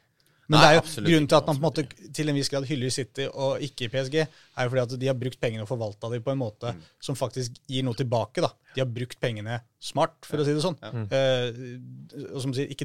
Men 0.47 0.61
Nei, 0.61 0.65
det 0.65 0.71
er 0.71 0.75
jo 0.77 1.03
grunnen 1.09 1.29
til 1.29 1.37
at 1.39 1.47
man 1.47 1.57
på 1.57 1.61
en 1.63 1.65
måte 1.65 2.13
til 2.13 2.29
en 2.29 2.35
viss 2.37 2.51
grad 2.53 2.67
hyller 2.69 2.91
City 2.93 3.25
og 3.33 3.63
ikke 3.65 3.89
PSG, 3.89 4.17
er 4.21 4.67
jo 4.67 4.69
fordi 4.75 4.83
at 4.83 5.01
de 5.01 5.07
har 5.09 5.15
brukt 5.17 5.41
pengene 5.41 5.63
og 5.65 5.69
forvalta 5.71 6.11
dem 6.13 6.23
på 6.23 6.33
en 6.35 6.39
måte 6.43 6.75
Mm. 6.75 6.83
som 7.01 7.15
faktisk 7.17 7.55
gir 7.67 7.83
noe 7.83 7.95
tilbake. 7.95 8.43
da. 8.43 8.51
De 8.75 8.81
har 8.83 8.87
brukt 8.91 9.19
pengene 9.21 9.61
smart, 9.81 10.13
for 10.27 10.37
å 10.39 10.45
si 10.45 10.53
det 10.53 10.61
sånn. 10.63 10.77
Ja. 10.83 10.91
Mm. 10.91 11.07
Eh, 11.13 12.29
og 12.35 12.41
som 12.43 12.53
sier, 12.53 12.69
ikke 12.69 12.85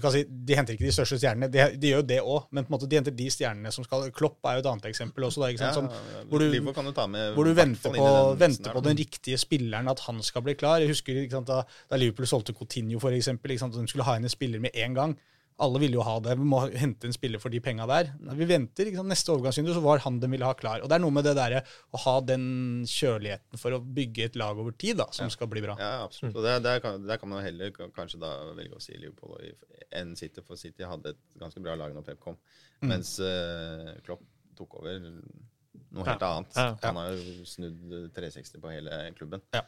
kan 0.00 0.12
si, 0.12 0.24
De 0.28 0.54
henter 0.54 0.74
ikke 0.76 0.86
de 0.86 0.92
største 0.94 1.18
stjernene, 1.18 1.50
de, 1.50 1.76
de 1.78 1.90
gjør 1.92 2.02
jo 2.02 2.06
det 2.12 2.20
òg, 2.20 2.46
men 2.52 2.64
på 2.64 2.70
en 2.72 2.78
måte 2.78 2.88
de 2.88 2.96
henter 3.00 3.10
de 3.16 3.26
stjernene 3.32 3.72
som 3.72 3.82
skal 3.84 4.10
Klopp 4.12 4.38
er 4.46 4.58
jo 4.58 4.64
et 4.64 4.66
annet 4.70 4.86
eksempel 4.90 5.24
også. 5.26 5.40
da, 5.42 5.46
ikke 5.50 5.58
sant? 5.58 5.74
Som, 5.74 5.88
Ja, 5.90 6.24
hvor 6.30 6.38
du- 6.38 6.50
du 6.52 6.60
med 6.60 7.34
hvor 7.34 7.44
du 7.44 7.54
venter 7.54 7.90
på, 7.90 8.06
den 8.36 8.38
venter 8.38 8.72
på 8.72 8.82
den 8.82 8.96
riktige 8.96 9.38
spilleren, 9.38 9.88
at 9.90 9.98
han 10.06 10.22
skal 10.22 10.42
bli 10.42 10.54
klar. 10.54 10.78
Jeg 10.80 10.88
husker 10.94 11.28
sant, 11.30 11.46
da, 11.46 11.64
da 11.90 11.96
Liverpool 11.96 12.26
solgte 12.26 12.54
Coutinho, 12.54 12.98
for 13.00 13.10
eksempel, 13.10 13.48
de 13.58 13.86
skulle 13.88 14.04
ha 14.04 14.14
inn 14.16 14.24
en 14.24 14.28
spiller 14.30 14.60
med 14.60 14.70
en 14.74 14.94
gang. 14.94 15.16
Alle 15.60 15.80
ville 15.82 15.98
jo 15.98 16.04
ha 16.06 16.14
det. 16.24 16.34
Vi 16.40 16.46
må 16.48 16.60
hente 16.72 17.08
en 17.08 17.14
spiller 17.14 17.40
for 17.42 17.52
de 17.52 17.60
penga 17.64 17.86
der. 17.90 18.12
Når 18.24 18.38
vi 18.38 18.46
venter, 18.48 18.90
Neste 19.04 19.32
overgangsvindu 19.34 19.72
så 19.76 19.82
var 19.84 20.00
han 20.04 20.18
de 20.22 20.28
ville 20.32 20.46
ha 20.46 20.54
klar. 20.56 20.80
Og 20.84 20.88
Det 20.88 20.96
er 20.96 21.02
noe 21.04 21.14
med 21.14 21.26
det 21.28 21.34
der, 21.36 21.58
å 21.92 22.00
ha 22.04 22.14
den 22.24 22.46
kjøligheten 22.88 23.60
for 23.60 23.76
å 23.76 23.80
bygge 23.84 24.30
et 24.30 24.38
lag 24.40 24.58
over 24.58 24.72
tid 24.72 24.96
da, 25.02 25.06
som 25.12 25.28
Ja. 25.28 25.34
skal 25.34 25.50
bli 25.52 25.62
bra. 25.64 25.76
Ja, 25.78 26.04
absolutt. 26.06 26.36
Og 26.36 26.42
der, 26.46 26.60
der, 26.64 26.80
kan, 26.80 27.04
der 27.06 27.20
kan 27.20 27.28
man 27.28 27.44
heller 27.44 27.70
kanskje 27.72 28.20
da 28.22 28.32
velge 28.56 28.76
å 28.78 28.82
si 28.82 28.96
Liverpool 28.96 29.36
enn 29.92 30.16
City, 30.16 30.40
for 30.46 30.56
City 30.56 30.86
hadde 30.86 31.14
et 31.14 31.22
ganske 31.38 31.60
bra 31.62 31.74
lag 31.76 31.92
når 31.94 32.06
Pep 32.06 32.20
kom. 32.20 32.36
Mm. 32.80 32.88
Mens 32.94 33.18
uh, 33.20 33.92
Klopp 34.06 34.22
tok 34.56 34.78
over 34.80 35.00
noe 35.90 36.06
helt 36.06 36.22
annet. 36.22 36.56
Ja. 36.56 36.74
Han 36.86 36.98
har 37.00 37.12
jo 37.16 37.44
snudd 37.48 38.12
360 38.16 38.60
på 38.62 38.72
hele 38.72 39.02
klubben. 39.18 39.42
Ja. 39.56 39.64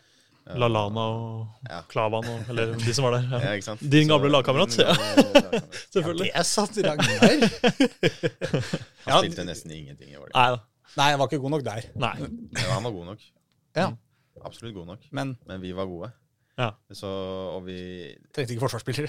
Lallana 0.47 1.01
og 1.01 1.69
Ja. 1.71 1.83
Klavan 1.89 2.25
og 2.27 2.49
Eller 2.51 2.73
de 2.75 2.93
som 2.95 3.05
var 3.07 3.13
der. 3.21 3.29
Ja, 3.31 3.39
Ja. 3.45 3.53
ikke 3.57 3.65
sant? 3.69 3.81
Din 3.91 4.09
gamle 4.09 4.29
Så- 4.29 4.33
lagkamerat, 4.35 4.79
ja. 4.79 4.95
Selvfølgelig. 5.95 6.31
Ja. 6.33 6.39
Det 6.39 6.47
sant, 6.47 6.79
Ragnar. 6.83 7.21
Han 7.23 9.07
Ja, 9.07 9.19
spilte 9.23 9.45
nesten 9.47 9.71
ingenting 9.71 10.11
i 10.11 10.17
år. 10.19 10.29
Nei. 10.35 10.57
Nei, 10.97 11.07
jeg 11.11 11.19
var 11.19 11.27
ikke 11.31 11.41
god 11.41 11.51
nok 11.55 11.65
der. 11.65 11.87
Nei. 11.97 12.17
Han 12.69 12.83
var 12.85 12.91
god 12.91 13.07
nok. 13.13 13.21
Ja, 13.77 13.93
Absolutt 14.45 14.75
god 14.75 14.87
nok. 14.87 15.07
Men 15.13 15.37
Men 15.47 15.61
vi 15.63 15.73
var 15.73 15.87
gode. 15.87 16.11
Ja. 16.59 16.71
Så, 16.93 17.07
og 17.57 17.65
vi 17.65 18.17
trengte 18.35 18.53
ikke 18.57 18.67
forsvarsspillere. 18.67 19.09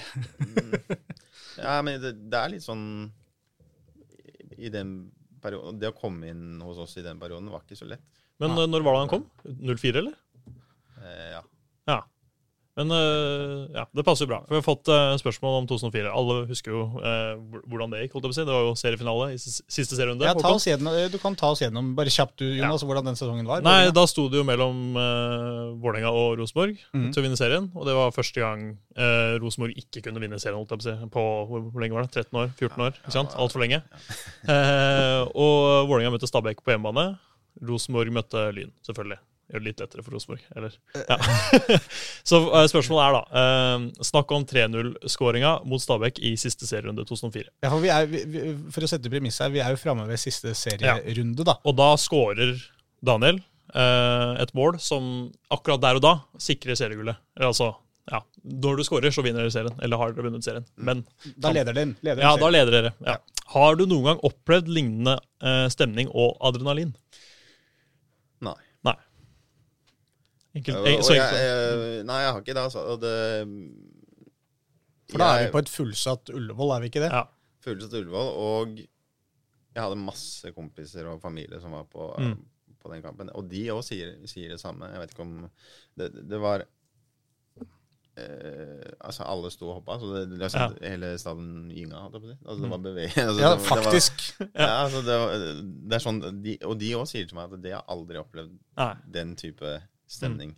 Ja, 1.58 1.80
men 1.82 2.00
det, 2.00 2.14
det 2.30 2.38
er 2.40 2.48
litt 2.54 2.62
sånn 2.64 3.10
i- 4.58 4.70
den 4.70 5.10
perioden 5.42 5.78
Det 5.78 5.90
å 5.92 5.96
komme 5.98 6.28
inn 6.30 6.60
hos 6.64 6.78
oss 6.78 6.96
i 6.96 7.02
den 7.04 7.18
perioden 7.20 7.50
var 7.52 7.60
ikke 7.66 7.76
så 7.76 7.86
lett. 7.88 8.00
Men 8.40 8.50
Ja. 8.56 8.62
eh, 8.64 8.66
når 8.70 8.82
var 8.82 8.92
det 8.94 9.00
han 9.02 9.08
kom? 9.12 9.26
04, 9.76 9.98
eller? 9.98 10.14
Eh, 11.04 11.30
ja. 11.36 11.44
Ja. 11.90 12.00
Men 12.74 12.90
øh, 12.90 13.68
ja, 13.70 13.84
det 13.94 14.02
passer 14.02 14.26
jo 14.26 14.32
bra. 14.32 14.40
For 14.48 14.50
Vi 14.50 14.58
har 14.58 14.64
fått 14.66 14.88
øh, 14.90 15.12
spørsmål 15.20 15.60
om 15.60 15.66
2004. 15.70 16.10
Alle 16.10 16.38
husker 16.48 16.72
jo 16.74 16.80
øh, 16.98 17.60
hvordan 17.70 17.92
det 17.92 18.00
gikk. 18.02 18.16
holdt 18.16 18.24
jeg 18.26 18.32
på 18.32 18.34
å 18.34 18.38
si. 18.38 18.46
Det 18.48 18.54
var 18.56 18.64
jo 18.66 18.72
seriefinale 18.80 19.28
i 19.30 19.38
siste 19.38 19.94
serierunde. 19.94 20.26
Ja, 20.26 20.34
gjennom, 20.34 20.96
du 21.12 21.18
kan 21.22 21.36
ta 21.38 21.52
oss 21.54 21.62
gjennom 21.62 21.92
bare 21.94 22.10
kjapt, 22.10 22.34
du, 22.42 22.48
Jonas, 22.58 22.82
hvordan 22.82 23.06
den 23.06 23.18
sesongen 23.18 23.46
var. 23.46 23.62
Nei, 23.62 23.92
Da 23.94 24.04
sto 24.10 24.26
det 24.32 24.40
jo 24.40 24.46
mellom 24.48 24.98
uh, 24.98 25.70
Vålerenga 25.78 26.10
og 26.10 26.40
Rosenborg 26.40 26.80
mm. 26.90 27.12
til 27.14 27.22
å 27.22 27.26
vinne 27.28 27.38
serien. 27.38 27.68
Og 27.78 27.86
det 27.86 27.94
var 27.94 28.16
første 28.16 28.42
gang 28.42 28.64
uh, 28.98 29.36
Rosenborg 29.42 29.78
ikke 29.84 30.02
kunne 30.08 30.24
vinne 30.24 30.40
serien. 30.42 30.58
holdt 30.58 30.74
jeg 30.74 30.82
på 30.82 30.88
å 30.88 30.88
si, 30.88 31.12
på 31.14 31.24
hvor, 31.52 31.68
hvor 31.68 31.84
lenge 31.84 31.94
var 31.94 32.08
det? 32.08 32.24
13 32.26 32.40
år? 32.42 32.50
14 32.58 32.86
år? 32.88 32.98
ikke 33.04 33.14
sant? 33.20 33.38
Altfor 33.38 33.62
lenge. 33.62 33.84
Eh, 34.50 35.20
og 35.30 35.86
Vålerenga 35.88 36.12
møtte 36.14 36.28
Stabæk 36.28 36.64
på 36.64 36.74
hjemmebane. 36.74 37.12
Rosenborg 37.64 38.10
møtte 38.18 38.48
Lyn, 38.56 38.74
selvfølgelig. 38.86 39.20
Gjør 39.50 39.60
det 39.60 39.68
litt 39.68 39.80
lettere 39.82 40.04
for 40.04 40.16
Rosenborg. 40.16 40.44
Eller? 40.56 40.76
Ja. 40.96 41.16
Så 42.30 42.40
eh, 42.48 42.66
spørsmålet 42.70 43.04
er 43.04 43.16
da 43.16 43.42
eh, 43.42 44.04
Snakk 44.08 44.32
om 44.32 44.46
3-0-skåringa 44.48 45.54
mot 45.68 45.82
Stabæk 45.82 46.20
i 46.24 46.34
siste 46.40 46.68
serierunde 46.68 47.04
2004. 47.08 47.50
Ja, 47.64 47.70
for, 47.70 47.82
vi 47.84 47.92
er, 47.92 48.08
vi, 48.08 48.44
for 48.74 48.86
å 48.86 48.90
sette 48.90 49.12
premiss 49.12 49.40
her, 49.44 49.52
vi 49.54 49.62
er 49.64 49.74
jo 49.74 49.80
framme 49.80 50.06
ved 50.08 50.22
siste 50.22 50.54
serierunde, 50.58 51.44
da. 51.46 51.58
Og 51.68 51.76
da 51.78 51.90
skårer 52.00 52.56
Daniel 53.04 53.42
eh, 53.74 54.34
et 54.42 54.54
mål 54.56 54.80
som 54.82 55.28
akkurat 55.52 55.82
der 55.84 56.00
og 56.00 56.06
da 56.06 56.14
sikrer 56.40 56.78
seriegullet. 56.80 57.20
Altså, 57.44 57.74
ja, 58.10 58.20
når 58.44 58.80
du 58.80 58.84
skårer, 58.84 59.12
så 59.14 59.22
vinner 59.24 59.44
dere 59.44 59.52
serien. 59.54 59.76
Eller 59.84 60.00
har 60.00 60.12
dere 60.12 60.26
vunnet 60.26 60.44
serien. 60.44 60.66
Men 60.76 61.04
Da 61.40 61.52
leder 61.54 61.76
den. 61.76 61.94
Leder 62.04 62.24
ja, 62.24 62.34
den 62.34 62.44
da 62.44 62.50
leder 62.52 62.76
dere. 62.78 62.92
Ja. 63.06 63.16
Har 63.54 63.76
du 63.78 63.86
noen 63.88 64.08
gang 64.10 64.20
opplevd 64.24 64.68
lignende 64.72 65.18
eh, 65.44 65.66
stemning 65.72 66.10
og 66.12 66.36
adrenalin? 66.44 66.92
Nei. 68.44 68.56
Nei. 68.84 68.96
Enkelt, 70.54 70.86
jeg, 70.86 71.02
så 71.04 71.14
enkelt. 71.16 71.38
jeg, 71.40 72.04
nei, 72.06 72.18
jeg 72.22 72.32
har 72.32 72.40
ikke 72.44 72.54
det, 72.54 72.62
altså. 72.62 72.82
Og 72.94 73.00
det 73.02 73.14
For 75.10 75.18
da 75.20 75.28
er 75.34 75.44
vi 75.46 75.52
på 75.54 75.62
et 75.64 75.70
fullsatt 75.72 76.30
Ullevål, 76.34 76.74
er 76.76 76.84
vi 76.84 76.90
ikke 76.92 77.02
det? 77.04 77.10
Ja. 77.12 77.24
Fullsatt 77.64 77.96
Ullevål, 77.98 78.30
og 78.44 78.78
jeg 78.78 79.82
hadde 79.82 79.98
masse 79.98 80.52
kompiser 80.54 81.08
og 81.10 81.20
familie 81.22 81.58
som 81.60 81.74
var 81.74 81.84
på, 81.90 82.12
Mm. 82.22 82.36
på 82.84 82.92
den 82.92 83.02
kampen. 83.02 83.30
Og 83.34 83.48
de 83.50 83.64
òg 83.74 83.82
sier, 83.82 84.14
sier 84.30 84.48
det 84.54 84.60
samme. 84.62 84.86
Jeg 84.92 85.00
vet 85.02 85.10
ikke 85.16 85.22
om 85.26 85.50
Det, 85.98 86.10
det 86.30 86.38
var 86.40 86.62
eh, 88.16 88.92
Altså, 89.00 89.24
alle 89.26 89.50
sto 89.52 89.68
og 89.70 89.80
hoppa, 89.80 89.96
så 90.00 90.10
det, 90.14 90.38
det, 90.38 90.50
ja. 90.54 90.68
hele 90.84 91.12
staden 91.18 91.70
gynga. 91.74 92.04
Altså, 92.12 92.60
det 92.62 92.70
var 92.70 92.78
bevegelse. 92.84 93.24
Altså, 93.26 93.40
Ja, 93.42 93.50
det, 93.54 93.64
faktisk. 93.66 94.38
Det 94.38 94.48
var, 94.54 94.60
ja, 94.68 94.76
altså, 94.84 95.02
det, 95.08 95.18
var, 95.18 95.34
det 95.90 95.98
er 95.98 96.04
sånn 96.06 96.20
de, 96.44 96.56
Og 96.70 96.78
de 96.80 96.92
òg 97.00 97.08
sier 97.10 97.26
til 97.28 97.38
meg 97.38 97.52
at 97.52 97.62
de 97.64 97.74
har 97.74 97.84
aldri 97.90 98.20
opplevd 98.22 98.54
Nei. 98.78 98.92
den 99.18 99.34
type 99.40 99.74
stemning. 100.10 100.54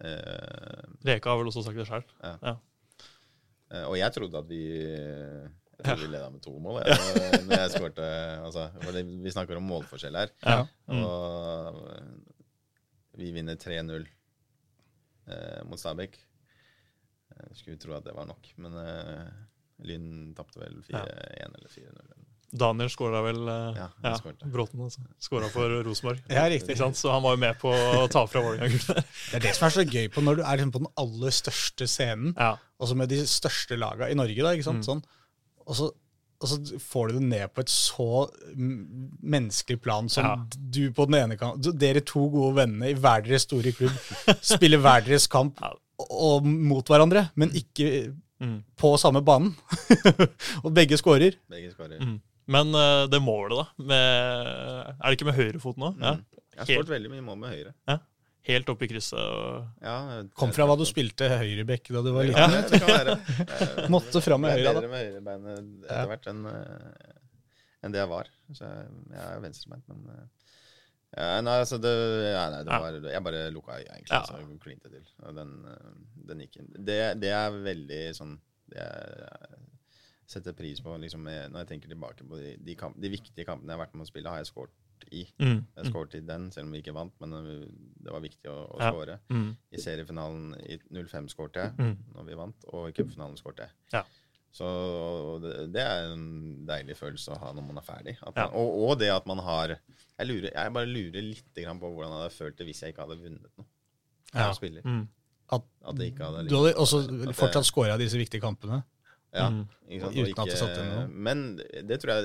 Eh, 0.00 0.84
Reka 1.06 1.30
har 1.30 1.38
vel 1.40 1.50
også 1.50 1.62
sagt 1.66 1.78
det 1.78 1.86
sjøl. 1.88 2.04
eh, 3.70 3.84
og 3.84 3.96
jeg 3.98 4.12
trodde 4.14 4.40
at 4.40 4.48
vi 4.50 4.62
Jeg 4.64 5.84
trodde 5.84 6.04
vi 6.06 6.10
leda 6.12 6.30
med 6.30 6.42
to 6.44 6.54
mål. 6.62 6.82
Jeg, 6.86 7.44
når 7.46 7.62
jeg 7.62 7.70
skårte, 7.74 8.04
altså, 8.46 8.68
vi 9.24 9.32
snakker 9.34 9.58
om 9.58 9.66
målforskjell 9.66 10.16
her. 10.16 10.30
Ja. 10.46 10.60
Mm. 10.86 11.02
Og 11.02 11.80
vi 13.18 13.32
vinner 13.34 13.58
3-0 13.58 14.06
eh, 15.26 15.60
mot 15.66 15.80
Stabæk. 15.80 16.18
Skulle 17.58 17.78
tro 17.82 17.96
at 17.96 18.04
det 18.06 18.14
var 18.14 18.28
nok, 18.28 18.46
men 18.62 18.76
Lyn 19.82 20.34
tapte 20.38 20.60
vel 20.62 20.78
4-1 20.86 21.58
eller 21.58 21.72
4-0. 21.72 22.14
Daniel 22.54 22.90
skåra 22.92 23.20
vel 23.24 23.40
eh, 23.50 23.78
Ja, 23.80 23.88
ja. 24.04 24.12
Bråten, 24.52 24.84
altså. 24.86 25.02
Skåra 25.22 25.48
for 25.50 25.72
Rosenborg. 25.86 26.20
Ja, 26.30 26.44
riktig. 26.52 26.76
Ikke 26.76 26.84
sant? 26.84 26.96
Så 27.00 27.10
han 27.10 27.22
var 27.24 27.34
jo 27.34 27.40
med 27.42 27.58
på 27.58 27.72
å 27.74 28.04
ta 28.12 28.22
fra 28.30 28.42
Vålerenga. 28.44 28.78
Det 29.32 29.40
er 29.40 29.44
det 29.48 29.54
som 29.58 29.66
er 29.68 29.74
så 29.74 29.84
gøy 29.88 30.06
på 30.14 30.22
når 30.22 30.38
du 30.38 30.42
er 30.46 30.60
liksom 30.60 30.72
på 30.76 30.82
den 30.84 30.92
aller 31.02 31.34
største 31.34 31.88
scenen, 31.90 32.32
ja. 32.38 32.52
også 32.78 32.96
med 33.00 33.10
de 33.10 33.18
største 33.26 33.78
laga 33.80 34.08
i 34.12 34.16
Norge, 34.18 34.38
da, 34.46 34.54
ikke 34.54 34.68
sant? 34.70 34.84
Mm. 34.84 34.88
Sånn. 34.88 35.04
Og, 35.66 35.74
så, 35.78 35.90
og 36.44 36.50
så 36.52 36.60
får 36.90 37.10
du 37.10 37.18
det 37.18 37.26
ned 37.32 37.54
på 37.56 37.64
et 37.64 37.72
så 37.72 38.08
menneskelig 38.54 39.80
plan 39.82 40.08
som 40.12 40.24
Ja. 40.24 40.34
du 40.54 40.92
på 40.92 41.06
den 41.08 41.14
ene 41.22 41.36
kan 41.40 41.58
Dere 41.60 42.00
to 42.04 42.26
gode 42.30 42.56
vennene 42.62 42.90
i 42.92 42.94
hver 42.98 43.24
deres 43.24 43.46
store 43.48 43.72
klubb 43.72 43.96
spiller 44.44 44.78
hver 44.84 45.04
deres 45.06 45.26
kamp 45.32 45.58
Ja. 45.64 45.72
og, 45.98 46.10
og 46.10 46.46
mot 46.46 46.86
hverandre, 46.86 47.28
men 47.34 47.50
ikke 47.54 48.12
Mm. 48.42 48.64
på 48.76 48.88
samme 48.98 49.20
banen. 49.24 49.52
og 50.64 50.72
begge 50.74 50.96
scorer. 50.98 51.36
Begge 51.48 51.70
skårer. 51.70 52.00
Mm. 52.02 52.16
Men 52.46 52.74
uh, 52.76 53.06
det 53.08 53.20
målet, 53.24 53.56
da 53.56 53.84
med, 53.84 54.90
Er 55.00 55.06
det 55.08 55.16
ikke 55.18 55.28
med 55.30 55.38
høyrefoten? 55.38 55.86
Ja. 56.02 56.16
Mm. 56.18 56.24
Jeg 56.54 56.60
har 56.60 56.66
skåret 56.68 56.90
veldig 56.92 57.10
mye 57.10 57.22
mål 57.26 57.38
med 57.40 57.50
høyre. 57.54 57.72
Helt 58.44 58.68
opp 58.68 58.82
i 58.84 58.88
krysset. 58.90 59.16
Og, 59.18 59.64
Ja, 59.82 59.94
jeg- 60.18 60.28
Kom 60.36 60.52
fra 60.52 60.66
hva 60.68 60.76
du 60.76 60.84
spilte 60.84 61.30
høyrebekk 61.32 61.88
da 61.96 62.02
du 62.04 62.10
var 62.12 62.24
liten. 62.28 62.52
Ja, 62.52 62.60
det 62.68 62.80
kan 62.82 62.90
være. 62.92 63.14
Jeg- 63.24 63.88
Måtte 63.94 64.20
fram 64.22 64.40
med 64.44 64.52
Jeg 64.52 64.60
høyre, 64.60 64.68
er 64.68 64.74
da. 64.74 64.80
bedre 64.80 64.90
med 64.92 65.00
høyrebeinet 65.08 65.58
etter 65.58 65.96
Ja. 65.96 66.06
hvert 66.12 66.26
enn 66.28 66.46
eh, 66.46 67.12
enn 67.84 67.92
det 67.96 67.98
jeg 68.02 68.08
var. 68.12 68.28
Så 68.52 68.68
jeg, 68.68 68.86
jeg 69.16 69.24
er 69.32 69.40
venstrebeint, 69.40 69.88
men 69.88 70.04
eh, 70.12 70.26
ja, 71.16 71.40
Nei, 71.46 71.56
altså 71.64 71.78
det, 71.80 71.94
ja, 72.34 72.44
nei, 72.50 72.62
det 72.68 72.72
Ja. 72.76 72.80
var, 72.84 73.00
Jeg 73.16 73.24
bare 73.24 73.42
lukka 73.56 73.78
øya, 73.80 73.88
egentlig, 73.96 74.12
Ja. 74.12 74.22
så 74.28 74.38
jeg 74.38 74.60
klinte 74.60 74.90
til. 74.92 75.04
Og 75.24 75.34
den, 75.34 75.52
den 76.28 76.40
gikk 76.44 76.56
inn. 76.60 76.68
Det, 76.84 77.00
det 77.24 77.32
er 77.32 77.50
veldig 77.64 78.02
sånn 78.20 78.36
Det 78.68 78.76
jeg 78.76 79.60
setter 80.34 80.56
pris 80.56 80.80
på 80.84 80.94
liksom, 81.00 81.24
når 81.26 81.60
jeg 81.62 81.68
tenker 81.72 81.92
tilbake 81.92 82.26
på 82.28 82.38
de, 82.40 82.56
de, 82.66 82.74
kamp, 82.78 82.96
de 83.00 83.10
viktige 83.12 83.46
kampene 83.48 83.72
jeg 83.72 83.78
har 83.78 83.84
vært 83.86 83.94
med 83.98 84.06
å 84.06 84.10
spille, 84.10 84.30
har 84.32 84.42
jeg 84.42 84.50
skåret 84.52 84.80
i. 85.12 85.22
mm. 85.42 85.58
Jeg 85.76 85.90
skåret 85.90 86.14
i 86.18 86.20
den, 86.24 86.50
selv 86.54 86.66
om 86.68 86.72
vi 86.74 86.80
ikke 86.80 86.94
vant, 86.96 87.14
men 87.20 87.34
eh, 87.38 87.64
det 88.04 88.12
var 88.14 88.22
viktig 88.24 88.48
å, 88.50 88.58
å 88.74 88.80
Ja. 88.80 88.90
skåre. 88.92 89.16
Mm. 89.30 89.48
I 89.74 89.80
seriefinalen 89.82 90.54
i 90.64 90.78
05 91.04 91.28
skårte 91.34 91.64
jeg, 91.66 91.72
Mm. 91.78 91.96
når 92.14 92.28
vi 92.30 92.38
vant, 92.40 92.64
og 92.72 92.88
i 92.88 92.92
cupfinalen 92.96 93.36
skårte 93.40 93.66
jeg. 93.66 93.74
Ja. 93.92 94.04
Så 94.54 94.66
det, 95.42 95.52
det 95.74 95.82
er 95.82 96.12
en 96.14 96.26
deilig 96.68 96.94
følelse 96.96 97.34
å 97.34 97.38
ha 97.42 97.52
når 97.52 97.64
man 97.66 97.80
er 97.80 97.86
ferdig. 97.86 98.14
At 98.22 98.36
Ja. 98.38 98.46
og, 98.54 98.76
og 98.88 98.98
det 99.00 99.10
at 99.10 99.26
man 99.26 99.38
har 99.42 99.74
jeg, 99.74 100.26
lurer, 100.28 100.50
jeg 100.54 100.72
bare 100.76 100.86
lurer 100.86 101.22
litt 101.26 101.50
på 101.58 101.90
hvordan 101.90 102.12
jeg 102.14 102.20
hadde 102.22 102.36
følt 102.38 102.56
det 102.60 102.66
hvis 102.68 102.82
jeg 102.84 102.94
ikke 102.94 103.02
hadde 103.08 103.18
vunnet 103.22 103.50
noe. 103.58 103.66
Ja. 104.34 104.48
som 104.52 104.54
spiller. 104.58 104.82
Mm. 104.86 105.08
At 105.52 105.62
At 105.86 105.98
det 105.98 106.06
ikke 106.12 106.24
hadde 106.24 106.48
du 106.48 106.54
hadde 106.56 106.74
også 106.80 107.02
fortsatt 107.34 107.66
scora 107.66 107.98
disse 108.00 108.16
viktige 108.18 108.40
kampene. 108.42 108.80
Ja, 109.34 109.48
Mm. 109.50 109.64
ikke 109.90 110.00
sant? 110.04 110.16
Uten 110.16 110.42
at 110.44 110.48
det 110.52 110.58
satt 110.60 110.78
inn 110.78 110.90
noe. 110.94 111.06
Men 111.28 111.38
det 111.58 111.96
tror 112.02 112.12
jeg 112.14 112.22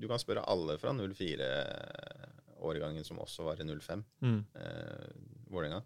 Du 0.00 0.06
kan 0.10 0.18
spørre 0.20 0.44
alle 0.46 0.74
fra 0.78 0.90
04-årgangen 0.92 3.04
som 3.06 3.18
også 3.22 3.42
var 3.46 3.56
i 3.60 3.64
05, 3.64 4.04
Mm. 4.22 4.44
eh, 4.54 5.06
Vålerenga, 5.50 5.82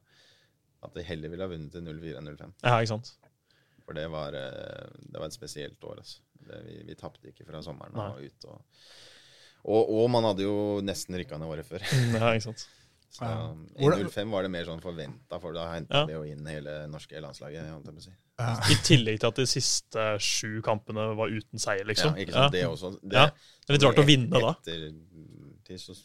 at 0.82 0.94
de 0.94 1.02
heller 1.02 1.28
ville 1.28 1.42
ha 1.44 1.48
vunnet 1.50 1.74
i 1.74 1.80
04 1.80 2.16
enn 2.18 2.36
05. 2.36 2.52
Ja, 2.64 2.78
ikke 2.80 2.88
sant. 2.94 3.12
For 3.84 3.92
det 3.94 4.08
var, 4.10 4.32
eh, 4.34 4.86
det 5.00 5.18
var 5.20 5.26
et 5.26 5.32
spesielt 5.36 5.80
år. 5.84 5.96
Altså. 5.98 6.18
Det, 6.48 6.64
vi 6.66 6.82
vi 6.86 6.94
tapte 6.94 7.28
ikke 7.28 7.44
fra 7.46 7.62
sommeren 7.62 7.94
og 7.96 8.20
ut. 8.22 8.44
Og, 8.48 8.60
og, 9.64 9.90
og 9.90 10.10
man 10.10 10.24
hadde 10.24 10.42
jo 10.46 10.80
nesten 10.80 11.14
rykka 11.18 11.38
ned 11.38 11.48
året 11.48 11.66
før. 11.66 11.80
Ja, 12.18 12.32
ikke 12.34 12.42
sant. 12.52 12.68
Så 13.10 13.24
Ja. 13.24 13.54
I 13.78 14.04
05 14.10 14.30
var 14.30 14.42
det 14.42 14.50
mer 14.50 14.64
sånn 14.68 14.80
forventa, 14.82 15.40
for 15.40 15.52
da 15.56 15.66
henta 15.72 15.94
Ja. 16.02 16.04
vi 16.06 16.12
jo 16.12 16.22
inn 16.24 16.44
hele 16.46 16.86
norske 16.88 17.20
landslaget. 17.20 17.64
jeg 17.64 17.82
på 17.84 17.96
å 17.96 18.02
si. 18.02 18.10
Ja. 18.38 18.52
I 18.70 18.74
tillegg 18.86 19.18
til 19.20 19.28
at 19.28 19.34
de 19.34 19.46
siste 19.46 20.04
sju 20.20 20.60
kampene 20.62 21.16
var 21.16 21.28
uten 21.28 21.58
seier, 21.58 21.84
liksom. 21.84 22.14
Ja, 22.16 22.24
ikke 22.24 22.32
sant? 22.32 22.52
Det 22.52 22.64
også. 22.64 22.92
Det, 23.02 23.12
Ja. 23.12 23.26
Det 23.66 23.70
er 23.70 23.72
litt 23.78 23.82
rart 23.82 24.04
å 24.04 24.06
vinne, 24.06 24.30
da. 24.30 24.52
Etter, 24.52 24.92
til 25.64 25.78
så, 25.78 25.96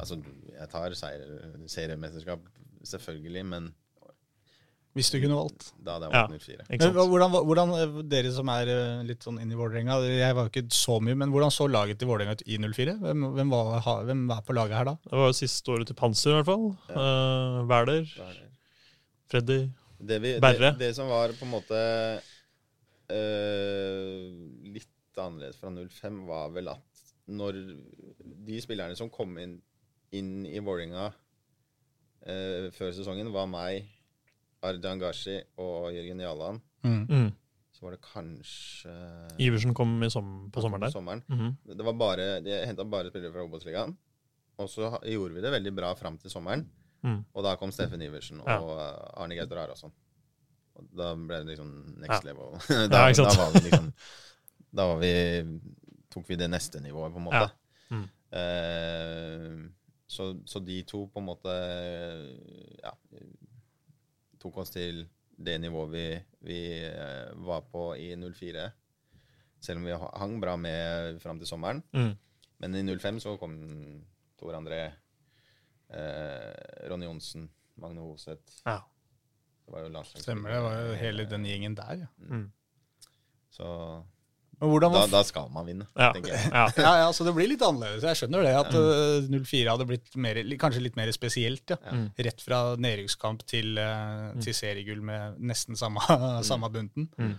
altså, 0.00 0.22
jeg 0.58 0.68
tar 0.70 0.90
seier, 0.94 1.58
seriemesterskap, 1.66 2.40
selvfølgelig, 2.82 3.44
men 3.46 3.74
Hvis 4.96 5.10
du 5.12 5.18
kunne 5.20 5.36
valgt. 5.36 5.66
da 5.84 5.98
hadde 5.98 6.06
jeg 6.08 6.14
Ja. 6.16 6.22
valgt 6.26 6.46
04. 6.46 6.62
Ikke 6.72 6.86
Men 6.88 7.08
hvordan, 7.12 7.30
hvordan, 7.46 7.72
eh, 7.76 8.02
dere 8.08 8.30
som 8.32 8.48
er 8.48 8.66
eh, 8.72 9.02
litt 9.04 9.20
sånn 9.26 9.38
inn 9.42 9.52
i 9.52 9.58
Vålerenga, 9.58 9.98
jeg 10.08 10.34
var 10.34 10.46
jo 10.48 10.52
ikke 10.54 10.72
så 10.72 10.96
mye, 11.04 11.14
men 11.20 11.30
hvordan 11.34 11.52
så 11.52 11.66
laget 11.68 11.98
til 12.00 12.08
Vålerenga 12.08 12.32
ut 12.38 12.42
i 12.48 12.56
04? 12.56 12.94
Hvem, 13.02 13.26
hvem, 13.36 13.50
var, 13.52 13.82
hvem 14.08 14.22
var, 14.30 14.40
på 14.46 14.56
laget 14.56 14.78
her 14.78 14.88
da? 14.88 14.94
Det 15.04 15.12
var 15.20 15.28
jo 15.28 15.36
siste 15.36 15.68
året 15.74 15.86
til 15.90 15.98
Panser, 16.00 16.32
i 16.32 16.40
hvert 16.40 16.48
fall. 16.48 16.66
Uh, 16.88 17.66
Wæler, 17.68 18.08
Da 18.16 18.30
er 18.30 18.40
Freddy 19.28 19.58
Det, 20.00 20.18
vi, 20.22 20.32
Berre. 20.40 20.72
det, 20.72 20.78
det 20.78 20.90
som 20.96 21.08
var 21.08 21.28
på 21.36 21.44
en 21.44 21.52
måte 21.52 21.78
uh, 23.12 24.16
litt 24.72 24.88
annerledes 25.20 25.56
fra 25.60 25.70
05, 25.72 26.20
var 26.28 26.50
vel 26.54 26.68
at 26.72 27.04
når 27.26 27.58
de 28.46 28.60
spillerne 28.62 28.96
som 28.98 29.10
kom 29.10 29.36
inn, 29.42 29.56
inn 30.14 30.44
i 30.46 30.60
Vålerenga 30.62 31.08
uh, 31.10 32.66
før 32.76 32.92
sesongen, 32.94 33.32
var 33.34 33.48
meg, 33.50 33.88
Ardan 34.66 34.98
Gashi 35.02 35.36
og 35.62 35.90
Jørgen 35.94 36.20
Jaland, 36.24 36.60
mm. 36.84 37.28
så 37.76 37.84
var 37.86 37.94
det 37.96 38.00
kanskje 38.06 38.94
Iversen 39.42 39.74
kom 39.76 39.96
i 40.02 40.10
som, 40.10 40.50
på 40.52 40.62
sommeren 40.64 40.86
der. 40.86 40.94
sommeren. 40.94 41.22
Mhm. 41.28 41.54
Det 41.76 41.84
var 41.86 41.92
bare, 42.00 42.26
De 42.44 42.50
henta 42.66 42.84
bare 42.84 43.10
spillere 43.12 43.32
fra 43.34 43.44
Obos-ligaen. 43.46 43.96
Og 44.58 44.70
så 44.72 44.88
gjorde 45.04 45.34
vi 45.36 45.42
det 45.44 45.50
veldig 45.52 45.72
bra 45.76 45.90
fram 45.94 46.16
til 46.18 46.30
sommeren. 46.32 46.62
Mm. 47.04 47.18
Og 47.36 47.44
da 47.44 47.52
kom 47.60 47.70
Steffen 47.74 48.00
Iversen 48.02 48.40
og 48.40 48.48
Ja. 48.48 48.86
Arne 49.20 49.36
Gauter 49.36 49.58
Arason. 49.66 49.92
Og 50.76 50.88
da 50.96 51.10
ble 51.14 51.42
det 51.44 51.50
liksom 51.52 51.70
Ja. 51.92 52.00
next 52.06 52.24
level. 52.24 52.56
Da, 52.92 53.08
ja, 53.08 53.12
da 53.12 53.28
var 53.36 53.52
vi 53.52 53.60
liksom 53.68 53.92
Da 54.76 54.86
var 54.90 54.98
vi, 55.00 55.12
tok 56.10 56.28
vi 56.28 56.36
det 56.40 56.48
neste 56.50 56.80
nivået, 56.80 57.12
på 57.12 57.18
en 57.20 57.24
måte. 57.28 57.44
Ja. 57.44 57.96
Mm. 57.96 58.08
Eh, 58.40 59.70
så, 60.08 60.30
så 60.46 60.60
de 60.64 60.82
to 60.88 61.04
på 61.12 61.20
en 61.20 61.26
måte 61.28 61.52
ja, 62.82 62.92
tok 64.40 64.62
oss 64.62 64.74
til 64.74 65.04
det 65.36 65.58
nivået 65.60 65.92
vi, 65.92 66.06
vi 66.48 66.58
eh, 66.88 67.32
var 67.44 67.66
på 67.70 67.90
i 68.00 68.14
04. 68.16 68.70
Selv 69.60 69.80
om 69.80 69.88
vi 69.88 69.96
hang 69.96 70.40
bra 70.40 70.56
med 70.56 71.20
fram 71.20 71.38
til 71.40 71.48
sommeren. 71.48 71.82
Mm. 71.92 72.14
Men 72.58 72.74
i 72.76 72.96
05 72.96 73.20
så 73.20 73.36
kom 73.36 73.56
Tor 74.40 74.56
André, 74.56 74.80
eh, 75.90 76.88
Ronny 76.88 77.04
Johnsen, 77.08 77.50
Magne 77.76 78.00
Hoseth. 78.00 78.62
Ja. 78.64 78.80
Det 79.66 79.74
var 79.74 79.82
jo 79.82 79.88
landslagsspillere. 79.88 80.22
Stemmer 80.22 80.54
det. 80.54 80.62
var 80.62 80.80
jo 80.80 80.98
hele 81.00 81.30
den 81.30 81.46
gjengen 81.48 81.76
der. 81.76 82.06
Ja. 82.06 82.06
Mm. 82.18 82.52
Så 83.50 83.66
Men 83.66 84.04
hvordan 84.04 84.15
da, 84.60 85.02
da 85.12 85.20
skal 85.28 85.50
man 85.52 85.66
vinne, 85.68 85.86
Ja. 85.98 86.12
tenker 86.14 86.32
jeg. 86.32 86.48
Ja. 86.48 86.64
ja, 86.86 86.92
ja, 87.02 87.08
så 87.12 87.26
det 87.26 87.34
blir 87.36 87.48
litt 87.50 87.62
annerledes. 87.62 88.06
Jeg 88.08 88.20
skjønner 88.22 88.46
det, 88.46 88.54
at 88.56 88.76
øh, 88.78 89.26
04 89.44 89.74
hadde 89.74 89.86
blitt 89.90 90.16
mer, 90.16 90.40
kanskje 90.62 90.84
litt 90.84 90.96
mer 90.96 91.12
spesielt. 91.12 91.74
Ja. 91.74 91.76
Mm. 91.92 92.06
Rett 92.28 92.40
fra 92.44 92.60
nedrykkskamp 92.80 93.44
til, 93.48 93.76
øh, 93.78 94.30
til 94.40 94.56
seriegull 94.56 95.02
med 95.04 95.36
nesten 95.52 95.76
samme, 95.76 96.00
samme 96.50 96.72
bunten. 96.72 97.10
Mm. 97.20 97.34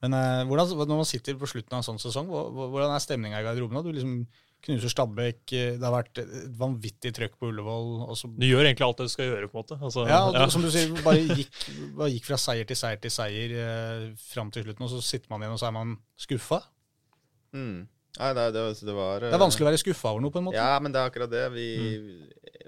Men 0.00 0.16
uh, 0.16 0.46
hvordan, 0.48 0.70
når 0.88 1.02
man 1.02 1.08
sitter 1.08 1.36
på 1.36 1.48
slutten 1.50 1.76
av 1.76 1.82
en 1.82 1.88
sånn 1.90 2.00
sesong, 2.00 2.30
hvordan 2.32 2.94
er 2.94 3.02
stemninga 3.04 3.42
i 3.42 3.44
garderoben? 3.44 3.82
Du 3.84 3.92
liksom 3.92 4.14
knuser 4.66 4.92
Stabæk, 4.92 5.40
øh, 5.56 5.70
det 5.78 5.84
har 5.86 5.94
vært 5.94 6.18
et 6.22 6.32
vanvittig 6.60 7.12
trøkk 7.16 7.38
på 7.40 7.48
Ullevål. 7.50 7.88
Og 8.10 8.16
Du 8.38 8.46
gjør 8.46 8.66
egentlig 8.68 8.86
alt 8.86 8.98
det 9.00 9.06
du 9.08 9.12
skal 9.14 9.30
gjøre, 9.30 9.48
på 9.48 9.56
en 9.56 9.62
måte. 9.62 9.78
Altså, 9.82 10.04
ja, 10.08 10.18
og 10.28 10.34
ja. 10.36 10.48
Som 10.52 10.62
du 10.62 10.70
sier, 10.70 10.92
bare 11.04 11.22
gikk, 11.40 11.56
bare 11.96 12.10
gikk 12.12 12.28
fra 12.28 12.36
seier 12.40 12.68
til 12.68 12.76
seier 12.76 13.00
til 13.00 13.10
seier 13.14 13.54
eh, 13.56 14.04
fram 14.32 14.50
til 14.54 14.64
slutten, 14.66 14.84
og 14.86 14.92
så 14.92 15.00
sitter 15.04 15.32
man 15.32 15.42
igjen 15.46 15.56
og 15.56 15.62
så 15.62 15.70
er 15.70 15.76
man 15.78 15.96
skuffa. 16.20 16.60
Mm. 17.56 17.88
Nei, 18.18 18.28
det, 18.34 18.44
det, 18.54 18.62
det 18.84 18.94
var 18.94 19.20
Det 19.22 19.32
er 19.32 19.38
vanskelig 19.42 19.66
å 19.66 19.70
være 19.70 19.80
skuffa 19.84 20.10
over 20.12 20.22
noe, 20.24 20.32
på 20.34 20.40
en 20.42 20.48
måte. 20.50 20.58
Ja, 20.58 20.78
men 20.82 20.92
det 20.92 21.00
er 21.00 21.10
akkurat 21.12 21.30
det. 21.32 21.46
Vi, 21.56 21.66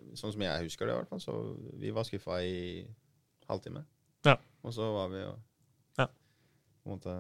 Mm. 0.03 0.17
Sånn 0.19 0.29
som 0.35 0.43
jeg 0.45 0.65
husker 0.67 0.85
det, 0.85 0.93
i 0.93 0.97
hvert 0.99 1.09
fall, 1.09 1.21
så 1.25 1.33
vi 1.81 1.89
var 1.97 2.05
skuffa 2.05 2.37
i 2.45 2.83
halvtime. 3.49 3.81
Ja. 4.29 4.35
Og 4.61 4.75
så 4.77 4.85
var 4.93 5.09
vi 5.09 5.23
og 5.25 5.39
Ja. 5.97 6.05
på 6.85 6.91
en 6.91 6.99
måte 6.99 7.15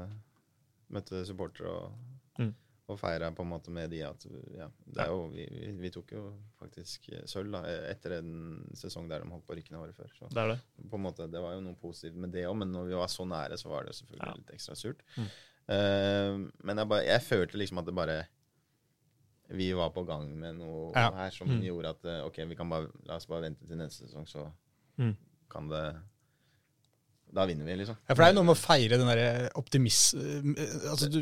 møtte 0.92 1.22
supportere 1.24 1.70
og, 1.72 1.92
Mm. 2.38 2.54
Og 2.92 2.98
feira 3.00 3.30
på 3.34 3.42
en 3.44 3.50
måte 3.50 3.70
med 3.74 3.90
de 3.90 4.02
at 4.06 4.24
ja, 4.56 4.68
det 4.96 5.06
jo, 5.08 5.28
vi, 5.32 5.46
vi, 5.80 5.90
tok 5.94 6.12
jo 6.12 6.22
faktisk 6.60 7.08
sølv 7.30 7.52
da, 7.52 7.62
etter 7.90 8.18
en 8.18 8.32
sesong 8.78 9.08
der 9.10 9.24
de 9.24 9.30
holdt 9.32 9.46
på 9.46 9.54
å 9.54 9.56
rykke 9.58 9.72
ned 9.74 9.80
året 9.82 9.96
før. 9.96 10.10
Så 10.18 10.28
Det 10.32 10.44
det. 10.52 10.58
på 10.90 10.98
en 11.00 11.02
måte, 11.06 11.26
det 11.30 11.40
var 11.42 11.54
jo 11.56 11.60
noe 11.64 11.74
positivt 11.80 12.16
med 12.16 12.32
det 12.32 12.44
òg, 12.48 12.56
men 12.62 12.72
når 12.72 12.86
vi 12.92 12.94
var 13.00 13.08
så 13.12 13.24
nære, 13.28 13.58
så 13.58 13.68
var 13.72 13.82
det 13.84 13.94
jo 13.94 13.98
selvfølgelig 14.04 14.28
Ja. 14.28 14.36
litt 14.36 14.54
ekstra 14.56 14.76
surt. 14.76 15.02
Mm. 15.16 15.32
Uh, 15.72 16.50
men 16.66 16.76
jeg, 16.78 16.88
bare, 16.90 17.04
jeg 17.06 17.22
følte 17.22 17.58
liksom 17.58 17.78
at 17.78 17.86
det 17.86 17.94
bare 17.94 18.20
Vi 19.52 19.72
var 19.76 19.90
på 19.92 20.04
gang 20.08 20.30
med 20.38 20.56
noe 20.56 20.92
Ja. 20.96 21.10
her 21.12 21.30
som 21.30 21.48
Mm. 21.48 21.60
gjorde 21.62 21.88
at 21.90 22.04
eh, 22.04 22.24
OK, 22.26 22.38
vi 22.48 22.54
kan 22.56 22.68
bare, 22.70 22.88
la 23.04 23.16
oss 23.16 23.26
bare 23.26 23.42
vente 23.42 23.66
til 23.66 23.76
neste 23.76 24.06
sesong, 24.08 24.24
så 24.26 24.50
Mm. 24.98 25.16
kan 25.50 25.68
det 25.68 25.96
Da 27.32 27.46
vinner 27.48 27.64
vi, 27.64 27.76
liksom. 27.80 27.96
Ja, 27.96 28.14
for 28.14 28.20
det 28.20 28.26
er 28.26 28.32
jo 28.34 28.38
noe 28.42 28.48
med 28.50 28.56
å 28.56 28.60
feire 28.60 28.98
den 29.00 29.08
derre 29.08 29.50
optimisme 29.56 30.52
altså, 30.90 31.08
Du 31.08 31.20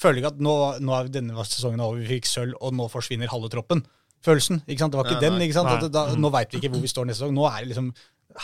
føler 0.00 0.22
ikke 0.22 0.30
at 0.32 0.38
nå, 0.40 0.54
nå 0.80 0.94
er 0.96 1.10
denne 1.12 1.44
sesongen 1.44 1.82
over, 1.84 1.98
vi 2.00 2.06
fikk 2.16 2.28
sølv, 2.30 2.54
og 2.64 2.72
nå 2.78 2.86
forsvinner 2.92 3.28
halve 3.28 3.50
troppen. 3.52 3.82
Følelsen. 4.24 4.62
ikke 4.68 4.78
sant? 4.84 4.92
Det 4.92 4.98
var 5.00 5.06
ikke 5.08 5.18
Nei, 5.20 5.26
den. 5.28 5.36
nei. 5.40 5.44
ikke 5.48 5.58
sant? 5.58 5.84
At 5.84 5.92
da, 5.92 6.06
nå 6.16 6.30
veit 6.32 6.50
vi 6.52 6.58
ikke 6.62 6.72
hvor 6.74 6.80
vi 6.84 6.90
står 6.92 7.06
neste 7.08 7.22
sesong. 7.22 7.36
Nå 7.36 7.44
er 7.48 7.60
det 7.64 7.70
liksom 7.74 7.92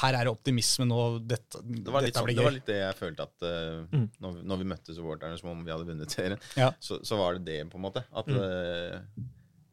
Her 0.01 0.17
er 0.19 0.25
det 0.27 0.31
optimisme. 0.33 0.85
nå, 0.91 1.01
Dette, 1.31 1.61
Det 1.63 1.93
var, 1.93 2.03
litt 2.03 2.11
dette 2.15 2.19
sånn, 2.19 2.27
blir 2.27 2.37
det 2.41 2.45
var 2.45 2.55
litt 2.57 2.67
det 2.67 2.79
jeg 2.81 2.97
følte 2.99 3.23
at 3.29 3.45
uh, 3.47 3.97
Mm. 3.97 4.07
når, 4.21 4.33
vi- 4.37 4.43
når 4.51 4.59
vi 4.59 4.65
møtte 4.73 4.95
supporterne 4.97 5.39
som 5.39 5.51
om 5.53 5.65
vi 5.65 5.71
hadde 5.71 5.87
vunnet 5.87 6.11
serien, 6.11 6.39
Ja. 6.57 6.73
så, 6.81 6.99
så 7.05 7.17
var 7.21 7.35
det 7.39 7.45
det, 7.45 7.71
på 7.71 7.77
en 7.79 7.85
måte. 7.87 8.05
At 8.13 8.27
Mm. 8.27 8.37
uh, 8.41 8.99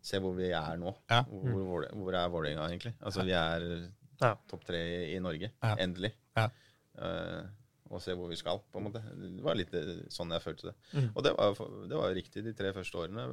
Se 0.03 0.19
hvor 0.19 0.35
vi 0.35 0.49
er 0.51 0.75
nå. 0.77 0.91
Ja. 1.09 1.23
Hvor, 1.23 1.63
hvor, 1.63 1.87
hvor 1.95 2.13
er 2.13 2.27
Vålerenga, 2.29 2.67
egentlig? 2.67 2.93
Altså, 3.01 3.23
vi 3.23 3.31
er 3.31 3.89
Ja. 4.21 4.35
topp 4.51 4.65
tre 4.67 4.77
i, 4.77 5.15
i 5.15 5.19
Norge. 5.19 5.49
Ja. 5.63 5.75
Endelig. 5.79 6.11
Eh, 7.01 7.43
og 7.93 8.01
se 8.01 8.15
hvor 8.17 8.31
vi 8.31 8.37
skal, 8.39 8.61
på 8.71 8.79
en 8.79 8.87
måte. 8.87 9.01
Det 9.19 9.43
var 9.45 9.57
litt 9.57 9.73
eh, 9.77 10.05
sånn 10.13 10.33
jeg 10.33 10.43
følte 10.43 10.71
det. 10.71 10.75
Mm. 10.93 11.09
Og 11.11 11.25
det 11.25 11.33
var, 11.37 11.61
det 11.89 11.99
var 11.99 12.15
riktig 12.17 12.45
de 12.45 12.55
tre 12.57 12.73
første 12.75 13.01
årene. 13.01 13.27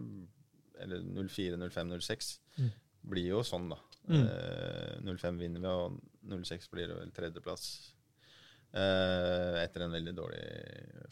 Eller 0.80 1.04
04, 1.04 1.60
05, 1.60 1.94
06. 2.00 2.32
Mm. 2.58 2.70
Blir 3.14 3.30
jo 3.34 3.44
sånn, 3.46 3.70
da. 3.72 3.78
Mm. 4.10 4.24
Eh, 4.24 5.14
05 5.16 5.40
vinner 5.40 5.64
vi, 5.64 5.70
og 5.70 6.44
06 6.50 6.70
blir 6.72 6.92
vel 6.92 7.14
tredjeplass. 7.16 7.68
Eh, 8.70 9.60
etter 9.64 9.86
en 9.86 9.94
veldig 9.96 10.16
dårlig 10.18 10.42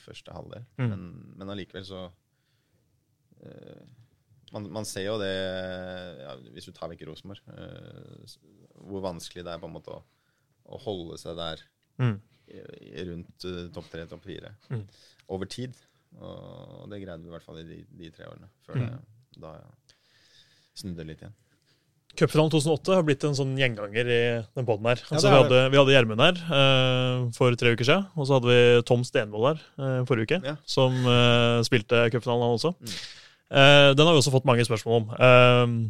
første 0.03 0.35
halvdel. 0.35 0.67
Mm. 0.81 0.91
Men, 0.93 1.07
men 1.41 1.55
allikevel 1.55 1.87
så 1.89 2.05
eh, 3.43 3.87
man, 4.55 4.69
man 4.79 4.87
ser 4.89 5.05
jo 5.05 5.17
det 5.21 5.33
ja, 6.23 6.37
Hvis 6.55 6.69
du 6.71 6.73
tar 6.73 6.89
vekk 6.93 7.03
Rosenborg, 7.09 7.43
eh, 7.53 8.37
hvor 8.89 9.03
vanskelig 9.05 9.45
det 9.45 9.53
er 9.53 9.61
på 9.61 9.69
en 9.69 9.75
måte 9.75 9.93
å, 9.93 10.05
å 10.69 10.81
holde 10.87 11.19
seg 11.21 11.37
der 11.41 11.67
Mm. 11.99 12.21
Rundt 13.09 13.45
eh, 13.49 13.67
topp 13.75 13.91
tre, 13.93 14.07
topp 14.11 14.25
fire 14.25 14.55
Mm. 14.71 14.85
over 15.29 15.47
tid. 15.47 15.75
Og 16.21 16.87
det 16.91 17.03
greide 17.03 17.21
vi 17.23 17.29
i 17.29 17.35
hvert 17.35 17.45
fall 17.45 17.59
i 17.61 17.67
de, 17.69 17.83
de 17.99 18.11
tre 18.11 18.25
årene. 18.31 18.49
Før 18.67 18.79
Mm. 18.81 18.87
det, 18.89 19.43
da 19.43 19.53
snudde 20.79 21.05
litt 21.07 21.21
igjen. 21.23 21.35
Cupfinalen 22.19 22.51
2008 22.51 22.95
har 22.97 23.05
blitt 23.07 23.23
en 23.29 23.35
sånn 23.37 23.53
gjenganger 23.61 24.09
i 24.11 24.21
den 24.57 24.67
poden 24.67 24.87
her. 24.89 24.99
Altså, 25.13 25.29
ja, 25.29 25.31
vi, 25.31 25.37
er 25.37 25.43
hadde, 25.45 25.59
vi 25.71 25.79
hadde 25.79 25.93
Gjermund 25.95 26.23
her 26.25 26.41
uh, 26.49 27.29
for 27.37 27.55
tre 27.61 27.75
uker 27.77 27.85
siden, 27.87 28.07
og 28.17 28.27
så 28.27 28.39
hadde 28.39 28.49
vi 28.51 28.83
Tom 28.89 29.05
Stenvold 29.07 29.47
her 29.53 29.61
uh, 29.79 30.01
forrige 30.09 30.27
uke, 30.27 30.41
Ja. 30.49 30.57
som 30.67 30.97
uh, 31.07 31.61
spilte 31.69 32.01
cupfinalen, 32.11 32.43
han 32.49 32.57
også. 32.59 32.73
Mm. 32.81 32.97
Eh, 33.49 33.91
den 33.97 34.05
har 34.05 34.13
vi 34.13 34.21
også 34.21 34.33
fått 34.35 34.45
mange 34.49 34.65
spørsmål 34.67 34.97
om. 34.99 35.85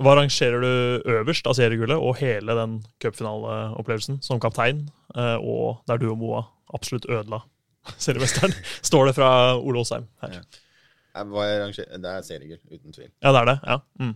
Hva 0.00 0.14
rangerer 0.16 0.62
du 0.64 1.10
øverst 1.12 1.46
av 1.46 1.54
seriegullet 1.58 2.00
og 2.00 2.16
hele 2.16 2.54
den 2.56 2.78
cupfinaleopplevelsen 3.02 4.22
som 4.24 4.40
kaptein, 4.40 4.86
eh, 5.14 5.36
og 5.36 5.82
der 5.86 5.98
du 6.00 6.06
og 6.10 6.18
Moa 6.18 6.42
absolutt 6.74 7.04
ødela 7.12 7.42
seriemesteren? 8.06 8.54
Står 8.82 9.10
det 9.10 9.14
fra 9.18 9.30
Ole 9.60 9.82
Åsheim 9.84 10.06
her. 10.24 10.38
Ja. 10.38 10.42
Det 11.12 12.08
er 12.08 12.22
seriegull, 12.24 12.60
uten 12.72 12.92
tvil. 12.96 13.10
Ja, 13.20 13.32
det 13.36 13.40
er 13.42 13.48
det. 13.52 13.58
ja. 13.68 13.78
Mm. 14.00 14.14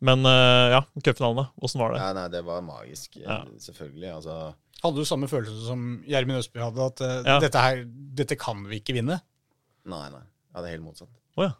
Men 0.00 0.24
eh, 0.24 0.70
ja, 0.76 0.80
cupfinalene. 1.04 1.48
Åssen 1.60 1.80
var 1.82 1.92
det? 1.92 1.98
Ja, 2.00 2.12
nei, 2.16 2.28
det 2.32 2.40
var 2.46 2.62
magisk, 2.64 3.16
eh, 3.18 3.26
Ja. 3.26 3.40
selvfølgelig. 3.60 4.12
Altså, 4.14 4.36
Hadde 4.80 4.96
du 4.96 5.04
samme 5.04 5.28
følelse 5.28 5.66
som 5.66 5.82
Gjermund 6.08 6.38
Østby 6.40 6.62
hadde, 6.62 6.86
at 6.86 7.02
Ja. 7.26 7.34
dette 7.42 7.60
her, 7.60 7.82
dette 8.16 8.36
kan 8.40 8.62
vi 8.70 8.78
ikke 8.80 8.94
vinne? 8.96 9.18
nei, 9.84 10.06
nei. 10.14 10.22
Jeg 10.22 10.56
hadde 10.56 10.70
helt 10.72 10.82
motsatt. 10.86 11.10
Oh, 11.36 11.44
ja. 11.44 11.50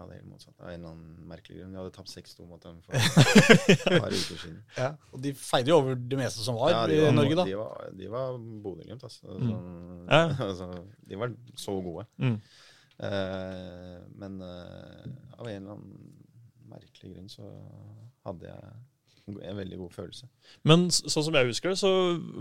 Ja. 0.00 0.06
Jeg 0.06 0.06
hadde 0.06 0.16
helt 0.16 0.30
motsatt. 0.30 0.54
Av 0.60 0.68
en 0.70 0.78
eller 0.80 0.94
annen 0.94 1.26
merkelig 1.28 1.58
grunn. 1.60 1.74
Jeg 1.76 1.80
hadde 1.82 1.92
tapt 1.96 2.12
6-2 2.14 2.46
mot 2.48 2.62
dem 2.64 2.78
for 2.86 2.94
et 3.74 3.84
par 4.00 4.08
uker 4.08 4.38
siden. 4.40 4.58
Ja. 4.78 4.88
Og 5.12 5.20
de 5.24 5.32
feide 5.36 5.68
jo 5.74 5.76
over 5.82 5.94
det 6.00 6.18
meste 6.18 6.44
som 6.46 6.56
var 6.56 6.72
Ja, 6.72 6.80
i 6.88 7.12
Norge, 7.12 7.36
da. 7.36 7.44
De 7.50 7.56
var, 7.60 7.90
de 8.00 8.08
var 8.16 8.38
Bodø-Glimt, 8.64 9.04
altså. 9.04 9.36
Mm. 9.36 9.50
Sånn- 9.50 10.08
Ja. 10.08 10.22
altså. 10.48 10.70
De 11.10 11.20
var 11.20 11.34
så 11.60 11.76
gode. 11.84 12.06
Mm. 12.22 12.38
Uh, 13.00 13.98
men 14.20 14.40
uh, 14.44 15.04
av 15.38 15.46
en 15.48 15.54
eller 15.56 15.76
annen 15.76 16.16
merkelig 16.70 17.14
grunn 17.14 17.30
så 17.32 17.46
hadde 18.26 18.50
jeg 18.50 18.74
en 19.42 19.56
veldig 19.56 19.78
god 19.78 19.92
følelse. 19.94 20.26
Men 20.66 20.88
sånn 20.90 21.24
som 21.26 21.34
jeg 21.38 21.46
husker 21.50 21.70
det, 21.72 21.78
så 21.78 21.90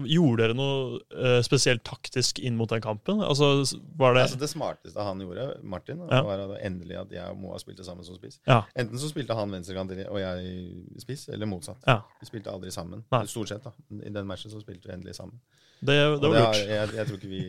gjorde 0.09 0.41
dere 0.43 0.55
noe 0.57 0.99
eh, 1.13 1.39
spesielt 1.45 1.83
taktisk 1.87 2.39
inn 2.39 2.57
mot 2.59 2.69
den 2.71 2.81
kampen? 2.81 3.21
Altså, 3.25 3.51
var 3.99 4.13
det 4.17 4.23
Altså 4.27 4.39
Det 4.41 4.49
smarteste 4.49 5.05
han 5.05 5.21
gjorde, 5.23 5.45
Martin, 5.63 6.01
Ja. 6.09 6.21
var 6.25 6.39
at 6.47 6.55
endelig 6.65 6.97
at 6.99 7.11
jeg 7.11 7.29
og 7.29 7.37
Moa 7.37 7.59
spilte 7.61 7.83
sammen 7.85 8.03
som 8.07 8.15
spiss. 8.17 8.39
Ja. 8.47 8.63
Enten 8.75 8.97
så 8.99 9.09
spilte 9.11 9.35
han 9.37 9.51
venstrekant 9.53 9.91
og 10.09 10.19
jeg 10.19 11.01
spiss, 11.05 11.27
eller 11.29 11.45
motsatt. 11.45 11.83
Ja. 11.87 12.01
Vi 12.21 12.25
spilte 12.31 12.51
aldri 12.51 12.71
sammen. 12.71 13.03
Nei. 13.11 13.23
Stort 13.29 13.49
sett, 13.53 13.63
da. 13.63 13.71
I 14.03 14.09
den 14.09 14.27
matchen 14.27 14.51
så 14.51 14.59
spilte 14.63 14.87
vi 14.89 14.93
endelig 14.97 15.15
sammen. 15.15 15.39
Det, 15.79 15.95
det 16.19 16.27
var 16.27 16.49
lurt. 16.51 16.57
jeg, 16.67 16.89
jeg 16.97 17.07
tror 17.07 17.17
ikke 17.21 17.29
vi, 17.31 17.43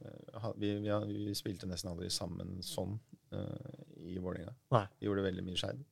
eh, 0.00 0.52
vi, 0.56 0.70
vi, 0.80 0.88
har- 0.88 1.04
vi 1.06 1.34
spilte 1.36 1.66
nesten 1.68 1.90
aldri 1.92 2.08
sammen 2.10 2.62
sånn 2.64 2.94
uh, 3.34 3.72
i 4.08 4.16
Vålerenga. 4.18 4.54
Vi 5.00 5.06
gjorde 5.06 5.22
veldig 5.26 5.44
mye 5.44 5.60
skeid. 5.60 5.82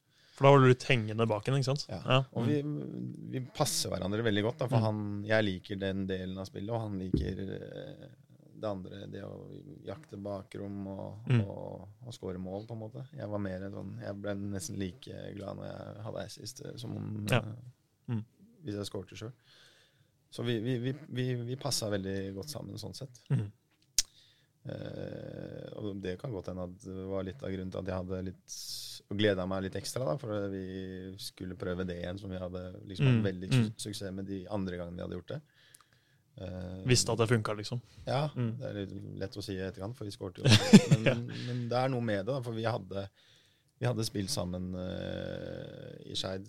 For 0.41 0.47
da 0.47 0.53
var 0.55 0.63
du 0.65 0.69
litt 0.71 0.85
hengende 0.89 1.27
bak 1.29 1.45
henne, 1.45 1.59
ikke 1.61 1.69
sant? 1.69 1.83
Ja. 1.91 2.23
Og 2.33 2.47
Mm. 2.47 2.49
vi, 2.49 2.63
vi 3.37 3.41
passer 3.53 3.91
hverandre 3.93 4.23
veldig 4.25 4.43
godt. 4.47 4.59
Da, 4.63 4.69
for 4.73 4.79
Mm. 4.81 4.85
han, 4.87 5.25
jeg 5.29 5.45
liker 5.45 5.77
den 5.83 6.07
delen 6.09 6.39
av 6.41 6.47
spillet, 6.49 6.71
og 6.73 6.81
han 6.81 6.97
liker 6.99 7.43
eh, 7.45 8.07
det 8.61 8.65
andre. 8.71 9.03
Det 9.13 9.21
å 9.23 9.35
jakte 9.85 10.17
bakrom 10.17 10.87
og, 10.89 11.29
Mm. 11.29 11.43
og, 11.45 11.89
og 12.07 12.13
skåre 12.17 12.39
mål, 12.41 12.65
på 12.67 12.73
en 12.73 12.81
måte. 12.81 13.05
Jeg 13.13 13.29
var 13.29 13.39
mer 13.39 13.69
sånn, 13.71 14.01
jeg 14.01 14.17
ble 14.23 14.35
nesten 14.35 14.79
like 14.81 15.13
glad 15.37 15.57
når 15.61 15.67
jeg 15.69 16.05
hadde 16.09 16.25
assist 16.25 16.57
sist 16.65 16.81
som 16.81 16.97
om 16.97 17.27
Ja. 17.31 17.39
eh, 17.45 18.13
Mm. 18.15 18.25
hvis 18.65 18.75
jeg 18.81 18.87
skårte 18.89 19.17
sjøl. 19.17 19.33
Så 20.33 20.45
vi, 20.45 20.59
vi, 20.61 20.93
vi, 21.11 21.35
vi, 21.35 21.57
passa 21.57 21.91
veldig 21.91 22.35
godt 22.35 22.49
sammen 22.49 22.79
sånn 22.79 22.95
sett. 22.95 23.21
Mhm. 23.31 23.51
Eh, 24.71 25.71
og 25.81 25.97
det 26.05 26.17
kan 26.21 26.33
godt 26.35 26.51
hende 26.53 26.67
at 26.69 26.85
det 26.85 27.07
var 27.11 27.25
litt 27.27 27.43
av 27.43 27.51
grunnen 27.53 27.73
til 27.75 27.81
at 27.83 27.89
jeg 27.91 27.99
hadde 28.03 28.21
litt 28.31 28.59
gleda 29.11 29.47
meg 29.51 29.65
litt 29.65 29.75
ekstra, 29.81 30.05
da, 30.07 30.13
for 30.21 30.45
vi 30.53 30.61
skulle 31.19 31.57
prøve 31.59 31.83
det 31.89 31.97
igjen, 32.03 32.19
som 32.21 32.31
vi 32.31 32.39
hadde 32.39 32.61
liksom 32.87 33.09
hatt 33.09 33.17
Mm, 33.19 33.25
veldig 33.27 33.49
mm. 33.51 33.57
su- 33.65 33.73
suksess 33.89 34.13
med 34.15 34.29
de 34.31 34.45
andre 34.55 34.77
gangene 34.79 35.01
vi 35.01 35.03
hadde 35.03 35.19
gjort 35.19 35.33
det. 35.35 35.41
Eh, 36.41 36.85
Visste 36.87 37.13
at 37.13 37.19
det 37.19 37.27
funka, 37.33 37.53
liksom. 37.59 37.81
Ja, 38.07 38.29
Mm. 38.37 38.53
det 38.61 38.69
er 38.69 38.79
litt 38.79 38.95
lett 39.19 39.37
å 39.37 39.43
si 39.43 39.57
i 39.57 39.65
etterkant, 39.67 39.97
for 39.99 40.05
vi 40.07 40.15
skåret 40.15 40.39
jo. 40.39 40.45
Men, 40.95 41.05
Ja. 41.05 41.15
men 41.17 41.69
det 41.69 41.77
er 41.81 41.89
noe 41.91 42.01
med 42.01 42.23
det, 42.25 42.33
da, 42.33 42.41
for 42.41 42.53
vi 42.55 42.63
hadde, 42.65 43.09
vi 43.81 43.87
hadde 43.91 44.05
spilt 44.07 44.31
sammen 44.31 44.75
uh, 44.77 45.97
i 46.07 46.15
Skeid. 46.15 46.47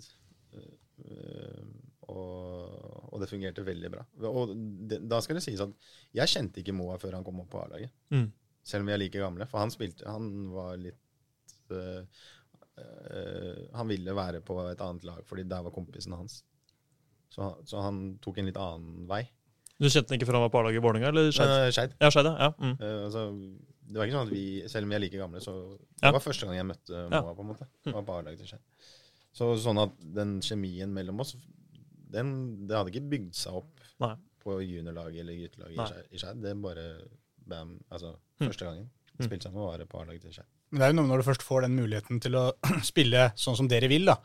eh, 0.53 1.63
og, 2.11 3.07
og 3.13 3.21
det 3.23 3.29
fungerte 3.31 3.63
veldig 3.65 3.91
bra. 3.93 4.03
Og 4.29 4.51
det, 4.91 4.99
da 5.09 5.19
skal 5.23 5.39
det 5.39 5.43
sies 5.45 5.61
at 5.63 5.73
jeg 6.17 6.31
kjente 6.33 6.61
ikke 6.61 6.75
Moa 6.75 6.97
før 7.01 7.17
han 7.17 7.25
kom 7.27 7.39
opp 7.43 7.49
på 7.53 7.63
A-laget. 7.63 7.91
Mm. 8.13 8.27
Selv 8.67 8.83
om 8.85 8.91
vi 8.91 8.93
er 8.95 9.01
like 9.01 9.19
gamle. 9.23 9.47
For 9.49 9.63
han 9.63 9.71
spilte 9.73 10.05
Han 10.05 10.27
var 10.53 10.75
litt 10.77 11.71
øh, 11.73 12.03
øh, 12.77 13.61
Han 13.73 13.89
ville 13.89 14.15
være 14.15 14.41
på 14.45 14.59
et 14.69 14.81
annet 14.85 15.03
lag, 15.07 15.21
fordi 15.25 15.43
der 15.49 15.63
var 15.65 15.73
kompisen 15.75 16.13
hans. 16.13 16.43
Så, 17.31 17.53
så 17.65 17.81
han 17.85 18.01
tok 18.21 18.37
en 18.41 18.49
litt 18.51 18.59
annen 18.59 19.05
vei. 19.09 19.23
Du 19.81 19.87
kjente 19.89 20.11
den 20.11 20.19
ikke 20.19 20.27
før 20.29 20.37
han 20.37 20.43
var 20.45 20.53
på 20.53 20.59
A-laget 20.61 20.77
i 20.81 20.83
Vålerenga? 20.85 21.09
eller 21.09 21.31
Skeid? 21.33 21.93
Eh, 21.95 22.03
Ja, 22.05 22.09
Skeid, 22.13 22.27
ja. 22.27 22.33
ja. 22.37 22.49
Mm. 22.59 22.75
Uh, 22.77 22.97
altså, 23.07 23.21
det 23.91 23.97
var 23.97 24.05
ikke 24.09 24.17
sånn 24.19 24.27
at 24.27 24.33
vi, 24.35 24.43
selv 24.69 24.85
om 24.85 24.91
vi 24.93 24.97
er 24.97 25.01
like 25.05 25.17
gamle, 25.21 25.41
så 25.43 25.53
det 25.79 26.03
Ja. 26.05 26.11
var 26.13 26.21
første 26.23 26.45
gang 26.45 26.59
jeg 26.59 26.67
møtte 26.69 26.91
Ja. 26.99 27.21
Moa, 27.21 27.33
på 27.37 27.41
en 27.45 27.49
måte. 27.53 27.65
Det 27.87 27.93
var 27.95 28.05
på 28.05 28.17
A-laget 28.19 28.43
til 28.43 28.51
Skeid. 28.51 28.91
Så 29.33 29.47
sånn 29.63 29.79
at 29.81 29.95
den 30.19 30.37
kjemien 30.43 30.91
mellom 30.93 31.23
oss, 31.23 31.33
den, 32.11 32.31
det 32.67 32.75
hadde 32.77 32.91
ikke 32.93 33.09
bygd 33.15 33.35
seg 33.39 33.53
opp 33.61 33.85
Nei. 34.03 34.13
på 34.43 34.57
juniorlaget 34.65 35.21
eller 35.23 35.37
guttelaget 35.43 36.11
i 36.11 36.17
Skeid- 36.21 36.41
Det 36.41 36.49
er 36.51 36.59
bare 36.63 36.85
bam, 37.47 37.77
altså, 37.91 38.15
Mm. 38.41 38.47
første 38.49 38.65
gangen. 38.65 38.89
Spilte 39.21 39.43
sammen 39.49 39.61
var 39.61 39.77
det 39.77 39.87
på 39.89 39.99
A-laget 40.01 40.21
til 40.25 40.31
Skeid. 40.33 40.47
Men 40.71 40.79
det 40.79 40.85
er 40.87 40.91
jo 40.93 40.97
noe 41.01 41.09
når 41.11 41.17
du 41.21 41.27
først 41.29 41.43
får 41.45 41.61
den 41.67 41.75
muligheten 41.77 42.21
til 42.23 42.31
å 42.39 42.45
spille 42.91 43.27
sånn 43.35 43.57
som 43.59 43.67
dere 43.67 43.87
vil, 43.91 44.05
da. 44.09 44.15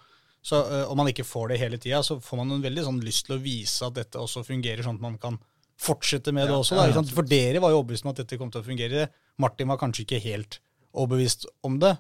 Så 0.47 0.61
øh, 0.63 0.85
om 0.93 0.97
man 1.01 1.09
ikke 1.11 1.25
får 1.27 1.49
det 1.51 1.59
hele 1.59 1.77
tida, 1.83 1.99
så 2.07 2.21
får 2.23 2.37
man 2.39 2.53
en 2.55 2.63
veldig 2.63 2.85
sånn 2.87 3.01
lyst 3.03 3.27
til 3.27 3.37
å 3.37 3.43
vise 3.43 3.83
at 3.85 3.95
dette 3.99 4.15
også 4.21 4.45
fungerer, 4.47 4.83
sånn 4.87 4.95
at 5.01 5.03
man 5.03 5.19
kan 5.19 5.39
fortsette 5.77 6.33
med 6.33 6.47
det 6.49 6.55
også. 6.55 6.77
Da, 6.79 6.87
ja? 6.89 7.03
For 7.13 7.27
dere 7.27 7.61
var 7.61 7.71
jo 7.75 7.81
overbevist 7.83 8.07
om 8.07 8.13
at 8.15 8.21
dette 8.23 8.39
kom 8.39 8.51
til 8.55 8.63
å 8.63 8.65
fungere. 8.65 9.09
Martin 9.43 9.69
var 9.69 9.77
kanskje 9.83 10.07
ikke 10.07 10.21
helt 10.23 10.61
overbevist 10.95 11.45
om 11.67 11.79
det. 11.83 11.97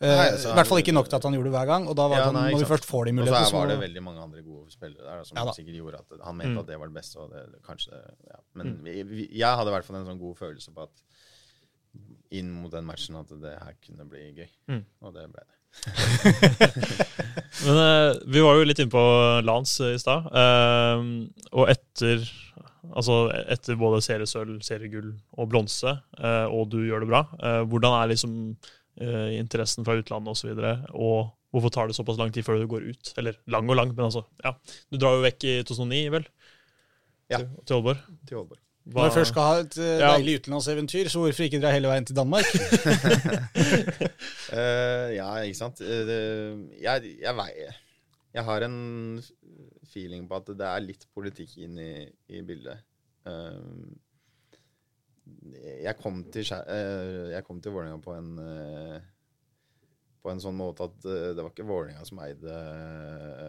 Eh, 0.00 0.08
Nei, 0.08 0.28
altså, 0.32 0.48
I 0.48 0.56
hvert 0.56 0.68
fall 0.70 0.80
ikke 0.80 0.94
nok 0.96 1.08
til 1.12 1.18
at 1.18 1.24
han 1.28 1.34
gjorde 1.36 1.50
det 1.50 1.54
hver 1.58 1.68
gang. 1.68 1.86
Og 1.90 1.96
da 1.98 2.06
var 2.08 2.22
Ja, 2.22 2.30
nei, 2.32 2.46
når 2.54 2.62
vi 2.62 2.68
først 2.70 2.86
får 2.88 3.10
de 3.10 3.12
Og 3.20 3.28
så 3.28 3.52
var 3.58 3.68
det 3.68 3.78
veldig 3.82 4.02
mange 4.02 4.22
andre 4.24 4.40
gode 4.40 4.72
spillere 4.72 5.04
der 5.04 5.26
som 5.28 5.36
Ja 5.36 5.52
sikkert 5.52 5.76
gjorde 5.76 6.00
at 6.00 6.24
han 6.24 6.36
mente 6.38 6.54
Mm. 6.54 6.58
at 6.62 6.66
det 6.72 6.78
var 6.80 6.88
det 6.88 6.94
beste. 6.96 7.18
Og 7.20 7.30
det, 7.30 7.60
kanskje 7.66 7.92
ja. 8.30 8.40
Men 8.54 8.80
vi, 8.82 9.02
vi, 9.02 9.28
jeg 9.36 9.56
hadde 9.56 9.68
i 9.68 9.74
hvert 9.76 9.84
fall 9.84 10.00
en 10.00 10.08
sånn 10.08 10.22
god 10.22 10.36
følelse 10.40 10.72
på 10.72 10.88
at 10.88 11.04
inn 12.30 12.50
mot 12.50 12.70
den 12.72 12.86
matchen 12.86 13.16
at 13.18 13.28
det 13.28 13.56
her 13.60 13.74
kunne 13.84 14.08
bli 14.08 14.32
gøy. 14.40 14.48
Mm. 14.70 14.84
Og 15.02 15.14
det 15.14 15.26
ble 15.34 15.44
det. 15.44 15.56
Men 17.64 17.76
uh, 17.76 18.16
vi 18.26 18.40
var 18.42 18.56
jo 18.56 18.64
litt 18.66 18.80
inne 18.80 18.90
på 18.90 19.04
Lans 19.44 19.76
i 19.84 19.98
stad. 20.00 20.30
Uh, 20.32 21.28
og 21.52 21.68
etter 21.68 22.24
Altså 22.96 23.28
etter 23.52 23.76
både 23.78 24.00
seriesølv, 24.02 24.62
seriegull 24.64 25.10
og 25.36 25.50
bronse, 25.52 25.92
uh, 26.16 26.46
og 26.48 26.70
du 26.72 26.78
gjør 26.88 27.04
det 27.04 27.10
bra, 27.10 27.20
eh, 27.44 27.60
hvordan 27.68 27.92
er 27.98 28.08
liksom 28.08 28.32
eh, 28.98 29.36
interessen 29.38 29.84
fra 29.86 29.94
utlandet 30.00 30.32
osv., 30.32 30.32
og, 30.32 30.36
så 30.40 30.48
videre, 30.50 30.72
og 30.94 31.30
hvorfor 31.52 31.70
tar 31.74 31.86
det 31.90 31.96
såpass 31.98 32.18
lang 32.18 32.32
tid 32.32 32.42
før 32.46 32.58
du 32.62 32.66
går 32.70 32.88
ut? 32.90 33.12
Eller 33.18 33.38
lang 33.50 33.68
og 33.70 33.76
lang, 33.76 33.94
men 33.94 34.04
altså, 34.08 34.24
ja. 34.44 34.52
Du 34.90 34.96
drar 34.98 35.16
jo 35.18 35.22
vekk 35.26 35.44
i 35.44 35.54
2009, 35.66 36.02
vel? 36.16 36.26
Ja. 37.30 37.38
Til, 37.38 37.48
til 37.66 37.74
Aalborg. 37.78 37.96
Til 38.26 38.34
Aalborg. 38.40 38.58
Hva- 38.90 39.02
Når 39.04 39.10
du 39.10 39.14
først 39.14 39.30
skal 39.34 39.42
ha 39.46 39.56
et 39.60 39.76
øh, 39.78 39.98
Ja. 40.00 40.12
deilig 40.16 40.38
utenlandseventyr, 40.40 41.08
så 41.12 41.18
hvorfor 41.20 41.42
ikke 41.46 41.60
dra 41.62 41.70
hele 41.74 41.88
veien 41.90 42.06
til 42.08 42.16
Danmark? 42.16 42.46
uh, 44.50 45.08
ja, 45.20 45.28
ikke 45.44 45.58
sant. 45.58 45.80
Uh, 45.84 46.00
det- 46.08 46.80
jeg, 46.82 47.12
jeg, 47.22 47.34
veier 47.36 47.76
jeg 48.34 48.44
har 48.46 48.64
en 48.66 48.78
feeling 49.92 50.26
på 50.30 50.38
at 50.40 50.46
det 50.58 50.66
er 50.70 50.80
litt 50.86 51.06
politikk 51.14 51.56
inn 51.66 51.78
i, 51.82 51.92
i 52.30 52.40
bildet. 52.46 52.78
Eh, 53.26 53.56
jeg 55.84 55.96
kom 56.00 56.22
til, 56.32 56.44
eh, 56.66 57.30
jeg 57.34 57.44
kom 57.46 57.60
til 57.60 57.72
Vålerenga 57.74 58.00
på 58.04 58.14
en 58.16 58.30
eh, 58.44 59.00
på 60.20 60.28
en 60.30 60.40
sånn 60.42 60.56
måte 60.58 60.84
at 60.84 61.04
eh, 61.08 61.30
det 61.32 61.40
var 61.40 61.50
ikke 61.54 61.64
Vålerenga 61.68 62.04
som 62.04 62.18
eide 62.20 62.54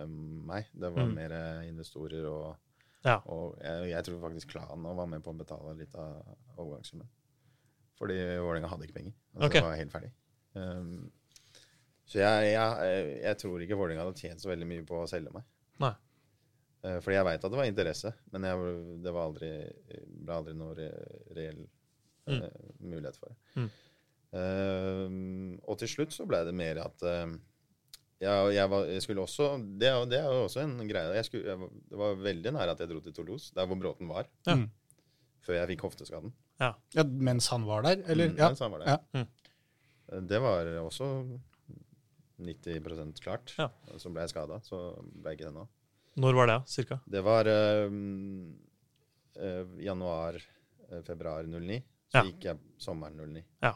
meg. 0.07 0.67
Det 0.73 0.91
var 0.93 1.05
Mm. 1.07 1.15
mer 1.15 1.33
investorer 1.67 2.25
og, 2.29 2.55
Ja. 3.03 3.17
og 3.25 3.57
jeg, 3.61 3.89
jeg 3.91 4.03
tror 4.05 4.21
faktisk 4.21 4.51
klanen 4.53 4.95
var 4.95 5.07
med 5.07 5.23
på 5.23 5.31
å 5.33 5.37
betale 5.37 5.75
litt 5.77 5.95
av 5.95 6.21
overgangssummen. 6.57 7.07
Fordi 7.97 8.17
Vålerenga 8.39 8.67
hadde 8.71 8.85
ikke 8.87 8.97
penger. 8.99 9.13
Altså, 9.35 9.47
okay. 9.47 9.59
Det 9.61 9.67
var 9.67 9.75
helt 9.75 9.91
ferdig. 9.91 10.11
Um, 10.53 11.11
så 12.05 12.19
jeg, 12.19 12.53
jeg, 12.53 13.21
jeg 13.23 13.37
tror 13.37 13.59
ikke 13.63 13.77
Vålerenga 13.77 14.05
hadde 14.05 14.19
tjent 14.19 14.41
så 14.41 14.49
veldig 14.51 14.67
mye 14.67 14.85
på 14.85 15.01
å 15.03 15.07
selge 15.09 15.31
meg. 15.33 15.43
Nei. 15.79 15.93
Eh, 16.83 16.97
fordi 17.03 17.13
jeg 17.17 17.25
veit 17.27 17.43
at 17.45 17.51
det 17.53 17.59
var 17.59 17.67
interesse, 17.69 18.11
men 18.33 18.43
jeg, 18.47 18.73
det 19.05 19.11
var 19.13 19.27
aldri, 19.29 19.49
ble 20.25 20.33
aldri 20.39 20.53
noe 20.57 20.73
re, 20.77 20.87
reell 21.37 21.59
eh, 22.27 22.47
mulighet 22.81 23.19
for 23.21 23.29
det. 23.29 23.37
Mm. 23.61 23.69
Uh, 24.31 25.57
og 25.67 25.75
til 25.81 25.89
slutt 25.91 26.13
så 26.15 26.23
ble 26.29 26.39
det 26.47 26.53
mer 26.55 26.77
at 26.85 27.03
uh, 27.03 27.33
jeg, 28.21 28.53
jeg, 28.55 28.69
var, 28.71 28.85
jeg 28.87 29.01
skulle 29.03 29.25
også 29.25 29.49
Det, 29.81 29.89
er- 29.89 30.05
det 30.07 30.19
er 30.21 30.29
jo 30.31 30.45
også 30.45 30.61
en 30.63 30.77
greie. 30.87 31.11
Jeg 31.17 31.25
skulle, 31.27 31.51
jeg, 31.51 31.69
det 31.91 31.99
var 31.99 32.15
veldig 32.21 32.53
nære 32.55 32.75
at 32.77 32.79
jeg 32.79 32.91
dro 32.93 33.01
til 33.03 33.13
Toulouse, 33.17 33.51
der 33.57 33.67
hvor 33.67 33.75
Bråten 33.81 34.07
var, 34.11 34.29
Ja. 34.47 34.55
Mm. 34.55 34.69
før 35.43 35.57
jeg 35.59 35.71
fikk 35.73 35.83
hofteskaden. 35.87 36.31
Ja, 36.61 36.71
Mens 37.09 37.47
han 37.49 37.63
var 37.65 37.81
der, 37.87 38.03
eller? 38.07 38.29
Mm, 38.29 38.37
Ja. 38.37 38.47
mens 38.53 38.59
han 38.61 38.71
var 38.71 38.83
der. 38.85 38.89
Ja. 38.93 39.23
Mm. 39.25 40.27
Det 40.29 40.41
var 40.43 40.67
også 40.85 41.07
90% 42.41 43.21
klart. 43.23 43.53
Ja. 43.57 43.67
Så 43.97 44.09
ble 44.13 44.23
jeg 44.25 44.31
skada, 44.33 44.59
så 44.65 44.79
ble 45.01 45.31
jeg 45.33 45.39
ikke 45.39 45.49
det 45.49 45.55
nå. 45.57 45.67
Når 46.19 46.33
var 46.35 46.47
det, 46.47 46.57
cirka? 46.67 46.99
Det 47.07 47.21
var 47.23 47.47
um, 47.47 48.55
eh, 49.39 49.63
januar-februar 49.85 51.43
09. 51.47 51.81
Så 52.11 52.17
Ja. 52.17 52.23
gikk 52.27 52.43
jeg 52.43 52.57
sommeren 52.77 53.15
09. 53.15 53.43
Ja. 53.63 53.73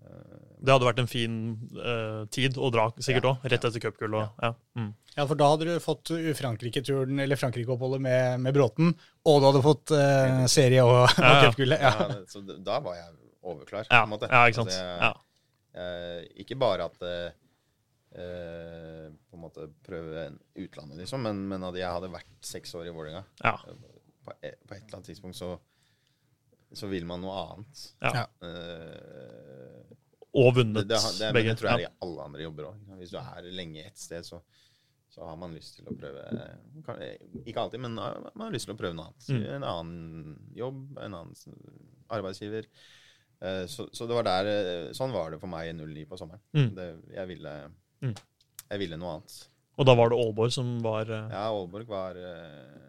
Eh, 0.00 0.38
Det 0.64 0.72
hadde 0.72 0.86
vært 0.88 0.98
en 1.02 1.06
fin 1.10 1.34
uh, 1.76 2.24
tid 2.32 2.56
å 2.56 2.70
dra, 2.72 2.88
sikkert 2.98 3.24
Ja. 3.28 3.34
Rett 3.44 3.62
ja. 3.62 3.68
etter 3.68 3.80
cupgullet. 3.84 4.30
Ja. 4.42 4.54
Mm. 4.76 4.94
Ja, 5.16 5.26
for 5.26 5.34
da 5.38 5.50
hadde 5.52 5.64
du 5.68 5.78
fått 5.80 6.10
Frankrike-turen, 6.38 7.20
eller 7.20 7.36
Frankrike-oppholdet 7.36 8.00
med, 8.00 8.40
med 8.40 8.54
Bråten, 8.54 8.94
og 9.26 9.40
du 9.40 9.46
hadde 9.50 9.62
fått 9.62 9.90
uh, 9.92 10.46
serie 10.46 10.82
og, 10.82 11.08
Ja, 11.18 11.30
og 11.44 11.50
cupgullet. 11.52 11.80
ja. 11.80 11.92
Ja. 12.08 12.18
så 12.26 12.42
da 12.64 12.80
var 12.80 12.96
jeg 12.96 13.12
overklar, 13.42 13.84
på 13.90 13.94
en 14.02 14.08
måte. 14.10 14.28
ja, 14.30 14.46
ikke 14.48 14.62
sant. 14.62 14.72
Altså, 14.72 14.84
jeg, 14.84 14.98
Ja. 15.02 15.12
eh, 15.78 16.24
ikke 16.42 16.58
bare 16.58 16.84
at 16.88 17.02
eh, 17.02 17.30
eh, 18.12 19.08
på 19.28 19.36
en 19.36 19.42
måte 19.42 19.66
prøve 19.84 20.28
utlandet, 20.56 20.98
liksom, 21.02 21.22
men, 21.26 21.42
men 21.50 21.64
at 21.68 21.76
jeg 21.76 21.90
hadde 21.92 22.12
vært 22.12 22.38
seks 22.44 22.74
år 22.78 22.88
i 22.88 22.94
Vålerenga. 22.94 23.24
Ja. 23.44 23.56
På, 23.64 24.32
på 24.32 24.34
et 24.42 24.58
eller 24.62 24.98
annet 24.98 25.08
tidspunkt 25.10 25.36
så, 25.38 25.54
så 26.76 26.88
vil 26.90 27.06
man 27.08 27.20
noe 27.24 27.36
annet. 27.46 27.84
Ja. 28.04 28.26
Eh, 28.44 29.96
Og 30.38 30.52
vunnet 30.58 30.84
det, 30.84 30.96
det, 30.98 31.12
det, 31.18 31.32
begge. 31.34 31.52
det 31.54 31.58
tror 31.60 31.70
jeg 31.70 31.80
Ja. 31.86 31.88
er 31.88 31.92
i 31.92 31.96
alle 32.04 32.24
andre 32.28 32.42
jobber 32.44 32.70
òg. 32.72 32.82
Hvis 33.00 33.10
du 33.14 33.18
er 33.20 33.48
lenge 33.56 33.86
et 33.86 33.98
sted, 33.98 34.26
så, 34.26 34.40
så 35.08 35.24
har 35.24 35.36
man 35.40 35.54
lyst 35.56 35.78
til 35.78 35.88
å 35.88 35.94
prøve 35.96 36.26
Ikke 37.48 37.62
alltid, 37.64 37.80
men 37.80 37.94
man 37.96 38.44
har 38.44 38.52
lyst 38.54 38.68
til 38.68 38.76
å 38.76 38.78
prøve 38.78 38.94
noe 38.98 39.08
annet. 39.08 39.28
Mm. 39.32 39.42
En 39.56 39.64
annen 39.70 40.52
jobb, 40.58 40.82
en 41.00 41.16
annen 41.22 41.34
arbeidsgiver. 42.12 42.68
Eh, 43.40 43.64
Så, 43.70 43.88
så 43.94 44.06
det 44.10 44.14
var 44.18 44.26
der, 44.28 44.46
eh, 44.52 44.92
sånn 44.98 45.12
var 45.14 45.30
det 45.32 45.40
for 45.40 45.48
meg 45.50 45.70
i 45.70 45.72
09 45.78 46.04
på 46.10 46.18
sommeren. 46.20 46.42
Mm. 46.52 46.70
Det, 46.76 46.88
jeg, 47.16 47.28
ville, 47.32 47.54
Mm. 48.04 48.14
jeg 48.68 48.80
ville 48.82 48.98
noe 49.00 49.16
annet. 49.16 49.38
Og 49.78 49.86
da 49.86 49.94
var 49.98 50.10
det 50.10 50.18
Aalborg 50.18 50.52
som 50.54 50.76
var 50.82 51.10
uh... 51.10 51.30
Ja, 51.30 51.44
Aalborg 51.48 51.88
var 51.90 52.18
uh, 52.18 52.88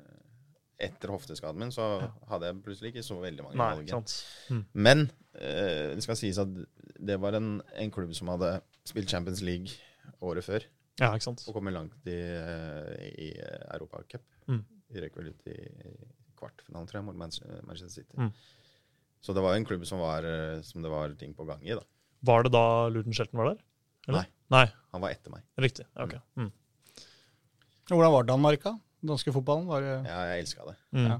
Etter 0.80 1.11
hofteskaden 1.11 1.60
min 1.60 1.73
så 1.76 1.86
hadde 2.31 2.49
jeg 2.49 2.61
plutselig 2.65 2.94
ikke 2.94 3.03
så 3.06 3.18
veldig 3.22 3.45
mange 3.45 3.60
Nei, 3.60 3.69
valg. 3.91 4.14
Mm. 4.49 4.64
Men 4.73 5.06
uh, 5.36 5.94
det 5.98 6.06
skal 6.06 6.18
sies 6.19 6.40
at 6.41 6.53
det 6.99 7.18
var 7.22 7.38
en, 7.38 7.60
en 7.77 7.94
klubb 7.94 8.14
som 8.18 8.31
hadde 8.34 8.56
spilt 8.88 9.11
Champions 9.11 9.44
League 9.45 9.76
året 10.26 10.45
før 10.48 10.65
Ja, 10.99 11.11
ikke 11.14 11.27
sant. 11.30 11.45
og 11.48 11.56
kommet 11.56 11.76
langt 11.76 12.10
i, 12.10 12.18
i 13.23 13.30
Europacup. 13.76 14.26
Mm. 14.49 14.64
De 14.90 15.03
røk 15.03 15.19
vel 15.19 15.30
ut 15.31 15.52
i 15.52 15.60
kvartfinalen, 16.40 16.90
tror 16.90 16.99
jeg, 16.99 17.06
mot 17.07 17.19
Manchester 17.19 17.91
City. 17.94 18.18
Mm. 18.18 18.34
Så 19.23 19.36
det 19.36 19.44
var 19.44 19.56
en 19.56 19.68
klubb 19.68 19.86
som, 19.88 20.02
var, 20.02 20.26
som 20.65 20.84
det 20.84 20.91
var 20.91 21.14
ting 21.19 21.36
på 21.36 21.45
gang 21.48 21.64
i. 21.68 21.76
da. 21.77 21.86
Var 22.27 22.44
det 22.48 22.52
da 22.56 22.65
Luton 22.91 23.15
Shelton 23.15 23.40
var 23.40 23.53
der? 23.53 23.64
Eller? 24.07 24.26
Nei. 24.26 24.39
Han 24.49 25.01
var 25.03 25.09
etter 25.13 25.31
meg. 25.34 25.43
Riktig. 25.61 25.85
Ok. 25.95 26.15
Mm. 26.39 26.51
Hvordan 27.89 28.13
var 28.13 28.23
Danmark, 28.30 28.63
da? 28.63 28.76
Danske 29.05 29.31
fotballen? 29.34 29.67
Var 29.69 29.81
det 29.85 29.93
Ja, 30.09 30.19
jeg 30.34 30.43
elska 30.43 30.65
det. 30.67 30.76
Mm. 30.91 31.05
Ja. 31.09 31.19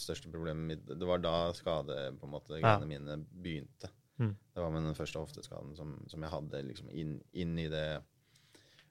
Største 0.00 0.30
problemet 0.32 0.64
mitt 0.64 0.86
Det 0.98 1.06
var 1.06 1.18
da 1.20 1.52
skade 1.52 1.96
på 2.18 2.24
en 2.24 2.30
måte, 2.32 2.56
Ja. 2.56 2.78
greiene 2.78 2.86
mine 2.88 3.18
begynte. 3.42 3.90
Mm. 4.18 4.36
Det 4.54 4.62
var 4.62 4.70
med 4.70 4.82
den 4.86 4.94
første 4.94 5.18
hofteskaden 5.18 5.76
som, 5.76 5.96
som 6.08 6.22
jeg 6.22 6.30
hadde 6.30 6.62
liksom 6.68 6.88
inn, 6.90 7.20
inn 7.34 7.58
i 7.58 7.68
det 7.68 8.02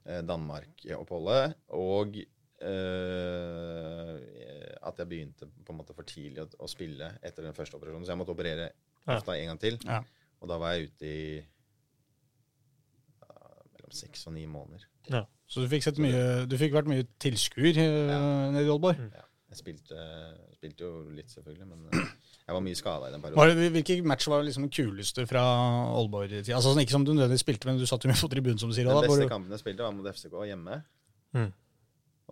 eh, 0.06 0.22
Danmark-oppholdet. 0.22 1.56
Og 1.72 2.18
eh, 2.62 4.20
at 4.84 5.00
jeg 5.00 5.10
begynte 5.10 5.48
på 5.64 5.72
en 5.74 5.80
måte 5.80 5.96
for 5.96 6.04
tidlig 6.08 6.44
å, 6.44 6.48
å 6.60 6.68
spille 6.70 7.14
etter 7.24 7.44
den 7.48 7.56
første 7.56 7.78
operasjonen. 7.80 8.06
Så 8.06 8.14
jeg 8.14 8.20
måtte 8.22 8.36
operere 8.36 8.70
Ja. 9.08 9.18
en 9.20 9.48
gang 9.48 9.60
til. 9.60 9.80
Ja. 9.88 10.04
Og 10.42 10.48
da 10.52 10.58
var 10.60 10.74
jeg 10.76 10.90
ute 10.92 11.06
i 11.08 11.46
seks 13.98 14.28
og 14.30 14.36
ni 14.38 14.46
måneder. 14.50 14.88
Så 15.50 15.62
du 15.62 15.70
fikk, 15.70 15.84
sett 15.86 16.00
mye, 16.02 16.44
du 16.50 16.56
fikk 16.58 16.74
vært 16.74 16.90
mye 16.90 17.06
tilskuer 17.22 17.78
ja. 17.78 18.20
nede 18.54 18.66
i 18.66 18.72
Aalborg? 18.72 19.02
Ja. 19.14 19.28
Jeg 19.54 19.60
spilte, 19.60 20.04
spilte 20.56 20.88
jo 20.88 20.92
litt, 21.14 21.30
selvfølgelig, 21.30 21.66
men 21.70 21.84
eh, 21.94 22.14
jeg 22.48 22.56
var 22.56 22.64
mye 22.66 22.78
skada 22.80 23.10
i 23.12 23.14
den 23.14 23.22
perioden. 23.22 23.60
Det, 23.60 23.68
hvilke 23.76 23.98
match 24.10 24.26
var 24.32 24.42
liksom 24.48 24.66
den 24.66 24.72
kuleste 24.74 25.28
fra 25.30 25.44
Aalborg-tida? 25.94 26.56
Altså, 26.58 26.72
sånn, 26.72 26.82
ikke 26.82 26.96
som 26.96 27.06
du 27.06 27.12
nødvendigvis 27.14 27.44
spilte, 27.46 27.70
men 27.70 27.78
du 27.78 27.86
satt 27.90 28.02
jo 28.02 28.10
mye 28.10 28.18
på 28.18 28.32
tribunen, 28.34 28.62
som 28.64 28.72
du 28.72 28.74
sier. 28.74 28.90
Den 28.90 28.98
Da, 28.98 29.04
beste 29.06 29.28
du, 29.28 29.30
kampen 29.30 29.54
jeg 29.54 29.62
spilte, 29.62 29.86
var 29.86 29.94
mot 29.94 30.10
FCK 30.10 30.40
hjemme. 30.50 30.80
Mm. 31.38 31.52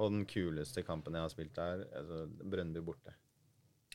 Og 0.01 0.15
den 0.15 0.23
kuleste 0.31 0.81
kampen 0.87 1.19
jeg 1.19 1.27
har 1.27 1.35
spilt 1.35 1.53
der, 1.59 1.85
altså 2.01 2.23
Brønnby 2.55 2.81
borte. 2.87 3.13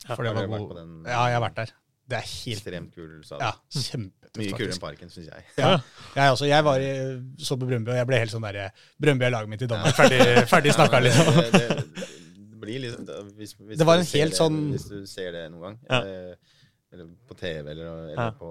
For 0.05 0.23
det 0.23 0.33
var 0.37 0.47
god. 0.53 0.71
den? 0.77 0.95
Ja, 1.03 1.25
jeg 1.27 1.39
har 1.39 1.43
vært 1.49 1.59
der. 1.59 1.75
Det 2.07 2.15
er 2.15 2.23
helt 2.23 2.57
Ekstremt 2.61 2.93
kul 2.95 3.23
stadion. 3.25 3.41
Ja, 3.43 3.81
kjempetøft, 3.81 4.37
Mye 4.39 4.51
kulere 4.55 4.75
enn. 4.75 4.79
Parken, 4.79 5.09
syns 5.11 5.27
jeg. 5.27 5.43
Ja. 5.59 5.73
Jeg, 6.15 6.31
også, 6.31 6.45
jeg 6.47 6.63
var 6.63 6.79
i, 6.79 6.91
så 7.43 7.57
på 7.59 7.67
Brøndby, 7.67 7.91
og 7.91 7.97
jeg 7.99 8.07
ble 8.07 8.19
helt 8.21 8.31
sånn 8.31 8.45
derre 8.47 8.69
Brøndby 9.01 9.25
er 9.27 9.33
laget 9.33 9.49
mitt 9.51 9.65
i 9.65 9.69
Danmark. 9.71 9.95
Ferdig, 9.97 10.19
ferdig 10.47 10.73
snakka, 10.77 11.01
liksom. 11.03 11.33
Det, 11.35 11.51
det, 11.57 12.11
det 12.53 12.61
blir 12.61 12.79
liksom 12.85 13.09
hvis, 13.37 13.53
hvis 13.59 13.77
Det 13.81 13.87
var 13.89 13.99
en 13.99 14.07
ser 14.07 14.23
helt 14.23 14.35
det, 14.37 14.39
sånn- 14.39 14.61
Hvis 14.71 14.87
du 14.91 15.01
ser 15.09 15.31
det 15.35 15.43
noen 15.51 15.65
gang, 15.67 15.77
Ja. 15.91 15.99
eh, 16.31 16.55
eller 16.93 17.07
på 17.27 17.35
TV 17.35 17.69
eller, 17.71 17.85
eller 17.85 18.13
Ja. 18.15 18.29
på, 18.31 18.49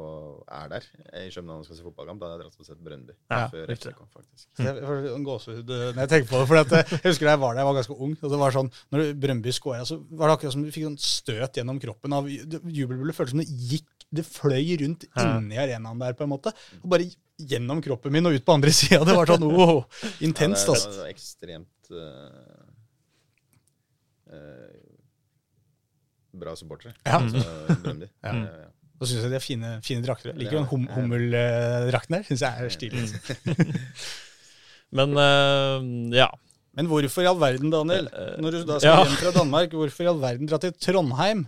er 0.52 0.68
der 0.68 0.84
i 1.24 1.30
København 1.32 1.62
og 1.62 1.64
skal 1.64 1.76
se 1.78 1.82
fotballkamp, 1.86 2.20
da 2.20 2.26
hadde 2.28 2.42
jeg 2.42 2.50
dratt 2.50 2.60
og 2.60 2.66
sett 2.68 2.82
Brøndby. 2.84 3.14
Ja, 3.32 3.46
før. 3.48 3.72
FCK, 3.72 4.00
faktisk. 4.12 4.48
Så 4.58 4.66
jeg 4.66 4.82
får 4.84 5.08
en 5.14 5.24
gåsehud 5.24 5.70
eh, 5.72 5.84
når 5.96 6.00
jeg 6.04 6.10
tenker 6.12 6.28
på 6.28 6.40
det. 6.42 6.48
For 6.50 6.56
jeg 6.60 7.00
husker 7.06 7.26
da 7.30 7.32
jeg 7.32 7.40
var 7.40 7.54
der, 7.56 7.62
jeg 7.62 7.68
var 7.70 7.78
ganske 7.80 7.96
ung. 8.06 8.16
og 8.22 8.30
det 8.34 8.40
var 8.44 8.56
sånn, 8.58 8.70
Når 8.92 9.12
Brøndby 9.24 9.54
skåra, 9.56 9.84
så 9.88 9.96
var 10.10 10.28
det 10.28 10.36
akkurat 10.36 10.52
som 10.52 10.62
du 10.66 10.70
fikk 10.74 10.84
sånn 10.90 10.98
støt 11.00 11.56
gjennom 11.60 11.80
kroppen. 11.80 12.12
av 12.12 12.28
det- 12.28 12.60
Jubelbullet 12.62 13.16
føltes 13.16 13.30
som 13.36 13.40
det 13.40 13.48
gikk 13.48 13.88
Det 14.14 14.22
fløy 14.22 14.76
rundt 14.84 15.04
Ja. 15.16 15.38
inni 15.40 15.56
arenaen 15.58 15.98
der, 15.98 16.12
på 16.14 16.22
en 16.22 16.30
måte. 16.30 16.52
Og 16.84 16.88
bare 16.92 17.08
gjennom 17.40 17.82
kroppen 17.82 18.12
min 18.12 18.24
og 18.26 18.34
ut 18.36 18.44
på 18.44 18.54
andre 18.54 18.70
sida. 18.80 19.02
Det 19.04 19.16
var 19.16 19.26
sånn 19.26 19.42
wow, 19.50 19.84
intenst. 20.20 20.68
Ja, 20.68 20.72
det, 20.72 20.76
altså. 20.76 20.90
det 20.92 21.00
var 21.00 21.10
ekstremt 21.10 21.90
uh, 21.90 22.62
eh, 24.30 24.85
bra 26.40 26.54
supportere. 26.58 26.94
Ja. 27.06 27.20
Altså, 27.20 27.42
Ja. 28.24 28.32
Ja. 28.34 28.64
Så 28.96 29.10
syns 29.10 29.22
jeg 29.26 29.28
de 29.28 29.36
har 29.36 29.44
fine, 29.44 29.70
fine 29.84 30.00
drakter. 30.06 30.30
Jeg 30.32 30.38
liker 30.40 30.52
jo 30.56 30.58
Ja. 30.58 30.62
den 30.62 30.70
hum, 30.70 30.86
hummeldrakten 30.94 32.14
der. 32.16 32.22
Syns 32.30 32.40
jeg 32.46 32.64
er 32.64 32.68
stilig. 32.72 33.02
Men 34.96 35.12
uh, 35.18 35.82
ja. 36.16 36.28
Men 36.76 36.88
hvorfor 36.90 37.24
i 37.24 37.28
all 37.28 37.38
verden, 37.40 37.70
Daniel, 37.72 38.08
Eh, 38.12 38.34
når 38.40 38.50
du 38.52 38.58
da 38.68 38.78
skal 38.78 38.90
ja. 38.90 39.04
hjem 39.04 39.16
fra 39.20 39.30
Danmark, 39.32 39.72
hvorfor 39.72 40.04
i 40.04 40.08
all 40.10 40.18
verden 40.20 40.48
dra 40.48 40.58
til 40.60 40.74
Trondheim? 40.80 41.46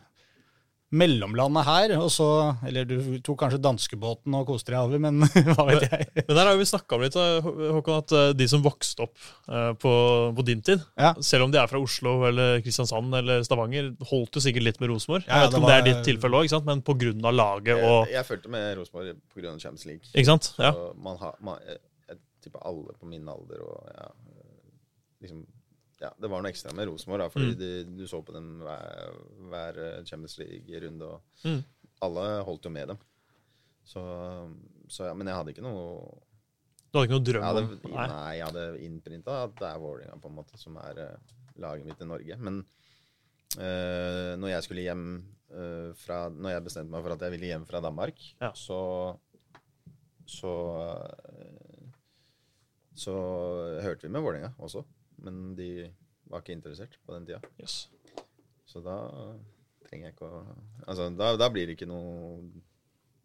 Mellomlandet 0.96 1.66
her, 1.66 1.92
og 2.00 2.06
så 2.08 2.26
Eller 2.64 2.86
du 2.88 2.94
tok 3.20 3.36
kanskje 3.42 3.58
danskebåten 3.60 4.32
og 4.38 4.46
koste 4.48 4.72
deg 4.72 4.80
over, 4.80 5.00
men 5.04 5.20
hva 5.52 5.66
vet 5.68 5.84
jeg. 5.84 6.06
Men 6.22 6.30
der 6.38 6.48
har 6.48 6.56
vi 6.56 6.64
snakka 6.70 6.96
om 6.96 7.02
litt, 7.04 7.18
Håkon, 7.44 7.98
at 8.00 8.14
eh, 8.16 8.30
de 8.38 8.46
som 8.48 8.62
vokste 8.64 9.04
opp 9.04 9.12
eh, 9.52 9.72
på, 9.82 9.92
på 10.38 10.46
din 10.48 10.62
tid, 10.64 10.80
Ja. 10.96 11.10
selv 11.20 11.44
om 11.44 11.52
de 11.52 11.60
er 11.60 11.68
fra 11.68 11.80
Oslo 11.84 12.14
eller 12.30 12.62
Kristiansand 12.64 13.14
eller 13.20 13.44
Stavanger, 13.44 13.90
holdt 14.08 14.38
jo 14.40 14.44
sikkert 14.46 14.64
litt 14.64 14.80
med 14.80 14.92
Rosenborg. 14.94 15.26
Ja, 15.28 15.42
Jeg 15.42 15.48
vet 15.50 15.52
ikke 15.58 15.60
om 15.60 15.68
det 15.68 15.76
er 15.76 15.86
ditt 15.90 16.02
tilfelle 16.08 16.40
òg, 16.40 16.56
men 16.70 16.80
av 17.28 17.36
laget 17.36 17.76
og 17.84 18.08
Jeg, 18.08 18.14
jeg 18.16 18.28
fulgte 18.30 18.54
med 18.56 18.70
Rosenborg 18.80 19.20
pga. 19.34 19.54
Champions 19.58 19.84
League. 19.90 20.08
Ikke 20.14 20.30
sant? 20.32 20.52
Ja. 20.56 20.72
Så 20.72 20.88
man 21.04 21.20
har, 21.20 21.36
man, 21.44 21.60
jeg, 21.68 21.78
jeg 22.08 22.18
tipper 22.46 22.64
alle 22.64 22.96
på 22.96 23.12
min 23.12 23.28
alder 23.28 23.60
og 23.66 23.92
ja, 23.92 24.08
liksom 25.20 25.44
ja, 26.00 26.10
Det 26.20 26.30
var 26.30 26.42
noe 26.42 26.50
ekstra 26.52 26.72
med 26.74 26.86
Rosenborg, 26.88 27.18
da, 27.24 27.28
fordi 27.28 27.52
Mm. 27.52 27.58
du, 27.58 27.96
du 28.02 28.06
så 28.06 28.20
på 28.24 28.32
dem 28.32 28.60
hver, 28.62 29.14
hver 29.50 29.78
eh, 29.84 30.04
Champions 30.04 30.38
League-runde, 30.38 31.02
og 31.02 31.20
Mm. 31.44 31.62
alle 32.02 32.26
holdt 32.44 32.64
jo 32.64 32.70
med 32.70 32.88
dem. 32.88 32.98
Så, 33.84 34.00
så 34.88 35.06
ja, 35.08 35.14
Men 35.14 35.26
jeg 35.26 35.36
hadde 35.36 35.50
ikke 35.54 35.62
noe 35.64 36.20
Du 36.92 36.98
hadde 36.98 37.08
ikke 37.08 37.16
noe 37.18 37.24
drøm 37.28 37.42
hadde, 37.44 37.62
om 37.64 37.92
Nei. 37.94 38.06
Nei, 38.08 38.34
jeg 38.36 38.46
hadde 38.46 38.66
innprinta 38.84 39.38
at 39.44 39.54
det 39.56 39.68
er 39.68 39.78
Vålerenga 39.80 40.20
på 40.20 40.28
en 40.28 40.36
måte 40.36 40.58
som 40.60 40.76
er 40.76 40.98
eh, 40.98 41.16
laget 41.56 41.84
mitt 41.88 42.00
i 42.00 42.04
Norge. 42.08 42.36
Men 42.38 42.60
uh, 43.58 44.36
når 44.38 44.48
jeg 44.52 44.62
skulle 44.66 44.84
hjem 44.84 45.04
uh, 45.50 45.92
fra 45.96 46.28
Når 46.30 46.50
jeg 46.52 46.64
bestemte 46.64 46.92
meg 46.92 47.02
for 47.02 47.12
at 47.16 47.20
jeg 47.26 47.32
ville 47.34 47.46
hjem 47.50 47.64
fra 47.66 47.80
Danmark, 47.80 48.20
Ja. 48.40 48.52
så 48.54 49.18
så 50.28 50.52
så 52.98 53.12
hørte 53.82 54.02
vi 54.06 54.12
med 54.12 54.20
Vålerenga 54.24 54.50
også. 54.58 54.82
Men 55.24 55.54
de 55.58 55.70
var 56.28 56.42
ikke 56.42 56.56
interessert 56.56 56.98
på 57.04 57.14
den 57.16 57.28
tida. 57.28 57.40
Yes. 57.60 57.86
Så 58.68 58.82
da 58.84 58.98
trenger 59.86 60.10
jeg 60.10 60.16
ikke 60.16 60.28
å 60.28 60.42
Altså, 60.86 61.08
da, 61.16 61.32
da 61.40 61.48
blir 61.52 61.68
det 61.68 61.78
ikke 61.78 61.88
noe 61.88 62.42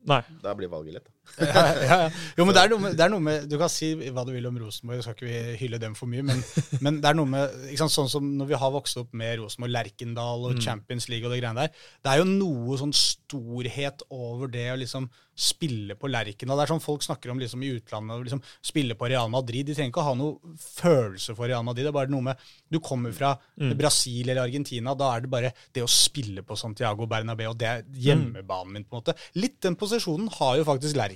Nei. 0.04 0.20
Da 0.44 0.52
blir 0.58 0.72
valget 0.72 0.98
lett. 0.98 1.13
Ja, 1.40 1.62
ja, 1.66 1.98
ja. 2.04 2.10
Jo, 2.38 2.46
men 2.46 2.54
det 2.54 2.62
er, 2.62 2.74
med, 2.78 2.96
det 2.98 3.06
er 3.06 3.12
noe 3.14 3.24
med 3.24 3.48
Du 3.50 3.56
kan 3.58 3.72
si 3.72 3.94
hva 4.14 4.26
du 4.28 4.34
vil 4.36 4.46
om 4.50 4.58
Rosenborg, 4.62 5.02
skal 5.02 5.16
ikke 5.16 5.30
vi 5.30 5.58
hylle 5.64 5.80
dem 5.82 5.96
for 5.98 6.12
mye, 6.12 6.26
men, 6.26 6.44
men 6.86 7.00
det 7.02 7.10
er 7.10 7.18
noe 7.18 7.30
med 7.30 7.58
ikke 7.72 7.82
sant, 7.84 7.96
Sånn 7.96 8.12
som 8.12 8.30
når 8.38 8.52
vi 8.52 8.60
har 8.60 8.74
vokst 8.74 9.00
opp 9.02 9.12
med 9.18 9.40
Rosenborg, 9.42 9.74
Lerkendal 9.74 10.48
og 10.50 10.62
Champions 10.62 11.10
League 11.12 11.26
og 11.28 11.34
det 11.34 11.42
greiene 11.42 11.66
der, 11.66 11.84
det 12.04 12.14
er 12.14 12.22
jo 12.22 12.30
noe 12.30 12.78
sånn 12.80 12.94
storhet 12.98 14.06
over 14.14 14.52
det 14.54 14.68
å 14.74 14.80
liksom 14.82 15.10
spille 15.34 15.96
på 15.98 16.10
Lerkendal. 16.12 16.60
Det 16.60 16.66
er 16.68 16.72
sånn 16.76 16.84
folk 16.84 17.06
snakker 17.06 17.32
om 17.34 17.40
liksom 17.42 17.64
i 17.66 17.72
utlandet, 17.74 18.28
liksom 18.28 18.42
spille 18.66 18.98
på 18.98 19.10
Real 19.10 19.32
Madrid. 19.34 19.66
De 19.66 19.74
trenger 19.74 19.90
ikke 19.90 20.04
å 20.04 20.10
ha 20.12 20.14
noe 20.18 20.54
følelse 20.62 21.34
for 21.38 21.50
Real 21.50 21.66
Madrid. 21.66 21.88
Det 21.88 21.90
er 21.90 21.98
bare 21.98 22.14
noe 22.14 22.28
med 22.28 22.44
Du 22.70 22.78
kommer 22.84 23.14
fra 23.14 23.32
Brasil 23.78 24.30
eller 24.30 24.44
Argentina, 24.44 24.94
da 24.98 25.10
er 25.16 25.26
det 25.26 25.32
bare 25.34 25.54
det 25.74 25.82
å 25.86 25.90
spille 25.90 26.46
på 26.46 26.58
Santiago 26.60 27.08
Bernabeu, 27.10 27.50
og 27.50 27.58
det 27.62 27.70
er 27.70 27.84
hjemmebanen 28.06 28.78
min, 28.78 28.86
på 28.86 28.98
en 28.98 29.02
måte. 29.02 29.18
Litt 29.38 29.60
den 29.66 29.78
posisjonen 29.80 30.30
har 30.38 30.60
jo 30.60 30.70
faktisk 30.70 30.98
Lerkendal 31.00 31.13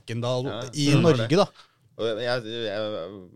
Ja, 0.48 0.62
i 0.74 0.88
Norge, 1.02 1.28
det. 1.28 1.40
da. 1.42 1.48
Og 1.98 2.22
jeg, 2.22 2.44
jeg 2.68 2.90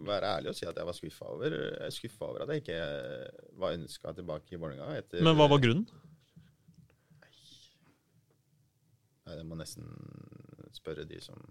være 0.06 0.36
ærlig 0.38 0.52
og 0.52 0.58
si 0.58 0.68
at 0.70 0.78
jeg 0.78 0.86
var 0.86 0.94
skuffa 0.94 1.32
over, 1.34 1.56
er 1.82 1.96
over 2.22 2.44
at 2.44 2.52
jeg 2.54 2.62
ikke 2.62 2.82
var 3.58 3.74
ønska 3.74 4.14
tilbake 4.14 4.54
i 4.54 4.60
Vålerenga. 4.62 5.02
Men 5.18 5.38
hva 5.40 5.48
var 5.50 5.64
grunnen? 5.64 5.88
Nei, 9.26 9.38
det 9.40 9.46
må 9.48 9.58
nesten 9.58 9.90
spørre 10.76 11.08
de 11.10 11.18
som 11.24 11.42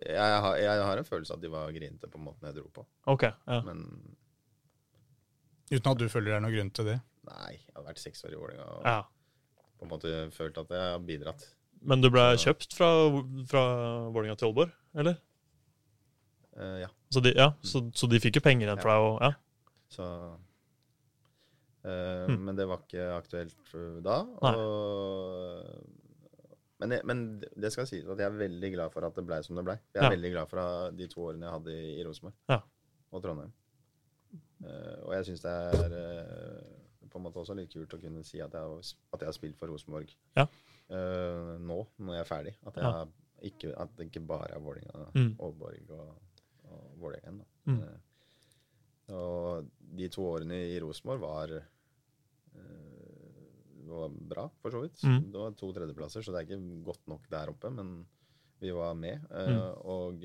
jeg 0.00 0.36
har, 0.44 0.54
jeg 0.56 0.84
har 0.88 1.00
en 1.00 1.06
følelse 1.06 1.34
at 1.34 1.42
de 1.42 1.50
var 1.52 1.72
grinete 1.74 2.08
på 2.08 2.20
måten 2.22 2.48
jeg 2.48 2.56
dro 2.56 2.70
på. 2.72 2.86
Ok, 3.12 3.26
ja. 3.28 3.58
Men 3.66 3.84
Uten 5.72 5.90
at 5.90 6.00
du 6.00 6.08
føler 6.12 6.30
det 6.30 6.36
er 6.38 6.44
noen 6.44 6.54
grunn 6.54 6.72
til 6.76 6.88
det. 6.88 6.98
nei, 7.28 7.52
jeg 7.56 7.76
har 7.76 7.84
vært 7.86 8.00
seks 8.00 8.24
år 8.24 8.34
i 8.34 8.38
Vålerenga 8.40 8.64
og 8.78 8.88
ja. 8.88 8.98
på 9.80 9.86
en 9.86 9.92
måte 9.92 10.14
følt 10.32 10.58
at 10.60 10.72
jeg 10.72 10.88
har 10.92 11.04
bidratt. 11.04 11.46
Men 11.84 12.00
du 12.00 12.08
ble 12.12 12.22
kjøpt 12.40 12.74
fra, 12.76 12.88
fra 13.50 13.62
Vålerenga 14.14 14.36
til 14.40 14.48
Aalborg, 14.48 14.72
eller? 14.96 15.18
Uh, 16.54 16.78
ja, 16.84 16.88
Så 17.10 17.20
de, 17.24 17.32
ja, 17.34 17.48
så, 17.66 17.82
så 17.98 18.06
de 18.06 18.20
fikk 18.22 18.38
jo 18.38 18.44
penger 18.44 18.68
igjen 18.68 18.80
for 18.82 18.90
deg? 18.94 19.24
Ja. 19.26 19.30
så 19.90 20.04
uh, 21.82 22.26
hmm. 22.30 22.38
Men 22.46 22.60
det 22.60 22.66
var 22.70 22.84
ikke 22.84 23.08
aktuelt 23.16 23.74
eh, 23.74 23.96
da. 24.06 24.20
Og, 24.46 24.54
men, 26.80 26.94
jeg, 26.94 27.06
men 27.10 27.24
det 27.42 27.72
skal 27.74 27.88
sies 27.90 28.06
at 28.06 28.22
jeg 28.22 28.28
er 28.30 28.38
veldig 28.38 28.70
glad 28.76 28.94
for 28.94 29.06
at 29.08 29.18
det 29.18 29.26
blei 29.26 29.40
som 29.46 29.58
det 29.58 29.66
blei. 29.66 29.76
Jeg 29.92 30.00
er 30.04 30.08
Ja. 30.08 30.14
veldig 30.14 30.32
glad 30.36 30.52
for 30.52 30.94
de 30.94 31.10
to 31.10 31.26
årene 31.26 31.48
jeg 31.48 31.56
hadde 31.58 31.74
i, 31.74 31.90
i 31.98 32.06
Rosenborg 32.06 32.54
Ja. 32.54 32.60
og 33.10 33.26
Trondheim. 33.26 33.52
Uh, 34.64 34.96
og 35.08 35.12
jeg 35.18 35.28
syns 35.28 35.42
det 35.44 35.52
er 35.52 35.98
på 37.14 37.18
en 37.20 37.26
måte 37.28 37.38
også 37.42 37.54
litt 37.54 37.70
kult 37.74 37.92
å 37.94 38.00
kunne 38.02 38.22
si 38.26 38.40
at 38.42 38.54
jeg, 38.56 38.94
at 39.14 39.22
jeg 39.22 39.28
har 39.28 39.36
spilt 39.36 39.58
for 39.58 39.70
Rosenborg 39.70 40.08
Ja. 40.38 40.46
Eh, 40.90 41.58
nå, 41.60 41.78
når 41.98 42.14
jeg 42.18 42.20
er 42.24 42.28
ferdig. 42.30 42.54
At, 42.66 42.76
jeg 42.76 42.84
Ja. 42.84 43.04
ikke, 43.50 43.74
at 43.80 43.96
det 43.96 44.06
ikke 44.10 44.26
bare 44.26 44.54
er 44.54 44.60
Vålerenga, 44.60 45.10
Mm. 45.14 45.36
Aalborg 45.40 45.90
og, 45.90 46.16
og 46.64 46.98
Vålerenga. 47.00 47.44
Mm. 47.66 47.78
Uh, 47.82 49.14
og 49.14 49.66
de 49.96 50.08
to 50.08 50.22
årene 50.24 50.56
i 50.72 50.78
Rosenborg 50.80 51.20
var 51.20 51.52
uh, 51.58 51.62
var 53.84 54.08
bra, 54.08 54.46
for 54.62 54.70
så 54.72 54.80
vidt. 54.80 55.02
Mm. 55.04 55.30
Det 55.32 55.38
var 55.42 55.50
to 55.60 55.68
tredjeplasser, 55.76 56.22
så 56.24 56.32
det 56.32 56.40
er 56.40 56.46
ikke 56.48 56.84
godt 56.86 57.02
nok 57.10 57.26
der 57.30 57.50
oppe, 57.52 57.70
men 57.70 58.06
vi 58.60 58.70
var 58.72 58.94
med. 58.96 59.20
Mm. 59.28 59.58
og, 59.84 60.24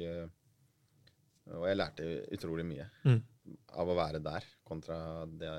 og 1.49 1.65
jeg 1.67 1.77
lærte 1.77 2.07
utrolig 2.31 2.65
mye 2.65 2.85
Mm. 3.05 3.19
av 3.73 3.87
å 3.89 3.95
være 3.97 4.19
der, 4.23 4.43
kontra 4.63 5.25
det, 5.25 5.49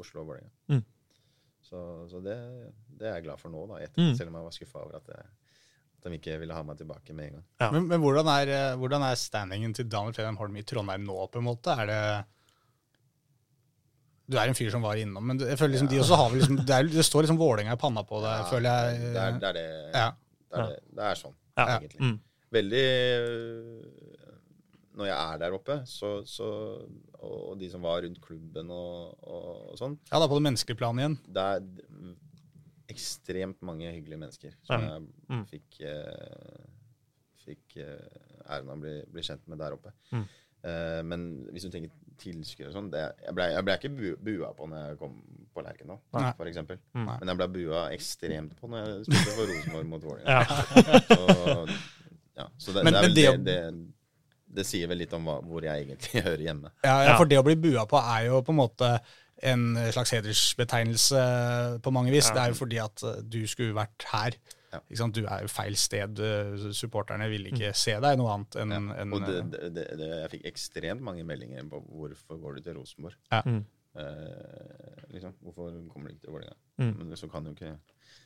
Oslo 0.00 0.22
og 0.24 0.32
Vålerenga. 0.32 0.82
Så, 1.66 1.80
så 2.10 2.20
det, 2.22 2.36
det 3.00 3.08
er 3.10 3.16
jeg 3.18 3.24
glad 3.26 3.40
for 3.42 3.50
nå, 3.50 3.64
da, 3.72 3.80
etter, 3.82 3.98
Mm. 4.02 4.14
selv 4.18 4.30
om 4.30 4.36
jeg 4.38 4.44
var 4.46 4.54
skuffa 4.54 4.78
over 4.84 4.96
at, 5.00 5.08
jeg, 5.10 5.24
at 5.96 6.06
de 6.06 6.14
ikke 6.20 6.36
ville 6.38 6.54
ha 6.54 6.62
meg 6.62 6.78
tilbake 6.78 7.14
med 7.16 7.24
en 7.26 7.32
gang. 7.40 7.44
Ja. 7.60 7.70
Men, 7.74 7.88
men 7.90 8.00
hvordan, 8.04 8.28
er, 8.30 8.52
eh, 8.54 8.76
hvordan 8.78 9.02
er 9.02 9.18
standingen 9.18 9.74
til 9.74 9.88
Daniel 9.90 10.14
Fredheim 10.14 10.38
Holm 10.38 10.56
i 10.56 10.62
Trondheim 10.62 11.02
nå, 11.08 11.16
på 11.32 11.42
en 11.42 11.48
måte? 11.48 11.74
Er 11.82 11.90
det 11.90 12.00
Du 14.28 14.36
er 14.38 14.48
en 14.50 14.56
fyr 14.58 14.70
som 14.74 14.82
var 14.82 14.98
innom, 14.98 15.22
men 15.26 15.38
jeg 15.38 15.58
føler 15.58 15.76
liksom 15.76 15.90
de 15.90 16.00
også 16.02 16.16
har 16.18 16.30
vel 16.32 16.40
liksom 16.40 16.56
Det, 16.66 16.74
er, 16.74 16.88
det 16.90 17.04
står 17.06 17.22
liksom 17.26 17.36
Vålerenga 17.38 17.76
i 17.76 17.78
panna 17.82 18.02
på 18.06 18.18
deg, 18.24 18.32
Ja, 18.40 18.46
føler 18.50 18.70
jeg. 18.70 19.02
Det 19.14 19.20
er 19.22 19.36
det, 19.38 19.50
er 19.50 19.58
det, 19.58 19.66
Ja. 19.94 20.08
det, 20.50 20.62
er 20.62 20.70
det, 20.72 20.80
det 20.98 21.04
er 21.10 21.20
sånn, 21.20 21.36
Ja. 21.58 21.66
egentlig. 21.78 22.00
Mm. 22.00 22.16
veldig 22.56 22.86
Når 24.96 25.06
jeg 25.10 25.16
er 25.34 25.38
der 25.42 25.52
oppe, 25.56 25.74
så, 25.86 26.10
så 26.24 26.46
Og 27.20 27.58
de 27.60 27.68
som 27.70 27.82
var 27.84 28.00
rundt 28.02 28.20
klubben 28.24 28.70
og, 28.72 29.16
og, 29.22 29.50
og 29.72 29.76
sånn, 29.80 29.98
Ja, 30.12 30.18
da 30.22 30.26
på 30.30 30.38
det 30.38 30.46
menneskelige 30.48 30.78
planet 30.80 31.02
igjen. 31.04 31.18
det 31.36 31.42
er 31.42 31.60
ekstremt 32.88 33.60
mange 33.66 33.90
hyggelige 33.92 34.20
mennesker 34.22 34.52
som 34.64 34.80
Ja. 34.80 34.94
jeg 34.94 35.06
Mm. 35.30 35.44
fikk 35.50 35.80
eh, 35.80 36.66
Fikk 37.46 37.76
eh, 37.78 38.50
æren 38.50 38.68
av 38.70 38.76
å 38.78 38.80
bli, 38.80 38.94
bli 39.12 39.22
kjent 39.22 39.44
med 39.46 39.58
der 39.58 39.72
oppe. 39.76 39.92
Mm. 40.10 40.24
Eh, 40.66 41.02
men 41.06 41.26
hvis 41.52 41.62
du 41.62 41.70
tenker 41.70 41.90
tilskuere 42.18 42.70
og 42.72 42.74
sånn 42.74 42.88
Jeg 42.92 43.34
ble, 43.36 43.44
jeg 43.52 43.64
ble 43.64 43.76
ikke 43.76 43.90
bu, 43.94 44.06
bua 44.26 44.48
på 44.56 44.66
når 44.66 44.88
jeg 44.88 44.98
kom 44.98 45.14
på 45.54 45.62
Lerkendal, 45.62 46.00
nå, 46.12 46.32
for 46.36 46.46
eksempel. 46.50 46.78
Mm. 46.94 47.06
Men 47.20 47.28
jeg 47.28 47.36
ble 47.42 47.48
bua 47.54 47.84
ekstremt 47.94 48.56
på 48.58 48.68
når 48.72 48.82
jeg 48.88 49.04
spilte 49.06 49.36
for 49.36 49.52
Rosenborg 49.52 49.86
mot 49.92 50.02
Vålerenga. 50.02 50.26
Ja. 50.26 50.44
Så, 52.36 52.42
ja, 52.42 52.48
så 52.58 52.72
det, 52.74 52.82
Men- 52.84 52.92
det 52.92 52.98
er 52.98 53.06
vel 53.06 53.14
det 53.14 53.44
det, 53.44 53.44
det, 53.46 53.92
det 54.56 54.64
sier 54.66 54.88
vel 54.90 54.98
litt 55.04 55.12
om 55.16 55.28
hva, 55.28 55.38
hvor 55.44 55.64
jeg 55.66 55.84
egentlig 55.86 56.22
hører 56.28 56.42
hjemme. 56.48 56.72
Ja, 56.86 56.96
ja, 57.10 57.14
for 57.20 57.28
det 57.30 57.38
å 57.40 57.44
bli 57.46 57.56
bua 57.68 57.86
på 57.90 58.00
er 58.00 58.26
jo 58.30 58.42
på 58.46 58.54
en 58.54 58.60
måte 58.64 58.90
en 59.44 59.66
slags 59.92 60.14
hedersbetegnelse 60.16 61.22
på 61.84 61.92
mange 61.92 62.12
vis. 62.14 62.30
Ja. 62.30 62.34
Det 62.38 62.42
er 62.44 62.52
jo 62.54 62.58
fordi 62.62 62.78
at 62.80 63.02
eh, 63.04 63.18
du 63.28 63.42
skulle 63.50 63.76
vært 63.76 64.06
her. 64.12 64.38
Ja. 64.72 64.80
Ikke 64.90 64.98
sant? 65.00 65.16
Du 65.16 65.28
er 65.28 65.44
jo 65.44 65.50
feil 65.52 65.76
sted. 65.78 66.18
Eh, 66.24 66.66
Supporterne 66.76 67.28
vil 67.32 67.44
ikke 67.52 67.70
se 67.76 67.94
deg 68.02 68.16
noe 68.20 68.32
annet 68.34 68.56
enn 68.62 68.72
Ja. 68.74 68.80
en, 69.04 69.12
Og 69.16 69.24
det, 69.26 69.36
eh, 69.38 69.50
det, 69.52 69.72
det, 69.76 69.86
det, 70.00 70.08
jeg 70.22 70.32
fikk 70.38 70.48
ekstremt 70.52 71.04
mange 71.04 71.24
meldinger 71.28 71.68
på 71.70 71.82
hvorfor 71.84 72.40
går 72.42 72.56
du 72.58 72.64
til 72.66 72.78
Rosenborg. 72.80 73.18
Ja. 73.32 73.42
Mm. 73.46 73.60
Eh, 73.96 75.04
liksom, 75.14 75.36
Hvorfor 75.44 75.76
kommer 75.92 76.08
du 76.10 76.14
ikke 76.16 76.26
til 76.26 76.34
Vålerenga? 76.34 76.56
Mm. 76.80 76.94
Men 77.04 77.16
så 77.16 77.28
kan 77.32 77.44
du 77.46 77.52
ikke 77.54 77.76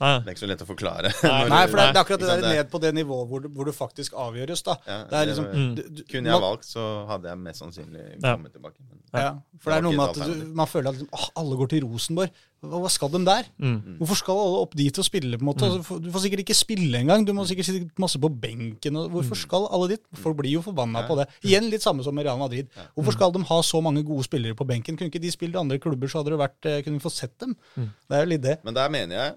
Nei. 0.01 0.13
Det 0.25 0.29
er 0.31 0.35
ikke 0.35 0.41
så 0.47 0.49
lett 0.49 0.63
å 0.65 0.69
forklare. 0.69 1.11
Nei, 1.23 1.63
for 1.71 1.77
det 1.77 1.85
er, 1.85 1.93
det 1.93 1.99
er 1.99 2.03
akkurat 2.05 2.23
det 2.25 2.29
der 2.31 2.47
ned 2.57 2.71
på 2.73 2.81
det 2.81 2.93
nivået 2.97 3.29
hvor, 3.29 3.43
du- 3.45 3.49
hvor 3.53 3.69
du 3.69 3.73
faktisk 3.77 4.15
avgjøres, 4.17 4.63
da. 4.65 4.77
ja, 4.89 4.99
Det 5.11 5.19
er 5.19 5.27
liksom, 5.31 5.49
det, 5.77 5.85
du, 5.99 6.03
Kunne 6.09 6.33
jeg 6.33 6.41
valgt, 6.47 6.65
så 6.71 6.87
hadde 7.11 7.29
jeg 7.29 7.39
mest 7.45 7.61
sannsynlig 7.61 8.05
Ja. 8.23 8.35
kommet 8.37 8.53
tilbake. 8.57 8.79
Men, 8.81 8.97
Ja, 9.13 9.31
for 9.59 9.71
det 9.73 9.77
er 9.79 9.83
noe 9.83 9.97
med 9.99 10.09
at 10.09 10.21
du, 10.31 10.47
man 10.55 10.67
føler 10.71 10.89
at 10.93 10.97
liksom, 11.01 11.29
alle 11.37 11.57
går 11.59 11.69
til 11.75 11.85
Rosenborg. 11.85 12.31
Hva, 12.61 12.89
skal 12.93 13.09
de 13.09 13.19
der? 13.25 13.47
Mm. 13.59 13.97
Hvorfor 13.99 14.19
skal 14.21 14.37
alle 14.39 14.59
opp 14.63 14.75
dit 14.77 14.99
og 15.01 15.05
spille? 15.07 15.39
på 15.39 15.43
en 15.43 15.49
måte? 15.49 15.65
Mm. 15.67 16.03
Du 16.05 16.11
får 16.13 16.25
sikkert 16.27 16.43
ikke 16.45 16.57
spille 16.59 16.99
engang. 17.01 17.25
Du 17.25 17.33
må 17.33 17.47
sikkert 17.49 17.67
sitte 17.71 17.89
masse 18.05 18.21
på 18.21 18.29
benken. 18.41 18.97
Og 19.01 19.09
hvorfor 19.15 19.37
skal 19.41 19.65
alle 19.73 19.89
dit? 19.95 20.03
Folk 20.21 20.37
blir 20.41 20.53
jo 20.59 20.63
forbanna 20.63 21.01
Ja. 21.03 21.09
på 21.09 21.17
det. 21.17 21.27
Igjen 21.43 21.71
litt 21.73 21.83
samme 21.83 22.05
som 22.05 22.15
med 22.15 22.25
Real 22.29 22.39
Madrid. 22.39 22.69
Hvorfor 22.95 23.17
skal 23.17 23.33
de 23.33 23.43
ha 23.49 23.61
så 23.65 23.81
mange 23.83 24.05
gode 24.05 24.25
spillere 24.29 24.55
på 24.55 24.67
benken? 24.69 24.97
Kunne 24.97 25.09
ikke 25.11 25.21
de 25.25 25.33
spilt 25.33 25.57
i 25.57 25.59
andre 25.59 25.79
klubber, 25.81 26.07
så 26.13 26.21
hadde 26.21 26.37
det 26.37 26.41
vært, 26.45 26.61
eh, 26.69 26.83
kunne 26.85 27.01
vi 27.01 27.05
fått 27.09 27.17
sett 27.17 27.39
dem. 27.41 27.57
Mm. 27.77 27.89
Det 28.09 28.17
er 28.19 28.25
jo 28.27 28.31
litt 28.37 28.43
det. 28.43 28.59
men 28.65 28.75
der 28.75 28.89
mener 28.93 29.17
jeg 29.17 29.35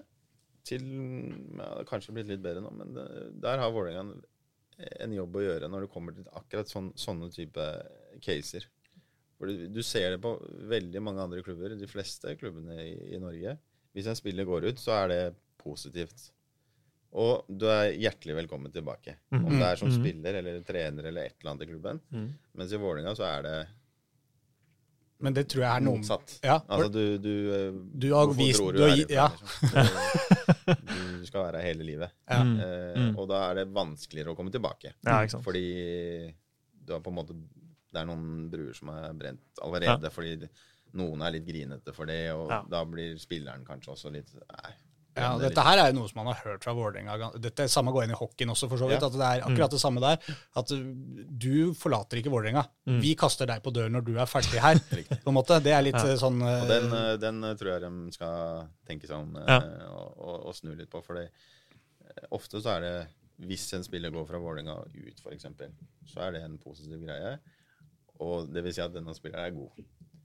til 0.64 0.84
ja, 0.84 1.64
Det 1.64 1.70
har 1.78 1.88
kanskje 1.88 2.14
blitt 2.16 2.30
litt 2.32 2.42
bedre 2.44 2.62
nå, 2.64 2.70
men 2.78 2.94
det, 2.96 3.06
der 3.44 3.60
har 3.62 3.72
Vålerenga 3.74 4.00
en, 4.06 4.22
en 5.04 5.12
jobb 5.14 5.36
å 5.38 5.44
gjøre 5.44 5.68
når 5.70 5.84
det 5.86 5.92
kommer 5.94 6.16
til 6.16 6.24
akkurat 6.32 6.70
sån, 6.70 6.92
sånne 6.98 7.28
type 7.34 7.66
caser. 8.24 8.66
For 9.38 9.50
du, 9.50 9.66
du 9.74 9.82
ser 9.84 10.14
det 10.14 10.20
på 10.24 10.32
veldig 10.70 11.02
mange 11.02 11.22
andre 11.24 11.42
klubber, 11.44 11.74
de 11.76 11.88
fleste 11.90 12.36
klubbene 12.40 12.76
i, 12.86 12.94
i 13.16 13.20
Norge. 13.22 13.56
Hvis 13.94 14.06
en 14.10 14.16
spiller 14.18 14.46
går 14.48 14.70
ut, 14.72 14.78
så 14.82 14.94
er 15.04 15.08
det 15.12 15.22
positivt. 15.62 16.30
Og 17.14 17.44
du 17.46 17.66
er 17.70 17.92
hjertelig 17.94 18.34
velkommen 18.40 18.72
tilbake. 18.74 19.16
Om 19.34 19.52
det 19.54 19.66
er 19.68 19.78
som 19.78 19.88
Mhm. 19.90 20.00
spiller 20.00 20.34
eller 20.40 20.62
trener 20.66 21.06
eller 21.10 21.28
et 21.28 21.36
eller 21.38 21.52
annet 21.52 21.62
i 21.66 21.70
klubben. 21.70 22.00
Mm. 22.10 22.28
Mens 22.58 22.72
i 22.74 22.80
Vålerenga 22.82 23.12
så 23.14 23.26
er 23.28 23.42
det 23.46 23.56
Men 25.24 25.32
det 25.36 25.46
tror 25.48 25.62
jeg 25.64 25.70
er 25.72 25.84
noe 25.86 25.98
motsatt. 26.02 26.34
Ja, 26.44 26.58
Altså 26.68 26.90
du, 26.92 27.02
du, 27.24 27.32
eh, 27.56 27.78
Du 28.04 28.06
har 28.12 28.26
vist- 28.36 28.60
du 28.76 28.82
er 28.84 28.96
ja. 29.08 29.28
liksom? 29.32 30.04
Du, 31.20 31.26
skal 31.26 31.46
være 31.46 31.60
her 31.62 31.68
hele 31.72 31.86
livet. 31.88 32.12
Ja. 32.28 32.42
Mm. 32.44 32.54
Eh, 32.60 32.80
Mm. 32.94 33.16
Og 33.18 33.26
da 33.28 33.40
er 33.50 33.54
det 33.62 33.66
vanskeligere 33.74 34.32
å 34.32 34.36
komme 34.38 34.52
tilbake. 34.54 34.92
Ja, 35.04 35.16
ikke 35.24 35.34
sant. 35.34 35.44
Fordi 35.44 35.64
du 36.84 36.92
har 36.94 37.00
på 37.00 37.10
en 37.10 37.16
måte 37.18 37.34
Det 37.94 38.00
er 38.02 38.06
noen 38.08 38.48
bruer 38.50 38.74
som 38.74 38.88
er 38.90 39.12
brent 39.14 39.60
allerede 39.62 40.10
fordi 40.10 40.48
noen 40.98 41.22
er 41.22 41.30
litt 41.36 41.44
grinete 41.46 41.92
for 41.94 42.06
det, 42.10 42.32
og 42.34 42.48
Ja. 42.50 42.62
da 42.68 42.80
blir 42.84 43.14
spilleren 43.22 43.64
kanskje 43.66 43.92
også 43.94 44.10
litt 44.12 44.32
Nei. 44.34 44.72
Ja, 45.16 45.30
dette 45.38 45.62
her 45.62 45.78
er 45.78 45.90
jo 45.92 45.96
noe 46.00 46.10
som 46.10 46.18
man 46.20 46.28
har 46.32 46.40
hørt 46.42 46.64
fra 46.66 46.72
Vålerenga. 46.74 47.30
Dette 47.38 47.62
er 47.64 47.70
samme 47.70 47.92
går 47.94 48.04
inn 48.08 48.14
i 48.14 48.18
hockeyen 48.18 48.50
også, 48.50 48.66
for 48.70 48.80
så 48.80 48.88
vidt. 48.90 48.98
Ja. 49.02 49.06
At 49.10 49.14
det 49.18 49.28
er 49.28 49.44
akkurat 49.46 49.74
det 49.76 49.80
samme 49.82 50.02
der. 50.02 50.18
At 50.58 50.72
uh, 50.74 50.80
du 51.44 51.74
forlater 51.78 52.18
ikke 52.18 52.32
Vålerenga. 52.34 52.64
Vi 53.04 53.12
kaster 53.20 53.46
deg 53.50 53.62
på 53.62 53.70
døren 53.74 53.94
når 53.94 54.06
du 54.08 54.12
er 54.18 54.26
ferdig 54.30 54.58
her. 54.64 54.80
på 55.24 55.30
en 55.30 55.36
måte. 55.38 55.60
Det 55.62 55.74
er 55.76 55.84
litt 55.86 55.98
Ja. 56.00 56.06
uh, 56.10 56.18
sånn 56.18 56.42
uh, 56.42 56.62
Og 56.64 56.68
den, 56.72 56.88
eh, 56.98 57.10
den 57.22 57.38
eh, 57.46 57.54
tror 57.60 57.72
jeg 57.76 57.84
de 57.86 58.16
skal 58.18 58.66
tenke 58.90 59.06
seg 59.06 59.16
om 59.22 59.36
eh, 59.38 59.50
Ja. 59.54 59.60
og, 59.94 60.18
og, 60.18 60.36
og 60.50 60.58
snu 60.58 60.74
litt 60.74 60.90
på. 60.90 61.02
For 61.06 61.22
ofte 62.34 62.60
så 62.62 62.76
er 62.76 62.84
det 62.84 62.94
Hvis 63.46 63.68
en 63.74 63.82
spiller 63.86 64.10
går 64.14 64.26
fra 64.28 64.38
Vålerenga 64.38 64.76
ut, 64.82 65.22
f.eks., 65.22 65.46
så 66.10 66.20
er 66.26 66.36
det 66.36 66.42
en 66.46 66.58
positiv 66.62 67.00
greie. 67.06 67.38
Og 68.22 68.50
det 68.54 68.62
vil 68.62 68.74
si 68.74 68.82
at 68.82 68.92
denne 68.94 69.14
spilleren 69.16 69.46
er 69.48 69.56
god. 69.56 69.80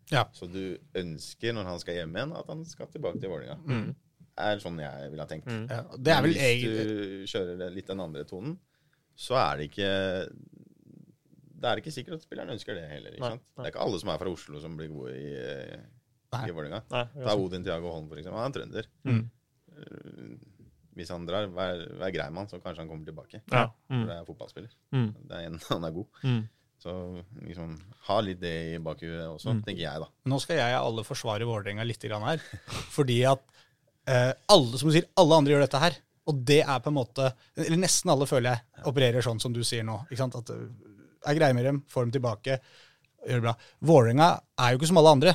Ja. 0.09 0.25
Så 0.33 0.45
du 0.49 0.77
ønsker, 0.97 1.53
når 1.53 1.65
han 1.69 1.79
skal 1.81 1.97
hjem 2.01 2.13
igjen, 2.17 2.33
at 2.37 2.47
han 2.49 2.61
skal 2.69 2.89
tilbake 2.93 3.21
til 3.21 3.29
Vålerenga. 3.33 3.57
Mm. 3.65 3.95
Er 4.39 4.59
sånn 4.63 4.79
jeg 4.81 5.11
ville 5.11 5.23
ha 5.25 5.29
tenkt. 5.29 5.47
ja, 5.69 5.81
Det 5.97 6.13
er 6.15 6.21
vel 6.25 6.33
vel 6.33 6.63
hvis 6.63 6.89
du 6.89 7.25
kjører 7.33 7.71
litt 7.75 7.87
den 7.91 7.99
andre 8.03 8.23
tonen, 8.29 8.57
så 9.19 9.35
er 9.35 9.57
det 9.57 9.69
ikke 9.71 9.89
Det 11.59 11.67
er 11.67 11.81
ikke 11.81 11.91
sikkert 11.91 12.13
at 12.19 12.23
spilleren 12.23 12.53
ønsker 12.55 12.75
det 12.77 12.85
heller. 12.89 13.11
ikke 13.17 13.25
Nei, 13.25 13.29
sant? 13.35 13.41
nei. 13.57 13.63
Det 13.63 13.67
er 13.67 13.73
ikke 13.73 13.85
alle 13.85 13.99
som 13.99 14.09
er 14.13 14.19
fra 14.21 14.31
Oslo, 14.31 14.59
som 14.63 14.77
blir 14.79 14.87
gode 14.93 15.15
i, 15.17 15.33
eh, 15.35 16.45
i 16.47 16.53
Vålerenga. 16.55 16.79
Ta 16.87 17.33
Odin 17.35 17.65
Tiago 17.65 17.91
Holm, 17.91 18.07
for 18.07 18.15
eksempel. 18.21 18.39
Han 18.39 18.51
er 18.53 18.55
trønder. 18.59 18.87
Mm. 19.03 19.25
Eh, 19.75 20.37
Hvis 20.99 21.09
han 21.13 21.25
drar, 21.27 21.45
vær, 21.55 21.79
vær 21.99 22.11
grei 22.11 22.29
med 22.29 22.41
han, 22.41 22.47
så 22.51 22.57
kanskje 22.59 22.81
han 22.83 22.89
kommer 22.89 23.05
tilbake. 23.07 23.41
Ja. 23.51 23.65
For 23.87 23.93
Mm. 23.95 24.05
det 24.07 24.15
er 24.15 24.25
fotballspiller. 24.27 24.71
Mm. 24.91 25.11
Det 25.27 25.35
er 25.37 25.45
en, 25.47 25.59
han 25.69 25.83
er 25.87 25.91
god. 25.91 26.07
Mm. 26.23 26.41
Så 26.79 27.23
liksom, 27.43 27.77
ha 28.07 28.17
litt 28.21 28.39
det 28.39 28.55
i 28.75 28.77
bakhuet 28.79 29.27
også, 29.27 29.51
Mm. 29.53 29.63
tenker 29.63 29.79
jeg, 29.83 29.99
da. 29.99 30.07
Nå 30.31 30.39
skal 30.41 30.57
jeg 30.57 30.75
alle 30.79 31.03
forsvare 31.03 31.43
Vålerenga 31.47 31.85
litt 31.87 31.99
grann 32.03 32.23
her. 32.23 32.37
Fordi 32.95 33.19
at 33.31 33.39
eh, 34.09 34.31
alle 34.53 34.79
som 34.81 34.89
du 34.89 34.95
sier, 34.95 35.07
alle 35.21 35.39
andre 35.39 35.55
gjør 35.55 35.65
dette 35.67 35.81
her. 35.83 35.97
Og 36.29 36.41
det 36.45 36.61
er 36.61 36.81
på 36.83 36.91
en 36.91 36.97
måte 36.99 37.31
Eller 37.57 37.79
nesten 37.81 38.11
alle, 38.13 38.27
føler 38.29 38.51
jeg, 38.51 38.85
opererer 38.89 39.25
sånn 39.25 39.39
som 39.41 39.53
du 39.55 39.63
sier 39.65 39.85
nå. 39.87 40.01
ikke 40.09 40.21
sant? 40.21 40.37
At 40.37 40.51
jeg 40.53 41.33
er 41.33 41.37
grei 41.39 41.51
med 41.57 41.65
dem, 41.67 41.83
får 41.89 42.05
dem 42.05 42.15
tilbake, 42.15 42.59
gjør 43.25 43.39
det 43.41 43.45
bra. 43.47 43.53
Vålerenga 43.89 44.27
er 44.61 44.73
jo 44.73 44.79
ikke 44.79 44.89
som 44.91 44.99
alle 45.01 45.15
andre. 45.17 45.33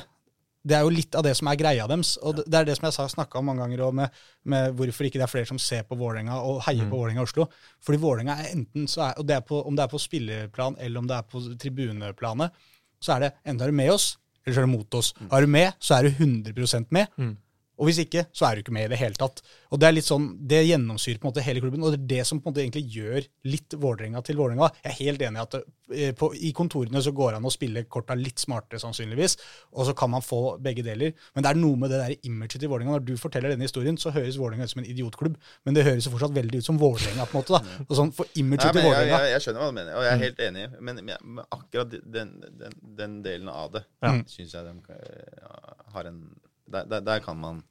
Det 0.65 0.73
er 0.73 0.81
jo 0.81 0.93
litt 0.93 1.13
av 1.13 1.21
det 1.27 1.35
som 1.37 1.49
er 1.51 1.59
greia 1.59 1.85
deres. 1.89 2.15
Og 2.25 2.39
det 2.39 2.57
er 2.57 2.65
det 2.65 2.77
som 2.77 2.87
jeg 2.87 2.97
har 2.97 3.11
snakka 3.11 3.37
om 3.37 3.51
mange 3.51 3.61
ganger 3.61 3.83
også 3.85 3.97
med, 3.99 4.21
med 4.49 4.79
hvorfor 4.79 5.05
ikke 5.05 5.21
det 5.21 5.27
er 5.27 5.33
flere 5.35 5.49
som 5.51 5.59
ser 5.61 5.85
på 5.85 5.97
Vålerenga 5.99 6.39
og 6.41 6.63
heier 6.65 6.89
på 6.89 6.97
Vålerenga 6.97 7.21
i 7.21 7.27
Oslo. 7.27 7.45
Fordi 7.85 8.01
Vålerenga 8.01 8.39
er 8.41 8.53
enten 8.55 8.89
så 8.89 9.09
er, 9.11 9.19
og 9.21 9.27
det 9.29 9.37
er 9.37 9.45
på, 9.45 9.61
Om 9.61 9.77
det 9.77 9.85
er 9.85 9.91
på 9.93 10.01
spillerplan 10.01 10.79
eller 10.79 11.03
om 11.03 11.11
det 11.11 11.19
er 11.19 11.27
på 11.29 11.43
tribuneplanet, 11.61 12.63
så 13.03 13.17
er 13.17 13.27
det 13.27 13.33
enten 13.43 13.61
er 13.61 13.73
du 13.75 13.77
med 13.77 13.91
oss, 13.93 14.15
eller 14.45 14.55
så 14.55 14.63
er 14.63 14.65
du 14.65 14.73
mot 14.73 14.97
oss. 14.97 15.13
Er 15.29 15.45
du 15.45 15.51
med, 15.53 15.73
så 15.79 15.99
er 15.99 16.07
du 16.07 16.23
100% 16.25 16.89
med. 16.89 17.13
Mm. 17.21 17.35
Og 17.77 17.89
hvis 17.89 17.97
ikke, 18.05 18.25
så 18.31 18.45
er 18.47 18.55
du 18.55 18.61
ikke 18.63 18.71
med 18.75 18.85
i 18.87 18.91
det 18.93 18.97
hele 19.01 19.13
tatt. 19.19 19.41
Og 19.71 19.79
Det 19.79 19.87
er 19.89 19.95
litt 19.97 20.07
sånn, 20.07 20.29
det 20.47 20.61
gjennomsyrer 20.67 21.19
på 21.19 21.27
en 21.27 21.31
måte 21.33 21.43
hele 21.43 21.59
klubben, 21.59 21.83
og 21.83 21.91
det 21.91 21.99
er 21.99 22.07
det 22.15 22.27
som 22.27 22.39
på 22.39 22.47
en 22.47 22.53
måte 22.53 22.63
egentlig 22.63 22.85
gjør 22.93 23.25
litt 23.51 23.75
Vålerenga 23.75 24.21
til 24.23 24.37
Vålerenga. 24.39 24.69
Jeg 24.83 24.91
er 24.93 24.99
helt 25.03 25.21
enig 25.27 25.41
i 25.41 25.43
at 25.43 25.51
det, 25.57 25.63
eh, 25.91 26.13
på, 26.15 26.29
i 26.39 26.53
kontorene 26.55 27.01
så 27.03 27.11
går 27.11 27.31
det 27.33 27.39
an 27.41 27.49
å 27.49 27.51
spille 27.51 27.83
korta 27.91 28.15
litt 28.15 28.39
smartere, 28.39 28.79
sannsynligvis, 28.79 29.35
og 29.75 29.85
så 29.89 29.93
kan 29.99 30.09
man 30.13 30.23
få 30.23 30.39
begge 30.63 30.85
deler. 30.87 31.11
Men 31.35 31.43
det 31.43 31.51
er 31.51 31.59
noe 31.59 31.75
med 31.81 31.91
det 31.91 31.99
der 31.99 32.15
imaget 32.29 32.59
til 32.63 32.69
Vålerenga. 32.71 32.95
Når 32.95 33.05
du 33.05 33.13
forteller 33.19 33.51
denne 33.51 33.67
historien, 33.67 33.97
så 33.99 34.13
høres 34.15 34.39
Vålerenga 34.39 34.63
ut 34.63 34.71
som 34.71 34.83
en 34.85 34.89
idiotklubb, 34.95 35.35
men 35.65 35.73
det 35.75 35.83
høres 35.85 36.07
jo 36.07 36.15
fortsatt 36.15 36.33
veldig 36.39 36.63
ut 36.63 36.69
som 36.71 36.79
Vålerenga. 36.79 37.27
på 37.27 37.35
en 37.37 37.43
måte 37.43 37.59
da. 37.59 37.83
Og 37.89 37.95
sånn, 37.99 38.13
For 38.15 38.25
imaget 38.39 38.71
til 38.71 38.81
men 38.81 38.91
jeg, 38.93 39.07
jeg, 39.11 39.31
jeg 39.35 39.41
skjønner 39.45 39.61
hva 39.61 39.67
du 39.67 39.77
mener, 39.81 39.93
og 39.99 40.03
jeg 40.07 40.13
er 40.15 40.23
helt 40.23 40.39
enig. 40.47 40.65
Men, 40.79 41.03
men, 41.11 41.45
akkurat 41.51 41.91
den, 41.91 42.33
den, 42.63 42.79
den 43.03 43.21
delen 43.25 43.49
av 43.51 43.71
det 43.75 43.83
Ja. 44.01 44.15
syns 44.31 44.53
jeg 44.55 44.63
de 44.65 44.75
kan- 44.87 45.93
har 45.93 46.05
en 46.09 46.21
der, 46.67 46.85
der, 46.89 47.01
der 47.05 47.19
kan 47.25 47.37
man 47.37 47.63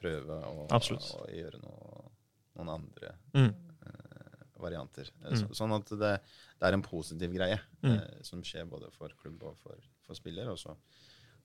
prøve 0.00 0.38
å, 0.48 0.66
å 0.70 1.26
gjøre 1.28 1.60
noe, 1.62 2.06
noen 2.56 2.72
andre 2.78 3.14
Mm. 3.36 3.50
varianter. 4.60 5.08
Så, 5.32 5.46
sånn 5.56 5.72
at 5.72 5.88
det, 5.96 6.14
det 6.60 6.66
er 6.68 6.74
en 6.76 6.82
positiv 6.84 7.32
greie 7.32 7.58
Mm. 7.80 7.94
uh, 7.96 8.18
som 8.26 8.42
skjer 8.44 8.66
både 8.68 8.90
for 8.92 9.08
klubb 9.22 9.40
og 9.48 9.54
for, 9.62 9.76
for 10.04 10.12
spiller. 10.18 10.50
Og 10.52 10.58
så 10.60 10.74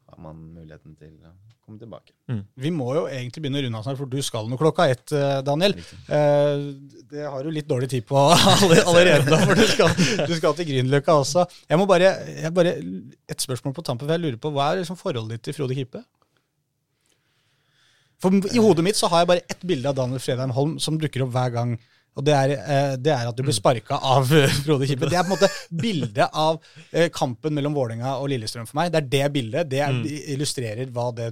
har 0.10 0.20
man 0.20 0.36
muligheten 0.54 0.98
til 1.00 1.14
å 1.24 1.30
komme 1.64 1.80
tilbake. 1.80 2.12
Vi 2.60 2.70
må 2.76 2.90
jo 2.98 3.06
egentlig 3.08 3.42
begynne 3.46 3.62
å 3.62 3.64
runde 3.64 3.80
av 3.80 3.86
snart, 3.88 3.98
for 4.02 4.12
du 4.12 4.20
skal 4.22 4.50
nå 4.52 4.58
klokka 4.60 4.90
ett, 4.92 5.14
eh, 5.16 5.40
Daniel. 5.48 5.74
Eh, 6.12 6.66
Det 7.10 7.24
har 7.24 7.44
du 7.48 7.50
litt 7.56 7.70
dårlig 7.72 7.88
tid 7.90 8.04
på 8.06 8.20
allerede, 8.90 9.32
da, 9.32 9.40
for 9.48 9.56
du 9.56 9.64
skal, 9.72 9.96
du 10.28 10.36
skal 10.36 10.54
til 10.60 10.68
Grünerløkka 10.74 11.16
også. 11.24 11.48
Jeg 11.72 11.80
må 11.80 11.88
bare, 11.88 12.12
jeg 12.44 12.54
bare, 12.54 12.76
Et 13.32 13.40
spørsmål 13.48 13.74
på 13.80 13.86
tampen, 13.88 14.06
for 14.06 14.14
jeg 14.18 14.22
lurer 14.28 14.38
på, 14.44 14.52
hva 14.54 14.74
er 14.74 14.84
liksom 14.84 15.00
forholdet 15.00 15.38
ditt 15.40 15.48
til 15.48 15.58
Frode 15.58 15.74
Kippe? 15.80 16.04
For 18.24 18.36
I 18.52 18.62
hodet 18.64 18.86
mitt 18.86 19.00
så 19.00 19.10
har 19.12 19.24
jeg 19.24 19.32
bare 19.34 19.46
ett 19.52 19.66
bilde 19.68 19.92
av 19.92 19.98
Daniel 19.98 20.24
Fredheim 20.24 20.54
Holm 20.56 20.80
som 20.82 20.98
dukker 21.00 21.26
opp 21.26 21.34
hver 21.36 21.54
gang. 21.56 21.76
Og 22.16 22.24
det 22.24 22.36
er, 22.36 22.54
eh, 22.56 22.94
det 22.96 23.12
er 23.12 23.28
at 23.28 23.36
du 23.36 23.44
blir 23.44 23.56
sparka 23.56 23.98
av 24.00 24.30
eh, 24.32 24.52
Frode 24.64 24.88
Kippe. 24.88 25.10
Det 25.12 25.18
er 25.20 25.26
på 25.28 25.34
en 25.34 25.36
måte 25.36 25.50
bildet 25.84 26.30
av 26.32 26.62
eh, 26.94 27.10
kampen 27.14 27.56
mellom 27.58 27.76
Vålerenga 27.76 28.16
og 28.22 28.30
Lillestrøm 28.32 28.70
for 28.70 28.80
meg. 28.80 28.94
Det 28.94 29.02
er 29.02 29.10
det 29.16 29.26
bildet. 29.36 29.72
Det 29.74 29.82
er, 29.84 30.00
illustrerer 30.38 30.94
hva 30.96 31.10
det, 31.18 31.28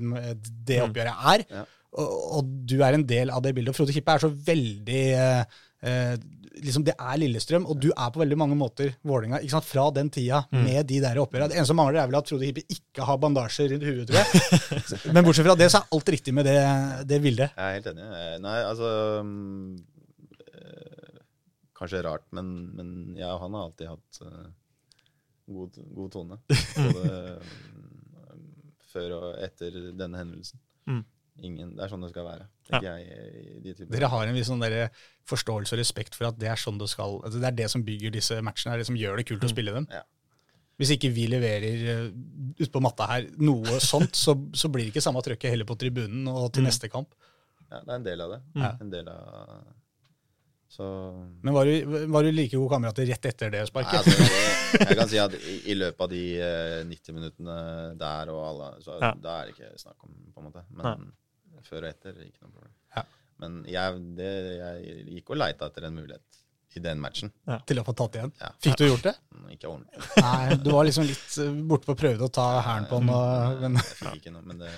det 0.67 0.81
oppgjøret 0.83 1.29
er. 1.35 1.45
Og, 1.93 2.13
og 2.39 2.53
du 2.67 2.79
er 2.81 2.97
en 2.97 3.07
del 3.07 3.31
av 3.31 3.43
det 3.45 3.55
bildet. 3.55 3.71
Og 3.71 3.79
Frode 3.79 3.95
Kippe 3.95 4.17
er 4.17 4.25
så 4.25 4.31
veldig 4.51 5.03
eh, 5.23 6.17
liksom 6.61 6.83
Det 6.85 6.93
er 6.93 7.17
Lillestrøm, 7.21 7.65
og 7.69 7.79
du 7.81 7.89
er 7.91 8.11
på 8.13 8.21
veldig 8.21 8.37
mange 8.37 8.57
måter 8.57 8.93
Vålinga, 9.07 9.39
ikke 9.41 9.55
sant, 9.55 9.67
fra 9.67 9.87
den 9.95 10.09
tida 10.13 10.43
med 10.53 10.85
de 10.89 10.99
der 11.03 11.19
oppgjørene. 11.21 11.49
Det 11.51 11.57
eneste 11.57 11.71
som 11.71 11.79
mangler, 11.79 12.01
er 12.01 12.11
vel 12.11 12.19
at 12.19 12.29
Frode 12.29 12.47
Hippie 12.47 12.75
ikke 12.75 13.07
har 13.07 13.19
bandasje 13.21 13.67
rundt 13.71 13.87
huet, 13.87 14.03
tror 14.09 14.19
jeg. 14.19 15.11
Men 15.15 15.25
bortsett 15.25 15.47
fra 15.47 15.55
det, 15.59 15.69
så 15.73 15.81
er 15.81 15.97
alt 15.97 16.11
riktig 16.15 16.35
med 16.35 16.47
det, 16.49 16.57
det 17.09 17.21
bildet. 17.23 17.55
Jeg 17.57 17.63
er 17.63 17.77
helt 17.79 17.89
enig. 17.93 18.09
Eh, 18.19 18.35
Nei, 18.43 18.57
altså 18.67 18.91
mm, 19.25 19.71
eh, 20.51 21.23
Kanskje 21.79 22.03
rart, 22.05 22.27
men, 22.35 22.51
men 22.77 22.91
jeg 23.17 23.29
og 23.31 23.41
han 23.43 23.57
har 23.57 23.69
alltid 23.69 23.89
hatt 23.89 24.21
eh, 24.27 24.51
god, 25.57 25.81
god 25.97 26.13
tone. 26.13 26.39
Både 26.77 27.39
mm, 27.41 28.53
før 28.93 29.17
og 29.17 29.27
etter 29.41 29.79
denne 29.97 30.21
hendelsen. 30.21 30.61
Mm. 30.89 31.03
Ingen, 31.41 31.71
det 31.75 31.81
er 31.83 31.89
sånn 31.89 32.03
det 32.05 32.11
skal 32.11 32.25
være. 32.27 32.45
Ja. 32.69 32.79
jeg, 32.85 33.63
de. 33.63 33.73
Dere 33.89 34.07
har 34.11 34.27
en 34.27 34.35
viss 34.37 34.47
sånn 34.47 34.61
forståelse 35.25 35.73
og 35.73 35.79
respekt 35.81 36.15
for 36.15 36.27
at 36.29 36.37
det 36.39 36.47
er 36.51 36.59
sånn 36.59 36.77
det 36.77 36.87
skal 36.91 37.17
altså 37.23 37.39
Det 37.41 37.47
er 37.49 37.57
det 37.57 37.69
som 37.73 37.83
bygger 37.83 38.11
disse 38.13 38.37
matchene, 38.45 38.75
er 38.75 38.83
det 38.83 38.85
som 38.87 38.95
gjør 38.99 39.17
det 39.17 39.25
kult 39.31 39.43
å 39.43 39.49
spille 39.49 39.73
dem. 39.73 39.87
Ja. 39.91 40.03
Hvis 40.77 40.91
ikke 40.95 41.09
vi 41.13 41.27
leverer 41.29 42.11
utpå 42.57 42.71
på 42.77 42.81
matta 42.81 43.05
her 43.09 43.27
noe 43.41 43.79
sånt, 43.81 44.15
så, 44.17 44.33
så 44.57 44.69
blir 44.73 44.85
det 44.87 44.93
ikke 44.93 45.03
samme 45.05 45.21
trøkket 45.25 45.53
heller 45.53 45.65
på 45.69 45.77
tribunen 45.77 46.27
og 46.31 46.51
til 46.53 46.63
Mm. 46.63 46.69
neste 46.69 46.89
kamp. 46.89 47.13
Ja, 47.69 47.79
det 47.81 47.89
er 47.89 47.95
en 47.95 48.03
del 48.05 48.21
av 48.21 48.29
det. 48.33 48.41
Ja. 48.61 48.71
En 48.81 48.89
del 48.93 49.07
av 49.09 49.63
Så 50.73 50.85
Men 51.45 51.53
var 51.53 51.65
du, 51.65 51.73
var 52.09 52.23
du 52.25 52.31
like 52.31 52.57
gode 52.57 52.69
kamerater 52.73 53.05
rett 53.05 53.25
etter 53.29 53.51
det 53.53 53.59
Nei, 53.61 53.69
sparket? 53.69 53.99
altså, 53.99 54.79
jeg, 54.89 54.97
kan 54.97 55.09
si 55.11 55.19
at 55.21 55.33
i, 55.37 55.57
i 55.69 55.75
løpet 55.77 56.01
av 56.01 56.09
de 56.09 56.21
eh, 56.41 56.79
90 56.89 57.13
minuttene 57.13 57.57
der 58.01 58.31
og 58.33 58.41
alle, 58.47 58.69
så 58.81 58.97
Ja. 59.01 59.11
da 59.13 59.35
er 59.43 59.45
det 59.51 59.53
ikke 59.57 59.69
snakk 59.77 60.01
om, 60.07 60.15
på 60.33 60.41
en 60.41 60.47
måte. 60.49 60.63
Men 60.73 61.11
før 61.67 61.85
og 61.85 61.89
etter, 61.91 62.17
ikke 62.25 62.45
noe 62.45 62.53
problem. 62.53 62.73
Ja. 62.95 63.03
Men 63.43 63.59
jeg, 63.67 64.01
det, 64.17 64.31
jeg 64.59 65.05
gikk 65.17 65.33
og 65.33 65.39
leita 65.41 65.69
etter 65.71 65.89
en 65.89 65.97
mulighet 65.97 66.39
i 66.73 66.81
den 66.81 67.01
matchen. 67.01 67.29
Til 67.69 67.81
å 67.81 67.85
få 67.85 67.93
tatt 67.97 68.15
igjen? 68.17 68.31
Ja. 68.41 68.49
Fikk 68.65 68.77
du 68.79 68.85
gjort 68.87 69.05
det? 69.05 69.13
Ikke 69.53 69.69
ordentlig. 69.69 70.05
Nei, 70.25 70.57
du 70.63 70.69
var 70.73 70.87
liksom 70.87 71.05
litt 71.05 71.35
uh, 71.37 71.51
borte 71.69 71.89
på 71.89 71.93
å 71.93 71.99
prøve 71.99 72.25
å 72.25 72.33
ta 72.33 72.47
hælen 72.65 72.87
på 72.89 73.01
den. 73.01 73.11
Og, 73.13 73.59
men, 73.61 73.77
Jeg 73.81 73.99
fikk 73.99 74.21
ikke 74.21 74.33
noe, 74.33 74.45
men 74.49 74.63
det 74.63 74.71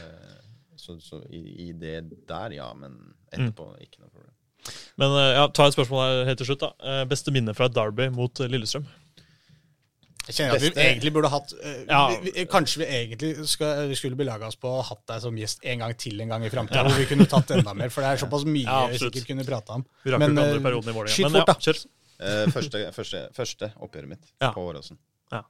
Så, 0.75 0.97
så 1.01 1.21
i, 1.33 1.39
i 1.65 1.69
det 1.71 2.01
der, 2.27 2.57
ja. 2.57 2.67
Men 2.77 2.97
etterpå, 3.31 3.71
ikke 3.81 4.03
noe 4.03 4.11
problem. 4.11 4.33
Men 5.01 5.13
eh, 5.19 5.31
ja, 5.37 5.47
ta 5.53 5.67
et 5.69 5.75
spørsmål 5.75 6.03
her 6.03 6.29
helt 6.29 6.41
til 6.41 6.49
slutt. 6.49 6.63
da. 6.63 6.71
Eh, 6.83 7.01
Beste 7.09 7.33
minne 7.33 7.55
fra 7.57 7.69
et 7.69 7.75
derby 7.75 8.09
mot 8.13 8.41
eh, 8.41 8.49
Lillestrøm? 8.51 8.85
Jeg 10.25 10.35
kjenner 10.37 10.55
at 10.57 10.63
vi 10.65 10.69
egentlig 10.85 11.11
burde 11.13 11.29
hatt 11.29 11.51
uh, 11.53 11.73
Ja. 11.89 11.99
vi, 12.11 12.31
vi, 12.33 12.45
Kanskje 12.49 12.81
vi 12.81 12.87
egentlig 12.99 13.29
skal, 13.51 13.83
vi 13.91 13.97
skulle 13.99 14.17
belaga 14.19 14.47
oss 14.49 14.57
på 14.59 14.71
å 14.71 14.81
hatt 14.85 15.03
deg 15.11 15.21
som 15.25 15.37
gjest 15.37 15.61
en 15.63 15.83
gang 15.83 15.93
til 16.01 16.21
en 16.25 16.33
gang 16.33 16.45
i 16.47 16.49
framtida, 16.53 16.83
hvor 16.87 16.97
vi 16.97 17.05
kunne 17.11 17.27
tatt 17.29 17.51
enda 17.57 17.73
mer. 17.77 17.93
For 17.93 18.01
det 18.05 18.13
er 18.15 18.23
såpass 18.25 18.47
mye 18.49 18.65
Ja, 18.65 18.79
vi 18.91 19.01
sikkert 19.03 19.27
kunne 19.29 19.45
prata 19.47 19.77
om. 19.79 19.85
Vi 20.03 20.13
rakk 20.15 20.23
Men, 20.23 20.33
ikke 20.33 20.47
andre 20.47 20.61
eh, 20.61 20.65
perioden 20.69 20.89
i 20.89 20.97
vår, 20.97 21.11
skyt 21.13 21.27
Men 21.27 21.37
fort, 21.37 21.45
ja, 21.45 21.53
da. 21.53 21.59
kjør. 21.67 21.83
Uh, 22.15 22.51
første, 22.55 22.81
første, 22.95 23.21
første 23.35 23.71
oppgjøret 23.85 24.11
mitt 24.15 24.25
Ja. 24.41 24.49
på 24.55 24.63
Åråsen. 24.65 24.97
Ja. 25.35 25.43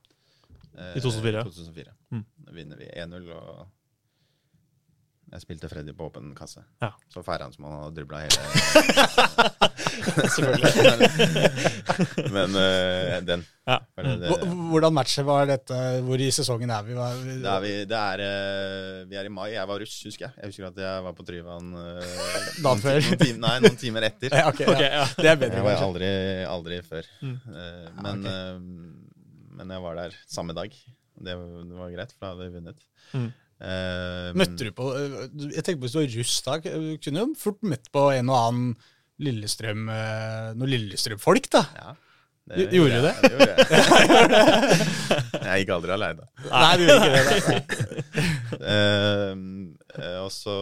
Eh, 0.75 0.97
I 0.97 1.01
2004. 1.03 1.43
2004. 1.47 1.93
Mm. 2.11 2.25
Da 2.47 2.55
vinner 2.59 2.79
vi 2.81 2.87
1-0, 2.91 3.29
og 3.37 3.67
jeg 5.31 5.41
spilte 5.41 5.67
Freddy 5.71 5.93
på 5.97 6.05
åpen 6.09 6.33
kasse. 6.37 6.61
Ja. 6.83 6.91
Så 7.11 7.23
feira 7.25 7.47
han 7.47 7.53
som 7.55 7.65
han 7.67 7.79
hadde 7.81 7.95
dribla 7.97 8.21
hele 8.23 8.39
Selvfølgelig. 10.35 10.71
Men 12.35 12.55
uh, 12.55 13.17
den. 13.25 13.43
Ja. 13.65 13.79
Det, 13.97 14.13
det, 14.21 14.29
Hvordan 14.71 14.93
matchet 14.95 15.25
var 15.27 15.47
dette? 15.49 15.77
Hvor 16.05 16.21
i 16.21 16.27
sesongen 16.33 16.69
er 16.71 16.83
vi? 16.85 16.93
Var, 16.97 17.17
det 17.25 17.49
er 17.51 17.63
vi, 17.63 17.71
det 17.89 17.99
er, 17.99 18.23
eh, 18.25 18.99
vi 19.09 19.17
er 19.19 19.25
i 19.29 19.33
mai. 19.33 19.47
Jeg 19.55 19.67
var 19.69 19.81
russ, 19.81 19.95
husker 20.05 20.27
jeg. 20.27 20.35
Jeg 20.43 20.51
husker 20.53 20.67
at 20.69 20.81
jeg 20.85 21.05
var 21.07 21.15
på 21.17 21.25
Tryvann 21.27 21.71
uh, 21.73 21.79
Dagen? 22.65 22.83
Noen 22.85 23.21
timer, 23.23 23.41
nei, 23.47 23.55
noen 23.65 23.79
timer 23.81 24.07
etter. 24.11 24.35
Ja, 24.37 24.45
okay, 24.51 24.67
ja. 24.67 24.75
Ok, 24.75 24.83
ja. 24.85 25.05
Det 25.17 25.31
er 25.33 25.39
bedre, 25.41 25.57
Jeg 25.61 25.65
var 25.65 25.79
kanskje. 25.79 25.87
aldri, 25.89 26.11
aldri 26.55 26.81
før. 26.85 27.09
Mm. 27.25 27.37
Eh, 27.55 27.87
men, 28.05 28.27
eh, 28.35 28.53
men 29.61 29.73
jeg 29.77 29.85
var 29.89 29.99
der 30.03 30.19
samme 30.29 30.55
dag. 30.57 30.69
Det, 31.15 31.33
var- 31.39 31.65
det 31.65 31.77
var 31.81 31.93
greit, 31.97 32.13
for 32.13 32.21
da 32.27 32.33
hadde 32.35 32.45
vi 32.49 32.55
vunnet. 32.59 32.79
Mm. 33.15 33.27
Eh, 33.55 34.33
Møtte 34.35 34.65
du 34.67 34.71
på 34.75 34.89
Jeg 34.99 35.63
tenker 35.63 35.77
på 35.79 35.85
hvis 35.85 35.93
du 35.95 35.99
var 36.01 36.09
russ 36.17 36.33
da, 36.43 36.57
kunne 36.59 37.21
jo 37.21 37.27
fort 37.39 37.61
møtt 37.63 37.87
på 37.95 38.01
en 38.11 38.31
og 38.33 38.35
annen 38.41 38.73
Lillestrøm 39.23 39.85
eh, 39.87 40.49
Noen 40.59 40.73
Lillestrøm-folk, 40.73 41.47
da. 41.53 41.61
Ja. 41.79 41.93
Gjorde 42.45 42.99
du 42.99 43.05
det? 43.07 43.13
jeg. 43.15 43.21
Det 43.23 43.31
gjorde 43.31 43.53
jeg. 43.55 44.87
jeg 45.47 45.61
gikk 45.63 45.71
aldri 45.73 45.93
aleine. 45.95 46.27
Nei, 46.51 46.73
du 46.77 46.83
gjorde 46.85 47.05
ikke 47.23 47.53
det. 47.53 47.61
Eh, 48.55 49.31
eh, 49.99 50.17
og 50.21 50.29
så 50.31 50.53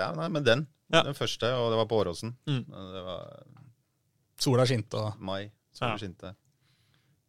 Ja, 0.00 0.08
nei, 0.16 0.26
men 0.32 0.42
den. 0.46 0.64
Ja. 0.90 1.04
Den 1.06 1.14
første, 1.14 1.46
og 1.54 1.70
det 1.70 1.78
var 1.78 1.86
på 1.90 2.00
Åråsen. 2.02 2.32
Mm. 2.50 2.64
Det 2.66 3.02
var 3.06 3.20
Sola 4.40 4.64
skinte 4.66 4.98
og 4.98 5.20
mai. 5.22 5.44
Ja. 5.44 5.52
Solen 5.78 6.00
skinte. 6.02 6.32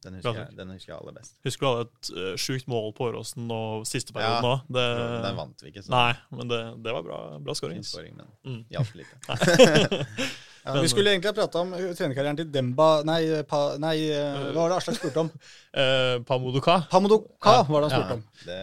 Den 0.02 0.16
husker, 0.18 0.34
jeg, 0.34 0.56
den 0.58 0.70
husker 0.74 0.94
jeg 0.94 0.98
aller 1.00 1.14
best. 1.20 1.36
Husker 1.46 1.62
du 1.62 1.70
hadde 1.72 1.90
et 1.92 2.10
uh, 2.18 2.38
sjukt 2.42 2.68
mål 2.72 2.88
på 2.98 3.06
Åråsen 3.12 3.52
og 3.54 3.84
siste 3.86 4.14
perioden 4.16 4.48
òg? 4.50 4.64
Det, 4.74 4.86
Den 5.28 5.36
vant 5.38 5.62
vi 5.62 5.70
ikke, 5.70 5.84
så 5.86 5.94
Nei, 5.94 6.14
men 6.40 6.50
det, 6.50 6.62
det 6.88 6.96
var 6.98 7.04
bra, 7.06 7.20
bra 7.40 7.54
scoring. 7.58 7.78
fin 7.84 7.90
scoring, 7.92 8.16
men 8.18 8.32
Mm. 8.42 8.64
hjalp 8.74 8.96
lite. 8.98 9.14
ja, 10.66 10.76
Vi 10.82 10.88
skulle 10.92 11.12
egentlig 11.14 11.32
ha 11.32 11.34
prata 11.38 11.60
om 11.64 11.72
trenerkarrieren 11.74 12.38
til 12.38 12.50
Demba 12.54 12.90
Nei, 13.08 13.22
pa, 13.50 13.62
nei 13.82 13.96
uh, 14.14 14.52
hva 14.54 14.64
var 14.66 14.70
det 14.74 14.78
Aslak 14.78 14.98
spurte 15.00 15.24
om? 15.24 15.32
Uh, 15.74 16.20
Pamodoka. 16.30 16.76
Pamodoka 16.92 17.56
Ja. 17.58 17.64
var 17.70 17.82
det 17.82 17.90
han 17.90 17.92
Ja, 17.92 17.98
spurte 17.98 18.14
om. 18.14 18.24
det, 18.46 18.60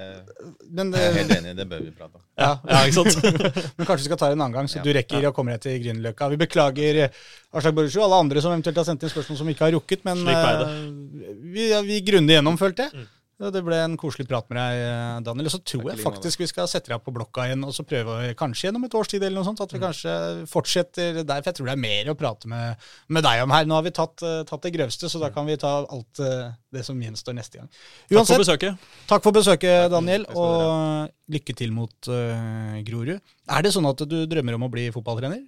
Men, 0.79 0.93
jeg 0.93 1.09
er 1.11 1.19
helt 1.19 1.35
enig, 1.39 1.57
det 1.59 1.69
bør 1.70 1.83
vi 1.83 1.91
prate 1.99 2.15
om. 2.20 2.23
ja, 2.39 2.53
Ja, 2.69 2.81
ikke 2.87 3.03
sant? 3.03 3.23
men 3.79 3.87
kanskje 3.89 4.03
vi 4.05 4.09
skal 4.12 4.20
ta 4.23 4.31
det 4.31 4.39
en 4.39 4.47
annen 4.47 4.57
gang, 4.61 4.69
så 4.70 4.79
Ja. 4.79 4.87
du 4.87 4.93
rekker 4.95 5.29
å 5.31 5.35
komme 5.35 5.57
deg 5.57 5.61
til 5.66 5.79
Grünerløkka. 5.85 6.31
Vi 6.37 6.41
beklager 6.45 7.03
uh, 7.05 7.20
Aslak 7.59 7.75
Borusju 7.75 8.01
og 8.03 8.07
alle 8.11 8.23
andre 8.27 8.43
som 8.45 8.53
eventuelt 8.55 8.77
har 8.83 8.89
sendt 8.89 9.03
inn 9.03 9.11
spørsmål 9.15 9.39
som 9.43 9.47
vi 9.51 9.57
ikke 9.59 9.66
har 9.66 9.75
rukket, 9.79 10.05
men 10.07 10.23
Slik 10.23 10.43
det. 10.45 10.66
uh, 10.66 11.39
vi, 11.55 11.70
ja, 11.73 11.81
vi 11.83 12.01
grundig 12.07 12.39
gjennom, 12.39 12.59
følte 12.61 12.87
jeg. 12.89 12.95
Mm. 13.03 13.15
Det 13.39 13.60
ble 13.62 13.77
en 13.78 13.93
koselig 13.94 14.24
prat 14.27 14.48
med 14.51 14.59
deg, 14.59 14.81
uh, 14.82 15.19
Daniel. 15.23 15.47
Og 15.47 15.52
så 15.55 15.60
tror 15.62 15.85
jeg 15.93 16.01
faktisk 16.02 16.40
vi 16.43 16.48
skal 16.51 16.66
sette 16.66 16.90
deg 16.90 17.02
på 17.06 17.12
blokka 17.15 17.44
igjen 17.47 17.62
og 17.62 17.70
så 17.77 17.85
prøve, 17.86 18.16
kanskje 18.39 18.66
gjennom 18.66 18.86
et 18.89 18.97
års 18.98 19.10
tid 19.12 19.23
eller 19.23 19.39
noe 19.39 19.47
sånt, 19.47 19.60
Mm. 19.62 19.66
at 19.69 19.74
vi 19.77 19.81
kanskje 19.85 20.15
fortsetter 20.51 21.20
der. 21.23 21.43
For 21.44 21.51
jeg 21.52 21.59
tror 21.60 21.69
det 21.70 21.74
er 21.77 21.82
mer 21.85 22.10
å 22.10 22.16
prate 22.19 22.51
med, 22.51 22.89
med 23.06 23.23
deg 23.23 23.43
om 23.44 23.55
her. 23.55 23.69
Nå 23.70 23.77
har 23.78 23.85
vi 23.86 23.93
tatt, 23.94 24.24
uh, 24.27 24.40
tatt 24.48 24.66
det 24.66 24.73
grøvste, 24.74 25.06
så 25.12 25.20
da 25.23 25.31
kan 25.31 25.47
vi 25.47 25.55
ta 25.56 25.70
alt 25.86 26.19
uh, 26.19 26.51
det 26.74 26.82
som 26.89 26.98
gjenstår 26.98 27.36
neste 27.39 27.60
gang. 27.60 27.69
Takk 28.10 28.27
for 28.27 28.43
besøket. 28.43 28.89
takk 29.06 29.23
for 29.28 29.36
besøket, 29.39 29.86
Daniel, 29.94 30.27
og 30.35 31.15
lykke 31.31 31.55
til 31.62 31.70
mot 31.77 32.10
uh, 32.10 32.74
Grorud. 32.89 33.20
Er 33.48 33.62
det 33.62 33.70
sånn 33.77 33.86
at 33.86 34.02
du 34.02 34.19
drømmer 34.27 34.59
om 34.59 34.66
å 34.66 34.70
bli 34.73 34.89
fotballtrener? 34.90 35.44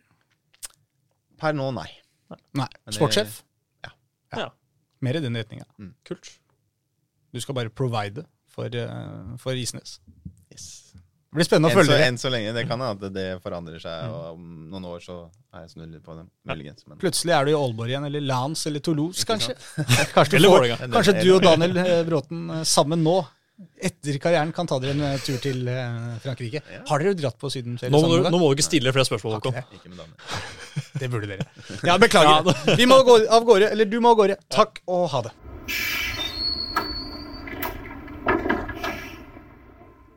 Per 1.41 1.59
nå, 1.59 1.73
nei. 1.75 1.89
Nei. 2.55 2.69
Sportssjef? 2.95 3.41
ja. 3.83 3.91
Ja. 4.37 4.47
Mer 5.03 5.17
i 5.19 5.23
den 5.25 5.35
retninga. 5.35 5.67
Kult. 6.07 6.37
Du 7.33 7.41
skal 7.43 7.55
bare 7.59 7.71
provide 7.71 8.27
for, 8.51 8.67
uh, 8.67 9.37
for 9.39 9.59
Isnes. 9.59 9.99
Yes. 10.51 10.91
Det 11.31 11.39
blir 11.39 11.47
spennende 11.47 11.71
å 11.71 11.79
følge 11.79 11.95
det. 11.95 12.07
enn 12.11 12.17
så 12.19 12.31
lenge. 12.33 12.51
Det 12.57 12.65
kan 12.67 12.81
hende 12.83 13.09
det 13.15 13.27
forandrer 13.45 13.79
seg, 13.79 14.11
og 14.11 14.33
om 14.33 14.47
noen 14.73 14.87
år 14.91 15.03
så 15.05 15.19
er 15.55 15.61
jeg 15.63 15.77
snudd 15.77 15.93
på 16.03 16.17
det. 16.19 16.25
Muligens. 16.51 16.83
Men 16.91 16.99
Plutselig 16.99 17.37
er 17.37 17.47
du 17.47 17.53
i 17.53 17.55
Aalborg 17.55 17.93
igjen, 17.93 18.07
eller 18.09 18.25
Lance 18.27 18.67
eller 18.67 18.83
Toulouse, 18.83 19.23
kanskje. 19.29 19.55
Kanskje, 20.17 20.41
du 20.43 20.49
får, 20.51 20.67
kanskje 20.91 21.15
du 21.21 21.29
og 21.37 21.45
Daniel 21.47 21.79
eh, 21.85 22.01
Bråten 22.09 22.51
eh, 22.57 22.65
sammen 22.67 23.07
nå, 23.07 23.15
etter 23.79 24.19
karrieren, 24.19 24.51
kan 24.57 24.67
ta 24.67 24.81
dere 24.83 24.97
en 24.97 25.07
eh, 25.07 25.23
tur 25.23 25.39
til 25.47 25.71
eh, 25.71 26.19
Frankrike. 26.27 26.65
Ja. 26.67 26.83
Har 26.91 27.07
dere 27.07 27.15
dratt 27.23 27.39
på 27.39 27.53
sydenferie 27.55 27.95
Nå 27.95 28.03
må, 28.03 28.11
du, 28.11 28.27
nå 28.27 28.43
må 28.43 28.51
du 28.51 28.59
ikke 28.59 28.67
stille 28.67 28.91
flere 28.99 29.07
spørsmål, 29.13 29.39
Håkon. 29.39 29.63
ikke. 29.79 30.91
Det 30.99 31.15
burde 31.15 31.31
dere. 31.31 31.47
Ja, 31.87 31.95
beklager. 32.03 32.51
Vi 32.75 32.91
må 32.91 33.05
gå 33.07 33.21
av 33.31 33.47
gårde. 33.47 33.71
Eller 33.71 33.87
du 33.87 34.01
må 34.03 34.17
av 34.17 34.25
gårde. 34.25 34.43
Takk 34.51 34.83
og 34.91 35.07
ha 35.15 35.29
det. 35.31 35.37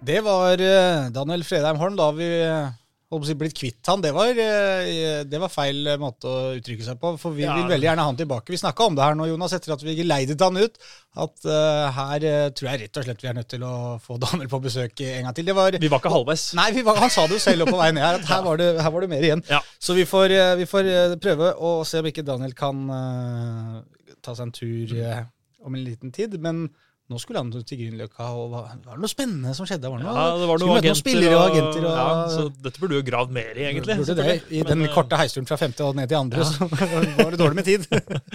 Det 0.04 0.20
var 0.26 0.60
eh, 0.60 1.10
Daniel 1.16 1.44
Fredheim 1.48 1.80
Holm. 1.80 1.96
Da 1.96 2.10
har 2.10 2.16
vi 2.18 2.28
eh, 2.44 3.22
si, 3.24 3.36
blitt 3.40 3.56
kvitt 3.56 3.88
han. 3.88 4.02
Det 4.04 4.12
var, 4.16 4.32
eh, 4.36 5.22
det 5.24 5.40
var 5.40 5.52
feil 5.52 5.88
måte 6.02 6.28
å 6.28 6.50
uttrykke 6.58 6.84
seg 6.84 7.00
på, 7.00 7.14
for 7.22 7.36
vi 7.38 7.46
Ja. 7.46 7.54
vil 7.56 7.72
veldig 7.72 7.88
gjerne 7.88 8.04
ha 8.04 8.12
han 8.12 8.20
tilbake. 8.20 8.52
Vi 8.52 8.60
snakka 8.60 8.90
om 8.90 8.98
det 8.98 9.06
her 9.06 9.16
nå, 9.16 9.30
Jonas, 9.32 9.56
etter 9.56 9.76
at 9.78 9.86
vi 9.86 9.96
geleidet 10.02 10.44
han 10.44 10.60
ut. 10.60 10.76
At 11.16 11.46
uh, 11.46 11.94
her 11.94 12.24
tror 12.58 12.70
jeg 12.72 12.82
rett 12.82 12.98
og 12.98 13.06
slett 13.06 13.22
vi 13.22 13.30
er 13.30 13.36
nødt 13.38 13.52
til 13.54 13.64
å 13.64 13.74
få 14.04 14.18
Daniel 14.26 14.50
på 14.52 14.60
besøk 14.66 15.04
en 15.08 15.30
gang 15.30 15.38
til. 15.38 15.48
Det 15.48 15.56
var 15.56 15.78
Vi 15.80 15.92
var 15.94 16.02
ikke 16.02 16.12
halvveis. 16.16 16.48
Nei, 16.58 16.72
vi 16.76 16.84
var, 16.84 17.00
han 17.00 17.14
sa 17.14 17.28
det 17.30 17.38
jo 17.38 17.44
selv 17.46 17.70
på 17.70 17.80
vei 17.80 17.92
ned 17.94 18.04
her, 18.04 18.20
at 18.20 18.28
her 18.28 18.42
var 18.50 18.60
det, 18.60 18.72
her 18.82 18.92
var 18.92 19.06
det 19.06 19.12
mer 19.14 19.24
igjen. 19.24 19.46
Ja. 19.48 19.62
Så 19.80 19.96
vi 19.96 20.08
får, 20.10 20.36
vi 20.60 20.68
får 20.68 20.90
prøve 21.24 21.54
å 21.56 21.78
se 21.88 22.04
om 22.04 22.10
ikke 22.12 22.26
Daniel 22.28 22.58
kan 22.58 22.84
uh, 22.92 23.84
ta 24.26 24.36
seg 24.36 24.50
en 24.50 24.58
tur 24.58 24.98
uh, 25.00 25.22
om 25.64 25.78
en 25.78 25.86
liten 25.86 26.12
tid. 26.12 26.36
Men 26.42 26.66
nå 27.14 27.20
skulle 27.22 27.42
han 27.44 27.52
til 27.54 27.80
Grünerløkka, 27.80 28.30
og 28.36 28.48
var, 28.52 28.72
var 28.84 28.98
det 28.98 29.04
noe 29.06 29.12
spennende 29.12 29.54
som 29.58 29.68
skjedde? 29.70 29.92
Var 29.92 30.02
det 30.02 30.08
noe, 30.08 30.16
Ja, 30.18 30.38
det 30.42 30.48
var 30.50 30.64
noen 30.64 30.80
agenter, 30.80 31.00
spillere 31.00 31.36
og 31.38 31.44
agenter. 31.52 31.86
Og, 31.86 32.00
ja, 32.00 32.08
så 32.34 32.46
dette 32.66 32.82
burde 32.82 32.96
du 32.96 33.00
jo 33.00 33.06
gravd 33.08 33.36
mer 33.36 33.52
i, 33.54 33.68
egentlig. 33.70 34.00
Burde 34.02 34.16
det, 34.18 34.40
I 34.50 34.64
Men, 34.64 34.72
den 34.74 34.88
eh, 34.88 34.96
korte 34.96 35.20
heisturen 35.22 35.50
fra 35.50 35.60
femte 35.62 35.86
og 35.86 36.00
ned 36.00 36.10
til 36.12 36.20
andre, 36.20 36.48
så 36.50 36.68
var 37.22 37.30
det 37.36 37.40
dårlig 37.40 37.60
med 37.62 37.70
tid. 37.70 37.86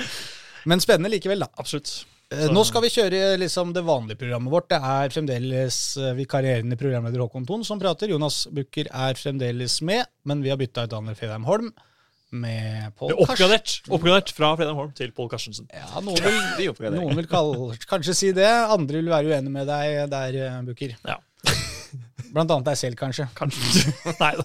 Men 0.71 0.85
spennende 0.85 1.11
likevel, 1.13 1.43
da. 1.45 1.51
Absolutt. 1.59 1.91
Så. 1.91 2.49
Nå 2.53 2.61
skal 2.69 2.85
vi 2.85 2.91
kjøre 2.93 3.21
liksom 3.41 3.71
det 3.73 3.83
vanlige 3.89 4.21
programmet 4.21 4.53
vårt. 4.53 4.69
Det 4.71 4.79
er 4.85 5.13
fremdeles 5.15 5.81
eh, 5.97 6.15
vikarierende 6.19 6.77
programleder 6.81 7.25
Håkon 7.25 7.47
Thon 7.49 7.65
som 7.65 7.81
prater. 7.81 8.13
Jonas 8.13 8.43
Bukker 8.53 8.91
er 8.93 9.17
fremdeles 9.17 9.81
med, 9.83 10.05
men 10.29 10.45
vi 10.45 10.53
har 10.53 10.61
bytta 10.61 10.85
ut 10.85 10.93
Daniel 10.93 11.17
Fredheim 11.17 11.49
Holm 11.49 11.73
med 12.31 12.91
Paul 12.99 13.13
er 13.15 13.23
Oppgradert, 13.25 13.79
oppgradert 13.89 14.33
fra 14.37 14.51
Fredheim 14.59 14.77
Holm 14.77 14.91
til 14.97 15.13
Pål 15.17 15.31
Karstensen. 15.33 15.69
Ja, 15.73 16.03
noen 16.05 16.21
vil, 16.21 16.75
noen 16.99 17.17
vil 17.17 17.31
kalle, 17.31 17.79
kanskje 17.89 18.17
si 18.17 18.33
det. 18.37 18.49
Andre 18.49 19.01
vil 19.01 19.09
være 19.13 19.33
uenig 19.33 19.55
med 19.55 19.71
deg 19.71 20.05
der, 20.13 20.61
Bukker. 20.67 20.99
Ja. 21.09 21.17
Blant 22.35 22.51
annet 22.53 22.67
deg 22.69 22.79
selv, 22.79 22.97
kanskje. 22.99 23.27
Kanskje. 23.39 23.93
Nei 24.23 24.33
da. 24.39 24.45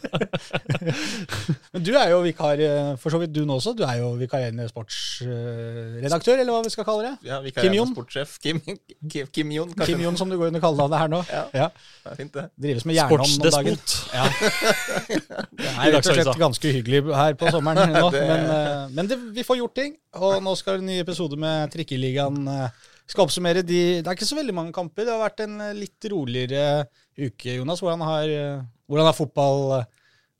Men 1.73 1.85
du 1.85 1.91
er 1.99 2.11
jo 2.13 2.21
vikar, 2.25 2.61
eh, 2.63 2.91
for 3.01 3.13
så 3.13 3.19
vidt 3.21 3.33
du 3.35 3.41
nå 3.47 3.57
også. 3.59 3.73
Du 3.77 3.83
er 3.87 3.99
jo 3.99 4.13
vikarierende 4.19 4.67
sportsredaktør, 4.71 6.39
eller 6.41 6.55
hva 6.55 6.61
vi 6.65 6.73
skal 6.73 6.87
kalle 6.87 7.09
det. 7.09 7.29
Ja, 7.29 7.39
vikarierende? 7.43 7.95
Sportssjef. 7.95 8.37
Kim, 8.43 8.61
Kim, 8.63 9.27
Kim 9.33 9.51
Jon, 9.55 9.73
kanskje. 9.73 9.89
Kim 9.91 10.05
Jon, 10.05 10.19
som 10.19 10.31
du 10.31 10.37
går 10.39 10.53
under 10.53 10.63
kallenavnet 10.63 11.03
her 11.03 11.13
nå. 11.13 11.21
Ja. 11.31 11.43
Ja. 11.63 11.67
Det 12.03 12.13
er 12.13 12.21
fint, 12.21 12.33
det. 12.37 12.45
Drives 12.67 12.87
med 12.89 12.99
jernhånd 12.99 13.47
om 13.47 13.51
dagen. 13.57 13.83
Ja. 14.13 14.29
Det 15.63 15.69
er 15.69 15.93
rett 15.95 16.07
og 16.07 16.15
slett 16.17 16.39
ganske 16.39 16.71
hyggelig 16.75 17.03
her 17.15 17.35
på 17.39 17.51
sommeren 17.53 17.91
nå. 17.93 18.07
Men, 18.13 18.47
eh, 18.53 18.81
men 18.95 19.09
det, 19.09 19.17
vi 19.35 19.45
får 19.45 19.59
gjort 19.59 19.75
ting. 19.77 19.93
Og 20.19 20.39
nå 20.45 20.53
skal 20.59 20.81
en 20.81 20.87
ny 20.87 20.99
episode 21.01 21.37
med 21.39 21.71
Trikkeligaen 21.73 22.47
eh, 22.51 22.83
skal 23.09 23.25
oppsummere 23.27 23.63
de 23.65 23.81
Det 24.01 24.07
er 24.07 24.15
ikke 24.15 24.29
så 24.29 24.37
veldig 24.39 24.55
mange 24.55 24.73
kamper. 24.75 25.05
Det 25.07 25.13
har 25.13 25.23
vært 25.25 25.43
en 25.45 25.59
eh, 25.61 25.73
litt 25.77 26.07
roligere 26.13 26.85
uke, 27.19 27.57
Jonas. 27.59 27.83
Hvordan 27.83 28.03
har, 28.07 28.29
eh, 28.31 28.63
hvordan 28.89 29.09
har 29.09 29.17
fotball, 29.17 29.83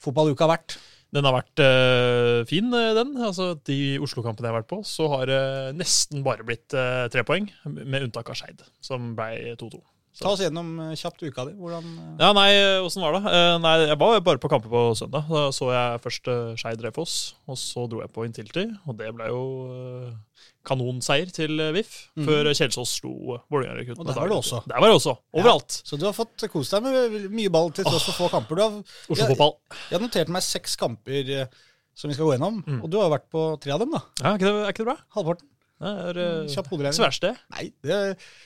fotballuka 0.03 0.48
vært? 0.49 0.77
Den 1.14 1.27
har 1.27 1.35
vært 1.35 1.61
eh, 1.61 2.41
fin, 2.49 2.72
eh, 2.73 2.91
den. 2.98 3.11
Altså, 3.22 3.52
De 3.68 3.80
Oslo-kampene 4.02 4.48
jeg 4.49 4.53
har 4.53 4.61
vært 4.64 4.72
på, 4.72 4.80
så 4.88 5.10
har 5.11 5.30
det 5.30 5.41
nesten 5.77 6.23
bare 6.26 6.45
blitt 6.48 6.73
eh, 6.73 7.06
tre 7.14 7.22
poeng. 7.27 7.49
Med 7.69 8.07
unntak 8.07 8.31
av 8.34 8.40
Skeid, 8.40 8.64
som 8.81 9.11
ble 9.18 9.53
2-2. 9.61 9.77
Ta 10.18 10.30
oss 10.30 10.41
gjennom 10.41 10.72
eh, 10.88 10.95
kjapt 10.98 11.22
uka 11.26 11.45
di. 11.49 11.53
Hvordan 11.60 11.85
eh, 11.91 12.10
Ja, 12.23 12.31
nei, 12.38 12.49
åssen 12.81 13.06
var 13.06 13.19
det? 13.19 13.23
Eh, 13.30 13.53
nei, 13.61 13.76
Jeg 13.91 13.99
var 14.02 14.19
bare 14.26 14.41
på 14.41 14.49
kamper 14.49 14.73
på 14.73 14.81
søndag. 14.98 15.30
Da 15.30 15.45
så 15.53 15.69
jeg 15.73 16.02
først 16.07 16.31
Skeid 16.64 16.81
Refoss, 16.88 17.19
og 17.45 17.61
så 17.61 17.85
dro 17.91 18.02
jeg 18.02 18.14
på 18.14 18.26
Intility. 18.26 18.65
Og 18.90 18.98
det 18.98 19.14
ble 19.14 19.30
jo 19.30 19.44
eh, 19.69 20.49
kanonseier 20.68 21.30
til 21.35 21.60
eh, 21.60 21.72
VIF, 21.76 21.91
mm. 22.15 22.23
før 22.27 22.49
Kjelsås 22.56 22.94
slo 23.02 23.11
uh, 23.35 23.41
Vålerenga-rekruttene. 23.52 24.07
Der 24.10 24.19
var 24.22 24.31
det 24.31 24.38
også. 24.38 24.61
Der 24.69 24.80
var 24.80 24.88
det 24.91 24.98
også. 24.99 25.14
Overalt. 25.35 25.77
Så 25.84 25.99
du 25.99 26.06
har 26.07 26.15
fått 26.15 26.45
kost 26.53 26.72
deg 26.76 26.85
med 26.88 27.27
mye 27.35 27.52
ball 27.53 27.72
til 27.76 27.88
tross 27.88 28.06
for 28.07 28.15
få 28.23 28.30
kamper. 28.31 28.56
Du 28.60 28.64
har, 28.64 28.77
Oslo-fotball. 29.11 29.57
jeg 29.90 29.98
har 29.98 30.03
notert 30.06 30.31
meg 30.31 30.45
seks 30.48 30.77
kamper 30.80 31.34
eh, 31.38 31.57
som 31.94 32.10
vi 32.10 32.15
skal 32.18 32.30
gå 32.30 32.35
gjennom, 32.38 32.64
Mm. 32.65 32.80
og 32.81 32.90
du 32.90 32.98
har 32.98 33.11
vært 33.14 33.27
på 33.30 33.41
tre 33.61 33.76
av 33.76 33.84
dem, 33.84 33.91
da. 33.94 33.99
Ja, 34.23 34.31
er, 34.31 34.40
ikke 34.40 34.48
det, 34.49 34.53
er 34.64 34.72
ikke 34.73 34.84
det 34.85 34.90
bra? 34.94 34.98
Halvparten. 35.18 35.49
Det 35.84 35.91
er 36.07 36.19
uh, 36.23 36.48
Kjapp 36.53 36.69
hoderegning. 36.72 36.95
sværsted. 36.98 37.40
Nei, 37.53 37.65
det, 37.84 37.98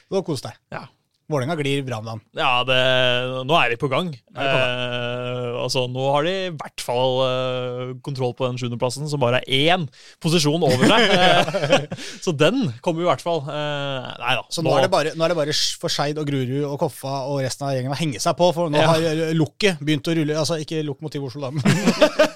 du 0.10 0.16
har 0.18 0.24
kost 0.26 0.48
deg. 0.50 0.58
Ja. 0.74 0.88
Vålerenga 1.28 1.58
glir 1.60 1.82
bra 1.84 1.98
om 2.00 2.06
dagen. 2.08 2.22
Ja, 2.40 2.52
det, 2.64 2.78
nå 3.50 3.58
er 3.60 3.74
de 3.74 3.80
på 3.82 3.90
gang. 3.92 4.14
Er 4.36 4.48
de 4.48 4.54
på 4.54 4.64
Eh, 4.68 5.56
altså, 5.58 5.86
nå 5.92 6.04
har 6.14 6.24
de 6.28 6.32
i 6.48 6.52
hvert 6.56 6.82
fall 6.84 7.18
eh, 7.26 7.92
kontroll 8.06 8.34
på 8.38 8.46
den 8.48 8.60
sjuendeplassen, 8.62 9.08
som 9.10 9.20
bare 9.20 9.42
er 9.44 9.74
én 9.74 9.88
posisjon 10.24 10.64
over 10.64 10.86
seg. 10.88 11.08
Eh, 11.18 11.88
så 12.22 12.32
den 12.38 12.68
kommer 12.86 13.04
i 13.04 13.08
hvert 13.08 13.24
fall. 13.24 13.42
Eh, 13.50 14.08
nei 14.22 14.34
da. 14.38 14.44
Så 14.54 14.62
nå, 14.64 14.72
er 14.78 14.86
det 14.86 14.92
bare, 14.94 15.12
nå 15.18 15.26
er 15.26 15.34
det 15.34 15.38
bare 15.40 15.56
for 15.82 15.92
Skeid 15.92 16.20
og 16.22 16.28
Grurud 16.30 16.64
og 16.68 16.78
Koffa 16.82 17.24
og 17.32 17.42
resten 17.44 17.66
av 17.68 17.74
gjengen 17.76 17.94
å 17.96 17.98
henge 17.98 18.22
seg 18.24 18.38
på, 18.40 18.50
for 18.56 18.72
nå 18.72 18.80
Ja. 18.80 18.92
har 18.94 19.04
lukket 19.36 19.58
lokket 19.58 19.80
begynt 19.84 20.08
å 20.08 20.14
rulle. 20.18 20.36
Altså 20.38 20.58
ikke 20.62 20.84
lokomotiv 20.86 21.24
Oslo, 21.28 21.48
da, 21.48 21.52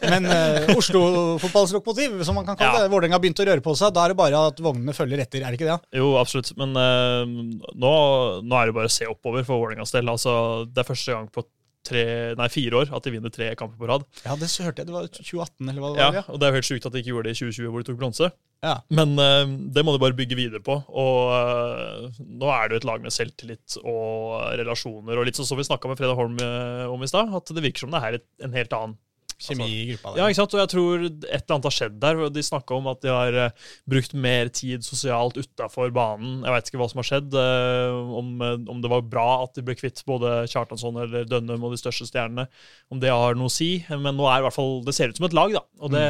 men 0.10 0.26
uh, 0.32 0.72
Oslo-fotballens 0.76 1.74
lokomotiv, 1.76 2.18
som 2.28 2.36
man 2.36 2.46
kan 2.48 2.58
kalle 2.58 2.80
Ja. 2.80 2.86
det. 2.86 2.92
Vålerenga 2.94 3.18
har 3.18 3.24
begynt 3.24 3.40
å 3.42 3.48
røre 3.48 3.62
på 3.62 3.76
seg. 3.78 3.94
Da 3.94 4.06
er 4.06 4.14
det 4.14 4.18
bare 4.20 4.42
at 4.52 4.60
vognene 4.64 4.96
følger 4.96 5.22
etter, 5.24 5.44
er 5.44 5.52
det 5.54 5.60
ikke 5.60 5.70
det? 5.70 5.80
Jo, 6.02 6.16
absolutt. 6.20 6.52
Men 6.58 6.74
eh, 6.76 7.36
nå, 7.76 7.94
nå 8.42 8.58
er 8.62 8.66
det 8.72 8.76
bare 8.78 8.81
å 8.88 8.94
se 8.94 9.10
oppover 9.10 9.46
for 9.48 9.62
Vålerengas 9.62 9.94
del. 9.96 10.10
Altså, 10.12 10.34
det 10.70 10.84
er 10.84 10.88
første 10.92 11.18
gang 11.18 11.28
på 11.34 11.46
tre, 11.88 12.04
nei, 12.38 12.48
fire 12.54 12.84
år 12.84 12.94
at 12.94 13.06
de 13.06 13.14
vinner 13.16 13.34
tre 13.34 13.50
kamper 13.58 13.80
på 13.80 13.90
rad. 13.90 14.06
Ja, 14.26 14.38
det 14.38 14.52
så 14.54 14.66
hørte 14.68 14.84
jeg. 14.84 14.90
Det 14.92 14.96
var 14.96 15.10
2018, 15.10 15.70
eller 15.72 15.82
hva 15.82 15.92
det 15.92 16.00
var? 16.06 16.18
Ja. 16.20 16.24
og 16.30 16.40
Det 16.40 16.48
er 16.48 16.54
jo 16.54 16.60
helt 16.60 16.70
sjukt 16.70 16.88
at 16.88 16.94
de 16.96 17.02
ikke 17.02 17.14
gjorde 17.14 17.30
det 17.30 17.36
i 17.36 17.40
2020, 17.42 17.70
hvor 17.72 17.84
de 17.84 17.90
tok 17.90 18.00
bronse. 18.02 18.32
Ja. 18.62 18.76
Men 18.94 19.16
uh, 19.18 19.54
det 19.74 19.84
må 19.86 19.96
de 19.96 20.02
bare 20.04 20.18
bygge 20.18 20.38
videre 20.38 20.62
på. 20.66 20.78
Og 20.78 21.32
uh, 21.34 22.22
nå 22.22 22.52
er 22.54 22.68
det 22.68 22.78
jo 22.78 22.82
et 22.84 22.90
lag 22.92 23.06
med 23.06 23.16
selvtillit 23.16 23.80
og 23.82 24.36
relasjoner. 24.62 25.18
Og 25.18 25.28
litt 25.28 25.40
sånn 25.40 25.50
som 25.50 25.62
vi 25.62 25.66
snakka 25.68 25.90
med 25.90 26.02
Freda 26.02 26.18
Holm 26.18 26.38
eh, 26.42 26.86
om 26.92 27.02
i 27.02 27.10
stad, 27.10 27.34
at 27.38 27.56
det 27.56 27.66
virker 27.66 27.86
som 27.86 27.94
det 27.94 28.04
er 28.06 28.22
en 28.46 28.58
helt 28.58 28.78
annen 28.78 29.00
Kjemi 29.42 29.68
i 29.68 29.86
gruppa 29.92 30.12
der. 30.14 30.20
Ja, 30.22 30.28
ikke 30.30 30.40
sant? 30.40 30.56
Og 30.56 30.62
jeg 30.62 30.72
tror 30.72 31.06
et 31.08 31.26
eller 31.26 31.56
annet 31.56 31.68
har 31.68 31.76
skjedd 31.76 31.96
der. 32.04 32.22
De 32.36 32.44
snakka 32.46 32.78
om 32.78 32.90
at 32.92 33.02
de 33.04 33.12
har 33.14 33.38
eh, 33.46 33.56
brukt 33.90 34.14
mer 34.14 34.52
tid 34.54 34.86
sosialt 34.86 35.40
utafor 35.42 35.92
banen. 35.96 36.42
Jeg 36.46 36.56
veit 36.56 36.70
ikke 36.72 36.82
hva 36.82 36.90
som 36.92 37.02
har 37.02 37.10
skjedd. 37.10 37.38
eh, 37.42 38.18
om, 38.22 38.32
eh, 38.46 38.58
om 38.74 38.84
det 38.84 38.92
var 38.94 39.02
bra 39.10 39.28
at 39.44 39.58
de 39.58 39.66
ble 39.66 39.76
kvitt 39.80 40.04
både 40.08 40.46
Kjartansson 40.52 41.02
eller 41.04 41.26
Dønnum 41.30 41.66
og 41.68 41.76
de 41.76 41.82
største 41.82 42.08
stjernene. 42.10 42.48
Om 42.94 43.02
det 43.02 43.10
har 43.14 43.38
noe 43.40 43.50
å 43.50 43.54
si. 43.54 43.72
Men 43.90 44.18
nå 44.20 44.30
er 44.30 44.42
i 44.42 44.48
hvert 44.48 44.58
fall, 44.58 44.80
det 44.86 44.96
ser 44.98 45.12
ut 45.12 45.18
som 45.20 45.28
et 45.30 45.38
lag, 45.38 45.58
da. 45.58 45.66
Og 45.82 45.94
det, 45.94 46.06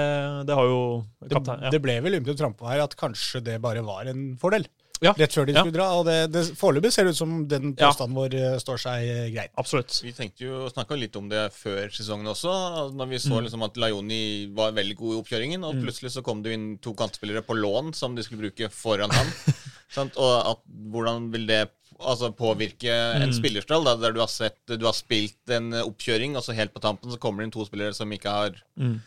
det 0.49 0.59
har 0.59 0.69
jo 0.69 0.81
Det, 1.23 1.33
kaptein, 1.35 1.65
ja. 1.67 1.73
det 1.73 1.81
ble 1.83 1.97
vel 2.03 2.19
ymtet 2.19 2.39
trampe 2.41 2.67
her 2.67 2.83
at 2.83 2.95
kanskje 2.99 3.43
det 3.45 3.59
bare 3.63 3.83
var 3.85 4.09
en 4.11 4.31
fordel. 4.41 4.67
Ja. 5.01 5.13
Rett 5.17 5.33
før 5.33 5.47
de 5.47 5.53
Ja. 5.53 5.61
skulle 5.63 5.73
dra. 5.73 5.87
Og 5.97 6.05
det, 6.05 6.31
det, 6.31 6.43
foreløpig 6.57 6.91
ser 6.93 7.03
det 7.05 7.11
ut 7.15 7.17
som 7.17 7.47
den 7.47 7.75
Ja. 7.79 7.89
påstanden 7.89 8.13
vår 8.15 8.33
eh, 8.37 8.57
står 8.61 8.77
seg 8.77 9.07
eh, 9.09 9.29
greit. 9.33 9.49
Absolutt. 9.57 10.01
Vi 10.03 10.11
tenkte 10.13 10.45
jo, 10.45 10.69
snakka 10.69 10.97
litt 10.99 11.15
om 11.17 11.27
det 11.27 11.51
før 11.53 11.89
sesongen 11.89 12.27
også, 12.29 12.93
når 12.93 13.07
vi 13.09 13.15
Mm. 13.17 13.25
så 13.25 13.41
liksom 13.41 13.63
at 13.65 13.75
Laioni 13.77 14.45
var 14.53 14.71
veldig 14.71 14.95
god 14.97 15.15
i 15.15 15.21
oppkjøringen, 15.23 15.63
og 15.65 15.75
plutselig 15.81 16.11
så 16.13 16.21
kom 16.23 16.43
det 16.43 16.53
inn 16.53 16.77
to 16.77 16.93
kantspillere 16.93 17.41
på 17.41 17.57
lån 17.57 17.93
som 17.95 18.13
de 18.15 18.21
skulle 18.23 18.41
bruke 18.45 18.69
foran 18.69 19.09
han. 19.11 19.25
sant? 19.89 20.13
Og 20.17 20.51
at, 20.51 20.59
hvordan 20.91 21.31
vil 21.31 21.47
det 21.47 21.69
altså, 21.99 22.31
påvirke 22.33 22.89
Mm. 23.17 23.21
en 23.23 23.33
spillerstall, 23.33 23.83
da, 23.83 23.95
der 23.95 24.11
du 24.13 24.19
har, 24.21 24.27
sett, 24.29 24.57
du 24.67 24.85
har 24.85 24.93
spilt 24.93 25.49
en 25.49 25.71
oppkjøring, 25.73 26.35
og 26.37 26.43
så 26.43 26.53
helt 26.53 26.73
på 26.73 26.79
tampen 26.81 27.11
så 27.11 27.17
kommer 27.19 27.41
det 27.41 27.49
inn 27.49 27.51
to 27.57 27.65
spillere 27.65 27.93
som 27.93 28.09
ikke 28.11 28.29
har, 28.29 28.51
Mm. 28.77 29.01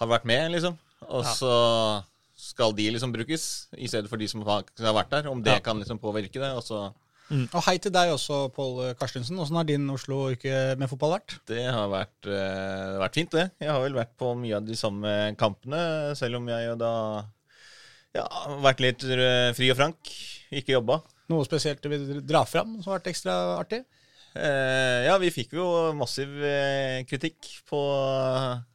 har 0.00 0.06
vært 0.06 0.24
med, 0.24 0.52
liksom. 0.52 0.78
Og 1.08 1.24
Ja. 1.24 1.32
så 1.32 2.04
skal 2.40 2.72
de 2.76 2.88
liksom 2.94 3.12
brukes, 3.12 3.44
i 3.76 3.88
stedet 3.90 4.08
for 4.10 4.20
de 4.20 4.28
som 4.30 4.42
har, 4.48 4.64
har 4.80 4.96
vært 4.96 5.12
der. 5.12 5.28
Om 5.30 5.42
det 5.44 5.58
Ja. 5.58 5.62
kan 5.64 5.78
liksom 5.80 6.00
påvirke 6.00 6.40
det. 6.40 6.50
Og 6.56 6.64
så 6.64 6.92
Og 7.30 7.62
hei 7.62 7.76
til 7.78 7.92
deg 7.94 8.10
også, 8.10 8.48
Pål 8.52 8.94
Karstensen. 8.98 9.38
Åssen 9.38 9.54
har 9.54 9.62
din 9.68 9.84
Oslo-uke 9.92 10.74
med 10.80 10.88
fotball 10.90 11.12
vært? 11.20 11.36
Det 11.46 11.62
har 11.70 11.86
vært, 11.92 12.26
uh, 12.26 12.98
vært 12.98 13.14
fint, 13.14 13.30
det. 13.30 13.44
Jeg 13.60 13.70
har 13.70 13.80
vel 13.84 13.94
vært 13.94 14.16
på 14.18 14.32
mye 14.34 14.56
av 14.56 14.66
de 14.66 14.74
samme 14.74 15.36
kampene, 15.38 16.16
selv 16.18 16.40
om 16.40 16.48
jeg 16.50 16.66
jo 16.66 16.74
da 16.80 17.24
ja, 18.16 18.24
vært 18.64 18.80
litt 18.82 19.04
fri 19.54 19.70
og 19.70 19.78
frank. 19.78 20.10
Ikke 20.50 20.74
jobba. 20.74 20.98
Noe 21.30 21.46
spesielt 21.46 21.80
du 21.84 21.88
vil 21.92 22.20
dra 22.26 22.42
fram 22.44 22.80
som 22.82 22.90
har 22.90 22.98
vært 22.98 23.12
ekstra 23.12 23.36
artig? 23.60 23.84
Eh, 24.38 25.04
ja, 25.08 25.16
vi 25.18 25.30
fikk 25.34 25.56
jo 25.58 25.64
massiv 25.98 26.30
eh, 26.46 27.00
kritikk 27.08 27.48
på 27.66 27.80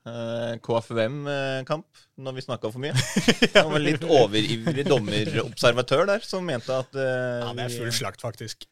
eh, 0.03 0.55
KFUM-kamp 0.59 2.01
når 2.25 2.35
vi 2.37 2.43
snakka 2.43 2.71
for 2.73 2.83
mye. 2.83 2.95
Det 3.53 3.63
var 3.63 3.75
en 3.79 3.85
litt 3.85 4.03
overivrig 4.03 4.85
dommerobservatør 4.87 6.05
der 6.11 6.25
som 6.27 6.43
mente 6.47 6.75
at, 6.75 6.95
eh, 6.95 7.43
Ja, 7.45 7.53
det 7.55 7.67
er 7.69 7.77
full 7.77 7.93
slakt, 7.95 8.23
faktisk. 8.23 8.67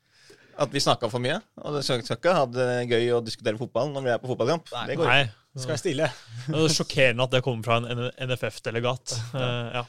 at 0.60 0.70
vi 0.76 0.82
snakka 0.84 1.10
for 1.10 1.24
mye. 1.24 1.40
Og 1.64 1.78
det 1.78 1.86
skal 1.88 2.04
ikke 2.04 2.36
ha 2.36 2.44
det 2.52 2.68
gøy 2.92 3.08
å 3.16 3.24
diskutere 3.26 3.58
fotball 3.58 3.90
når 3.96 4.06
vi 4.06 4.12
er 4.14 4.20
på 4.22 4.30
fotballkamp. 4.34 4.68
Nei. 4.76 4.84
Det 4.92 5.00
går 5.00 5.10
ikke. 5.14 5.40
Skal 5.54 5.76
jeg 5.76 5.82
stille? 5.84 6.08
Det 6.50 6.62
er 6.66 6.72
sjokkerende 6.74 7.26
at 7.28 7.34
det 7.36 7.44
kommer 7.46 7.64
fra 7.68 7.76
en 7.80 8.08
NFF-delegat. 8.30 9.16
Eh, 9.38 9.80
ja. 9.80 9.84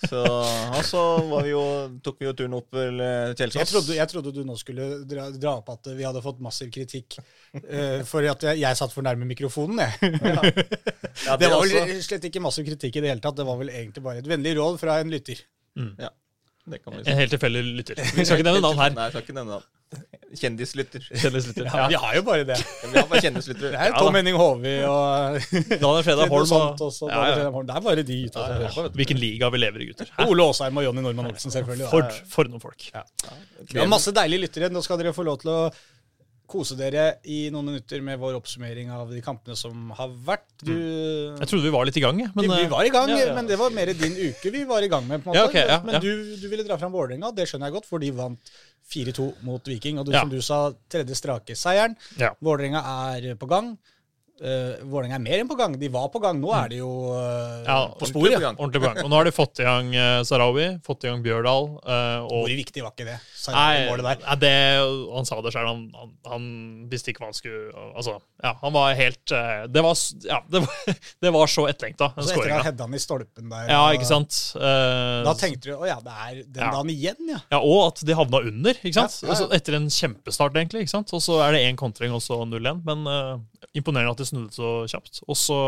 Så, 0.00 0.20
og 0.24 0.80
så 0.88 1.00
var 1.28 1.44
vi 1.44 1.50
jo, 1.52 1.62
tok 2.04 2.20
vi 2.22 2.26
jo 2.28 2.32
turen 2.38 2.54
opp 2.56 2.70
til 2.72 3.02
eh, 3.04 3.32
Kjelsås. 3.36 3.58
Jeg 3.58 3.68
trodde, 3.68 3.96
jeg 3.98 4.10
trodde 4.12 4.32
du 4.32 4.40
nå 4.48 4.56
skulle 4.56 4.86
dra, 5.08 5.26
dra 5.34 5.52
opp 5.58 5.68
at 5.74 5.90
vi 5.92 6.06
hadde 6.06 6.22
fått 6.24 6.40
massiv 6.44 6.70
kritikk 6.72 7.18
uh, 7.20 8.00
for 8.08 8.24
at 8.30 8.46
jeg, 8.48 8.62
jeg 8.62 8.78
satt 8.80 8.94
for 8.94 9.04
nærme 9.04 9.28
mikrofonen, 9.28 9.82
jeg. 9.84 10.14
Ja, 11.26 11.36
Det 11.40 11.50
var 11.52 11.58
også- 11.58 12.00
slett 12.06 12.24
ikke 12.30 12.42
massiv 12.44 12.64
kritikk 12.70 12.96
i 12.96 13.04
det 13.04 13.12
hele 13.12 13.24
tatt. 13.24 13.36
Det 13.40 13.46
var 13.48 13.60
vel 13.60 13.72
egentlig 13.74 14.04
bare 14.06 14.24
et 14.24 14.30
vennlig 14.30 14.56
råd 14.56 14.80
fra 14.80 15.00
en 15.04 15.12
lytter. 15.12 15.44
det 15.76 16.80
kan 16.84 16.96
vi 16.96 17.04
si. 17.04 17.10
En 17.12 17.20
helt 17.20 17.36
tilfeldig 17.36 17.66
lytter. 17.82 18.00
Vi 18.16 18.24
skal 18.24 18.40
ikke 18.40 18.48
nevne 18.48 18.64
navn 18.64 18.80
her. 18.80 18.96
Nei, 18.96 19.10
jeg 19.10 19.16
skal 19.18 19.26
ikke 19.28 19.36
nevne 19.36 19.58
navn. 19.58 19.68
Kjendislytter. 20.30 21.02
Kjendislytter. 21.10 21.66
Ja, 21.66 21.78
Ja. 21.80 21.86
Vi 21.90 21.98
har 21.98 22.14
jo 22.14 22.22
bare 22.26 22.44
det. 22.46 22.58
Vi 22.84 22.94
har 22.94 23.08
bare 23.10 23.22
kjendislytter. 23.24 23.72
Det 23.74 23.80
er 23.82 23.90
jo 23.90 23.98
Tom. 24.04 24.14
Henning 24.14 24.36
Håvi 24.38 24.74
og 24.86 25.40
Daniel 25.80 26.04
Freda 26.06 26.26
Holm. 26.32 26.54
Og, 26.54 26.82
også. 26.86 27.08
ja, 27.10 27.22
ja. 27.32 27.50
Det 27.50 27.76
er 27.76 27.84
bare 27.88 28.04
de 28.06 28.18
gutta. 28.28 28.90
Hvilken 28.94 29.18
liga 29.18 29.50
vi 29.50 29.62
lever 29.64 29.82
i, 29.82 29.90
gutter. 29.90 30.12
Hæ? 30.16 30.28
Ole 30.30 30.46
Åsheim 30.52 30.78
og 30.78 30.86
Jonny 30.86 31.02
Normann 31.02 31.32
Olsen, 31.32 31.50
selvfølgelig. 31.54 31.90
For, 31.90 32.20
for 32.30 32.50
noen 32.52 32.62
folk. 32.62 32.90
Vi 33.66 33.80
har 33.82 33.90
masse 33.90 34.14
deilige 34.14 34.46
lyttere. 34.46 34.70
Nå 34.70 34.84
skal 34.86 35.02
dere 35.02 35.16
få 35.16 35.26
lov 35.26 35.42
til 35.42 35.50
å 35.50 35.62
kose 36.50 36.74
dere 36.74 37.04
i 37.30 37.44
noen 37.54 37.68
minutter 37.70 38.00
med 38.02 38.18
vår 38.18 38.34
oppsummering 38.40 38.88
av 38.90 39.10
de 39.14 39.20
kampene 39.22 39.54
som 39.58 39.92
har 39.94 40.10
vært. 40.26 40.48
Du 40.66 40.72
Jeg 40.74 41.46
trodde 41.46 41.62
vi 41.62 41.70
var 41.70 41.86
litt 41.86 41.98
i 42.00 42.02
gang, 42.02 42.18
vi, 42.18 42.26
men 42.34 42.50
vi 42.50 42.64
var 42.72 42.86
i 42.86 42.90
gang, 42.90 43.12
ja, 43.12 43.20
ja. 43.28 43.36
men 43.36 43.46
det 43.46 43.58
var 43.60 43.70
mer 43.74 43.92
din 43.94 44.16
uke 44.18 44.50
vi 44.50 44.64
var 44.66 44.82
i 44.82 44.88
gang 44.90 45.06
med. 45.06 45.22
på 45.22 45.30
en 45.30 45.38
måte. 45.38 45.38
Ja, 45.38 45.46
ok, 45.46 45.70
ja, 45.70 45.78
men. 45.86 46.00
Du, 46.02 46.34
du 46.42 46.48
ville 46.50 46.66
dra 46.66 46.74
fram 46.80 46.90
Vålerenga, 46.90 47.30
det 47.36 47.46
skjønner 47.46 47.70
jeg 47.70 47.76
godt, 47.78 47.86
for 47.86 48.02
de 48.02 48.10
vant 48.18 48.50
4-2 48.90 49.28
mot 49.46 49.64
Viking. 49.68 49.98
Og 49.98 50.06
du, 50.06 50.12
Ja. 50.12 50.20
som 50.20 50.30
du 50.30 50.40
sa, 50.42 50.72
tredje 50.88 51.14
strake 51.14 51.56
seieren. 51.56 51.96
Ja. 52.18 52.32
Vålerenga 52.40 52.82
er 53.16 53.34
på 53.36 53.46
gang. 53.48 53.76
Uh, 54.40 54.80
Vålerenga 54.88 55.18
er 55.18 55.20
mer 55.20 55.40
enn 55.42 55.48
på 55.50 55.56
gang. 55.58 55.74
De 55.76 55.88
var 55.92 56.06
på 56.08 56.20
gang. 56.22 56.38
Nå 56.40 56.48
er 56.56 56.70
de 56.72 56.78
jo 56.80 56.88
uh, 57.12 57.60
Ja, 57.66 57.78
på 58.00 58.06
sporet. 58.08 58.38
ordentlig 58.40 58.80
på 58.80 58.86
gang. 58.88 59.00
Og 59.04 59.10
nå 59.12 59.18
har 59.18 59.28
de 59.28 59.32
fått 59.36 59.60
i 59.60 59.66
gang 59.66 59.90
uh, 59.92 60.22
Sarawi, 60.24 60.68
fått 60.86 61.04
i 61.04 61.10
gang 61.10 61.20
Bjørdal. 61.24 61.68
Uh, 61.84 62.24
og 62.24 62.46
Hvor 62.46 62.54
viktig 62.56 62.84
var 62.86 62.94
ikke 62.94 63.08
det? 63.10 63.18
Sa 63.36 63.52
Nei, 63.52 63.66
det 63.82 63.90
målet 63.90 64.06
der. 64.08 64.22
nei, 64.24 64.36
det, 64.40 64.52
han 65.16 65.28
sa 65.28 65.40
det 65.44 65.52
selv. 65.52 65.68
Han, 65.68 65.82
han, 65.96 66.10
han 66.32 66.46
visste 66.92 67.12
ikke 67.12 67.22
hva 67.24 67.28
han 67.30 67.36
skulle 67.36 67.84
Altså, 68.00 68.16
ja, 68.44 68.54
han 68.62 68.72
var 68.74 68.94
helt 68.98 69.32
Det 69.72 69.82
var, 69.84 69.96
ja, 70.28 70.38
det 70.52 70.60
var, 70.64 70.98
det 71.24 71.32
var 71.36 71.50
så 71.52 71.64
etterlengta, 71.70 72.10
den 72.16 72.26
Så 72.28 72.34
etter 72.36 72.52
at 72.58 72.66
hedda 72.70 72.86
han 72.88 72.96
i 72.96 73.00
stolpen 73.00 73.48
der 73.52 73.70
Ja, 73.72 73.78
og- 73.86 73.96
ikke 73.96 74.08
sant? 74.08 74.36
Eh, 74.56 75.20
Da 75.26 75.32
tenkte 75.40 75.70
du 75.70 75.74
å 75.78 75.88
ja, 75.88 75.96
det 76.04 76.16
er 76.26 76.40
den 76.46 76.62
Ja. 76.64 76.70
dagen 76.74 76.92
igjen, 76.92 77.20
ja. 77.32 77.40
Ja, 77.52 77.60
Og 77.60 77.86
at 77.90 78.02
de 78.08 78.16
havna 78.16 78.40
under. 78.50 78.76
ikke 78.80 78.96
sant? 78.96 79.16
Ja, 79.20 79.26
ja, 79.26 79.26
ja. 79.26 79.30
Altså, 79.36 79.48
etter 79.56 79.76
en 79.80 79.88
kjempestart, 79.92 80.56
egentlig. 80.60 80.84
ikke 80.86 80.94
sant? 80.96 81.12
Og 81.16 81.24
så 81.24 81.40
er 81.44 81.56
det 81.56 81.64
én 81.68 81.76
kontring 81.80 82.12
og 82.16 82.20
så 82.24 82.40
0-1. 82.48 82.80
Men 82.88 83.04
imponerende 83.76 84.14
at 84.14 84.22
de 84.22 84.28
snudde 84.28 84.56
så 84.56 84.72
kjapt. 84.90 85.22
Og 85.28 85.38
så 85.38 85.60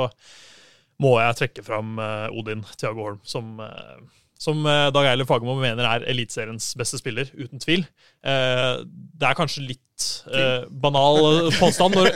må 1.02 1.16
jeg 1.20 1.38
trekke 1.38 1.64
fram 1.66 1.96
eh, 2.00 2.34
Odin 2.38 2.66
Thiago 2.76 3.06
Holm, 3.06 3.22
som, 3.26 3.54
eh, 3.62 4.02
som 4.42 4.60
eh, 4.68 4.88
Dag 4.94 5.08
Eiler 5.10 5.28
Fagermo 5.28 5.56
mener 5.60 5.86
er 5.88 6.06
Eliteseriens 6.10 6.72
beste 6.78 7.00
spiller, 7.00 7.30
uten 7.38 7.62
tvil. 7.62 7.86
Det 8.22 9.26
er 9.26 9.38
kanskje 9.38 9.64
litt 9.66 10.04
eh, 10.30 10.68
banal 10.84 11.18
påstand 11.60 11.96
når, 11.98 12.10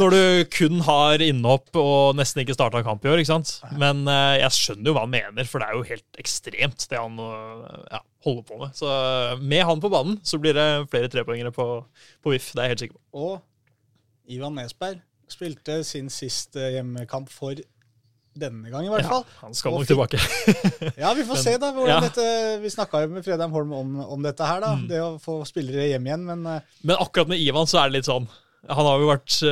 når 0.00 0.14
du 0.16 0.22
kun 0.54 0.82
har 0.86 1.22
innhopp 1.22 1.78
og 1.78 2.16
nesten 2.18 2.42
ikke 2.42 2.56
starta 2.56 2.82
kamp 2.86 3.06
i 3.06 3.12
år, 3.12 3.22
ikke 3.22 3.34
sant? 3.34 3.54
Men 3.78 4.02
jeg 4.40 4.56
skjønner 4.56 4.90
jo 4.90 4.96
hva 4.96 5.06
han 5.06 5.14
mener, 5.14 5.50
for 5.50 5.62
det 5.62 5.68
er 5.68 5.78
jo 5.78 5.86
helt 5.92 6.22
ekstremt 6.22 6.88
det 6.90 6.98
han 6.98 7.20
ja, 7.20 8.02
holder 8.26 8.44
på 8.48 8.58
med. 8.64 8.74
Så 8.78 8.90
med 9.42 9.64
han 9.68 9.82
på 9.82 9.92
banen 9.92 10.18
så 10.26 10.40
blir 10.42 10.58
det 10.58 10.68
flere 10.90 11.10
trepoengere 11.12 11.54
på, 11.54 11.68
på 12.22 12.34
VIF, 12.34 12.52
det 12.56 12.62
er 12.62 12.70
jeg 12.70 12.76
helt 12.76 12.86
sikker 12.86 12.98
på. 12.98 13.30
Og 13.30 14.30
Ivan 14.32 14.54
Nesberg 14.56 15.02
spilte 15.32 15.80
sin 15.88 16.10
siste 16.12 16.70
hjemmekamp 16.76 17.30
for 17.32 17.56
denne 18.32 18.70
gang, 18.72 18.86
i 18.86 18.88
hvert 18.88 19.04
fall. 19.04 19.24
Ja, 19.28 19.40
han 19.42 19.54
skal 19.56 19.74
nok 19.76 19.84
tilbake. 19.90 20.20
Ja, 20.96 21.10
vi 21.18 21.24
får 21.28 21.40
se 21.46 21.52
da 21.60 21.68
Ja. 21.84 21.98
dette 22.00 22.24
Vi 22.62 22.70
snakka 22.72 23.02
jo 23.04 23.10
med 23.12 23.24
Fredheim 23.26 23.52
Holm 23.52 23.74
om, 23.76 23.90
om 24.16 24.22
dette 24.24 24.46
her, 24.48 24.62
da. 24.64 24.70
Mm. 24.78 24.86
Det 24.88 25.00
å 25.04 25.10
få 25.20 25.42
spillere 25.48 25.90
hjem 25.90 26.06
igjen. 26.08 26.24
Men 26.30 26.46
eh, 26.48 26.70
Men 26.80 26.96
akkurat 27.02 27.28
med 27.28 27.42
Ivan 27.44 27.68
så 27.68 27.82
er 27.82 27.90
det 27.92 27.98
litt 28.00 28.08
sånn 28.08 28.28
Han 28.70 28.86
har 28.86 29.00
jo 29.02 29.08
vært 29.08 29.34
uh... 29.42 29.48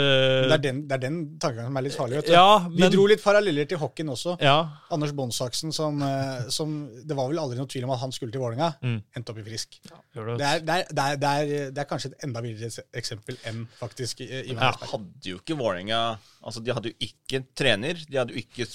det 0.47 0.55
er 0.55 0.63
den, 0.63 0.83
det 0.87 0.95
er 0.95 1.03
den 1.03 1.17
tankegangen 1.43 1.73
som 1.73 1.79
er 1.81 1.85
litt 1.87 1.97
farlig. 1.99 2.19
vet 2.21 2.29
du. 2.29 2.35
Ja, 2.37 2.69
Vi 2.71 2.91
dro 2.95 3.07
litt 3.11 3.23
paralleller 3.25 3.67
til 3.67 3.81
hockeyen 3.83 4.13
også. 4.15 4.37
ja, 4.39 4.57
Anders 4.95 5.15
Bondsaksen, 5.19 5.75
som, 5.75 5.99
eh, 6.07 6.45
som 6.55 6.77
Det 7.07 7.17
var 7.19 7.31
vel 7.33 7.41
aldri 7.43 7.59
noe 7.59 7.71
tvil 7.71 7.89
om 7.89 7.95
at 7.97 8.03
han 8.05 8.15
skulle 8.15 8.31
til 8.31 8.43
Vålerenga. 8.43 8.71
Mm. 8.85 9.01
Endte 9.19 9.35
opp 9.35 9.41
i 9.43 9.47
Frisk. 9.49 9.81
Ja, 9.91 9.99
det. 10.15 10.23
Er, 10.23 10.63
det, 10.63 10.77
er, 10.77 10.87
det, 10.93 11.07
er, 11.07 11.19
det, 11.25 11.33
er, 11.33 11.73
det 11.75 11.83
er 11.83 11.89
kanskje 11.91 12.13
et 12.13 12.29
enda 12.29 12.45
villere 12.45 12.87
eksempel 13.03 13.41
enn 13.51 13.65
faktisk 13.81 14.23
eh, 14.27 14.45
Ivan 14.45 14.69
Ja. 14.69 14.93
Hadde 14.93 15.35
jo 15.35 15.41
ikke 15.43 15.59
Vålerenga 15.59 16.01
Altså, 16.41 16.63
de 16.65 16.73
hadde 16.73 16.93
jo 16.95 17.09
ikke 17.11 17.43
trener. 17.59 17.99
De 18.07 18.17
hadde 18.17 18.33
jo 18.33 18.41
ikke 18.41 18.69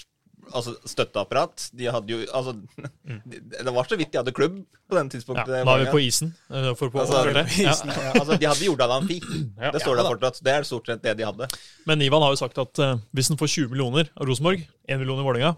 altså, 0.54 0.74
støtteapparat. 0.86 1.70
De 1.74 1.86
hadde 1.92 2.12
jo 2.14 2.20
Altså, 2.34 2.54
det, 3.26 3.42
det 3.66 3.74
var 3.74 3.88
så 3.90 3.98
vidt 4.00 4.12
de 4.14 4.20
hadde 4.22 4.34
klubb 4.36 4.58
på 4.90 4.96
den 5.00 5.10
tidspunktet. 5.10 5.50
Ja, 5.62 5.64
da 5.66 5.76
er 5.78 5.84
vi 5.86 5.92
på 5.94 6.02
isen. 6.06 6.34
eh, 6.52 6.72
For 6.76 6.90
på, 6.94 7.02
Altså, 7.04 7.24
det. 7.34 7.46
ja. 7.64 7.74
Ja. 7.74 8.12
altså, 8.20 8.38
de 8.40 8.46
hadde 8.52 8.66
Jordal 8.68 8.92
Amfi. 9.00 9.20
Ja. 9.66 9.72
Det 9.72 9.82
står 9.82 9.98
Ja, 9.98 10.04
der 10.04 10.10
fortsatt. 10.16 10.42
Det 10.46 10.54
er 10.54 10.64
stort 10.68 10.88
sett 10.92 11.02
det 11.06 11.16
de 11.18 11.26
hadde. 11.26 11.48
Men 11.88 12.02
Ivan 12.02 12.22
har 12.26 12.34
jo 12.36 12.40
sagt 12.42 12.58
at 12.62 12.80
uh, 12.84 12.98
hvis 13.16 13.30
han 13.32 13.38
får 13.40 13.48
20 13.56 13.72
millioner 13.74 14.10
av 14.16 14.28
Rosenborg, 14.30 14.66
1 14.88 15.00
million 15.02 15.20
i 15.22 15.26
Vålerenga, 15.26 15.56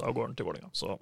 da 0.00 0.08
går 0.10 0.26
han 0.30 0.34
til 0.38 0.46
Vålerenga. 0.48 0.70
Så 0.72 0.94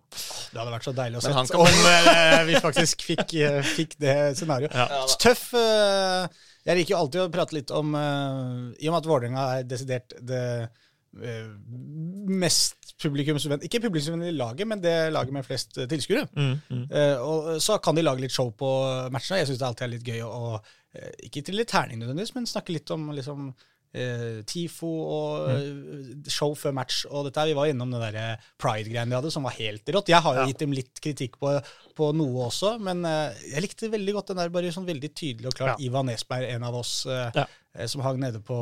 Det 0.51 0.59
hadde 0.59 0.73
vært 0.75 0.87
så 0.89 0.93
deilig 0.97 1.19
å 1.21 1.23
se 1.23 1.31
kan- 1.33 1.61
om 1.63 1.91
eh, 1.91 2.45
vi 2.49 2.55
faktisk 2.63 3.05
fikk, 3.07 3.35
eh, 3.39 3.61
fikk 3.63 3.95
det 4.03 4.17
scenarioet. 4.39 4.75
ja. 4.75 5.05
Tøff 5.23 5.45
eh, 5.55 6.27
Jeg 6.67 6.77
liker 6.81 6.95
jo 6.97 6.99
alltid 7.05 7.23
å 7.23 7.29
prate 7.33 7.55
litt 7.57 7.71
om 7.73 7.95
eh, 7.95 8.83
I 8.83 8.89
og 8.91 8.93
med 8.93 8.99
at 8.99 9.09
Vålerenga 9.09 9.45
er 9.61 9.69
desidert 9.71 10.13
det 10.21 10.43
eh, 10.65 10.67
mest 11.13 12.95
publikumsvennlig 13.03 13.67
Ikke 13.67 13.81
publikumsvennlig 13.83 14.35
laget, 14.37 14.69
men 14.69 14.83
det 14.83 14.95
laget 15.13 15.35
med 15.35 15.47
flest 15.47 15.79
eh, 15.79 15.89
tilskuere. 15.91 16.29
mm, 16.37 16.53
mm. 16.71 16.85
uh, 16.93 17.17
og 17.25 17.63
så 17.63 17.79
kan 17.83 17.97
de 17.97 18.05
lage 18.05 18.23
litt 18.23 18.35
show 18.35 18.53
på 18.53 18.71
matchene. 19.13 19.41
Jeg 19.41 19.51
syns 19.51 19.59
det 19.63 19.67
alltid 19.67 19.89
er 19.89 19.93
litt 19.97 20.07
gøy 20.13 20.23
å, 20.23 20.31
å 20.31 20.55
eh, 20.95 21.11
ikke 21.27 21.43
trille 21.47 21.67
terning 21.69 21.99
nødvendigvis, 22.03 22.35
men 22.37 22.47
snakke 22.47 22.75
litt 22.77 22.91
om 22.95 23.11
liksom 23.17 23.51
uh, 23.51 24.41
TIFO 24.47 24.91
og 24.91 25.49
mm. 25.51 26.29
show 26.31 26.55
før 26.59 26.75
match 26.77 27.03
og 27.11 27.27
dette. 27.27 27.41
her. 27.41 27.51
Vi 27.51 27.59
var 27.59 27.73
innom 27.73 27.91
den 27.91 28.05
der 28.05 28.45
pride-greien 28.61 29.11
de 29.11 29.19
hadde, 29.19 29.33
som 29.35 29.47
var 29.49 29.57
helt 29.59 29.89
rått. 29.91 30.13
Jeg 30.13 30.23
har 30.23 30.39
jo 30.39 30.45
Ja. 30.45 30.51
gitt 30.53 30.63
dem 30.63 30.77
litt 30.77 31.01
kritikk 31.03 31.41
på, 31.43 31.57
på 31.97 32.13
noe 32.17 32.47
også, 32.49 32.77
men 32.79 33.03
eh, 33.09 33.35
jeg 33.51 33.67
likte 33.67 33.91
veldig 33.91 34.15
godt 34.19 34.31
den 34.33 34.45
der 34.45 34.55
bare 34.55 34.71
sånn 34.75 34.87
veldig 34.89 35.11
tydelig 35.15 35.51
og 35.51 35.59
klart. 35.59 35.75
Ja. 35.81 35.87
Ivan 35.91 36.07
Nesberg, 36.07 36.47
en 36.55 36.69
av 36.71 36.79
oss 36.85 37.03
eh, 37.07 37.31
Ja. 37.35 37.49
Eh, 37.75 37.87
som 37.87 38.01
hang 38.03 38.19
nede 38.21 38.41
på, 38.41 38.57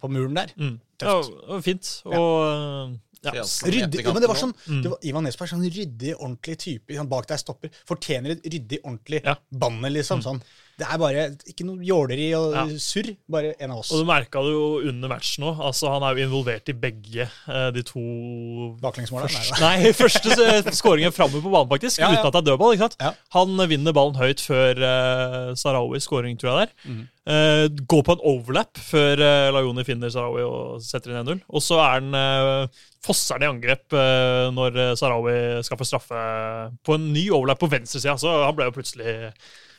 på 0.00 0.08
muren 0.12 0.34
der. 0.38 0.52
Mm. 0.56 0.78
Ja, 1.02 1.16
Tøft. 1.22 1.32
var 1.48 1.60
fint. 1.66 1.90
Og 2.04 2.36
eh, 2.46 2.96
ja. 3.26 3.32
Ja, 3.40 3.42
Ryddig, 3.66 4.04
ja, 4.04 4.12
men 4.14 4.22
det 4.22 4.28
var 4.30 4.38
sånn, 4.38 4.52
Mm. 4.68 4.82
det 4.84 4.90
var 4.92 4.98
Ivan 5.02 5.24
Nesberg, 5.26 5.48
sånn 5.50 5.64
ryddig, 5.66 6.12
ordentlig 6.20 6.58
type. 6.62 6.96
Han 6.96 7.08
bak 7.10 7.26
deg 7.26 7.38
stopper. 7.42 7.70
Fortjener 7.88 8.36
et 8.36 8.44
ryddig, 8.44 8.78
ordentlig 8.84 9.22
Ja. 9.24 9.34
Mm. 9.34 9.58
banner, 9.58 9.90
liksom. 9.90 10.22
Sånn. 10.22 10.42
Det 10.76 10.84
er 10.92 10.98
bare 11.00 11.22
ikke 11.48 11.64
noe 11.64 11.80
jåleri 11.80 12.26
og 12.36 12.52
Ja. 12.52 12.64
surr. 12.76 13.14
Bare 13.32 13.54
en 13.64 13.70
av 13.72 13.78
oss. 13.80 13.90
Og 13.96 14.02
du 14.02 14.04
merka 14.10 14.42
det 14.44 14.50
jo 14.52 14.66
under 14.90 15.08
matchen 15.08 15.46
òg. 15.48 15.62
Altså, 15.64 15.88
han 15.88 16.02
er 16.04 16.14
jo 16.18 16.26
involvert 16.28 16.68
i 16.68 16.74
begge 16.76 17.24
eh, 17.48 17.70
de 17.72 17.82
to 17.82 18.02
Baklengsmåla? 18.82 19.24
Da. 19.32 19.60
Nei, 19.62 19.92
første 19.96 20.34
s- 20.36 20.76
skåringen 20.76 21.14
framme 21.16 21.40
på 21.40 21.48
banen, 21.50 21.70
faktisk. 21.70 21.98
Ja, 22.02 22.10
ja. 22.12 22.20
Uten 22.20 22.28
at 22.28 22.36
det 22.36 22.42
er 22.42 22.48
dødball. 22.50 22.74
ikke 22.76 22.90
sant? 22.90 23.16
Han 23.32 23.56
vinner 23.72 23.96
ballen 23.96 24.18
høyt 24.20 24.42
før 24.44 24.76
uh, 24.84 25.54
Sarawi 25.56 26.00
skåring, 26.04 26.36
tror 26.36 26.52
jeg 26.52 26.58
det 26.60 26.68
er. 26.68 26.92
Mhm. 26.92 27.04
Eh, 27.26 27.68
går 27.90 28.02
på 28.06 28.14
en 28.14 28.20
overlap 28.22 28.78
før 28.78 29.18
uh, 29.18 29.48
Lajoni 29.56 29.82
finner 29.88 30.12
Sarawi 30.14 30.44
og 30.46 30.76
setter 30.84 31.10
inn 31.10 31.24
1-0. 31.24 31.40
Og 31.50 31.64
så 31.64 31.80
er 31.82 31.96
han 31.96 32.14
uh, 32.14 32.68
Fosser 33.02 33.42
i 33.42 33.48
angrep 33.48 33.92
uh, 33.96 34.52
når 34.54 34.76
eh, 34.82 34.94
Sarawi 34.98 35.34
skal 35.66 35.78
få 35.80 35.86
straffe 35.88 36.20
på 36.86 36.94
en 36.98 37.08
ny 37.14 37.28
overlap 37.34 37.58
på 37.64 37.68
venstresida. 37.72 38.14
Så 38.20 38.30
han 38.44 38.54
ble 38.58 38.68
jo 38.68 38.76
plutselig 38.76 39.32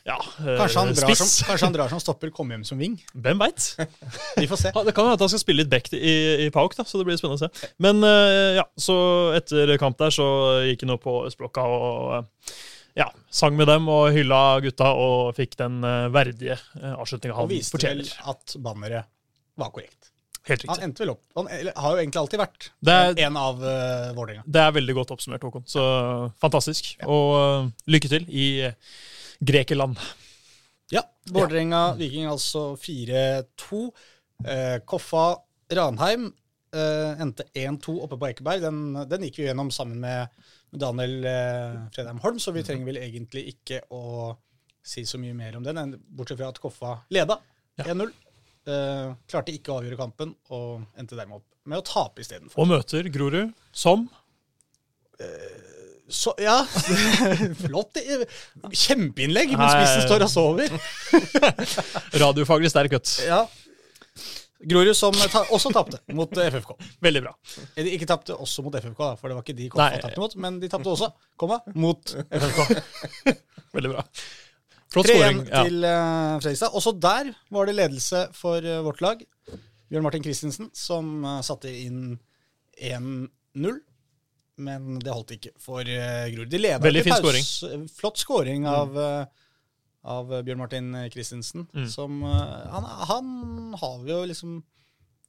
ja, 0.07 0.15
eh, 0.39 0.53
Kanskje, 0.61 0.79
han 0.79 0.93
drar 0.95 1.17
som, 1.19 1.29
kanskje 1.49 1.65
han 1.67 1.75
drar 1.75 1.91
som 1.91 1.99
stopper, 1.99 2.31
kommer 2.35 2.55
hjem 2.55 2.63
som 2.67 2.79
wing. 2.79 2.95
Hvem 3.11 3.41
veit? 3.41 3.65
Vi 4.39 4.47
får 4.47 4.61
se. 4.61 4.71
Ja, 4.71 4.83
det 4.87 4.93
kan 4.95 5.09
hende 5.09 5.19
han 5.19 5.33
skal 5.33 5.43
spille 5.43 5.65
litt 5.65 5.71
back 5.73 5.91
i, 5.93 6.15
i 6.45 6.49
Pauk, 6.53 6.77
da, 6.77 6.85
så 6.87 7.01
det 7.01 7.09
blir 7.09 7.19
spennende 7.19 7.41
å 7.41 7.49
se. 7.49 7.71
Men 7.83 7.99
eh, 8.07 8.55
ja, 8.61 8.65
så 8.79 8.97
etter 9.37 9.75
kamp 9.81 9.99
der 9.99 10.15
så 10.15 10.27
gikk 10.69 10.87
han 10.87 10.95
opp 10.95 11.03
på 11.05 11.19
østblokka 11.27 11.67
og 11.67 12.17
eh, 12.21 12.57
ja, 13.03 13.11
sang 13.29 13.57
med 13.59 13.67
dem 13.69 13.85
og 13.93 14.07
hylla 14.15 14.41
gutta 14.63 14.89
og 14.97 15.35
fikk 15.37 15.59
den 15.59 15.83
verdige 15.83 16.15
verdige 16.15 16.55
uh, 16.81 16.95
avslutninga 17.03 17.35
Og 17.35 17.43
han 17.43 17.51
viste 17.51 17.77
vel 17.83 18.01
at 18.31 18.55
banneret 18.63 19.05
var 19.57 19.69
korrekt. 19.75 20.09
Helt 20.47 20.63
riktig. 20.63 20.71
Han 20.71 20.83
endte 20.87 21.03
vel 21.03 21.11
opp. 21.11 21.21
Han 21.35 21.49
har 21.51 21.93
jo 21.93 22.01
egentlig 22.01 22.21
alltid 22.21 22.41
vært 22.41 22.69
er- 22.87 23.21
en 23.27 23.37
av 23.41 23.61
uh, 23.61 24.13
Vålerenga. 24.15 24.45
Det 24.47 24.63
er 24.63 24.73
veldig 24.77 24.95
godt 25.01 25.13
oppsummert, 25.17 25.43
Håkon. 25.43 25.65
Så 25.67 25.83
fantastisk. 26.41 26.93
Og 27.05 27.29
uh, 27.35 27.69
lykke 27.91 28.11
til 28.11 28.27
i 28.31 28.47
eh, 28.69 28.77
Grekeland. 29.39 29.99
Ja. 30.93 31.03
Vålerenga-Viking 31.31 32.27
altså 32.29 32.75
4-2. 32.79 33.81
Eh, 34.45 34.77
Koffa 34.85 35.25
Ranheim 35.73 36.29
eh, 36.75 37.21
endte 37.21 37.47
1-2 37.53 37.97
oppe 38.05 38.19
på 38.19 38.29
Ekeberg. 38.29 38.63
Den, 38.63 38.81
den 39.09 39.25
gikk 39.27 39.41
vi 39.41 39.47
gjennom 39.49 39.71
sammen 39.73 39.99
med, 40.03 40.29
med 40.71 40.83
Daniel 40.83 41.17
eh, 41.27 41.79
Fredheim 41.95 42.21
Holm, 42.23 42.39
så 42.39 42.53
vi 42.55 42.63
trenger 42.67 42.87
vel 42.89 43.01
egentlig 43.01 43.47
ikke 43.53 43.81
å 43.93 44.35
si 44.87 45.03
så 45.05 45.19
mye 45.19 45.35
mer 45.35 45.57
om 45.59 45.65
den, 45.65 45.97
bortsett 46.15 46.39
fra 46.39 46.53
at 46.53 46.61
Koffa 46.63 46.93
leda 47.11 47.39
1-0. 47.83 48.13
Eh, 48.67 49.09
klarte 49.27 49.55
ikke 49.55 49.73
å 49.73 49.81
avgjøre 49.81 49.99
kampen 49.99 50.33
og 50.55 50.87
endte 50.99 51.17
dermed 51.19 51.41
opp 51.41 51.47
med 51.67 51.81
å 51.81 51.87
tape 51.87 52.23
istedenfor. 52.23 52.59
Og 52.63 52.71
møter 52.71 53.07
Grorud 53.11 53.51
som 53.75 54.07
Så 56.07 56.31
ja, 56.39 56.61
flott. 57.65 57.99
Kjempeinnlegg, 58.71 59.53
men 59.59 59.71
spissen 59.73 60.05
står 60.07 60.23
og 60.23 60.31
sover. 60.31 60.75
radiofaglig 62.23 62.71
sterk 62.71 62.95
gutt. 62.95 63.11
Ja. 63.27 63.43
Grorud 64.57 64.95
som 64.97 65.13
ta 65.29 65.43
også 65.53 65.69
tapte 65.75 65.99
mot 66.17 66.31
eh, 66.39 66.49
FFK. 66.49 66.73
Veldig 67.03 67.21
bra. 67.27 67.33
De 67.75 67.91
ikke 67.93 68.07
tapte 68.09 68.33
også 68.33 68.63
mot 68.65 68.73
FFK, 68.73 68.97
da, 69.03 69.11
for 69.19 69.29
det 69.29 69.37
var 69.37 69.45
ikke 69.45 69.57
de 69.59 69.67
Koffa 69.73 69.99
tapte 70.01 70.23
mot, 70.23 70.35
men 70.41 70.57
de 70.63 70.69
tapte 70.71 70.93
også, 70.95 71.11
komma, 71.37 71.59
mot 71.77 72.15
FFK. 72.25 72.79
Veldig 73.77 73.91
bra. 73.93 74.05
Flott 74.93 75.11
3-1. 75.11 75.43
Ja. 75.51 75.63
til 75.67 75.83
uh, 75.83 76.39
Fredrikstad. 76.39 76.73
Også 76.79 76.95
der 76.95 77.33
var 77.53 77.67
det 77.67 77.75
ledelse 77.77 78.23
for 78.37 78.63
uh, 78.63 78.79
vårt 78.87 79.03
lag. 79.03 79.21
Bjørn 79.91 80.07
Martin 80.07 80.23
Christensen 80.25 80.71
som 80.75 81.19
uh, 81.27 81.41
satte 81.45 81.69
inn 81.69 82.15
1-0. 82.79 83.77
Men 84.57 84.97
det 85.01 85.13
holdt 85.13 85.35
ikke 85.37 85.53
for 85.61 85.85
uh, 85.85 86.23
Grorud. 86.33 86.49
De 86.49 86.61
leda 86.61 86.81
Veldig 86.81 87.03
fin 87.05 87.19
scoring. 87.19 87.45
Flott 87.93 88.17
scoring 88.17 88.65
av, 88.69 88.97
eh, 88.97 89.45
av 90.09 90.31
Bjørn 90.41 90.63
Martin 90.63 90.95
Christensen. 91.13 91.67
Mm. 91.75 91.85
Som 91.93 92.23
eh, 92.25 92.65
han, 92.73 92.89
han 93.11 93.29
har 93.77 94.01
vi 94.01 94.15
jo 94.15 94.23
liksom 94.31 94.57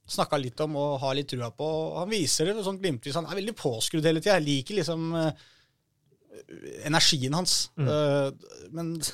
snakka 0.09 0.39
litt 0.41 0.59
om 0.65 0.77
og 0.79 0.99
har 1.03 1.15
litt 1.17 1.29
trua 1.29 1.51
på. 1.53 1.69
Han 1.99 2.11
viser 2.11 2.49
det 2.49 2.65
sånn 2.65 2.81
glimtvis. 2.81 3.17
Han 3.19 3.29
er 3.29 3.39
veldig 3.39 3.55
påskrudd 3.59 4.07
hele 4.09 4.21
tida. 4.23 4.37
Jeg 4.39 4.47
liker 4.47 4.79
liksom 4.79 5.09
eh, 5.19 5.49
energien 6.89 7.35
hans. 7.37 7.67
Mm. 7.77 7.89
Eh, 7.89 8.69
men 8.75 8.95
det 8.99 9.11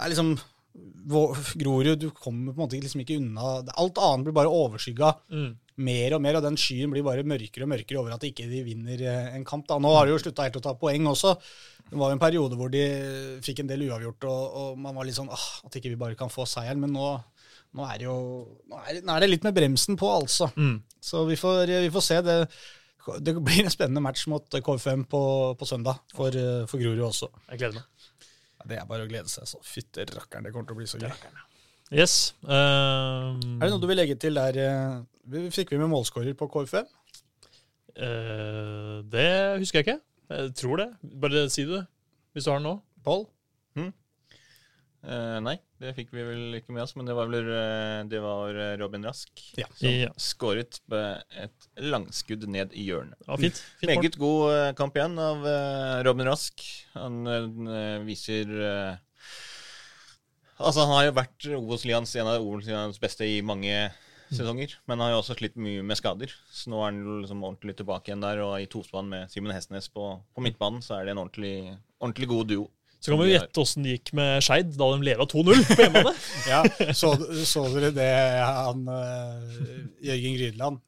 er 0.00 0.12
liksom 0.12 0.36
Grorud, 0.74 2.00
du 2.02 2.08
kommer 2.10 2.50
på 2.50 2.58
en 2.58 2.64
måte 2.64 2.78
liksom 2.82 3.04
ikke 3.04 3.20
unna 3.20 3.60
Alt 3.78 4.00
annet 4.02 4.26
blir 4.26 4.34
bare 4.34 4.50
overskygga 4.50 5.12
Mm. 5.30 5.52
Mer 5.82 6.14
og 6.14 6.22
mer, 6.22 6.38
og 6.38 6.44
den 6.44 6.56
skyen 6.60 6.92
blir 6.92 7.04
bare 7.06 7.24
mørkere 7.26 7.66
og 7.66 7.70
mørkere 7.72 8.00
over 8.00 8.14
at 8.14 8.22
de 8.22 8.30
ikke 8.30 8.46
vinner 8.66 9.00
eh, 9.02 9.30
en 9.34 9.46
kamp. 9.46 9.66
da. 9.68 9.78
Nå 9.82 9.90
har 9.96 10.06
de 10.06 10.14
jo 10.14 10.20
slutta 10.22 10.46
helt 10.46 10.58
å 10.60 10.62
ta 10.62 10.74
poeng 10.78 11.08
også. 11.10 11.34
Det 11.90 11.98
var 11.98 12.12
jo 12.12 12.18
en 12.18 12.22
periode 12.22 12.58
hvor 12.58 12.70
de 12.72 12.84
fikk 13.44 13.62
en 13.62 13.70
del 13.70 13.86
uavgjort, 13.88 14.26
og, 14.30 14.58
og 14.60 14.78
man 14.80 14.94
var 14.96 15.08
litt 15.08 15.18
sånn 15.18 15.32
ah, 15.34 15.48
At 15.66 15.76
ikke 15.78 15.92
vi 15.92 16.00
bare 16.00 16.18
kan 16.18 16.32
få 16.32 16.46
seieren. 16.48 16.82
Men 16.84 16.94
nå, 16.94 17.08
nå 17.74 17.88
er 17.88 18.00
det 18.00 18.06
jo 18.08 18.18
nå 18.70 18.80
er, 18.84 19.02
nå 19.02 19.16
er 19.16 19.24
det 19.24 19.32
litt 19.32 19.46
med 19.46 19.56
bremsen 19.56 19.98
på, 20.00 20.10
altså. 20.14 20.50
Mm. 20.54 20.78
Så 21.02 21.24
vi 21.28 21.38
får, 21.40 21.74
vi 21.86 21.92
får 21.94 22.06
se. 22.06 22.20
Det, 22.24 22.36
det 23.26 23.34
blir 23.40 23.64
en 23.64 23.74
spennende 23.74 24.04
match 24.04 24.28
mot 24.32 24.60
KFM 24.68 25.08
på, 25.10 25.24
på 25.58 25.68
søndag 25.68 25.98
for, 26.14 26.38
for 26.70 26.80
Grorud 26.80 27.02
også. 27.10 27.32
Jeg 27.50 27.64
gleder 27.64 27.82
meg. 27.82 27.90
Ja, 28.54 28.70
det 28.70 28.78
er 28.78 28.86
bare 28.88 29.08
å 29.08 29.10
glede 29.10 29.32
seg. 29.32 29.50
så 29.50 29.60
Fytte 29.66 30.06
rakkeren, 30.14 30.46
det 30.46 30.54
kommer 30.54 30.70
til 30.70 30.78
å 30.78 30.80
bli 30.80 30.88
så 30.88 31.02
gøy. 31.02 31.10
Yes. 31.94 32.34
ehm, 32.42 33.38
Er 33.60 33.68
det 33.68 33.70
noe 33.70 33.80
du 33.82 33.86
vil 33.86 33.96
legge 34.00 34.16
til 34.18 34.34
der? 34.34 34.56
eh, 34.58 35.50
Fikk 35.54 35.70
vi 35.70 35.78
med 35.78 35.88
målskårer 35.92 36.34
på 36.36 36.48
KFM? 36.52 36.88
Uh, 37.94 39.02
det 39.06 39.28
husker 39.62 39.78
jeg 39.80 39.86
ikke. 39.86 40.00
Jeg 40.34 40.54
tror 40.58 40.80
det. 40.82 40.88
Bare 41.22 41.44
si 41.52 41.62
det, 41.68 41.84
hvis 42.34 42.44
du 42.44 42.50
har 42.50 42.58
den 42.58 42.66
nå. 42.66 42.74
Pål? 43.06 43.26
Uh, 45.04 45.36
nei, 45.44 45.58
det 45.84 45.90
fikk 45.98 46.14
vi 46.16 46.22
vel 46.24 46.54
ikke 46.56 46.72
med 46.72 46.80
oss, 46.86 46.94
men 46.96 47.04
det 47.04 47.12
var 47.12 47.28
vel 47.28 47.44
eh, 47.52 47.98
det 48.08 48.22
var 48.24 48.56
eh, 48.56 48.70
Robin 48.80 49.02
Rask. 49.04 49.28
Ja. 49.60 49.66
Som 49.76 49.90
Ja. 49.92 50.08
skåret 50.16 50.78
på 50.88 50.96
et 51.44 51.66
langskudd 51.76 52.46
ned 52.48 52.72
i 52.72 52.86
hjørnet. 52.88 53.18
Ja, 53.28 53.36
fint. 53.36 53.60
fint. 53.82 53.90
Meget 53.92 54.16
god 54.16 54.54
eh, 54.54 54.70
kamp 54.78 54.96
igjen 54.96 55.18
av 55.20 55.44
eh, 55.44 55.98
Robin 56.08 56.24
Rask. 56.30 56.64
Han 56.94 57.20
eh, 57.28 57.98
viser 58.08 58.48
eh, 58.64 58.96
Altså, 60.60 60.84
han 60.84 60.92
har 60.94 61.06
jo 61.08 61.14
vært 61.16 61.46
Obos-lians, 61.58 62.14
en 62.20 62.30
av 62.30 62.42
Obos-lians 62.44 63.00
beste 63.02 63.26
i 63.26 63.40
mange 63.44 63.74
sesonger, 64.34 64.76
men 64.86 64.96
han 64.98 65.08
har 65.08 65.12
jo 65.14 65.20
også 65.22 65.36
slitt 65.38 65.58
mye 65.60 65.82
med 65.86 65.98
skader. 65.98 66.32
Så 66.52 66.70
nå 66.72 66.78
er 66.80 66.90
han 66.92 67.02
liksom 67.22 67.42
ordentlig 67.44 67.76
tilbake 67.80 68.10
igjen 68.10 68.22
der, 68.24 68.40
og 68.44 68.54
i 68.62 68.68
tospann 68.70 69.10
med 69.10 69.32
Simen 69.32 69.54
Hestnes 69.54 69.90
på, 69.92 70.14
på 70.34 70.44
midtbanen, 70.44 70.82
så 70.84 70.98
er 70.98 71.06
det 71.08 71.14
en 71.14 71.22
ordentlig, 71.24 71.56
ordentlig 72.00 72.30
god 72.30 72.50
duo. 72.52 72.68
Så 73.04 73.12
kan 73.12 73.20
vi 73.20 73.26
jo 73.28 73.34
gjette 73.34 73.60
åssen 73.60 73.84
det 73.84 73.98
gikk 73.98 74.14
med 74.16 74.38
Skeid 74.46 74.70
da 74.80 74.86
de 74.94 75.04
leda 75.04 75.26
2-0 75.28 75.64
på 75.68 75.76
hjemmebane. 75.82 76.14
Ja, 76.54 76.62
så, 76.96 77.10
så 77.44 77.66
dere 77.74 77.90
det 77.92 78.08
han 78.40 78.86
eh, 78.88 79.58
Jørgen 80.08 80.38
Grydland, 80.38 80.80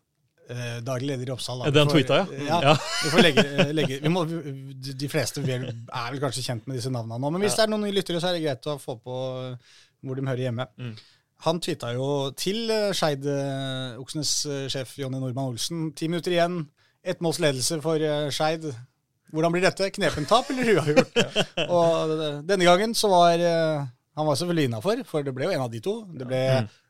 eh, 0.51 0.79
daglig 0.87 1.09
leder 1.13 1.31
i 1.31 1.35
Oppsal 1.35 1.63
da, 1.65 1.71
Det 1.71 1.83
han 1.83 1.89
får- 1.91 1.99
tweeta, 1.99 2.19
ja. 2.37 2.47
ja. 2.47 2.61
Ja. 2.71 2.75
Vi 3.05 3.11
får 3.15 3.23
legge, 3.27 3.45
legge 3.77 3.99
vi 4.03 4.13
må, 4.13 4.25
de- 4.27 5.09
fleste 5.13 5.43
er 5.43 6.11
vel 6.13 6.21
kanskje 6.23 6.45
kjent 6.47 6.67
med 6.67 6.77
disse 6.79 6.91
navnene 6.95 7.19
nå, 7.23 7.31
men 7.35 7.45
hvis 7.45 7.57
det 7.59 7.65
er 7.67 7.73
noen 7.75 7.87
lyttere, 7.95 8.21
så 8.23 8.31
er 8.31 8.39
det 8.39 8.45
greit 8.47 8.67
å 8.73 8.79
få 8.83 8.97
på 9.03 9.19
eh, 9.51 9.77
hvor 10.07 10.19
de 10.19 10.27
hører 10.27 10.45
hjemme. 10.49 10.67
Mm. 10.79 10.95
Han 11.47 11.59
tweeta 11.61 11.91
jo 11.93 12.07
til 12.39 12.71
eh, 12.73 12.93
Skeid 12.97 13.27
eh, 13.29 13.97
Oksnes-sjef 14.01 14.95
Jonny 15.03 15.19
Normann 15.21 15.51
Olsen 15.53 15.91
ti 15.99 16.09
minutter 16.09 16.33
igjen, 16.33 16.63
ett 17.05 17.21
måls 17.23 17.39
ledelse 17.43 17.81
for 17.85 18.01
eh, 18.01 18.31
Skeid. 18.35 18.65
Hvordan 19.35 19.53
blir 19.53 19.65
dette? 19.67 19.91
Knepent-tap 19.91 20.49
eller 20.55 20.71
uavgjort? 20.79 21.17
Og 21.77 22.15
eh, 22.15 22.41
denne 22.47 22.65
gangen 22.69 22.95
så 22.97 23.11
var 23.13 23.43
eh, 23.43 23.85
han 24.17 24.25
var 24.31 24.39
selvfølgelig 24.39 24.71
innafor, 24.71 25.03
for 25.05 25.27
det 25.27 25.35
ble 25.37 25.45
jo 25.51 25.55
en 25.59 25.65
av 25.67 25.71
de 25.75 25.81
to. 25.85 25.97
Det 26.17 26.25
ble 26.31 26.39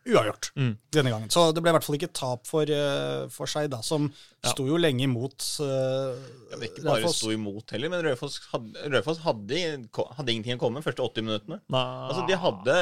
uavgjort 0.07 0.51
Mm. 0.57 0.73
denne 0.95 1.11
gangen. 1.11 1.29
Så 1.31 1.53
det 1.55 1.63
ble 1.63 1.71
i 1.73 1.77
hvert 1.77 1.85
fall 1.85 1.97
ikke 1.99 2.13
tap 2.15 2.47
for, 2.47 2.63
uh, 2.71 3.27
for 3.29 3.47
seg, 3.51 3.69
da, 3.71 3.81
som 3.83 4.09
Ja. 4.45 4.51
sto 4.53 4.67
jo 4.67 4.77
lenge 4.79 5.03
imot 5.05 5.43
uh, 5.61 6.15
ja, 6.53 6.61
ikke 6.63 6.85
bare 6.85 7.03
Rødfoss. 7.03 7.17
sto 7.23 7.31
imot 7.35 7.71
heller, 7.75 7.89
men 7.91 8.05
Raufoss 8.07 8.39
hadde, 8.53 8.87
Rødfoss 8.95 9.19
hadde, 9.27 9.61
hadde 10.17 10.33
ingenting 10.33 10.57
å 10.57 10.63
komme 10.63 10.79
med 10.79 10.85
de 10.85 10.91
første 10.91 11.03
80 11.03 11.23
minuttene. 11.27 11.61
Altså, 11.73 12.27
de 12.29 12.37
hadde, 12.37 12.77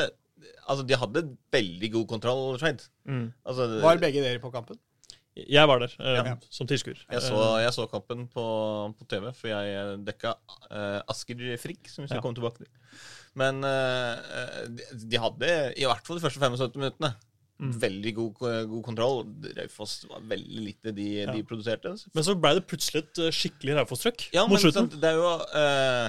altså, 0.68 0.86
de 0.86 0.94
hadde 1.00 1.24
veldig 1.52 1.92
god 1.92 2.08
kontroll, 2.08 2.58
Skeid. 2.58 2.82
Mm. 3.08 3.32
Altså, 3.46 3.68
Var 3.80 3.98
begge 3.98 4.20
dere 4.22 4.38
på 4.42 4.52
kampen? 4.52 4.78
Jeg 5.34 5.66
var 5.66 5.80
der 5.82 5.90
eh, 5.98 6.14
Ja. 6.28 6.36
som 6.48 6.64
tilskuer. 6.70 6.94
Jeg 7.10 7.20
så, 7.20 7.58
jeg 7.58 7.72
så 7.74 7.88
kampen 7.90 8.28
på, 8.30 8.44
på 8.94 9.06
TV, 9.10 9.32
for 9.34 9.48
jeg 9.50 10.04
dekka 10.06 10.36
eh, 10.70 11.00
Asker 11.10 11.56
Frigg, 11.58 11.88
som 11.90 12.04
vi 12.04 12.08
skal 12.08 12.20
Ja. 12.20 12.22
komme 12.22 12.36
tilbake 12.38 12.58
til. 12.62 12.68
Men 13.40 13.64
eh, 13.66 14.64
de, 14.70 14.88
de 15.10 15.18
hadde, 15.22 15.48
i 15.80 15.86
hvert 15.88 16.06
fall 16.06 16.20
de 16.20 16.24
første 16.26 16.42
75 16.42 16.76
minuttene, 16.80 17.14
Mm. 17.54 17.70
veldig 17.78 18.10
god, 18.16 18.40
god 18.66 18.80
kontroll. 18.82 19.20
Raufoss 19.54 19.92
var 20.10 20.24
veldig 20.26 20.62
lite 20.64 20.90
de, 20.92 21.04
de 21.30 21.42
produserte. 21.46 21.92
Men 22.10 22.24
så 22.26 22.34
ble 22.34 22.50
det 22.58 22.64
plutselig 22.66 23.04
et 23.04 23.20
eh, 23.22 23.30
skikkelig 23.30 23.76
Raufoss-trøkk 23.78 24.24
Ja, 24.34 24.42
mot 24.50 24.56
men 24.58 24.64
slutten. 24.64 24.88
det 24.98 25.12
er 25.12 25.20
jo 25.20 25.28
eh, 25.60 26.08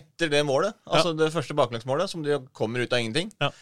etter 0.00 0.32
det 0.34 0.40
målet, 0.48 0.74
altså 0.90 1.12
det 1.14 1.28
første 1.32 1.54
baklengsmålet, 1.54 2.10
som 2.10 2.24
de 2.26 2.40
kommer 2.58 2.82
ut 2.82 2.92
av 2.92 2.98
ingenting. 2.98 3.30
Ja. 3.40 3.52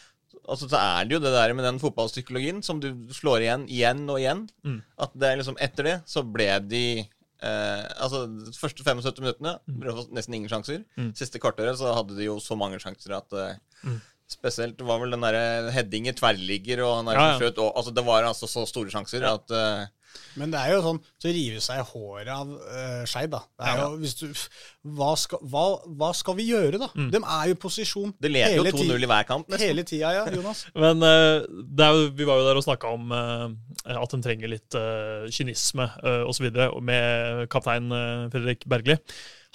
Altså 0.49 0.65
så 0.71 0.81
er 0.81 1.05
det 1.05 1.19
jo 1.19 1.21
det 1.21 1.35
der 1.37 1.53
med 1.53 1.67
den 1.69 1.77
fotballpsykologien 1.83 2.63
som 2.65 2.81
du 2.81 2.89
slår 3.13 3.45
igjen 3.45 3.67
igjen 3.69 4.01
og 4.09 4.17
igjen. 4.17 4.41
Mm. 4.65 4.79
At 5.05 5.13
det 5.13 5.29
er 5.29 5.41
liksom 5.43 5.61
etter 5.61 5.91
det 5.91 5.95
så 6.09 6.25
ble 6.25 6.49
de 6.73 6.83
eh, 7.41 7.83
Altså 8.01 8.25
de 8.29 8.53
første 8.57 8.83
75 8.85 9.19
minuttene 9.23 9.55
ble 9.67 9.93
nesten 10.13 10.33
ingen 10.37 10.49
sjanser. 10.51 10.83
Mm. 10.97 11.11
Siste 11.17 11.39
kvarteret 11.41 11.77
så 11.79 11.93
hadde 11.97 12.15
de 12.17 12.25
jo 12.29 12.37
så 12.39 12.57
mange 12.59 12.79
sjanser 12.83 13.17
at 13.17 13.33
eh, 13.33 13.55
Mm. 13.83 13.99
Spesielt 14.31 14.79
var 14.87 14.99
vel 15.01 15.11
den 15.11 15.23
derre 15.25 15.71
headingen 15.75 16.15
tverrligger, 16.15 16.79
og 16.85 16.93
han 17.01 17.07
der 17.09 17.17
Ja, 17.17 17.23
ja. 17.33 17.39
skjøt 17.39 17.57
og, 17.59 17.73
Altså 17.75 17.91
det 17.93 18.03
var 18.05 18.23
altså 18.23 18.47
så 18.47 18.61
store 18.69 18.89
sjanser 18.93 19.25
Ja. 19.25 19.33
at 19.35 19.51
eh, 19.51 19.87
Men 20.39 20.51
det 20.53 20.59
er 20.61 20.73
jo 20.77 20.81
sånn 20.85 20.99
så 21.19 21.31
rive 21.35 21.59
seg 21.63 21.81
i 21.81 21.87
håret 21.89 22.29
av 22.31 22.51
uh, 22.55 23.01
Skeid, 23.09 23.31
da. 23.33 23.41
Det 23.59 23.67
er 23.67 23.79
Ja. 23.81 23.87
jo, 23.89 23.97
hvis 23.99 24.15
du, 24.21 24.27
hva, 24.95 25.09
skal, 25.19 25.41
hva, 25.51 25.65
hva 25.99 26.11
skal 26.15 26.37
vi 26.37 26.45
gjøre, 26.53 26.79
da? 26.79 26.87
Mm. 26.95 27.09
De 27.11 27.19
er 27.19 27.49
jo 27.51 27.57
i 27.57 27.59
posisjon 27.65 28.13
Det 28.21 28.31
leder 28.31 28.55
jo 28.55 28.63
hele 28.63 28.71
2-0 28.77 29.03
i 29.03 29.09
hver 29.11 29.27
kamp, 29.27 29.49
nesten. 29.51 29.67
hele 29.67 29.83
tida, 29.87 30.13
ja, 30.15 30.23
Jonas. 30.31 30.63
Men 30.85 31.03
uh, 31.03 31.43
det 31.67 31.85
er 31.87 31.97
jo, 31.99 32.07
vi 32.15 32.29
var 32.29 32.39
jo 32.39 32.47
der 32.47 32.61
og 32.61 32.65
snakka 32.67 32.93
om 32.95 33.11
uh, 33.11 33.51
at 33.91 34.15
de 34.15 34.21
trenger 34.23 34.51
litt 34.55 34.79
uh, 34.79 35.27
kynisme 35.33 35.89
uh, 35.99 36.23
osv. 36.31 36.47
med 36.81 37.47
kaptein 37.51 37.91
eh, 37.91 38.25
Fredrik 38.31 38.63
Bergli. 38.69 38.95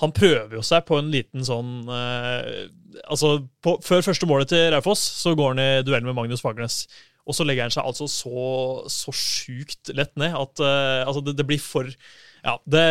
Han 0.03 0.13
prøver 0.13 0.59
jo 0.59 0.63
seg 0.67 0.85
på 0.85 0.99
en 1.01 1.09
liten 1.13 1.45
sånn 1.47 1.87
eh, 1.89 2.67
Altså, 3.09 3.39
på, 3.65 3.77
før 3.85 4.05
første 4.05 4.29
målet 4.29 4.51
til 4.53 4.71
Raufoss 4.73 5.01
så 5.23 5.35
går 5.37 5.55
han 5.55 5.61
i 5.63 5.69
duell 5.87 6.05
med 6.05 6.17
Magnus 6.17 6.41
Fagernes. 6.45 6.87
Og 7.27 7.35
så 7.35 7.43
legger 7.47 7.67
han 7.67 7.75
seg 7.75 7.83
altså 7.87 8.07
så, 8.11 8.45
så 8.93 9.13
sjukt 9.15 9.91
lett 9.99 10.13
ned 10.21 10.37
at 10.39 10.63
uh, 10.63 11.03
altså 11.09 11.25
det, 11.27 11.35
det 11.41 11.47
blir 11.49 11.59
for 11.63 11.91
ja, 12.47 12.53
det, 12.71 12.83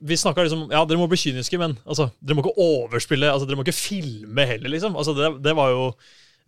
vi 0.00 0.16
snakka 0.16 0.46
liksom 0.46 0.70
Ja, 0.72 0.86
dere 0.88 0.96
må 0.96 1.08
bli 1.10 1.18
kyniske, 1.20 1.58
men 1.60 1.74
altså, 1.84 2.06
dere 2.24 2.38
må 2.38 2.44
ikke 2.46 2.64
overspille. 2.64 3.28
altså 3.28 3.44
Dere 3.48 3.58
må 3.58 3.66
ikke 3.66 3.76
filme 3.76 4.46
heller, 4.48 4.72
liksom. 4.72 4.96
Altså, 4.96 5.12
det, 5.18 5.28
det 5.44 5.52
var 5.58 5.74
jo 5.74 5.82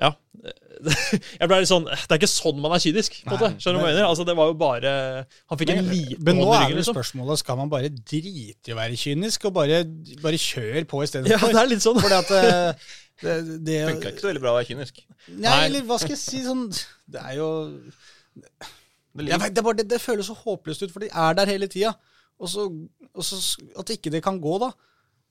Ja. 0.01 0.14
Jeg 1.40 1.47
ble 1.51 1.59
litt 1.60 1.68
sånn 1.68 1.84
Det 1.84 2.09
er 2.09 2.16
ikke 2.16 2.30
sånn 2.32 2.62
man 2.62 2.72
er 2.72 2.80
kynisk. 2.82 3.18
på 3.26 3.34
en 3.34 3.36
måte, 3.36 3.51
Nei, 3.52 3.60
Skjønner 3.60 3.84
du 3.84 3.84
hva? 3.84 4.06
Altså, 4.09 4.24
det 4.24 4.36
var 4.39 4.48
jo 4.48 4.56
bare 4.62 4.94
Han 5.52 5.60
fikk 5.60 5.74
en 5.74 5.84
liten 5.90 6.24
Men 6.24 6.40
nå 6.40 6.48
er 6.56 6.64
det 6.70 6.80
liksom. 6.80 6.97
spørsmålet 6.97 7.43
skal 7.43 7.60
man 7.60 7.70
bare 7.74 7.93
drite 7.93 8.72
i 8.72 8.72
å 8.72 8.80
være 8.80 8.97
kynisk, 8.98 9.44
og 9.51 9.59
bare, 9.60 9.84
bare 10.24 10.40
kjøre 10.40 10.86
på 10.89 11.02
Ja, 11.02 11.10
istedenfor? 11.10 11.52
det 11.52 11.60
er 11.66 11.72
litt 11.74 11.84
sånn. 11.84 12.01
Fordi 12.01 12.18
at 12.22 12.32
det, 12.32 12.56
det, 13.22 13.36
det, 13.68 13.78
Funka 13.93 14.10
ikke 14.14 14.24
så 14.24 14.32
veldig 14.32 14.43
bra 14.43 14.55
å 14.55 14.59
være 14.62 14.70
kynisk. 14.72 15.05
Nei, 15.28 15.44
Nei. 15.44 15.60
eller 15.68 15.84
hva 15.86 16.01
skal 16.01 16.16
jeg 16.16 16.22
si 16.24 16.40
sånn 16.48 16.64
Det 17.12 17.20
er 17.22 17.34
jo 17.39 17.48
Det 19.12 19.28
jeg 19.28 19.40
vet, 19.40 19.51
det, 19.52 19.59
er 19.59 19.66
bare, 19.66 19.76
det, 19.76 19.90
det 19.90 20.01
føles 20.01 20.26
så 20.26 20.36
håpløst 20.39 20.86
ut, 20.86 20.93
for 20.93 21.05
de 21.05 21.10
er 21.12 21.36
der 21.36 21.51
hele 21.51 21.66
tida. 21.68 21.93
Og 22.40 22.48
så, 22.48 22.64
og 23.14 23.24
så 23.24 23.36
at 23.78 23.90
ikke 23.93 24.10
det 24.10 24.22
kan 24.24 24.40
gå, 24.40 24.56
da. 24.62 24.70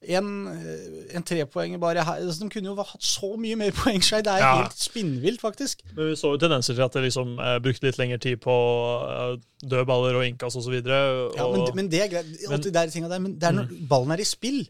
En, 0.01 0.47
eh, 0.49 1.15
en 1.17 1.23
trepoenger 1.23 1.77
bare 1.77 2.01
her 2.01 2.23
altså, 2.23 2.41
De 2.41 2.49
kunne 2.49 2.71
jo 2.71 2.73
hatt 2.81 3.03
så 3.05 3.35
mye 3.37 3.57
mer 3.59 3.73
poeng 3.83 4.01
seg. 4.01 4.23
Det 4.25 4.33
er 4.33 4.41
Ja. 4.41 4.53
helt 4.63 4.77
spinnvilt, 4.81 5.41
faktisk. 5.41 5.83
Men 5.95 6.09
vi 6.09 6.15
så 6.17 6.31
jo 6.33 6.39
tendenser 6.41 6.73
til 6.73 6.81
at 6.85 6.93
det 6.97 7.03
liksom 7.03 7.35
eh, 7.39 7.57
brukte 7.61 7.85
litt 7.85 7.99
lengre 8.01 8.17
tid 8.17 8.37
på 8.41 8.55
eh, 9.05 9.35
dødballer 9.61 10.17
og 10.17 10.25
innkast 10.25 10.57
osv. 10.57 10.79
Ja, 10.81 11.49
men, 11.53 11.67
men 11.75 11.91
det 11.91 12.01
er 12.05 12.09
greit. 12.15 12.31
Men, 12.49 12.63
de 12.63 12.73
der 12.73 12.89
der, 13.09 13.19
men 13.19 13.35
det 13.35 13.49
er 13.49 13.57
når 13.59 13.75
ballen 13.89 14.11
er 14.17 14.23
i 14.23 14.25
spill. 14.25 14.63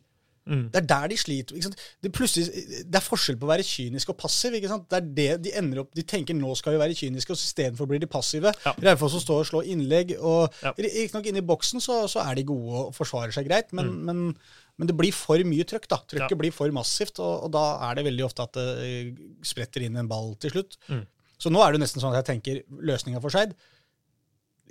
Mm. 0.52 0.64
Det 0.74 0.80
er 0.82 0.88
der 0.90 1.08
de 1.14 1.18
sliter. 1.18 1.56
Ikke? 1.56 1.70
Det, 2.04 2.12
det 2.12 2.98
er 3.00 3.06
forskjell 3.06 3.38
på 3.40 3.48
å 3.48 3.52
være 3.54 3.64
kynisk 3.64 4.10
og 4.12 4.18
passiv. 4.20 4.58
Ikke 4.58 4.68
sant? 4.72 4.88
Det 4.92 4.98
er 5.00 5.06
det 5.20 5.28
De 5.46 5.54
ender 5.62 5.80
opp, 5.86 5.94
de 5.96 6.04
tenker 6.04 6.36
nå 6.36 6.52
skal 6.60 6.76
vi 6.76 6.82
være 6.82 6.98
kyniske, 7.00 7.32
og 7.32 7.40
istedenfor 7.40 7.88
blir 7.90 8.02
de 8.04 8.10
passive. 8.12 8.52
Ja. 8.66 8.74
Raufoss 8.90 9.16
som 9.16 9.24
står 9.24 9.46
og 9.46 9.48
slår 9.52 9.70
innlegg. 9.72 10.12
og 10.20 10.52
Ja. 10.62 10.74
Riktignok 10.78 11.32
inne 11.32 11.40
i 11.40 11.48
boksen 11.54 11.80
så, 11.82 12.02
så 12.12 12.20
er 12.28 12.36
de 12.36 12.44
gode 12.52 12.84
og 12.88 12.94
forsvarer 12.98 13.32
seg 13.32 13.48
greit, 13.48 13.72
men, 13.72 13.88
Mm. 13.92 14.04
men, 14.06 14.38
men 14.78 14.88
det 14.92 14.98
blir 14.98 15.14
for 15.16 15.38
mye 15.48 15.64
trøkk. 15.64 15.88
da. 15.88 15.98
Trøkket 16.08 16.36
Ja. 16.36 16.42
blir 16.44 16.52
for 16.52 16.70
massivt, 16.76 17.20
og, 17.20 17.46
og 17.48 17.52
da 17.56 17.64
er 17.90 17.96
det 17.96 18.06
veldig 18.12 18.26
ofte 18.28 18.44
at 18.44 18.54
det 18.54 18.68
eh, 18.84 19.12
spretter 19.44 19.82
inn 19.88 19.96
en 19.98 20.08
ball 20.12 20.36
til 20.36 20.52
slutt. 20.52 20.78
Mm. 20.90 21.06
Så 21.42 21.50
nå 21.50 21.64
er 21.66 21.72
det 21.74 21.82
nesten 21.82 22.02
sånn 22.04 22.14
at 22.14 22.26
jeg 22.28 22.42
tenker 22.42 22.62
løsninga 22.86 23.22
for 23.24 23.30
Skeid 23.34 23.56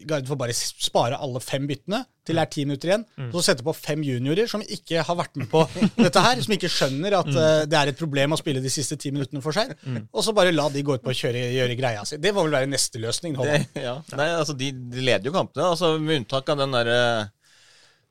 Gard 0.09 0.25
får 0.31 0.39
bare 0.41 0.55
spare 0.57 1.19
alle 1.21 1.41
fem 1.45 1.67
byttene 1.69 1.99
til 2.25 2.39
det 2.39 2.43
er 2.45 2.51
ti 2.55 2.63
minutter 2.65 2.89
igjen. 2.93 3.03
Mm. 3.19 3.27
Så 3.35 3.43
sette 3.45 3.65
på 3.67 3.75
fem 3.77 4.01
juniorer 4.07 4.49
som 4.49 4.63
ikke 4.65 5.03
har 5.05 5.17
vært 5.19 5.35
med 5.37 5.51
på 5.51 5.61
dette 6.05 6.23
her. 6.25 6.41
Som 6.41 6.55
ikke 6.57 6.71
skjønner 6.73 7.19
at 7.19 7.29
Mm. 7.29 7.37
uh, 7.37 7.65
det 7.69 7.77
er 7.81 7.91
et 7.93 7.99
problem 8.01 8.33
å 8.33 8.39
spille 8.41 8.63
de 8.65 8.73
siste 8.73 8.97
ti 9.01 9.11
minuttene 9.13 9.43
for 9.45 9.53
seg. 9.57 9.75
Og 10.15 10.25
så 10.25 10.33
bare 10.37 10.55
la 10.55 10.69
de 10.73 10.85
gå 10.87 10.97
ut 10.97 11.05
på 11.05 11.13
å 11.13 11.17
kjøre, 11.17 11.43
gjøre 11.57 11.77
greia 11.77 12.07
si. 12.09 12.17
Det 12.23 12.33
må 12.37 12.47
vel 12.47 12.57
være 12.57 12.71
neste 12.73 13.03
løsning. 13.03 13.37
Det, 13.37 13.59
ja. 13.83 13.99
Nei, 14.17 14.31
altså, 14.39 14.57
de, 14.57 14.71
de 14.73 15.05
leder 15.05 15.29
jo 15.29 15.35
kampene. 15.37 15.69
Altså, 15.75 15.93
med 16.01 16.23
unntak 16.23 16.49
av 16.55 16.63
den 16.63 16.73
derre 16.79 17.03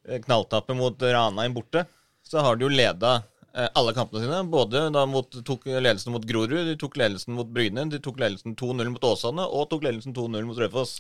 knalltappen 0.10 0.24
knalltappet 0.26 0.78
mot 0.78 1.02
Ranheim 1.04 1.54
borte, 1.54 1.84
så 2.26 2.42
har 2.46 2.56
de 2.58 2.66
jo 2.66 2.70
leda 2.72 3.18
eh, 3.54 3.68
alle 3.78 3.94
kampene 3.98 4.24
sine. 4.24 4.40
Både 4.50 4.86
da 4.94 5.04
mot, 5.10 5.28
tok 5.46 5.66
ledelsen 5.70 6.14
mot 6.16 6.26
Grorud, 6.26 6.56
de 6.70 6.76
tok 6.80 6.98
ledelsen 7.02 7.36
mot 7.38 7.50
Bryne, 7.50 7.86
de 7.92 8.00
tok 8.02 8.20
ledelsen 8.22 8.56
2-0 8.58 8.90
mot 8.94 9.06
Åsane, 9.12 9.46
og 9.46 9.68
tok 9.72 9.86
ledelsen 9.86 10.16
2-0 10.18 10.48
mot 10.50 10.58
Raufoss. 10.62 11.00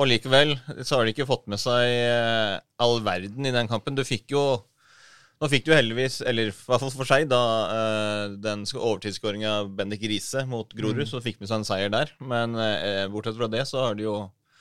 Og 0.00 0.08
likevel 0.08 0.54
så 0.80 0.96
har 0.96 1.04
de 1.04 1.12
ikke 1.12 1.28
fått 1.28 1.46
med 1.50 1.60
seg 1.60 1.84
eh, 1.84 2.56
all 2.80 3.02
verden 3.04 3.44
i 3.44 3.52
den 3.52 3.68
kampen. 3.68 3.98
Du 3.98 4.04
fikk 4.06 4.32
jo 4.32 4.44
Nå 5.40 5.48
fikk 5.48 5.64
du 5.64 5.70
heldigvis, 5.72 6.18
eller 6.28 6.50
i 6.50 6.52
hvert 6.52 6.82
fall 6.82 6.90
for 6.92 7.08
seg, 7.08 7.22
da 7.30 7.40
eh, 7.72 8.32
den 8.44 8.66
overtidsskåringa 8.76 9.54
av 9.62 9.70
Bendik 9.72 10.02
Riise 10.04 10.42
mot 10.44 10.68
Grorud, 10.76 11.06
så 11.08 11.22
fikk 11.24 11.38
med 11.40 11.48
seg 11.48 11.62
en 11.62 11.64
seier 11.64 11.92
der. 11.94 12.12
Men 12.20 12.58
eh, 12.60 13.06
bortsett 13.08 13.38
fra 13.38 13.48
det, 13.48 13.62
så 13.70 13.86
har 13.86 13.96
de 13.96 14.04
jo 14.04 14.18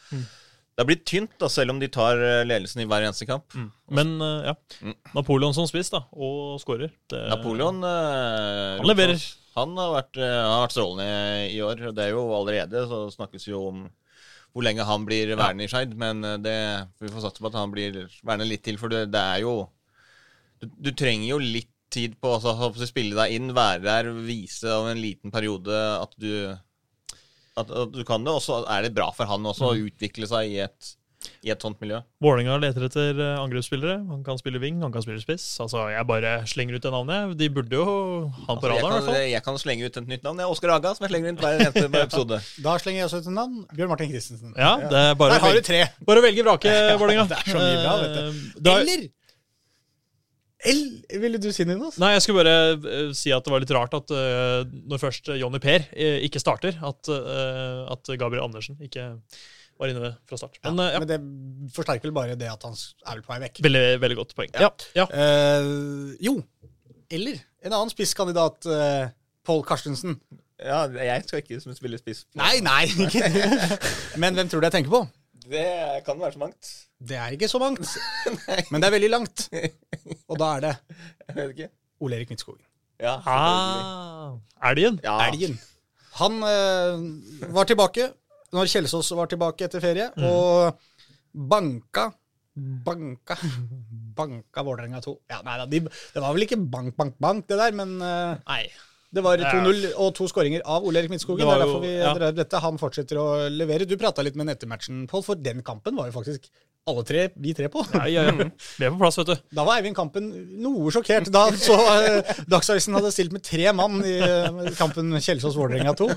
Det 0.08 0.80
har 0.80 0.88
blitt 0.88 1.04
tynt, 1.04 1.34
da, 1.36 1.50
selv 1.52 1.76
om 1.76 1.82
de 1.84 1.92
tar 1.92 2.24
ledelsen 2.48 2.86
i 2.86 2.88
hver 2.88 3.10
eneste 3.10 3.28
kamp. 3.28 3.52
Men 3.92 4.16
eh, 4.24 4.48
ja. 4.54 4.56
Mm. 4.80 4.96
Napoleon 5.20 5.58
som 5.58 5.68
spiss, 5.68 5.92
da, 5.92 6.06
og 6.16 6.64
skårer. 6.64 6.96
Napoleon 7.28 7.84
Han 7.84 8.88
leverer. 8.88 9.20
Han 9.60 9.76
har 9.76 9.98
vært, 9.98 10.16
har 10.24 10.64
vært 10.64 10.78
strålende 10.78 11.12
i 11.52 11.60
år. 11.66 11.90
Det 11.92 12.06
er 12.08 12.16
jo 12.16 12.24
allerede 12.38 12.88
så 12.88 13.04
snakkes 13.18 13.52
jo 13.52 13.66
om 13.74 13.88
hvor 14.54 14.66
lenge 14.66 14.86
han 14.88 15.06
blir 15.08 15.36
værende 15.36 15.66
i 15.66 15.72
Skeid. 15.72 15.96
Men 16.00 16.24
eh, 16.26 16.40
det, 16.44 16.56
vi 17.02 17.12
får 17.12 17.28
satse 17.28 17.44
på 17.44 17.52
at 17.52 17.60
han 17.60 17.74
blir 17.74 18.06
værende 18.24 18.48
litt 18.50 18.64
til, 18.66 18.80
for 18.82 18.92
det, 18.94 19.08
det 19.14 19.26
er 19.36 19.44
jo 19.46 19.58
du, 20.60 20.68
du 20.90 20.92
trenger 20.92 21.28
jo 21.30 21.42
litt 21.42 21.72
tid 21.90 22.18
på 22.22 22.36
altså, 22.38 22.54
å 22.54 22.88
spille 22.88 23.18
deg 23.18 23.34
inn, 23.34 23.54
være 23.58 23.82
der, 23.86 24.12
vise 24.26 24.70
over 24.70 24.94
en 24.94 25.02
liten 25.02 25.34
periode 25.34 25.74
at 25.74 26.12
du 26.22 26.32
at, 27.58 27.72
at 27.72 27.94
du 27.94 28.04
kan 28.08 28.26
det. 28.26 28.36
Og 28.36 28.44
så 28.44 28.62
er 28.70 28.86
det 28.86 28.96
bra 28.98 29.10
for 29.16 29.30
han 29.30 29.48
også 29.50 29.72
å 29.72 29.80
utvikle 29.88 30.30
seg 30.30 30.54
i 30.54 30.60
et, 30.66 30.94
i 31.46 31.52
et 31.54 31.62
sånt 31.64 31.80
miljø. 31.82 32.00
Vålerenga 32.24 32.58
leter 32.62 32.86
etter 32.88 33.20
eh, 33.20 33.36
angrepsspillere. 33.40 33.98
Han 34.10 34.24
kan 34.26 34.40
spille 34.42 34.60
wing, 34.64 34.80
han 34.84 34.92
kan 34.94 35.04
spille 35.06 35.22
spiss. 35.24 35.46
Altså, 35.64 35.86
Jeg 35.94 36.08
bare 36.10 36.34
slenger 36.50 36.76
ut 36.80 36.86
det 36.86 36.92
navnet. 36.94 37.36
De 37.40 37.50
burde 37.54 37.76
jo 37.80 37.86
ha 37.86 38.48
han 38.50 38.60
på 38.62 38.70
Altså, 38.70 38.74
jeg, 38.74 38.84
radaren, 38.84 38.90
i 38.90 38.96
hvert 39.00 39.10
fall. 39.12 39.30
jeg 39.34 39.44
kan 39.50 39.62
slenge 39.64 39.86
ut 39.90 40.02
et 40.04 40.10
nytt 40.16 40.24
navn. 40.28 40.40
Det 40.42 40.46
er 40.48 40.56
Oskar 40.56 40.74
Aga, 40.78 40.96
som 40.98 41.06
jeg 41.08 41.14
slenger 41.14 41.36
ut 41.38 41.46
hver 41.46 41.60
eneste 41.60 41.86
episode. 42.06 42.42
Da 42.66 42.76
slenger 42.84 43.00
jeg 43.04 43.10
også 43.12 43.22
ut 43.24 43.30
et 43.32 43.38
navn. 43.40 43.62
Bjørn 43.76 43.94
Martin 43.94 44.12
Christensen. 44.16 44.58
Ja, 44.58 44.74
det 44.90 45.04
er 45.06 45.16
bare, 45.20 45.38
Der 45.38 45.46
har 45.48 45.56
du 45.60 45.62
tre. 45.70 45.80
bare 46.10 46.24
å 46.24 46.28
velge 46.28 46.46
vrake, 46.50 46.76
Vålerenga. 47.04 47.28
Det 47.32 47.40
er 47.40 47.56
så 47.56 47.64
mye 47.64 47.80
bra, 47.86 47.96
vet 48.04 48.20
du. 48.20 48.20
Eh, 48.70 48.76
Eller 48.80 49.08
Eller 50.70 51.20
Ville 51.24 51.40
du 51.40 51.48
si 51.56 51.64
noe, 51.64 51.78
Altså? 51.88 52.02
Nei, 52.04 52.10
jeg 52.18 52.24
skulle 52.26 52.42
bare 52.44 52.56
uh, 52.76 53.14
si 53.16 53.32
at 53.32 53.46
det 53.46 53.54
var 53.54 53.64
litt 53.64 53.72
rart 53.76 53.94
at 53.96 54.12
uh, 54.12 54.66
når 54.92 55.00
først 55.00 55.32
Jonny 55.40 55.62
Per 55.64 55.86
uh, 55.94 56.18
ikke 56.28 56.42
starter, 56.44 56.76
at, 56.84 57.12
at 57.96 58.12
Gabriel 58.20 58.44
Andersen 58.50 58.76
ikke 58.84 59.06
var 59.80 59.92
inne 59.92 60.12
fra 60.28 60.40
start. 60.40 60.60
Men 60.66 60.82
ja, 60.84 60.90
ja, 60.96 61.00
Men 61.02 61.10
det 61.10 61.20
forsterker 61.76 62.10
vel 62.10 62.16
bare 62.16 62.36
det 62.40 62.50
at 62.52 62.66
han 62.68 62.76
er 62.76 63.20
vel 63.20 63.24
på 63.26 63.34
vei 63.34 63.40
vekk. 63.46 63.62
veldig, 63.66 63.86
veldig 64.04 64.18
godt 64.20 64.36
poeng. 64.38 64.52
Ja, 64.60 64.72
ja. 64.98 65.06
Eh, 65.08 65.70
jo. 66.28 66.36
Eller 67.10 67.40
en 67.66 67.74
annen 67.74 67.92
spisskandidat, 67.92 68.68
uh, 68.70 69.08
Pål 69.48 69.64
Karstensen. 69.68 70.20
Ja, 70.60 70.84
jeg 70.92 71.24
skal 71.26 71.42
ikke 71.42 71.58
spille 71.76 71.98
spiss. 72.02 72.26
Nei, 72.38 72.60
nei! 72.64 72.84
Men 74.22 74.36
hvem 74.38 74.52
tror 74.52 74.62
du 74.62 74.68
jeg 74.68 74.76
tenker 74.76 74.94
på? 74.94 75.02
Det 75.50 75.66
kan 76.06 76.20
være 76.20 76.36
så 76.36 76.42
mangt. 76.44 76.72
Det 77.00 77.16
er 77.18 77.34
ikke 77.34 77.48
så 77.48 77.62
mangt, 77.62 77.80
men 78.70 78.82
det 78.84 78.88
er 78.90 78.92
veldig 78.92 79.10
langt. 79.10 79.46
Og 80.28 80.36
da 80.38 80.50
er 80.58 80.66
det 80.66 80.72
Jeg 81.30 81.36
vet 81.38 81.54
ikke. 81.54 81.68
Ole 82.04 82.18
Erik 82.20 82.34
Midtskogen. 82.34 82.62
Ja. 83.00 83.14
Ah, 83.24 84.36
Elgen. 84.70 85.00
ja. 85.04 85.16
Elgen. 85.30 85.56
Han 86.20 86.44
eh, 86.44 87.54
var 87.56 87.70
tilbake 87.70 88.10
når 88.56 88.70
Kjelsås 88.72 89.12
var 89.18 89.28
tilbake 89.32 89.68
etter 89.68 89.84
ferie, 89.84 90.10
Mm. 90.18 90.26
og 90.30 90.80
banka 91.34 92.10
Banka 92.60 93.38
Banka 94.18 94.64
Vålerenga 94.68 95.00
2. 95.06 95.14
Ja, 95.32 95.38
nei 95.46 95.58
de, 95.72 95.80
det 95.88 96.22
var 96.24 96.34
vel 96.36 96.44
ikke 96.48 96.58
bank, 96.60 96.96
bank, 96.98 97.16
bank, 97.22 97.46
det 97.48 97.58
der, 97.60 97.72
men 97.78 97.94
eh, 98.04 98.34
Nei. 98.50 98.64
det 99.16 99.24
var 99.24 99.38
2-0 99.40 99.94
og 99.96 100.10
to 100.18 100.28
skåringer 100.28 100.66
av 100.66 100.84
Ole 100.84 101.00
Erik 101.00 101.14
Midtskogen. 101.14 101.46
Det 101.46 101.48
Det, 101.48 101.56
er 101.56 101.64
derfor 101.64 101.86
vi 101.86 101.94
ja. 101.96 102.32
dette. 102.42 102.60
Han 102.66 102.78
fortsetter 102.82 103.22
å 103.22 103.28
levere. 103.54 103.88
Du 103.88 103.96
prata 104.02 104.26
litt 104.26 104.36
med 104.36 104.48
ham 104.48 104.56
etter 104.58 104.68
matchen, 104.68 105.06
Pål, 105.08 105.24
for 105.24 105.36
den 105.40 105.64
kampen 105.64 105.96
var 105.96 106.10
jo 106.12 106.18
faktisk 106.18 106.50
alle 106.90 107.04
tre, 107.06 107.26
vi 107.38 107.54
tre 107.54 107.68
på. 107.72 107.84
Ja, 107.94 108.06
ja, 108.10 108.24
ja. 108.30 108.48
Vi 108.80 108.86
er 108.88 108.94
på 108.94 109.00
plass, 109.02 109.20
vet 109.20 109.30
du. 109.30 109.36
Da 109.56 109.66
var 109.68 109.78
Eivind 109.80 109.98
Kampen 109.98 110.30
noe 110.64 110.94
sjokkert 110.94 111.28
da 111.34 111.44
så 111.60 111.76
eh, 111.94 112.32
Dagsavisen 112.50 112.96
hadde 112.98 113.12
stilt 113.14 113.36
med 113.36 113.44
tre 113.46 113.70
mann 113.76 114.00
i 114.08 114.16
eh, 114.24 114.72
kampen 114.80 115.12
Kjelsås-Vålerenga 115.20 115.94
2. 116.00 116.10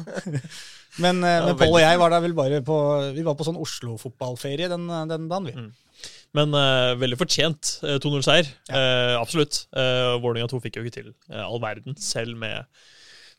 Men, 1.03 1.21
eh, 1.25 1.39
men 1.49 1.59
Pål 1.61 1.77
og 1.77 1.83
jeg 1.83 2.01
var 2.01 2.13
da 2.15 2.21
vel 2.25 2.35
bare 2.37 2.63
på 2.65 2.77
Vi 3.17 3.25
var 3.27 3.37
på 3.37 3.47
sånn 3.49 3.61
Oslo-fotballferie 3.61 4.71
den, 4.73 4.89
den 5.11 5.29
dagen, 5.29 5.51
vi. 5.51 6.09
Men 6.37 6.57
eh, 6.57 6.95
veldig 7.01 7.21
fortjent 7.21 7.75
eh, 7.85 7.99
2-0-seier. 8.01 8.49
Eh, 8.73 9.15
absolutt. 9.21 9.67
Eh, 9.77 10.15
Vålerenga 10.23 10.49
2 10.53 10.63
fikk 10.65 10.81
jo 10.81 10.87
ikke 10.87 10.97
til 11.03 11.13
eh, 11.33 11.43
all 11.45 11.61
verden, 11.63 11.99
selv 12.01 12.39
med 12.41 12.65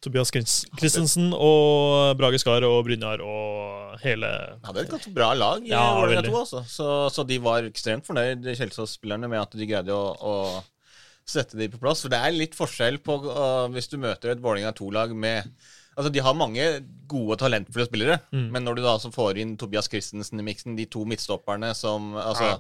Tobias 0.04 0.32
Chris- 0.34 0.64
Christensen 0.80 1.30
og 1.34 2.18
Brage 2.20 2.40
Skar 2.42 2.66
og 2.68 2.82
Brynjar 2.88 3.22
og 3.24 3.98
hele 4.04 4.28
hadde 4.66 4.84
et 4.84 4.92
ganske 4.92 5.14
bra 5.16 5.30
lag 5.38 5.64
i 5.64 5.72
Ja, 5.72 5.84
Vålerenga 5.96 6.22
veldig. 6.22 6.34
2, 6.34 6.40
altså. 6.44 6.64
Så, 6.68 6.88
så 7.16 7.26
de 7.30 7.38
var 7.44 7.64
ekstremt 7.70 8.06
fornøyd, 8.10 8.44
Kjelsås-spillerne, 8.60 9.30
med 9.32 9.40
at 9.42 9.56
de 9.56 9.68
greide 9.70 9.96
å, 9.96 10.12
å 10.20 10.36
sette 11.26 11.56
de 11.60 11.70
på 11.72 11.80
plass. 11.80 12.02
For 12.04 12.12
det 12.12 12.20
er 12.20 12.36
litt 12.36 12.58
forskjell 12.58 13.00
på 13.06 13.16
uh, 13.30 13.70
hvis 13.72 13.88
du 13.94 13.98
møter 14.04 14.34
et 14.34 14.44
Vålerenga 14.44 14.74
2-lag 14.80 15.16
med 15.16 15.48
Altså, 15.94 16.10
De 16.10 16.24
har 16.26 16.34
mange 16.34 16.64
gode, 17.08 17.36
talentfulle 17.38 17.86
spillere, 17.86 18.16
Mm. 18.34 18.48
men 18.50 18.64
når 18.66 18.80
du 18.80 18.82
da 18.82 18.96
får 18.98 19.38
inn 19.38 19.52
Tobias 19.62 19.86
Christensen 19.92 20.40
i 20.42 20.46
miksen, 20.48 20.74
de 20.76 20.88
to 20.90 21.04
midtstopperne 21.06 21.70
som 21.78 22.16
altså, 22.18 22.48
Ja. 22.48 22.56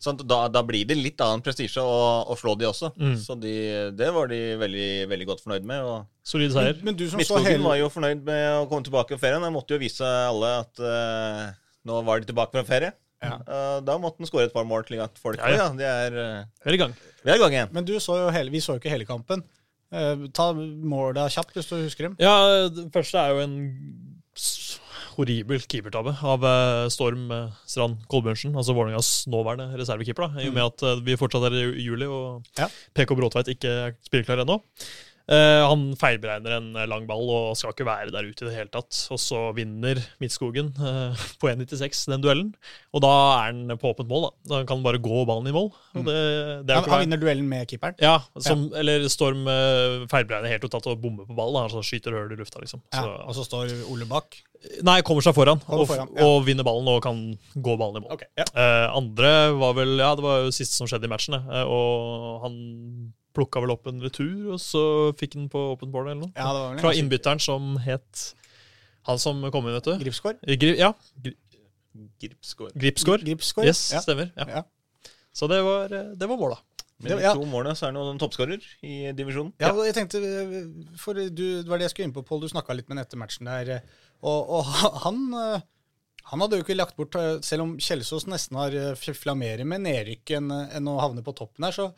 Sånn, 0.00 0.20
da, 0.24 0.44
da 0.52 0.62
blir 0.66 0.86
det 0.88 0.96
litt 0.98 1.20
annen 1.24 1.42
prestisje 1.44 1.82
å, 1.84 1.98
å 2.30 2.36
slå 2.38 2.54
de 2.58 2.68
også. 2.70 2.92
Mm. 2.96 3.14
Så 3.20 3.36
de, 3.40 3.54
det 3.96 4.08
var 4.16 4.30
de 4.32 4.40
veldig, 4.60 4.88
veldig 5.10 5.28
godt 5.28 5.44
fornøyd 5.44 5.68
med. 5.68 5.84
og 5.84 6.08
solid 6.30 6.54
seier. 6.54 6.80
Men 6.80 6.96
men 6.96 7.20
Midtskogen 7.20 7.48
hele 7.50 7.66
var 7.66 7.78
jo 7.80 7.92
fornøyd 7.92 8.24
med 8.26 8.48
å 8.62 8.66
komme 8.70 8.86
tilbake 8.86 9.16
fra 9.16 9.24
ferien. 9.26 9.46
Jeg 9.46 9.56
måtte 9.56 9.76
jo 9.76 9.82
vise 9.82 10.08
alle 10.08 10.56
at 10.64 10.82
uh, 10.82 11.46
nå 11.88 12.02
var 12.08 12.20
de 12.22 12.30
tilbake 12.32 12.56
fra 12.56 12.66
ferie. 12.66 12.92
Ja. 13.20 13.36
Uh, 13.44 13.78
da 13.84 13.98
måtte 14.00 14.22
han 14.22 14.30
skåre 14.30 14.48
et 14.48 14.56
par 14.56 14.64
mål, 14.64 14.86
til 14.88 15.02
at 15.04 15.18
folk 15.20 15.36
Ja, 15.36 15.50
ja, 15.52 15.64
ja. 15.66 15.70
de 15.76 15.88
er, 15.88 16.14
uh, 16.16 16.60
Vi 16.64 16.72
er 16.72 16.78
i 16.78 16.82
gang. 16.84 16.94
Vi 17.20 17.32
er 17.32 17.36
i 17.36 17.42
gang 17.42 17.56
igjen. 17.56 17.72
Men 17.76 17.88
du 17.88 17.98
så 18.00 18.16
jo 18.22 18.30
hele, 18.32 18.52
vi 18.52 18.62
så 18.64 18.76
jo 18.76 18.82
ikke 18.82 18.92
hele 18.92 19.08
kampen. 19.08 19.44
Eh, 19.90 20.26
ta 20.36 20.52
måla 20.54 21.26
kjapt, 21.32 21.56
hvis 21.56 21.66
du 21.66 21.80
husker 21.80 22.06
dem. 22.06 22.16
Ja, 22.22 22.68
det 22.70 22.86
første 22.94 23.18
er 23.18 23.34
jo 23.34 23.40
en 23.42 23.56
horribel 25.16 25.62
keepertabbe 25.66 26.14
av 26.22 26.44
eh, 26.46 26.86
Storm 26.92 27.30
eh, 27.34 27.52
Strand 27.68 28.02
Kolbjørnsen, 28.10 28.54
altså 28.56 28.74
Vålerengas 28.76 29.10
nåværende 29.32 29.78
reservekeeper. 29.80 30.28
da, 30.28 30.42
I 30.44 30.48
og 30.50 30.56
med 30.56 30.66
at 30.68 30.86
eh, 30.86 31.02
vi 31.06 31.18
fortsatt 31.20 31.48
er 31.50 31.58
i 31.60 31.84
juli 31.84 32.08
og 32.08 32.42
Ja. 32.60 32.68
PK 32.94 33.14
Bråtveit 33.18 33.52
ikke 33.54 33.76
er 33.88 33.94
spilleklar 34.06 34.44
ennå. 34.44 34.60
Eh, 35.30 35.62
han 35.62 35.82
feilberegner 35.94 36.56
en 36.56 36.64
eh, 36.74 36.88
lang 36.90 37.04
ball 37.06 37.28
og 37.30 37.52
skal 37.58 37.70
ikke 37.70 37.86
være 37.86 38.10
der 38.10 38.26
ute 38.26 38.42
i 38.42 38.48
det 38.48 38.54
hele 38.56 38.72
tatt. 38.74 38.96
Og 39.14 39.20
så 39.22 39.44
vinner 39.54 40.00
Midtskogen 40.22 40.72
eh, 40.74 41.22
på 41.40 41.50
1,96 41.52 42.00
den 42.10 42.24
duellen. 42.24 42.48
Og 42.90 43.04
da 43.04 43.12
er 43.36 43.52
han 43.52 43.76
på 43.78 43.92
åpent 43.92 44.10
mål. 44.10 44.26
da. 44.26 44.32
Da 44.50 44.60
kan 44.64 44.80
han 44.80 44.86
bare 44.88 45.02
gå 45.02 45.22
ballen 45.28 45.46
i 45.46 45.54
mål. 45.54 45.70
Og 45.94 46.08
det, 46.08 46.16
det 46.66 46.74
Han, 46.80 46.90
han 46.90 47.04
vinner 47.04 47.22
duellen 47.22 47.46
med 47.50 47.68
keeperen. 47.70 47.94
ja, 48.02 48.16
som, 48.42 48.66
eller 48.74 49.06
Storm 49.12 49.44
feilberegner 50.10 50.50
helt 50.50 50.66
totalt 50.66 50.88
og 50.90 50.98
bommer 51.02 51.28
på 51.30 51.36
ballen. 51.38 51.60
da, 51.60 51.66
Altså 51.68 51.84
skyter 51.86 52.16
høl 52.18 52.34
i 52.34 52.38
lufta, 52.40 52.58
liksom. 52.64 52.82
Ja, 52.94 53.06
og 53.28 53.36
så 53.38 53.46
står 53.46 53.70
Ole 53.90 54.08
bak. 54.10 54.34
nei, 54.84 54.98
kommer 55.06 55.22
seg 55.24 55.34
foran, 55.38 55.62
Kommer 55.64 55.86
og, 55.86 55.94
ja. 56.18 56.26
og 56.26 56.42
vinner 56.48 56.66
ballen 56.66 56.90
og 56.90 56.98
kan 57.06 57.22
gå 57.54 57.76
ballen 57.80 58.02
i 58.02 58.04
mål. 58.04 58.16
Okay, 58.18 58.28
ja. 58.40 58.48
Eh, 58.50 58.88
andre 58.98 59.30
var 59.62 59.78
vel 59.78 59.94
Ja, 60.02 60.10
det 60.18 60.26
var 60.26 60.42
jo 60.44 60.50
siste 60.54 60.74
som 60.74 60.90
skjedde 60.90 61.06
i 61.06 61.12
matchen. 61.14 61.38
Og 61.70 62.42
han 62.44 62.58
plukka 63.36 63.62
vel 63.62 63.74
opp 63.74 63.86
en 63.90 64.02
retur, 64.02 64.52
og 64.54 64.60
så 64.62 64.82
fikk 65.20 65.36
han 65.38 65.50
på 65.52 65.62
åpent 65.74 65.92
bål 65.92 66.08
eller 66.08 66.20
noe. 66.24 66.32
Ja, 66.34 66.50
det 66.50 66.62
var 66.62 66.72
vel 66.74 66.82
Fra 66.82 66.92
en 66.94 67.02
innbytteren 67.04 67.42
som 67.42 67.76
het 67.84 68.24
Han 69.08 69.20
som 69.22 69.40
kom 69.52 69.68
inn, 69.68 69.76
vet 69.78 69.86
du. 69.88 69.94
Gripskår. 70.02 70.40
Gri, 70.60 70.74
ja. 70.78 70.90
Gri, 71.24 71.36
Gripsgård. 72.20 72.74
Gripsgård. 72.78 73.24
Gripskår. 73.26 73.70
Yes, 73.70 73.86
ja. 73.94 74.02
stemmer. 74.04 74.28
Ja. 74.36 74.60
Ja. 74.60 75.10
Så 75.32 75.48
det 75.50 75.62
var, 75.64 75.92
eh, 75.94 76.12
det 76.18 76.28
var 76.28 76.38
måla. 76.38 76.58
Med 77.00 77.16
de 77.16 77.32
to 77.32 77.46
målene 77.48 77.72
så 77.78 77.88
er 77.88 77.96
han 77.96 78.20
toppskårer 78.20 78.64
i 78.84 79.10
divisjonen. 79.16 79.54
Ja, 79.62 79.72
jeg 79.86 79.96
tenkte, 79.96 80.20
for 81.00 81.16
du, 81.16 81.62
Det 81.62 81.68
var 81.70 81.80
det 81.80 81.88
jeg 81.88 81.94
skulle 81.94 82.10
inn 82.10 82.16
på, 82.16 82.24
Pål. 82.26 82.42
Du 82.44 82.52
snakka 82.52 82.76
litt 82.76 82.90
med 82.90 82.98
ham 82.98 83.06
etter 83.06 83.20
matchen 83.20 83.48
der. 83.48 83.80
Og, 84.20 84.52
og 84.58 84.68
han, 85.06 85.22
eh, 85.32 85.62
han 86.28 86.44
hadde 86.44 86.60
jo 86.60 86.66
ikke 86.66 86.76
lagt 86.76 86.98
bort 86.98 87.16
eh, 87.16 87.38
Selv 87.46 87.64
om 87.64 87.76
Kjelsås 87.80 88.28
nesten 88.28 88.58
har 88.60 88.76
eh, 88.76 89.64
med 89.64 89.86
nedrykk 89.86 90.34
enn 90.36 90.50
enn 90.52 90.90
å 90.90 91.00
havne 91.00 91.24
på 91.24 91.34
toppen 91.38 91.64
her, 91.64 91.72
så 91.72 91.88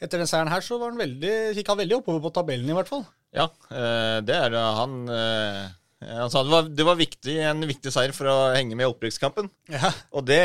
etter 0.00 0.18
den 0.22 0.26
seieren 0.30 0.50
her 0.52 0.60
så 0.64 0.78
var 0.80 0.90
han 0.94 0.98
veldig, 1.02 1.34
gikk 1.58 1.68
han 1.68 1.78
veldig 1.82 1.98
oppover 2.00 2.22
på 2.24 2.32
tabellen, 2.40 2.68
i 2.70 2.76
hvert 2.78 2.88
fall. 2.90 3.04
Ja, 3.36 3.46
eh, 3.72 4.18
det 4.26 4.34
er 4.36 4.56
han 4.76 4.96
eh, 5.08 5.62
Han 6.02 6.28
sa 6.32 6.42
det 6.42 6.50
var, 6.52 6.66
det 6.68 6.84
var 6.84 6.96
viktig, 6.98 7.36
en 7.46 7.62
viktig 7.64 7.92
seier 7.94 8.10
for 8.12 8.26
å 8.28 8.34
henge 8.56 8.74
med 8.76 8.84
i 8.84 8.90
opprykkskampen. 8.90 9.46
Ja, 9.70 9.92
Og 10.12 10.24
det 10.26 10.40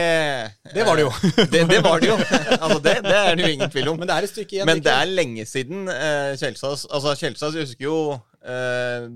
Det 0.75 0.85
var 0.85 0.95
det 0.99 1.07
jo. 1.07 1.11
det, 1.51 1.63
det 1.71 1.79
var 1.83 1.99
det 1.99 2.11
jo. 2.11 2.17
Altså, 2.61 2.77
det, 2.85 2.93
det 3.07 3.15
er 3.17 3.35
det 3.35 3.43
jo 3.47 3.53
ingen 3.55 3.71
tvil 3.73 3.89
om. 3.89 3.97
Men 3.97 4.07
det 4.07 4.15
er 4.19 4.27
et 4.27 4.33
stykke 4.35 4.55
igjen. 4.59 4.69
Men 4.69 4.83
det 4.85 4.93
er 4.93 5.09
lenge 5.09 5.45
siden 5.49 5.89
eh, 5.89 6.35
Kjelsås 6.37 6.85
Altså, 6.93 7.15
Kjelsås 7.17 7.57
husker 7.57 7.87
jo 7.89 7.97
eh, 8.45 9.09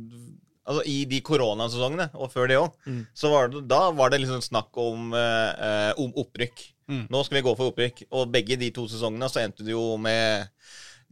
Altså, 0.62 0.84
I 0.90 0.98
de 1.10 1.22
koronasesongene, 1.26 2.10
og 2.18 2.30
før 2.34 2.48
det 2.50 2.58
òg, 2.60 2.74
Mm. 2.88 3.00
så 3.18 3.32
var 3.34 3.48
det, 3.50 3.64
da 3.68 3.80
var 3.98 4.12
det 4.14 4.20
liksom 4.22 4.42
snakk 4.46 4.78
om, 4.78 5.10
eh, 5.18 5.50
eh, 5.68 5.94
om 6.02 6.12
opprykk. 6.22 6.62
Mm. 6.90 7.08
Nå 7.10 7.24
skal 7.26 7.38
vi 7.38 7.44
gå 7.50 7.56
for 7.58 7.72
opprykk. 7.72 8.04
Og 8.12 8.32
begge 8.34 8.58
de 8.60 8.72
to 8.72 8.88
sesongene 8.88 9.30
så 9.32 9.42
endte 9.44 9.64
det 9.64 9.72
jo 9.76 9.98
med 10.02 10.48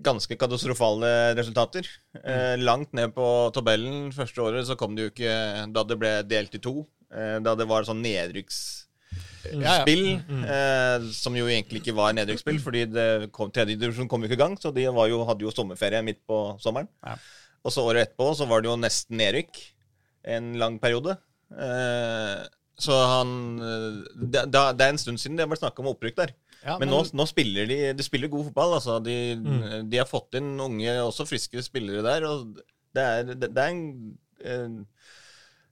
ganske 0.02 0.36
katastrofale 0.40 1.36
resultater. 1.36 1.88
Eh, 2.24 2.56
Mm. 2.56 2.64
langt 2.64 2.94
ned 2.94 3.14
på 3.14 3.52
tabellen. 3.54 4.12
Første 4.16 4.40
året 4.42 4.66
så 4.68 4.78
kom 4.78 4.96
det 4.96 5.04
jo 5.04 5.10
ikke 5.12 5.72
Da 5.74 5.84
det 5.84 6.00
ble 6.00 6.24
delt 6.24 6.56
i 6.56 6.60
to. 6.60 6.88
Eh, 7.12 7.40
da 7.40 7.56
det 7.56 7.68
var 7.68 7.84
sånn 7.84 8.02
nedrykksspill, 8.02 9.62
Ja, 9.64 9.84
ja. 9.86 10.20
Mm. 10.30 10.44
eh, 10.46 11.12
som 11.12 11.34
jo 11.36 11.46
egentlig 11.48 11.82
ikke 11.82 11.96
var 11.96 12.14
nedrykksspill, 12.14 12.60
fordi 12.60 12.86
tredjedivisjon 12.92 14.08
kom, 14.08 14.22
jo 14.22 14.28
ikke 14.30 14.38
i 14.40 14.44
gang, 14.46 14.56
så 14.58 14.72
de 14.74 14.86
var 14.88 15.08
jo, 15.10 15.24
hadde 15.26 15.42
jo 15.42 15.52
sommerferie 15.52 16.04
midt 16.04 16.20
på 16.28 16.60
sommeren. 16.62 16.88
Ja. 17.04 17.16
Og 17.66 17.72
så 17.72 17.82
året 17.84 18.08
etterpå 18.10 18.36
så 18.36 18.48
var 18.48 18.62
det 18.62 18.70
jo 18.70 18.78
nesten 18.78 19.18
nedrykk 19.18 19.58
en 20.26 20.54
lang 20.60 20.78
periode. 20.80 21.18
Eh, 21.52 22.48
så 22.80 22.96
han 23.12 23.32
eh, 23.60 23.98
det, 24.24 24.46
det 24.52 24.86
er 24.86 24.94
en 24.94 25.02
stund 25.02 25.20
siden 25.22 25.38
det 25.38 25.44
har 25.46 25.52
vært 25.52 25.64
snakk 25.66 25.80
om 25.84 25.90
opprykk 25.94 26.16
der. 26.22 26.34
Ja, 26.66 26.78
Men 26.82 26.90
nå, 26.92 26.98
nå 27.16 27.24
spiller 27.30 27.68
de 27.70 27.94
De 27.96 28.04
spiller 28.04 28.28
god 28.32 28.50
fotball. 28.50 28.74
altså. 28.80 28.98
De, 29.04 29.14
Mm. 29.40 29.90
de 29.90 29.98
har 30.02 30.08
fått 30.10 30.36
inn 30.36 30.58
unge, 30.60 30.92
også 31.06 31.28
friske 31.30 31.62
spillere 31.64 32.04
der. 32.04 32.26
og 32.28 32.58
Det 32.96 33.04
er, 33.04 33.24
det, 33.30 33.54
det 33.56 33.64
er 33.64 33.70
en, 33.72 34.18
en 34.44 34.76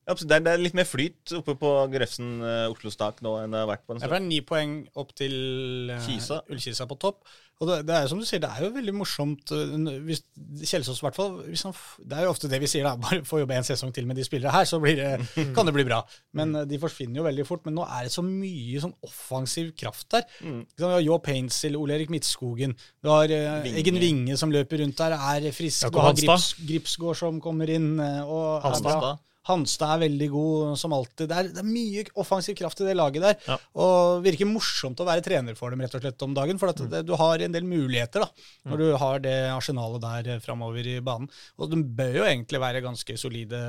Ja, 0.08 0.16
det, 0.16 0.32
er, 0.38 0.44
det 0.46 0.52
er 0.54 0.62
litt 0.64 0.78
mer 0.78 0.88
flyt 0.88 1.34
oppe 1.36 1.58
på 1.60 1.70
Grefsen 1.92 2.38
uh, 2.40 2.70
Oslo 2.72 2.88
Stak 2.94 3.20
nå 3.26 3.34
enn 3.42 3.52
det 3.52 3.60
har 3.60 3.68
vært 3.68 3.84
på 3.84 3.92
en 3.96 4.00
Det 4.00 4.08
er 4.08 4.24
ni 4.24 4.40
poeng 4.40 4.78
opp 4.96 5.12
til 5.20 5.92
eh, 5.92 6.00
Kisa. 6.06 6.40
Ullkisa 6.48 6.88
på 6.88 6.96
topp. 7.02 7.26
Og 7.58 7.66
det, 7.66 7.76
det 7.90 7.94
er 7.98 8.04
jo 8.06 8.12
som 8.12 8.20
du 8.22 8.26
sier, 8.30 8.40
det 8.40 8.48
er 8.54 8.68
jo 8.68 8.70
veldig 8.76 8.94
morsomt 8.94 9.52
eh, 9.52 9.74
hvis 10.06 10.22
Kjelsås 10.70 11.02
i 11.02 11.06
hvert 11.08 11.18
fall 11.18 11.40
Det 11.50 12.14
er 12.14 12.28
jo 12.28 12.30
ofte 12.30 12.48
det 12.52 12.60
vi 12.62 12.70
sier, 12.70 12.86
da. 12.88 12.94
Bare 13.04 13.24
få 13.28 13.42
jobbe 13.42 13.58
en 13.58 13.68
sesong 13.68 13.92
til 13.96 14.08
med 14.08 14.16
de 14.22 14.24
spillere 14.28 14.54
her, 14.54 14.70
så 14.70 14.80
blir 14.80 14.96
det, 15.02 15.12
kan 15.58 15.68
det 15.68 15.74
bli 15.76 15.88
bra. 15.90 16.00
Men 16.38 16.56
eh, 16.62 16.68
de 16.70 16.80
forsvinner 16.80 17.20
jo 17.20 17.28
veldig 17.28 17.48
fort. 17.50 17.66
Men 17.68 17.76
nå 17.82 17.90
er 17.90 18.08
det 18.08 18.14
så 18.16 18.24
mye 18.24 18.86
sånn 18.86 18.96
offensiv 19.10 19.74
kraft 19.76 20.08
der. 20.16 20.24
Mm. 20.40 20.64
Vi 20.72 20.88
har 20.88 21.04
Jo 21.04 21.20
Painsil, 21.20 21.76
Ole 21.82 21.98
Erik 22.00 22.14
Midtskogen. 22.14 22.78
Du 23.04 23.12
har 23.12 23.28
eh, 23.28 23.60
Vinge. 23.66 23.82
Eggen 23.84 24.00
Vinge 24.06 24.40
som 24.40 24.54
løper 24.56 24.86
rundt 24.86 25.04
der, 25.04 25.18
er 25.18 25.52
frisk. 25.52 25.90
og 25.90 25.98
Du 25.98 26.04
har 26.06 26.16
Grips, 26.16 26.52
Gripsgård 26.64 27.20
som 27.26 27.42
kommer 27.44 27.76
inn. 27.76 27.98
eh, 28.00 28.22
Og 28.24 28.62
Hanstad. 28.64 29.18
Hanstad 29.48 29.96
er 29.96 30.04
veldig 30.06 30.30
god 30.34 30.74
som 30.80 30.96
alltid. 30.96 31.30
Det 31.30 31.38
er, 31.38 31.52
det 31.56 31.64
er 31.64 31.70
mye 31.70 32.04
offensiv 32.20 32.58
kraft 32.60 32.82
i 32.84 32.88
det 32.90 32.98
laget 32.98 33.24
der. 33.24 33.38
Ja. 33.48 33.58
Og 33.84 34.26
virker 34.26 34.50
morsomt 34.50 35.00
å 35.00 35.08
være 35.08 35.26
trener 35.26 35.58
for 35.60 35.74
dem 35.74 35.84
rett 35.84 35.96
og 35.98 36.04
slett 36.04 36.28
om 36.28 36.36
dagen. 36.38 36.60
For 36.62 36.74
at 36.74 36.84
det, 36.92 37.04
du 37.08 37.16
har 37.20 37.44
en 37.44 37.56
del 37.56 37.68
muligheter 37.68 38.26
da, 38.26 38.30
når 38.68 38.84
du 38.84 38.88
har 39.04 39.24
det 39.24 39.38
arsenalet 39.54 40.04
der 40.04 40.34
eh, 40.36 40.44
framover 40.44 40.92
i 40.92 41.00
banen. 41.04 41.32
Og 41.58 41.72
de 41.72 41.82
bør 41.82 42.22
jo 42.22 42.28
egentlig 42.28 42.64
være 42.64 42.86
ganske 42.86 43.18
solide 43.20 43.62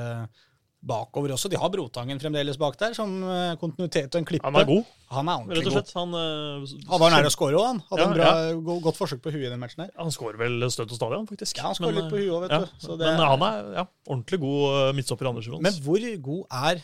bakover 0.81 1.33
også. 1.35 1.49
De 1.51 1.57
har 1.59 1.69
Brotangen 1.73 2.19
fremdeles 2.21 2.55
bak 2.57 2.77
der, 2.79 2.93
som 2.95 3.11
eh, 3.23 3.55
kontinuitet 3.59 4.13
og 4.15 4.21
en 4.21 4.27
klippe. 4.29 4.45
Han 4.47 4.55
er 4.61 4.67
god, 4.69 4.85
Han 5.11 5.27
er 5.27 5.33
rett 5.33 5.41
ordentlig 5.43 5.59
og 5.59 5.73
god. 5.73 5.75
slett. 5.75 5.91
Han, 5.97 6.13
uh, 6.15 6.91
Han 6.93 7.01
var 7.03 7.11
nær 7.15 7.27
å 7.27 7.31
score 7.33 7.57
òg, 7.59 7.65
han. 7.67 7.81
Hadde 7.89 7.99
Ja, 8.01 8.07
en 8.07 8.15
bra, 8.15 8.29
go 8.69 8.77
godt 8.87 8.99
forsøk 8.99 9.19
på 9.25 9.33
huet 9.33 9.47
i 9.47 9.51
den 9.51 9.59
matchen 9.59 9.83
her. 9.83 9.91
Han 9.99 10.13
skårer 10.15 10.39
vel 10.39 10.63
støtt 10.71 10.93
og 10.93 10.99
stadig, 11.01 11.17
han 11.19 11.27
faktisk. 11.27 11.57
Ja, 11.59 11.65
han 11.67 11.75
skårer 11.75 11.97
litt 11.99 12.07
på 12.13 12.21
huet 12.21 12.31
òg, 12.31 12.45
vet 12.47 12.55
ja. 12.55 12.61
du. 12.63 12.79
Så 12.85 12.95
det- 12.97 13.11
Men 13.11 13.27
han 13.27 13.43
er 13.49 13.73
ja, 13.81 13.85
ordentlig 14.07 14.39
god 14.39 14.63
eh, 14.87 14.93
midtstopper 15.01 15.25
i 15.25 15.29
andre 15.33 15.41
divisjon. 15.43 15.61
Men 15.67 15.73
hvor 15.83 16.07
god 16.29 16.45
er 16.69 16.81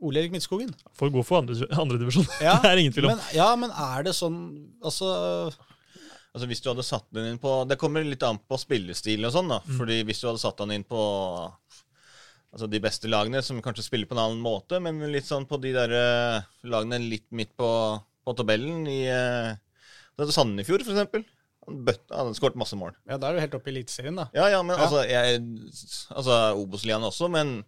Ole 0.00 0.16
Erik 0.24 0.32
Midtskogen? 0.32 0.74
For 0.96 1.10
god 1.12 1.26
for 1.28 1.38
andre, 1.42 1.54
andre. 1.76 1.98
Ja, 2.40 2.56
det 2.62 2.70
er 2.72 2.78
ingen 2.82 2.92
tvil 2.96 3.04
om. 3.10 3.14
Men, 3.14 3.24
ja, 3.36 3.50
men 3.54 3.70
er 3.70 4.02
det 4.06 4.14
sånn 4.16 4.38
Altså 4.82 5.52
Altså 6.32 6.46
Hvis 6.48 6.62
du 6.64 6.70
hadde 6.70 6.84
satt 6.86 7.04
den 7.12 7.26
inn 7.34 7.38
på 7.42 7.68
Det 7.68 7.76
kommer 7.76 8.00
litt 8.06 8.22
an 8.24 8.38
på 8.48 8.56
spillestilen 8.56 9.26
og 9.28 9.34
sånn. 9.34 9.50
da 9.52 9.58
Mm. 9.60 9.76
Fordi 9.76 9.98
Hvis 10.08 10.22
du 10.22 10.28
hadde 10.30 10.40
satt 10.40 10.56
den 10.62 10.72
inn 10.78 10.84
på 10.88 11.02
Altså 12.50 12.66
de 12.66 12.80
beste 12.82 13.10
lagene, 13.10 13.42
som 13.46 13.60
kanskje 13.62 13.84
spiller 13.86 14.08
på 14.10 14.16
en 14.16 14.22
annen 14.24 14.40
måte, 14.42 14.80
men 14.82 14.98
litt 15.12 15.28
sånn 15.28 15.46
på 15.46 15.60
de 15.62 15.70
der 15.76 15.92
eh, 15.94 16.48
lagene 16.66 16.98
litt 17.02 17.28
midt 17.30 17.52
på, 17.58 17.68
på 18.26 18.34
tabellen 18.38 18.88
i 18.90 19.04
uh, 19.06 19.54
Sandefjord, 20.18 20.82
for 20.82 20.96
eksempel. 20.96 21.22
Han 21.68 21.84
hadde 21.86 22.16
han 22.16 22.34
skåret 22.34 22.58
masse 22.58 22.74
mål. 22.78 22.96
Ja, 23.06 23.20
da 23.20 23.30
er 23.30 23.38
du 23.38 23.44
helt 23.44 23.54
oppe 23.54 23.70
i 23.70 23.76
Eliteserien, 23.76 24.18
da. 24.18 24.26
Ja, 24.34 24.48
ja, 24.50 24.64
men 24.66 24.74
Ja. 24.74 24.88
altså 24.88 25.04
jeg, 25.06 25.44
Altså 26.10 26.40
Obos-ligaen 26.58 27.06
også, 27.06 27.30
men 27.30 27.60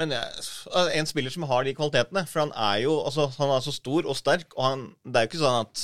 men 0.00 0.14
jeg, 0.14 0.24
altså, 0.40 0.86
en 0.96 1.08
spiller 1.08 1.32
som 1.34 1.44
har 1.50 1.66
de 1.66 1.74
kvalitetene. 1.76 2.24
For 2.30 2.46
han 2.46 2.54
er 2.56 2.82
jo 2.86 2.96
altså, 3.04 3.26
han 3.36 3.52
er 3.52 3.64
så 3.64 3.74
stor 3.76 4.08
og 4.08 4.16
sterk, 4.16 4.54
og 4.56 4.64
han, 4.64 4.84
det 5.04 5.18
er 5.18 5.26
jo 5.26 5.30
ikke 5.32 5.42
sånn 5.42 5.58
at 5.66 5.82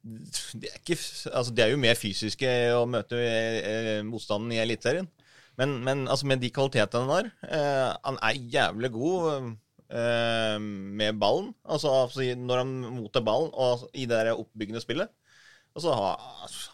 de 0.00 0.70
er, 0.70 0.78
ikke, 0.80 0.96
altså, 1.28 1.52
de 1.52 1.64
er 1.64 1.74
jo 1.74 1.80
mer 1.80 1.98
fysiske 1.98 2.50
å 2.72 2.86
møte 2.88 3.18
eh, 3.20 3.98
motstanden 4.06 4.54
i 4.56 4.60
Eliteserien. 4.62 5.10
Men, 5.60 5.78
men 5.84 6.06
altså, 6.08 6.28
med 6.30 6.40
de 6.40 6.50
kvalitetene 6.54 7.04
han 7.04 7.12
har 7.12 7.30
eh, 7.44 7.88
Han 8.08 8.18
er 8.24 8.42
jævlig 8.56 8.92
god 8.96 9.30
eh, 9.92 10.58
med 10.60 11.20
ballen. 11.20 11.52
Altså, 11.68 11.92
altså 12.04 12.26
når 12.36 12.64
han 12.64 12.76
mottar 12.96 13.24
ballen 13.26 13.52
og 13.52 13.88
i 13.92 14.06
det 14.08 14.16
der 14.16 14.36
oppbyggende 14.36 14.82
spillet. 14.82 15.12
Og 15.76 15.84
så 15.84 15.94
har 15.94 16.16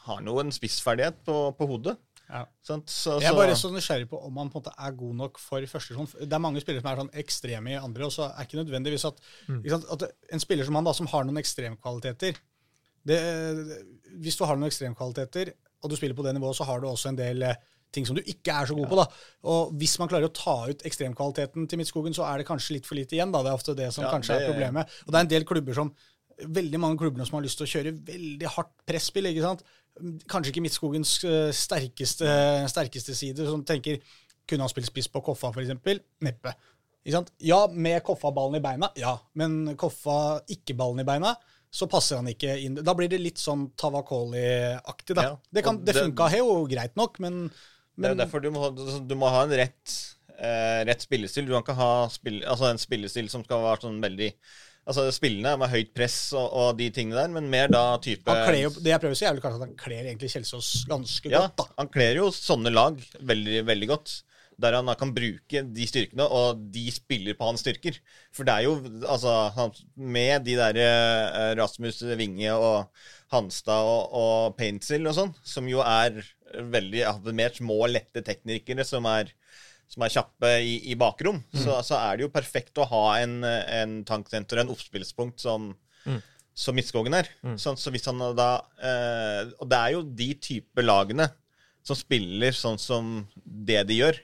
har 0.07 0.21
han 0.21 0.29
jo 0.31 0.39
en 0.41 0.53
spissferdighet 0.55 1.19
på, 1.27 1.51
på 1.59 1.67
hodet. 1.67 1.97
Ja. 2.27 2.43
Så, 2.63 2.81
Så, 2.87 3.19
Jeg 3.21 3.31
er 3.31 3.37
bare 3.39 3.57
så 3.57 3.71
nysgjerrig 3.71 4.09
på 4.11 4.19
om 4.19 4.37
han 4.41 4.51
på 4.51 4.59
en 4.59 4.65
måte 4.65 4.75
er 4.79 4.97
god 4.99 5.15
nok 5.15 5.39
for 5.39 5.67
førstesjon. 5.67 6.09
Det 6.21 6.33
er 6.33 6.43
mange 6.43 6.63
spillere 6.63 6.83
som 6.83 6.91
er 6.91 7.03
sånn 7.03 7.13
ekstreme 7.23 7.75
i 7.75 7.79
andre, 7.79 8.09
og 8.09 8.15
så 8.15 8.31
er 8.33 8.49
ikke 8.49 8.59
nødvendigvis 8.63 9.07
at, 9.07 9.21
ikke 9.47 9.77
sant, 9.77 9.87
at 9.95 10.35
en 10.35 10.43
spiller 10.43 10.67
som 10.67 10.79
han 10.79 10.89
da, 10.89 10.95
som 10.97 11.11
har 11.13 11.27
noen 11.27 11.39
ekstremkvaliteter 11.43 12.41
det, 13.07 13.21
Hvis 14.19 14.35
du 14.35 14.43
har 14.45 14.59
noen 14.59 14.67
ekstremkvaliteter, 14.67 15.53
og 15.83 15.91
du 15.91 15.95
spiller 15.95 16.17
på 16.19 16.25
det 16.27 16.35
nivået, 16.35 16.57
så 16.59 16.67
har 16.67 16.81
du 16.83 16.89
også 16.89 17.13
en 17.13 17.19
del 17.21 17.45
eh, 17.47 17.61
ting 17.93 18.05
som 18.07 18.17
du 18.17 18.23
ikke 18.23 18.53
er 18.53 18.67
så 18.67 18.75
god 18.77 18.89
på. 18.91 18.97
da. 18.97 19.07
Og 19.45 19.73
Hvis 19.79 19.99
man 19.99 20.09
klarer 20.09 20.29
å 20.29 20.35
ta 20.35 20.57
ut 20.69 20.83
ekstremkvaliteten 20.85 21.69
til 21.69 21.79
Midtskogen, 21.81 22.15
så 22.15 22.27
er 22.29 22.39
det 22.43 22.47
kanskje 22.49 22.77
litt 22.77 22.87
for 22.87 22.95
lite 22.99 23.17
igjen. 23.17 23.33
da. 23.33 23.43
Det 23.43 23.51
er 23.53 23.57
ofte 23.61 23.75
det 23.79 23.93
som 23.95 24.05
Ja, 24.05 24.11
kanskje 24.13 24.37
er 24.41 24.51
problemet. 24.51 24.87
Og 25.07 25.13
det 25.13 25.19
er 25.19 25.25
en 25.27 25.33
del 25.33 25.45
klubber 25.49 25.75
som 25.75 25.95
veldig 26.37 26.79
mange 26.83 26.99
klubber 27.01 27.25
som 27.25 27.39
har 27.39 27.43
lyst 27.47 27.57
til 27.57 27.65
å 27.67 27.73
kjøre 27.73 27.95
veldig 28.05 28.47
hardt 28.57 28.73
presspill. 28.87 29.25
ikke 29.31 29.43
sant? 29.47 29.63
Kanskje 30.29 30.53
ikke 30.53 30.63
Midtskogens 30.67 31.25
eh, 31.25 31.51
sterkeste, 31.57 32.29
sterkeste 32.69 33.15
side, 33.17 33.47
som 33.49 33.65
tenker 33.65 34.03
kunne 34.47 34.61
han 34.67 34.69
spilt 34.69 34.87
spiss 34.91 35.09
på 35.09 35.23
Koffa, 35.25 35.49
f.eks.? 35.55 35.73
Neppe. 36.21 36.53
Ikke 37.07 37.17
sant? 37.17 37.31
Ja, 37.41 37.67
med 37.73 38.03
Koffa-ballen 38.05 38.59
i 38.59 38.61
beina, 38.61 38.91
ja. 39.01 39.17
Men 39.35 39.75
Koffa 39.79 40.43
ikke 40.53 40.77
ballen 40.77 41.01
i 41.01 41.07
beina, 41.09 41.33
så 41.73 41.89
passer 41.91 42.21
han 42.21 42.29
ikke 42.31 42.53
inn. 42.63 42.77
Da 42.85 42.95
blir 42.95 43.09
det 43.09 43.19
litt 43.21 43.39
sånn 43.43 43.71
Tavakoli-aktig, 43.79 45.15
da. 45.17 45.23
Ja, 45.23 45.37
Det, 45.53 45.65
kan, 45.65 45.79
det 45.85 45.95
det- 45.95 46.03
funka 46.03 46.29
jo 46.37 46.67
greit 46.67 46.95
nok, 46.97 47.19
men, 47.21 47.51
Det 47.97 48.11
er 48.11 48.15
jo 48.15 48.21
derfor 48.21 48.45
du 48.45 48.51
må, 48.53 48.69
du 49.09 49.17
må 49.19 49.31
ha 49.33 49.43
en 49.47 49.57
rett, 49.57 49.97
eh, 50.37 50.85
rett 50.89 51.05
spillestil. 51.05 51.47
Du 51.49 51.55
kan 51.55 51.65
ikke 51.65 51.79
ha 51.79 51.91
spill, 52.13 52.43
altså 52.45 52.69
en 52.71 52.81
spillestil 52.81 53.31
som 53.33 53.45
skal 53.47 53.65
være 53.65 53.87
sånn 53.89 54.01
veldig 54.05 54.33
Altså 54.87 55.09
spillende 55.11 55.57
med 55.59 55.73
høyt 55.73 55.89
press 55.99 56.29
og, 56.39 56.45
og 56.47 56.77
de 56.79 56.87
tingene 56.95 57.19
der, 57.19 57.31
men 57.35 57.49
mer 57.51 57.67
da 57.67 57.97
type 57.99 58.31
jo, 58.55 58.69
det 58.79 58.93
jeg 58.93 59.01
prøver 59.03 59.17
å 59.17 59.19
si, 59.19 59.25
er 59.27 59.33
vel 59.35 59.43
kanskje 59.43 59.59
at 59.59 59.65
han 59.65 59.73
kler 59.81 60.05
egentlig 60.05 60.31
Kjelsås 60.31 60.69
ganske 60.87 61.33
Ja, 61.33 61.41
godt, 61.49 61.57
da. 61.59 61.65
han 61.81 61.91
kler 61.91 62.21
jo 62.21 62.29
sånne 62.31 62.71
lag 62.71 63.01
veldig, 63.19 63.65
veldig 63.67 63.89
godt. 63.91 64.13
Der 64.63 64.73
han 64.79 64.87
da 64.89 64.95
kan 64.97 65.11
bruke 65.13 65.65
de 65.75 65.89
styrkene, 65.91 66.25
og 66.31 66.63
de 66.73 66.87
spiller 66.95 67.35
på 67.37 67.45
hans 67.51 67.61
styrker. 67.67 67.99
For 68.33 68.47
det 68.47 68.55
er 68.55 68.69
jo 68.69 68.77
altså 69.05 69.35
Med 69.99 70.47
de 70.47 70.55
der 70.57 70.79
eh, 70.81 71.51
Rasmus 71.59 71.99
Winge 72.17 72.55
og 72.55 72.87
Hanstad 73.33 73.89
og, 73.89 74.13
og 74.15 74.57
Paintsill 74.59 75.07
og 75.09 75.17
sånn, 75.17 75.33
som 75.47 75.69
jo 75.71 75.83
er 75.85 76.21
veldig 76.57 77.05
mer 77.35 77.55
små, 77.57 77.81
lette 77.91 78.23
teknikere 78.25 78.87
som 78.87 79.09
er 79.11 79.33
som 79.87 80.03
er 80.03 80.11
kjappe 80.11 80.49
i, 80.67 80.79
i 80.91 80.97
bakrom, 80.99 81.37
så, 81.55 81.77
så 81.87 81.99
er 82.01 82.17
det 82.17 82.27
jo 82.27 82.33
perfekt 82.35 82.79
å 82.83 82.89
ha 82.91 83.05
en, 83.21 83.37
en 83.47 84.01
tanksenter, 84.07 84.59
en 84.59 84.73
oppspillspunkt 84.73 85.39
som, 85.45 85.69
som 86.59 86.75
Midtskogen 86.75 87.15
er. 87.15 87.31
Sånn, 87.63 87.79
så 87.79 87.93
hvis 87.95 88.09
han 88.11 88.19
da 88.35 88.49
eh, 88.83 89.53
Og 89.61 89.69
det 89.71 89.79
er 89.79 89.95
jo 89.95 90.03
de 90.19 90.31
type 90.43 90.83
lagene 90.83 91.29
som 91.87 91.99
spiller 91.99 92.55
sånn 92.57 92.81
som 92.83 93.13
det 93.45 93.85
de 93.87 94.01
gjør. 94.01 94.19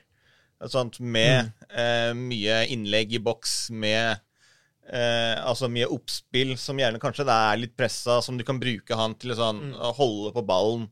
Sånn, 0.67 0.91
med 0.99 1.53
eh, 1.71 2.11
mye 2.15 2.61
innlegg 2.71 3.15
i 3.15 3.23
boks, 3.23 3.69
med 3.71 4.19
eh, 4.89 5.37
altså 5.39 5.69
mye 5.71 5.89
oppspill 5.91 6.55
som 6.59 6.79
gjerne 6.79 7.01
kanskje 7.01 7.25
det 7.29 7.37
er 7.47 7.61
litt 7.61 7.75
pressa, 7.79 8.19
som 8.25 8.37
du 8.39 8.45
kan 8.47 8.61
bruke 8.61 8.97
han 8.97 9.15
til 9.19 9.35
å 9.35 9.39
sånn, 9.39 9.65
å 9.77 9.93
holde 9.97 10.33
på 10.35 10.45
ballen. 10.47 10.87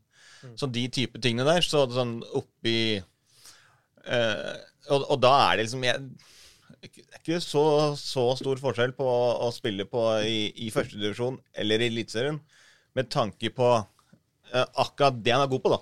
Så 0.58 0.66
de 0.66 0.88
type 0.90 1.20
tingene 1.22 1.46
der. 1.46 1.62
Så 1.62 1.84
sånn 1.94 2.16
oppi 2.34 2.98
eh, 2.98 4.52
og, 4.90 5.04
og 5.06 5.18
da 5.22 5.32
er 5.46 5.58
det 5.58 5.66
liksom 5.68 5.84
jeg, 5.86 6.02
det 6.82 6.90
er 6.90 7.20
ikke 7.20 7.38
så, 7.44 7.64
så 7.98 8.24
stor 8.38 8.58
forskjell 8.58 8.94
på 8.96 9.06
å, 9.06 9.22
å 9.46 9.52
spille 9.54 9.86
på 9.86 10.02
i, 10.26 10.50
i 10.66 10.72
førstedivisjon 10.74 11.38
eller 11.62 11.84
i 11.84 11.90
Eliteserien, 11.92 12.40
med 12.98 13.10
tanke 13.12 13.52
på 13.54 13.70
eh, 13.78 14.66
akkurat 14.82 15.20
det 15.22 15.34
han 15.36 15.44
er 15.44 15.52
god 15.52 15.62
på, 15.64 15.74
da. 15.76 15.80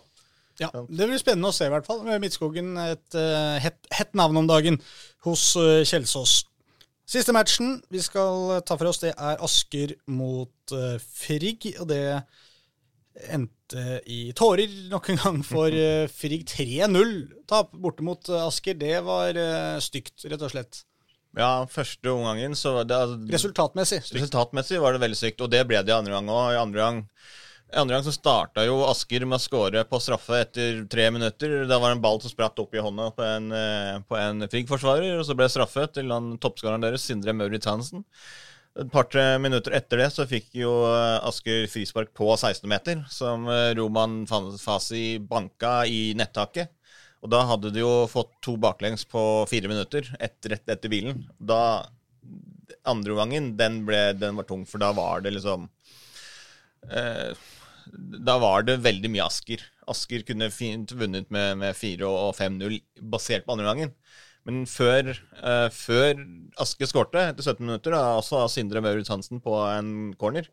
Ja, 0.61 0.69
Det 0.75 1.07
blir 1.09 1.17
spennende 1.17 1.49
å 1.49 1.57
se, 1.57 1.65
i 1.71 1.73
hvert 1.73 1.87
fall. 1.89 2.03
Midtskogen 2.21 2.75
et 2.83 3.17
uh, 3.17 3.57
hett, 3.65 3.79
hett 3.97 4.11
navn 4.19 4.43
om 4.43 4.49
dagen 4.51 4.77
hos 5.25 5.55
uh, 5.57 5.81
Kjelsås. 5.89 6.43
Siste 7.11 7.35
matchen 7.35 7.81
vi 7.91 7.99
skal 8.03 8.61
ta 8.63 8.77
for 8.79 8.87
oss, 8.93 9.01
det 9.03 9.17
er 9.17 9.41
Asker 9.43 9.97
mot 10.15 10.75
uh, 10.77 10.95
Frigg. 11.03 11.67
Og 11.83 11.89
det 11.91 12.05
endte 13.35 13.97
i 14.07 14.21
tårer 14.39 14.71
nok 14.93 15.11
en 15.11 15.19
gang 15.19 15.41
for 15.47 15.75
uh, 15.75 16.07
Frigg. 16.07 16.47
3-0 16.47 17.11
tap 17.51 17.75
borte 17.75 18.07
mot 18.07 18.31
uh, 18.31 18.45
Asker. 18.45 18.79
Det 18.79 19.01
var 19.09 19.35
stygt, 19.83 20.23
rett 20.31 20.47
og 20.47 20.55
slett. 20.55 20.85
Ja, 21.39 21.67
første 21.71 22.11
omgangen 22.11 22.55
så 22.59 22.77
var 22.79 22.87
det 22.91 22.97
altså, 22.99 23.19
Resultatmessig 23.35 24.01
stygt. 24.03 24.17
Resultatmessig 24.19 24.81
var 24.83 24.95
det 24.95 25.03
veldig 25.03 25.19
sykt, 25.19 25.43
og 25.43 25.51
det 25.51 25.65
ble 25.67 25.83
det 25.83 25.91
i 25.93 25.99
andre 25.99 26.15
gang 26.15 26.31
òg. 26.31 26.47
I 26.55 26.63
andre 26.63 26.87
gang 26.87 27.05
andre 27.79 27.97
gang 27.97 28.05
så 28.07 28.15
starta 28.15 28.65
jo 28.67 28.81
Asker 28.89 29.25
med 29.29 29.39
å 29.39 29.43
skåre 29.43 29.83
på 29.87 30.01
straffe 30.03 30.41
etter 30.43 30.83
tre 30.91 31.09
minutter. 31.15 31.65
Da 31.71 31.79
var 31.79 31.91
det 31.91 31.99
en 31.99 32.05
ball 32.05 32.21
som 32.23 32.33
spratt 32.33 32.59
opp 32.63 32.75
i 32.75 32.83
hånda 32.83 33.11
på 33.17 33.25
en, 33.27 33.51
eh, 33.53 33.99
på 34.07 34.19
en 34.19 34.47
Frigg-forsvarer, 34.49 35.19
og 35.19 35.27
så 35.27 35.37
ble 35.39 35.49
straffe 35.53 35.87
til 35.95 36.11
han 36.11 36.33
toppskåreren 36.43 36.83
deres, 36.83 37.07
Sindre 37.07 37.35
Maurits 37.37 37.69
Hansen. 37.71 38.05
Et 38.79 38.91
par-tre 38.91 39.39
minutter 39.43 39.75
etter 39.75 39.99
det 39.99 40.11
så 40.15 40.27
fikk 40.31 40.53
jo 40.63 40.73
eh, 40.89 41.19
Asker 41.27 41.67
frispark 41.71 42.13
på 42.15 42.29
16-meter, 42.35 43.05
som 43.11 43.49
eh, 43.51 43.75
Roman 43.79 44.23
Fasi 44.27 45.19
banka 45.19 45.85
i 45.87 46.15
nettaket. 46.19 46.71
Og 47.21 47.31
da 47.35 47.43
hadde 47.45 47.73
de 47.75 47.83
jo 47.83 48.07
fått 48.09 48.33
to 48.45 48.57
baklengs 48.57 49.05
på 49.05 49.45
fire 49.51 49.69
minutter, 49.69 50.07
etter, 50.19 50.55
etter, 50.57 50.77
etter 50.79 50.93
bilen. 50.93 51.27
Da 51.37 51.87
andre 52.89 53.17
gangen, 53.19 53.57
den, 53.59 53.83
ble, 53.87 54.13
den 54.17 54.39
var 54.39 54.47
tung, 54.49 54.65
for 54.69 54.81
da 54.81 54.93
var 54.97 55.21
det 55.25 55.35
liksom 55.35 55.67
eh, 56.89 57.35
Da 57.99 58.37
var 58.43 58.65
det 58.67 58.81
veldig 58.85 59.11
mye 59.13 59.27
Asker. 59.27 59.63
Asker 59.91 60.25
kunne 60.27 60.51
fint 60.55 60.93
vunnet 60.97 61.31
med, 61.35 61.59
med 61.61 61.77
4 61.77 62.09
og 62.09 62.35
5-0 62.39 62.79
basert 63.13 63.47
på 63.47 63.57
andre 63.57 63.69
gangen. 63.71 63.95
Men 64.49 64.63
før, 64.71 65.11
uh, 65.43 65.69
før 65.73 66.23
Aske 66.61 66.89
skårte, 66.89 67.27
etter 67.33 67.45
17 67.45 67.65
minutter, 67.65 67.95
da, 67.95 68.17
også 68.19 68.41
av 68.45 68.53
Sindre 68.53 68.83
Maurits 68.85 69.13
Hansen 69.13 69.43
på 69.45 69.57
en 69.69 70.13
corner, 70.21 70.49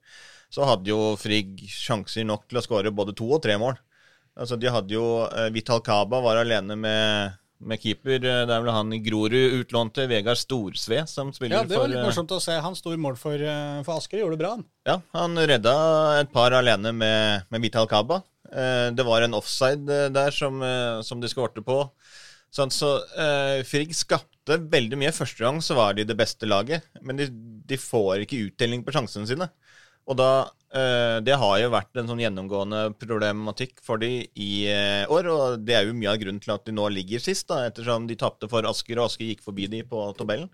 så 0.54 0.68
hadde 0.68 0.92
jo 0.92 1.16
Frigg 1.20 1.64
sjanser 1.72 2.28
nok 2.28 2.48
til 2.48 2.60
å 2.60 2.64
skåre 2.64 2.94
både 2.96 3.16
to 3.18 3.30
og 3.38 3.42
tre 3.44 3.56
mål. 3.60 3.78
Altså, 4.38 4.58
de 4.60 4.70
hadde 4.72 4.94
jo 4.94 5.06
uh, 5.26 5.48
Vital 5.56 5.82
Kaba 5.86 6.20
var 6.24 6.42
alene 6.42 6.78
med, 6.80 7.38
med 7.60 7.82
keeper. 7.82 8.16
Eh, 8.22 8.46
Det 8.46 8.54
er 8.54 8.62
vel 8.64 8.72
han 8.74 8.94
i 8.94 9.00
Grorud 9.04 9.56
utlånte 9.62 10.08
Vegard 10.10 10.38
Storsve 10.38 11.08
som 11.10 11.32
spiller 11.34 11.58
Ja, 11.58 11.64
det 11.64 11.78
var 11.78 11.88
litt 11.88 11.98
for, 12.02 12.10
morsomt 12.12 12.32
å 12.38 12.42
se. 12.44 12.58
Han 12.62 12.76
sto 12.78 12.94
i 12.94 12.98
mål 13.02 13.18
for, 13.18 13.34
eh, 13.34 13.82
for 13.84 13.98
Asker, 13.98 14.20
gjorde 14.22 14.38
det 14.38 14.44
bra. 14.44 14.52
han. 14.56 14.66
Ja, 14.86 15.02
han 15.14 15.36
redda 15.36 15.76
et 16.22 16.32
par 16.32 16.52
alene 16.52 16.94
med, 16.94 17.44
med 17.50 17.62
Vital 17.62 17.88
Kaba. 17.88 18.22
Eh, 18.52 18.92
det 18.96 19.04
var 19.06 19.22
en 19.26 19.34
offside 19.34 19.90
eh, 19.90 20.10
der 20.10 20.32
som, 20.32 20.62
eh, 20.64 21.02
som 21.02 21.20
de 21.20 21.28
skårte 21.28 21.64
på. 21.66 21.90
Sånn, 22.54 22.72
så 22.72 22.94
eh, 23.20 23.64
Frigg 23.68 23.92
skapte 23.94 24.56
veldig 24.72 24.98
mye. 24.98 25.12
Første 25.12 25.44
gang 25.44 25.58
så 25.62 25.76
var 25.76 25.94
de 25.98 26.06
det 26.08 26.16
beste 26.18 26.48
laget, 26.48 26.86
men 27.04 27.18
de, 27.20 27.28
de 27.68 27.76
får 27.78 28.24
ikke 28.24 28.40
uttelling 28.48 28.86
på 28.88 28.94
sjansene 28.96 29.28
sine. 29.28 29.50
Og 30.08 30.16
da 30.16 30.30
eh, 30.46 30.48
Det 30.68 31.36
har 31.40 31.54
jo 31.62 31.70
vært 31.72 31.96
en 31.96 32.10
sånn 32.10 32.20
gjennomgående 32.20 32.82
problematikk 33.00 33.80
for 33.86 34.02
de 34.02 34.26
i 34.36 34.68
eh, 34.68 35.08
år, 35.08 35.30
og 35.32 35.64
det 35.64 35.78
er 35.78 35.88
jo 35.88 35.96
mye 35.96 36.12
av 36.12 36.20
grunnen 36.20 36.42
til 36.44 36.54
at 36.54 36.66
de 36.68 36.76
nå 36.76 36.90
ligger 36.92 37.24
sist, 37.24 37.48
da, 37.48 37.62
ettersom 37.70 38.10
de 38.10 38.18
tapte 38.20 38.50
for 38.52 38.68
Asker, 38.68 39.00
og 39.00 39.08
Asker 39.08 39.30
gikk 39.30 39.46
forbi 39.46 39.70
de 39.72 39.80
på 39.88 40.02
tabellen. 40.20 40.52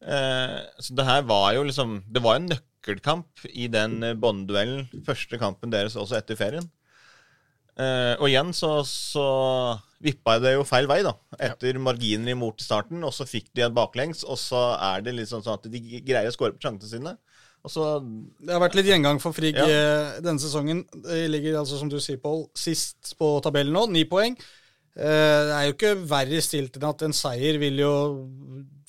Eh, 0.00 0.58
så 0.82 0.96
det 0.96 1.04
her 1.04 1.26
var 1.28 1.50
jo 1.52 1.64
liksom 1.66 1.98
Det 2.08 2.22
var 2.24 2.38
en 2.38 2.46
nøkkelkamp 2.48 3.42
i 3.52 3.66
den 3.68 4.02
eh, 4.02 4.16
båndduellen. 4.16 4.88
Første 5.06 5.38
kampen 5.40 5.72
deres 5.72 5.98
også 6.00 6.18
etter 6.18 6.38
ferien. 6.40 6.66
Eh, 7.80 8.14
og 8.18 8.26
igjen 8.28 8.52
så, 8.56 8.80
så 8.88 9.26
vippa 10.02 10.38
det 10.42 10.54
jo 10.56 10.66
feil 10.68 10.88
vei, 10.90 11.00
da. 11.06 11.14
Etter 11.38 11.78
marginer 11.80 12.34
imot 12.34 12.60
starten, 12.64 13.04
og 13.06 13.14
så 13.16 13.28
fikk 13.28 13.52
de 13.54 13.64
et 13.66 13.76
baklengs, 13.76 14.24
og 14.24 14.40
så 14.40 14.70
er 14.74 15.04
det 15.06 15.14
liksom 15.16 15.44
sånn 15.44 15.60
at 15.60 15.68
de 15.70 15.82
greier 16.00 16.28
å 16.28 16.34
skåre 16.34 16.56
på 16.56 16.64
sjansene 16.64 16.90
sine. 16.90 17.14
Så 17.68 17.82
Det 18.40 18.52
har 18.54 18.60
vært 18.62 18.74
litt 18.78 18.86
gjengang 18.88 19.18
for 19.20 19.32
Frigg 19.36 19.54
Ja. 19.58 19.66
eh, 19.68 20.20
denne 20.24 20.40
sesongen. 20.40 20.84
De 21.04 21.28
ligger 21.28 21.58
altså, 21.60 21.78
som 21.78 21.88
du 21.90 21.98
sier, 22.00 22.16
Pål, 22.22 22.46
sist 22.56 23.14
på 23.18 23.40
tabellen 23.44 23.72
nå, 23.74 23.86
ni 23.92 24.04
poeng. 24.04 24.32
Eh, 24.96 25.40
Det 25.46 25.54
er 25.54 25.66
jo 25.68 25.74
ikke 25.76 26.06
verre 26.08 26.40
stilt 26.42 26.76
enn 26.80 26.88
at 26.88 27.02
en 27.02 27.12
seier 27.12 27.58
vil 27.60 27.76
jo 27.78 27.92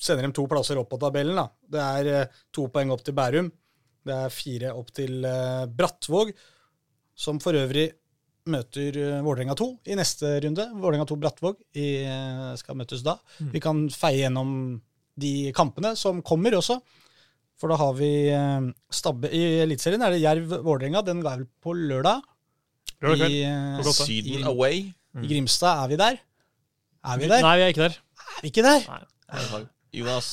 sende 0.00 0.22
dem 0.22 0.32
to 0.32 0.46
plasser 0.48 0.78
opp 0.80 0.88
på 0.90 0.98
tabellen. 0.98 1.36
da. 1.36 1.48
Det 1.70 1.80
er 1.80 2.22
eh, 2.22 2.26
to 2.52 2.68
poeng 2.68 2.90
opp 2.90 3.04
til 3.04 3.14
Bærum. 3.14 3.50
Det 4.04 4.14
er 4.14 4.28
fire 4.34 4.72
opp 4.74 4.90
til 4.90 5.20
Brattvåg, 5.76 6.32
som 7.14 7.38
for 7.38 7.52
øvrig 7.54 7.92
møter 8.50 8.96
Vålerenga 9.22 9.54
2 9.54 9.68
i 9.86 9.94
neste 9.94 10.40
runde. 10.42 10.64
Vålerenga 10.74 11.06
2 11.06 11.16
Brattvåg 11.22 11.56
i, 11.78 12.02
skal 12.58 12.74
møtes 12.74 13.04
da. 13.06 13.18
Vi 13.52 13.60
kan 13.62 13.84
feie 13.94 14.24
gjennom 14.24 14.80
de 15.16 15.52
kampene 15.54 15.94
som 15.96 16.20
kommer 16.22 16.56
også. 16.58 16.80
For 17.62 17.70
da 17.70 17.78
har 17.78 17.92
vi 17.94 18.10
eh, 18.34 18.64
Stabbe 18.90 19.30
I 19.30 19.42
Eliteserien 19.62 20.02
er 20.02 20.16
det 20.16 20.22
Jerv-Vålerenga. 20.24 21.04
Den 21.06 21.20
er 21.22 21.28
vel 21.28 21.44
på 21.62 21.76
lørdag. 21.78 22.24
Lørdag. 23.06 23.30
I, 23.30 23.44
uh, 23.46 23.92
Syden 23.94 24.40
i, 24.40 24.46
away. 24.50 24.88
I 25.22 25.30
Grimstad. 25.30 25.84
Er 25.84 25.92
vi 25.92 26.00
der? 26.00 26.18
Er 27.06 27.20
vi 27.22 27.30
der? 27.30 27.44
Nei, 27.46 27.52
vi 27.60 27.68
er 27.68 27.76
ikke 27.76 27.86
der. 27.86 28.00
Er 28.18 28.40
vi 28.42 28.50
ikke 28.50 28.66
der? 28.66 28.88
Nei. 28.90 29.62
Jonas. 29.94 30.32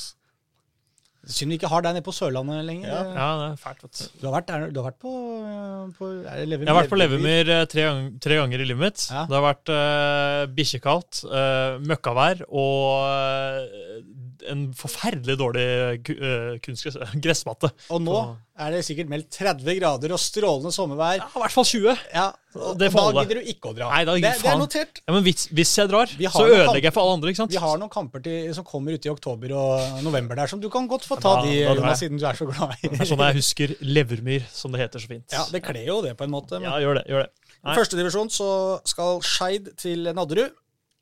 Synd 1.29 1.51
vi 1.51 1.59
ikke 1.59 1.69
har 1.69 1.83
deg 1.85 1.93
nede 1.93 2.05
på 2.05 2.13
Sørlandet 2.15 2.63
lenger. 2.65 2.89
Ja. 2.89 3.01
Ja, 3.13 3.27
det 3.37 3.47
er 3.51 3.57
fælt, 3.61 3.83
vet 3.83 3.97
du. 3.99 4.21
Du 4.21 4.25
har 4.25 4.35
vært, 4.39 4.47
der, 4.49 4.71
du 4.73 4.79
har 4.79 4.87
vært 4.87 5.01
på, 5.03 5.11
eh, 5.45 5.81
på 5.97 6.09
er 6.15 6.39
det 6.39 6.45
Levermyr? 6.47 6.65
Jeg 6.65 6.73
har 6.73 6.79
vært 6.79 6.93
på 6.93 6.99
Levermyr 7.01 7.51
eh, 7.53 7.65
tre, 7.69 7.85
tre 8.23 8.37
ganger 8.39 8.63
i 8.63 8.67
livet 8.71 8.81
mitt. 8.87 9.03
Ja. 9.11 9.25
Det 9.29 9.37
har 9.37 9.45
vært 9.45 9.73
uh, 9.75 10.43
bikkjekaldt, 10.57 11.21
uh, 11.29 11.77
møkkavær 11.85 12.41
og 12.47 13.05
eh, 13.11 13.99
en 14.47 14.67
forferdelig 14.77 15.35
dårlig 15.39 15.63
eh, 16.09 16.59
gressmatte. 17.23 17.71
Og 17.91 18.01
nå 18.03 18.19
er 18.59 18.73
det 18.75 18.81
sikkert 18.87 19.07
meldt 19.11 19.29
30 19.31 19.77
grader 19.79 20.11
og 20.15 20.19
strålende 20.19 20.71
sommervær. 20.75 21.17
Ja, 21.21 21.27
I 21.31 21.41
hvert 21.43 21.53
fall 21.55 21.67
20. 21.67 21.93
Ja, 22.13 22.25
og 22.59 22.77
Det 22.79 22.89
får 22.91 23.13
da 23.15 23.23
gidder 23.23 23.39
du 23.39 23.49
ikke 23.53 23.71
å 23.71 23.75
dra. 23.77 23.87
Nei, 23.93 24.01
da 24.07 24.15
det, 24.17 24.31
det 24.41 24.49
er 24.51 24.59
notert. 24.59 25.01
Ja, 25.05 25.13
men 25.15 25.23
hvis, 25.27 25.45
hvis 25.55 25.71
jeg 25.79 25.91
drar, 25.91 26.11
så 26.11 26.43
ødelegger 26.47 26.89
jeg 26.89 26.95
for 26.97 27.03
alle 27.05 27.17
andre. 27.19 27.31
ikke 27.33 27.41
sant? 27.43 27.53
Vi 27.55 27.61
har 27.63 27.79
noen 27.81 27.93
kamper 27.93 28.23
til, 28.25 28.49
som 28.57 28.67
kommer 28.67 28.95
ute 28.97 29.07
i 29.09 29.13
oktober 29.13 29.53
og 29.55 29.99
november 30.05 30.39
der, 30.41 30.51
som 30.51 30.59
du 30.63 30.67
kan 30.73 30.87
godt 30.91 31.07
få 31.07 31.19
ta 31.23 31.37
de, 31.45 31.55
da 31.63 31.73
drar. 31.75 31.83
Jonas, 31.85 32.03
siden 32.03 32.19
du 32.19 32.25
er 32.27 32.39
så 32.39 32.47
glad 32.51 32.75
i 32.83 32.91
Det 32.91 32.99
er 33.05 33.11
sånn 33.13 33.25
jeg 33.29 33.39
husker 33.39 33.75
Levermyr, 33.85 34.47
som 34.51 34.75
det 34.75 34.83
heter 34.83 35.03
så 35.05 35.11
fint. 35.13 35.27
Ja, 35.35 35.45
Det 35.51 35.63
kler 35.63 35.85
jo 35.87 36.01
det 36.05 36.15
på 36.19 36.27
en 36.27 36.33
måte. 36.35 36.59
men- 36.59 36.67
Ja, 36.69 36.79
gjør 36.83 36.99
det. 37.01 37.05
gjør 37.11 37.25
det. 37.27 37.31
I 37.59 37.75
første 37.75 37.97
divisjon 37.99 38.29
så 38.31 38.49
skal 38.87 39.19
Skeid 39.23 39.71
til 39.79 40.07
Nadderud 40.15 40.51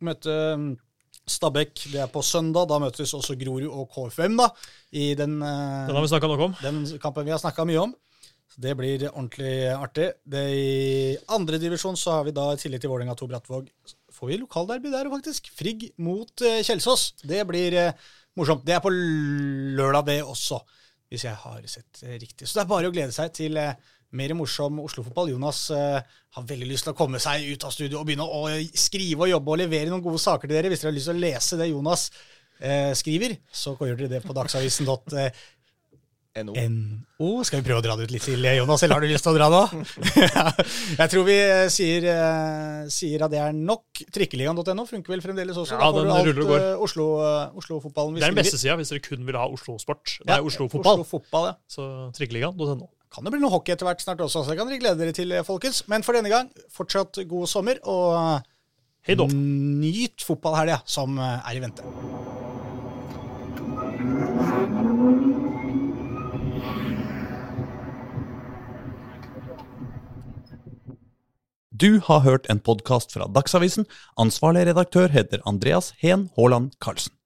møte 0.06 0.34
Stabæk. 1.28 1.74
Det 1.92 2.00
er 2.02 2.08
på 2.12 2.22
søndag. 2.24 2.68
Da 2.70 2.80
møtes 2.80 3.14
også 3.14 3.36
Grorud 3.40 3.68
og 3.68 3.90
KFM 3.94 4.38
da, 4.40 4.48
i 4.92 5.14
den, 5.20 5.42
eh, 5.44 5.88
Den 5.88 5.96
har 5.96 6.02
vi 6.06 6.12
snakka 6.12 6.28
nok 6.32 6.40
om. 6.48 6.56
den 6.62 7.00
kampen 7.04 7.26
vi 7.26 7.32
har 7.32 7.40
snakka 7.42 7.66
mye 7.68 7.82
om. 7.84 7.96
Så 8.54 8.62
Det 8.62 8.78
blir 8.78 9.10
ordentlig 9.12 9.52
artig. 9.76 10.14
Det 10.26 10.46
I 10.56 11.18
andre 11.30 11.60
divisjon 11.60 11.98
så 12.00 12.12
har 12.12 12.24
vi 12.24 12.32
da, 12.32 12.54
i 12.54 12.56
tillegg 12.56 12.82
til 12.82 12.90
Vålerenga 12.90 13.16
2 13.16 13.28
Brattvåg, 13.28 13.68
får 14.12 14.28
vi 14.28 14.38
lokalderby 14.38 14.90
der 14.92 15.10
faktisk. 15.12 15.52
Frigg 15.54 15.92
mot 16.00 16.42
eh, 16.42 16.64
Kjelsås. 16.64 17.14
Det 17.24 17.46
blir 17.48 17.74
eh, 17.74 17.92
morsomt. 18.38 18.66
Det 18.66 18.76
er 18.76 18.80
på 18.80 18.90
lørdag, 18.94 20.06
det 20.06 20.24
også, 20.24 20.62
hvis 21.10 21.24
jeg 21.26 21.36
har 21.36 21.62
sett 21.68 22.04
riktig. 22.22 22.48
Så 22.48 22.56
det 22.60 22.64
er 22.66 22.72
bare 22.72 22.88
å 22.88 22.92
glede 22.96 23.12
seg 23.12 23.34
til 23.34 23.58
mer 24.16 24.34
morsom 24.38 24.80
Oslo-fotball. 24.84 25.34
Jonas 25.34 25.66
uh, 25.76 26.00
har 26.38 26.48
veldig 26.48 26.70
lyst 26.70 26.88
til 26.88 26.94
å 26.94 26.98
komme 26.98 27.20
seg 27.24 27.50
ut 27.52 27.68
av 27.68 27.76
studio 27.76 28.02
og 28.02 28.08
begynne 28.08 28.28
å 28.28 28.46
eh, 28.52 28.64
skrive 28.78 29.26
og 29.26 29.34
jobbe 29.34 29.54
og 29.54 29.62
levere 29.64 29.92
noen 29.92 30.06
gode 30.06 30.22
saker 30.24 30.48
til 30.48 30.60
dere. 30.60 30.72
Hvis 30.72 30.84
dere 30.84 30.94
har 30.94 30.98
lyst 31.00 31.12
til 31.12 31.18
å 31.18 31.26
lese 31.26 31.60
det 31.60 31.70
Jonas 31.72 32.08
uh, 32.14 32.94
skriver, 32.98 33.38
så 33.52 33.76
gjør 33.76 34.02
dere 34.04 34.18
det 34.18 34.24
på 34.26 34.36
dagsavisen.no. 34.38 35.30
NO. 36.44 36.54
NO. 36.54 37.30
Skal 37.48 37.62
vi 37.62 37.66
prøve 37.66 37.82
å 37.82 37.86
dra 37.86 37.96
det 37.98 38.08
ut 38.08 38.14
litt 38.14 38.26
til, 38.28 38.46
Jonas, 38.60 38.84
eller 38.86 38.98
har 38.98 39.06
du 39.06 39.10
lyst 39.10 39.26
til 39.26 39.34
å 39.34 39.38
dra 39.38 39.48
nå? 39.50 39.62
jeg 41.02 41.12
tror 41.14 41.26
vi 41.28 41.38
eh, 41.42 41.64
sier, 41.74 42.08
eh, 42.12 42.84
sier 42.94 43.26
at 43.26 43.34
det 43.34 43.42
er 43.42 43.56
nok. 43.58 44.04
Trikkeligaen.no 44.14 44.86
funker 44.90 45.16
vel 45.16 45.24
fremdeles 45.26 45.58
også? 45.58 45.78
Ja, 45.78 45.90
da 45.90 46.04
får 46.04 46.06
den 46.06 46.12
du 46.12 46.18
alt 46.18 46.30
ruller 46.30 46.44
og 46.46 46.52
går. 46.52 46.68
eh, 46.68 46.86
Oslo, 46.88 47.08
eh, 47.24 47.88
vi 47.88 48.22
Det 48.22 48.28
er 48.28 48.36
den 48.36 48.42
beste 48.42 48.62
sida 48.62 48.78
hvis 48.80 48.94
dere 48.94 49.06
kun 49.08 49.26
vil 49.28 49.40
ha 49.40 49.48
Oslo-sport. 49.50 50.20
Ja, 50.22 50.36
Nei, 50.36 50.40
Oslo-fotball. 50.52 51.02
Oslo-fotball, 51.02 51.50
ja. 51.52 51.58
Så 51.72 51.90
trikkeligaen.no. 52.20 52.92
Kan 53.14 53.24
det 53.24 53.32
bli 53.34 53.40
noe 53.42 53.54
hockey 53.54 53.74
etter 53.74 53.88
hvert 53.88 54.04
snart 54.04 54.22
også, 54.24 54.44
så 54.44 54.52
det 54.52 54.60
kan 54.60 54.70
dere 54.70 54.82
glede 54.82 55.00
dere 55.00 55.16
til, 55.16 55.32
eh, 55.32 55.46
folkens. 55.48 55.84
Men 55.88 56.04
for 56.04 56.18
denne 56.18 56.32
gang, 56.32 56.52
fortsatt 56.74 57.22
god 57.28 57.48
sommer, 57.48 57.80
og 57.88 58.44
Hei 59.08 59.16
da. 59.16 59.28
nyt 59.32 60.24
fotballhelga 60.28 60.82
som 60.86 61.18
eh, 61.18 61.40
er 61.48 61.56
i 61.56 61.64
vente. 61.64 61.86
Du 71.78 72.00
har 72.02 72.24
hørt 72.26 72.48
en 72.50 72.60
podkast 72.60 73.14
fra 73.14 73.28
Dagsavisen. 73.30 73.86
Ansvarlig 74.18 74.66
redaktør 74.72 75.14
heter 75.14 75.44
Andreas 75.46 75.94
Heen 76.02 76.30
Haaland 76.36 76.74
Karlsen. 76.82 77.17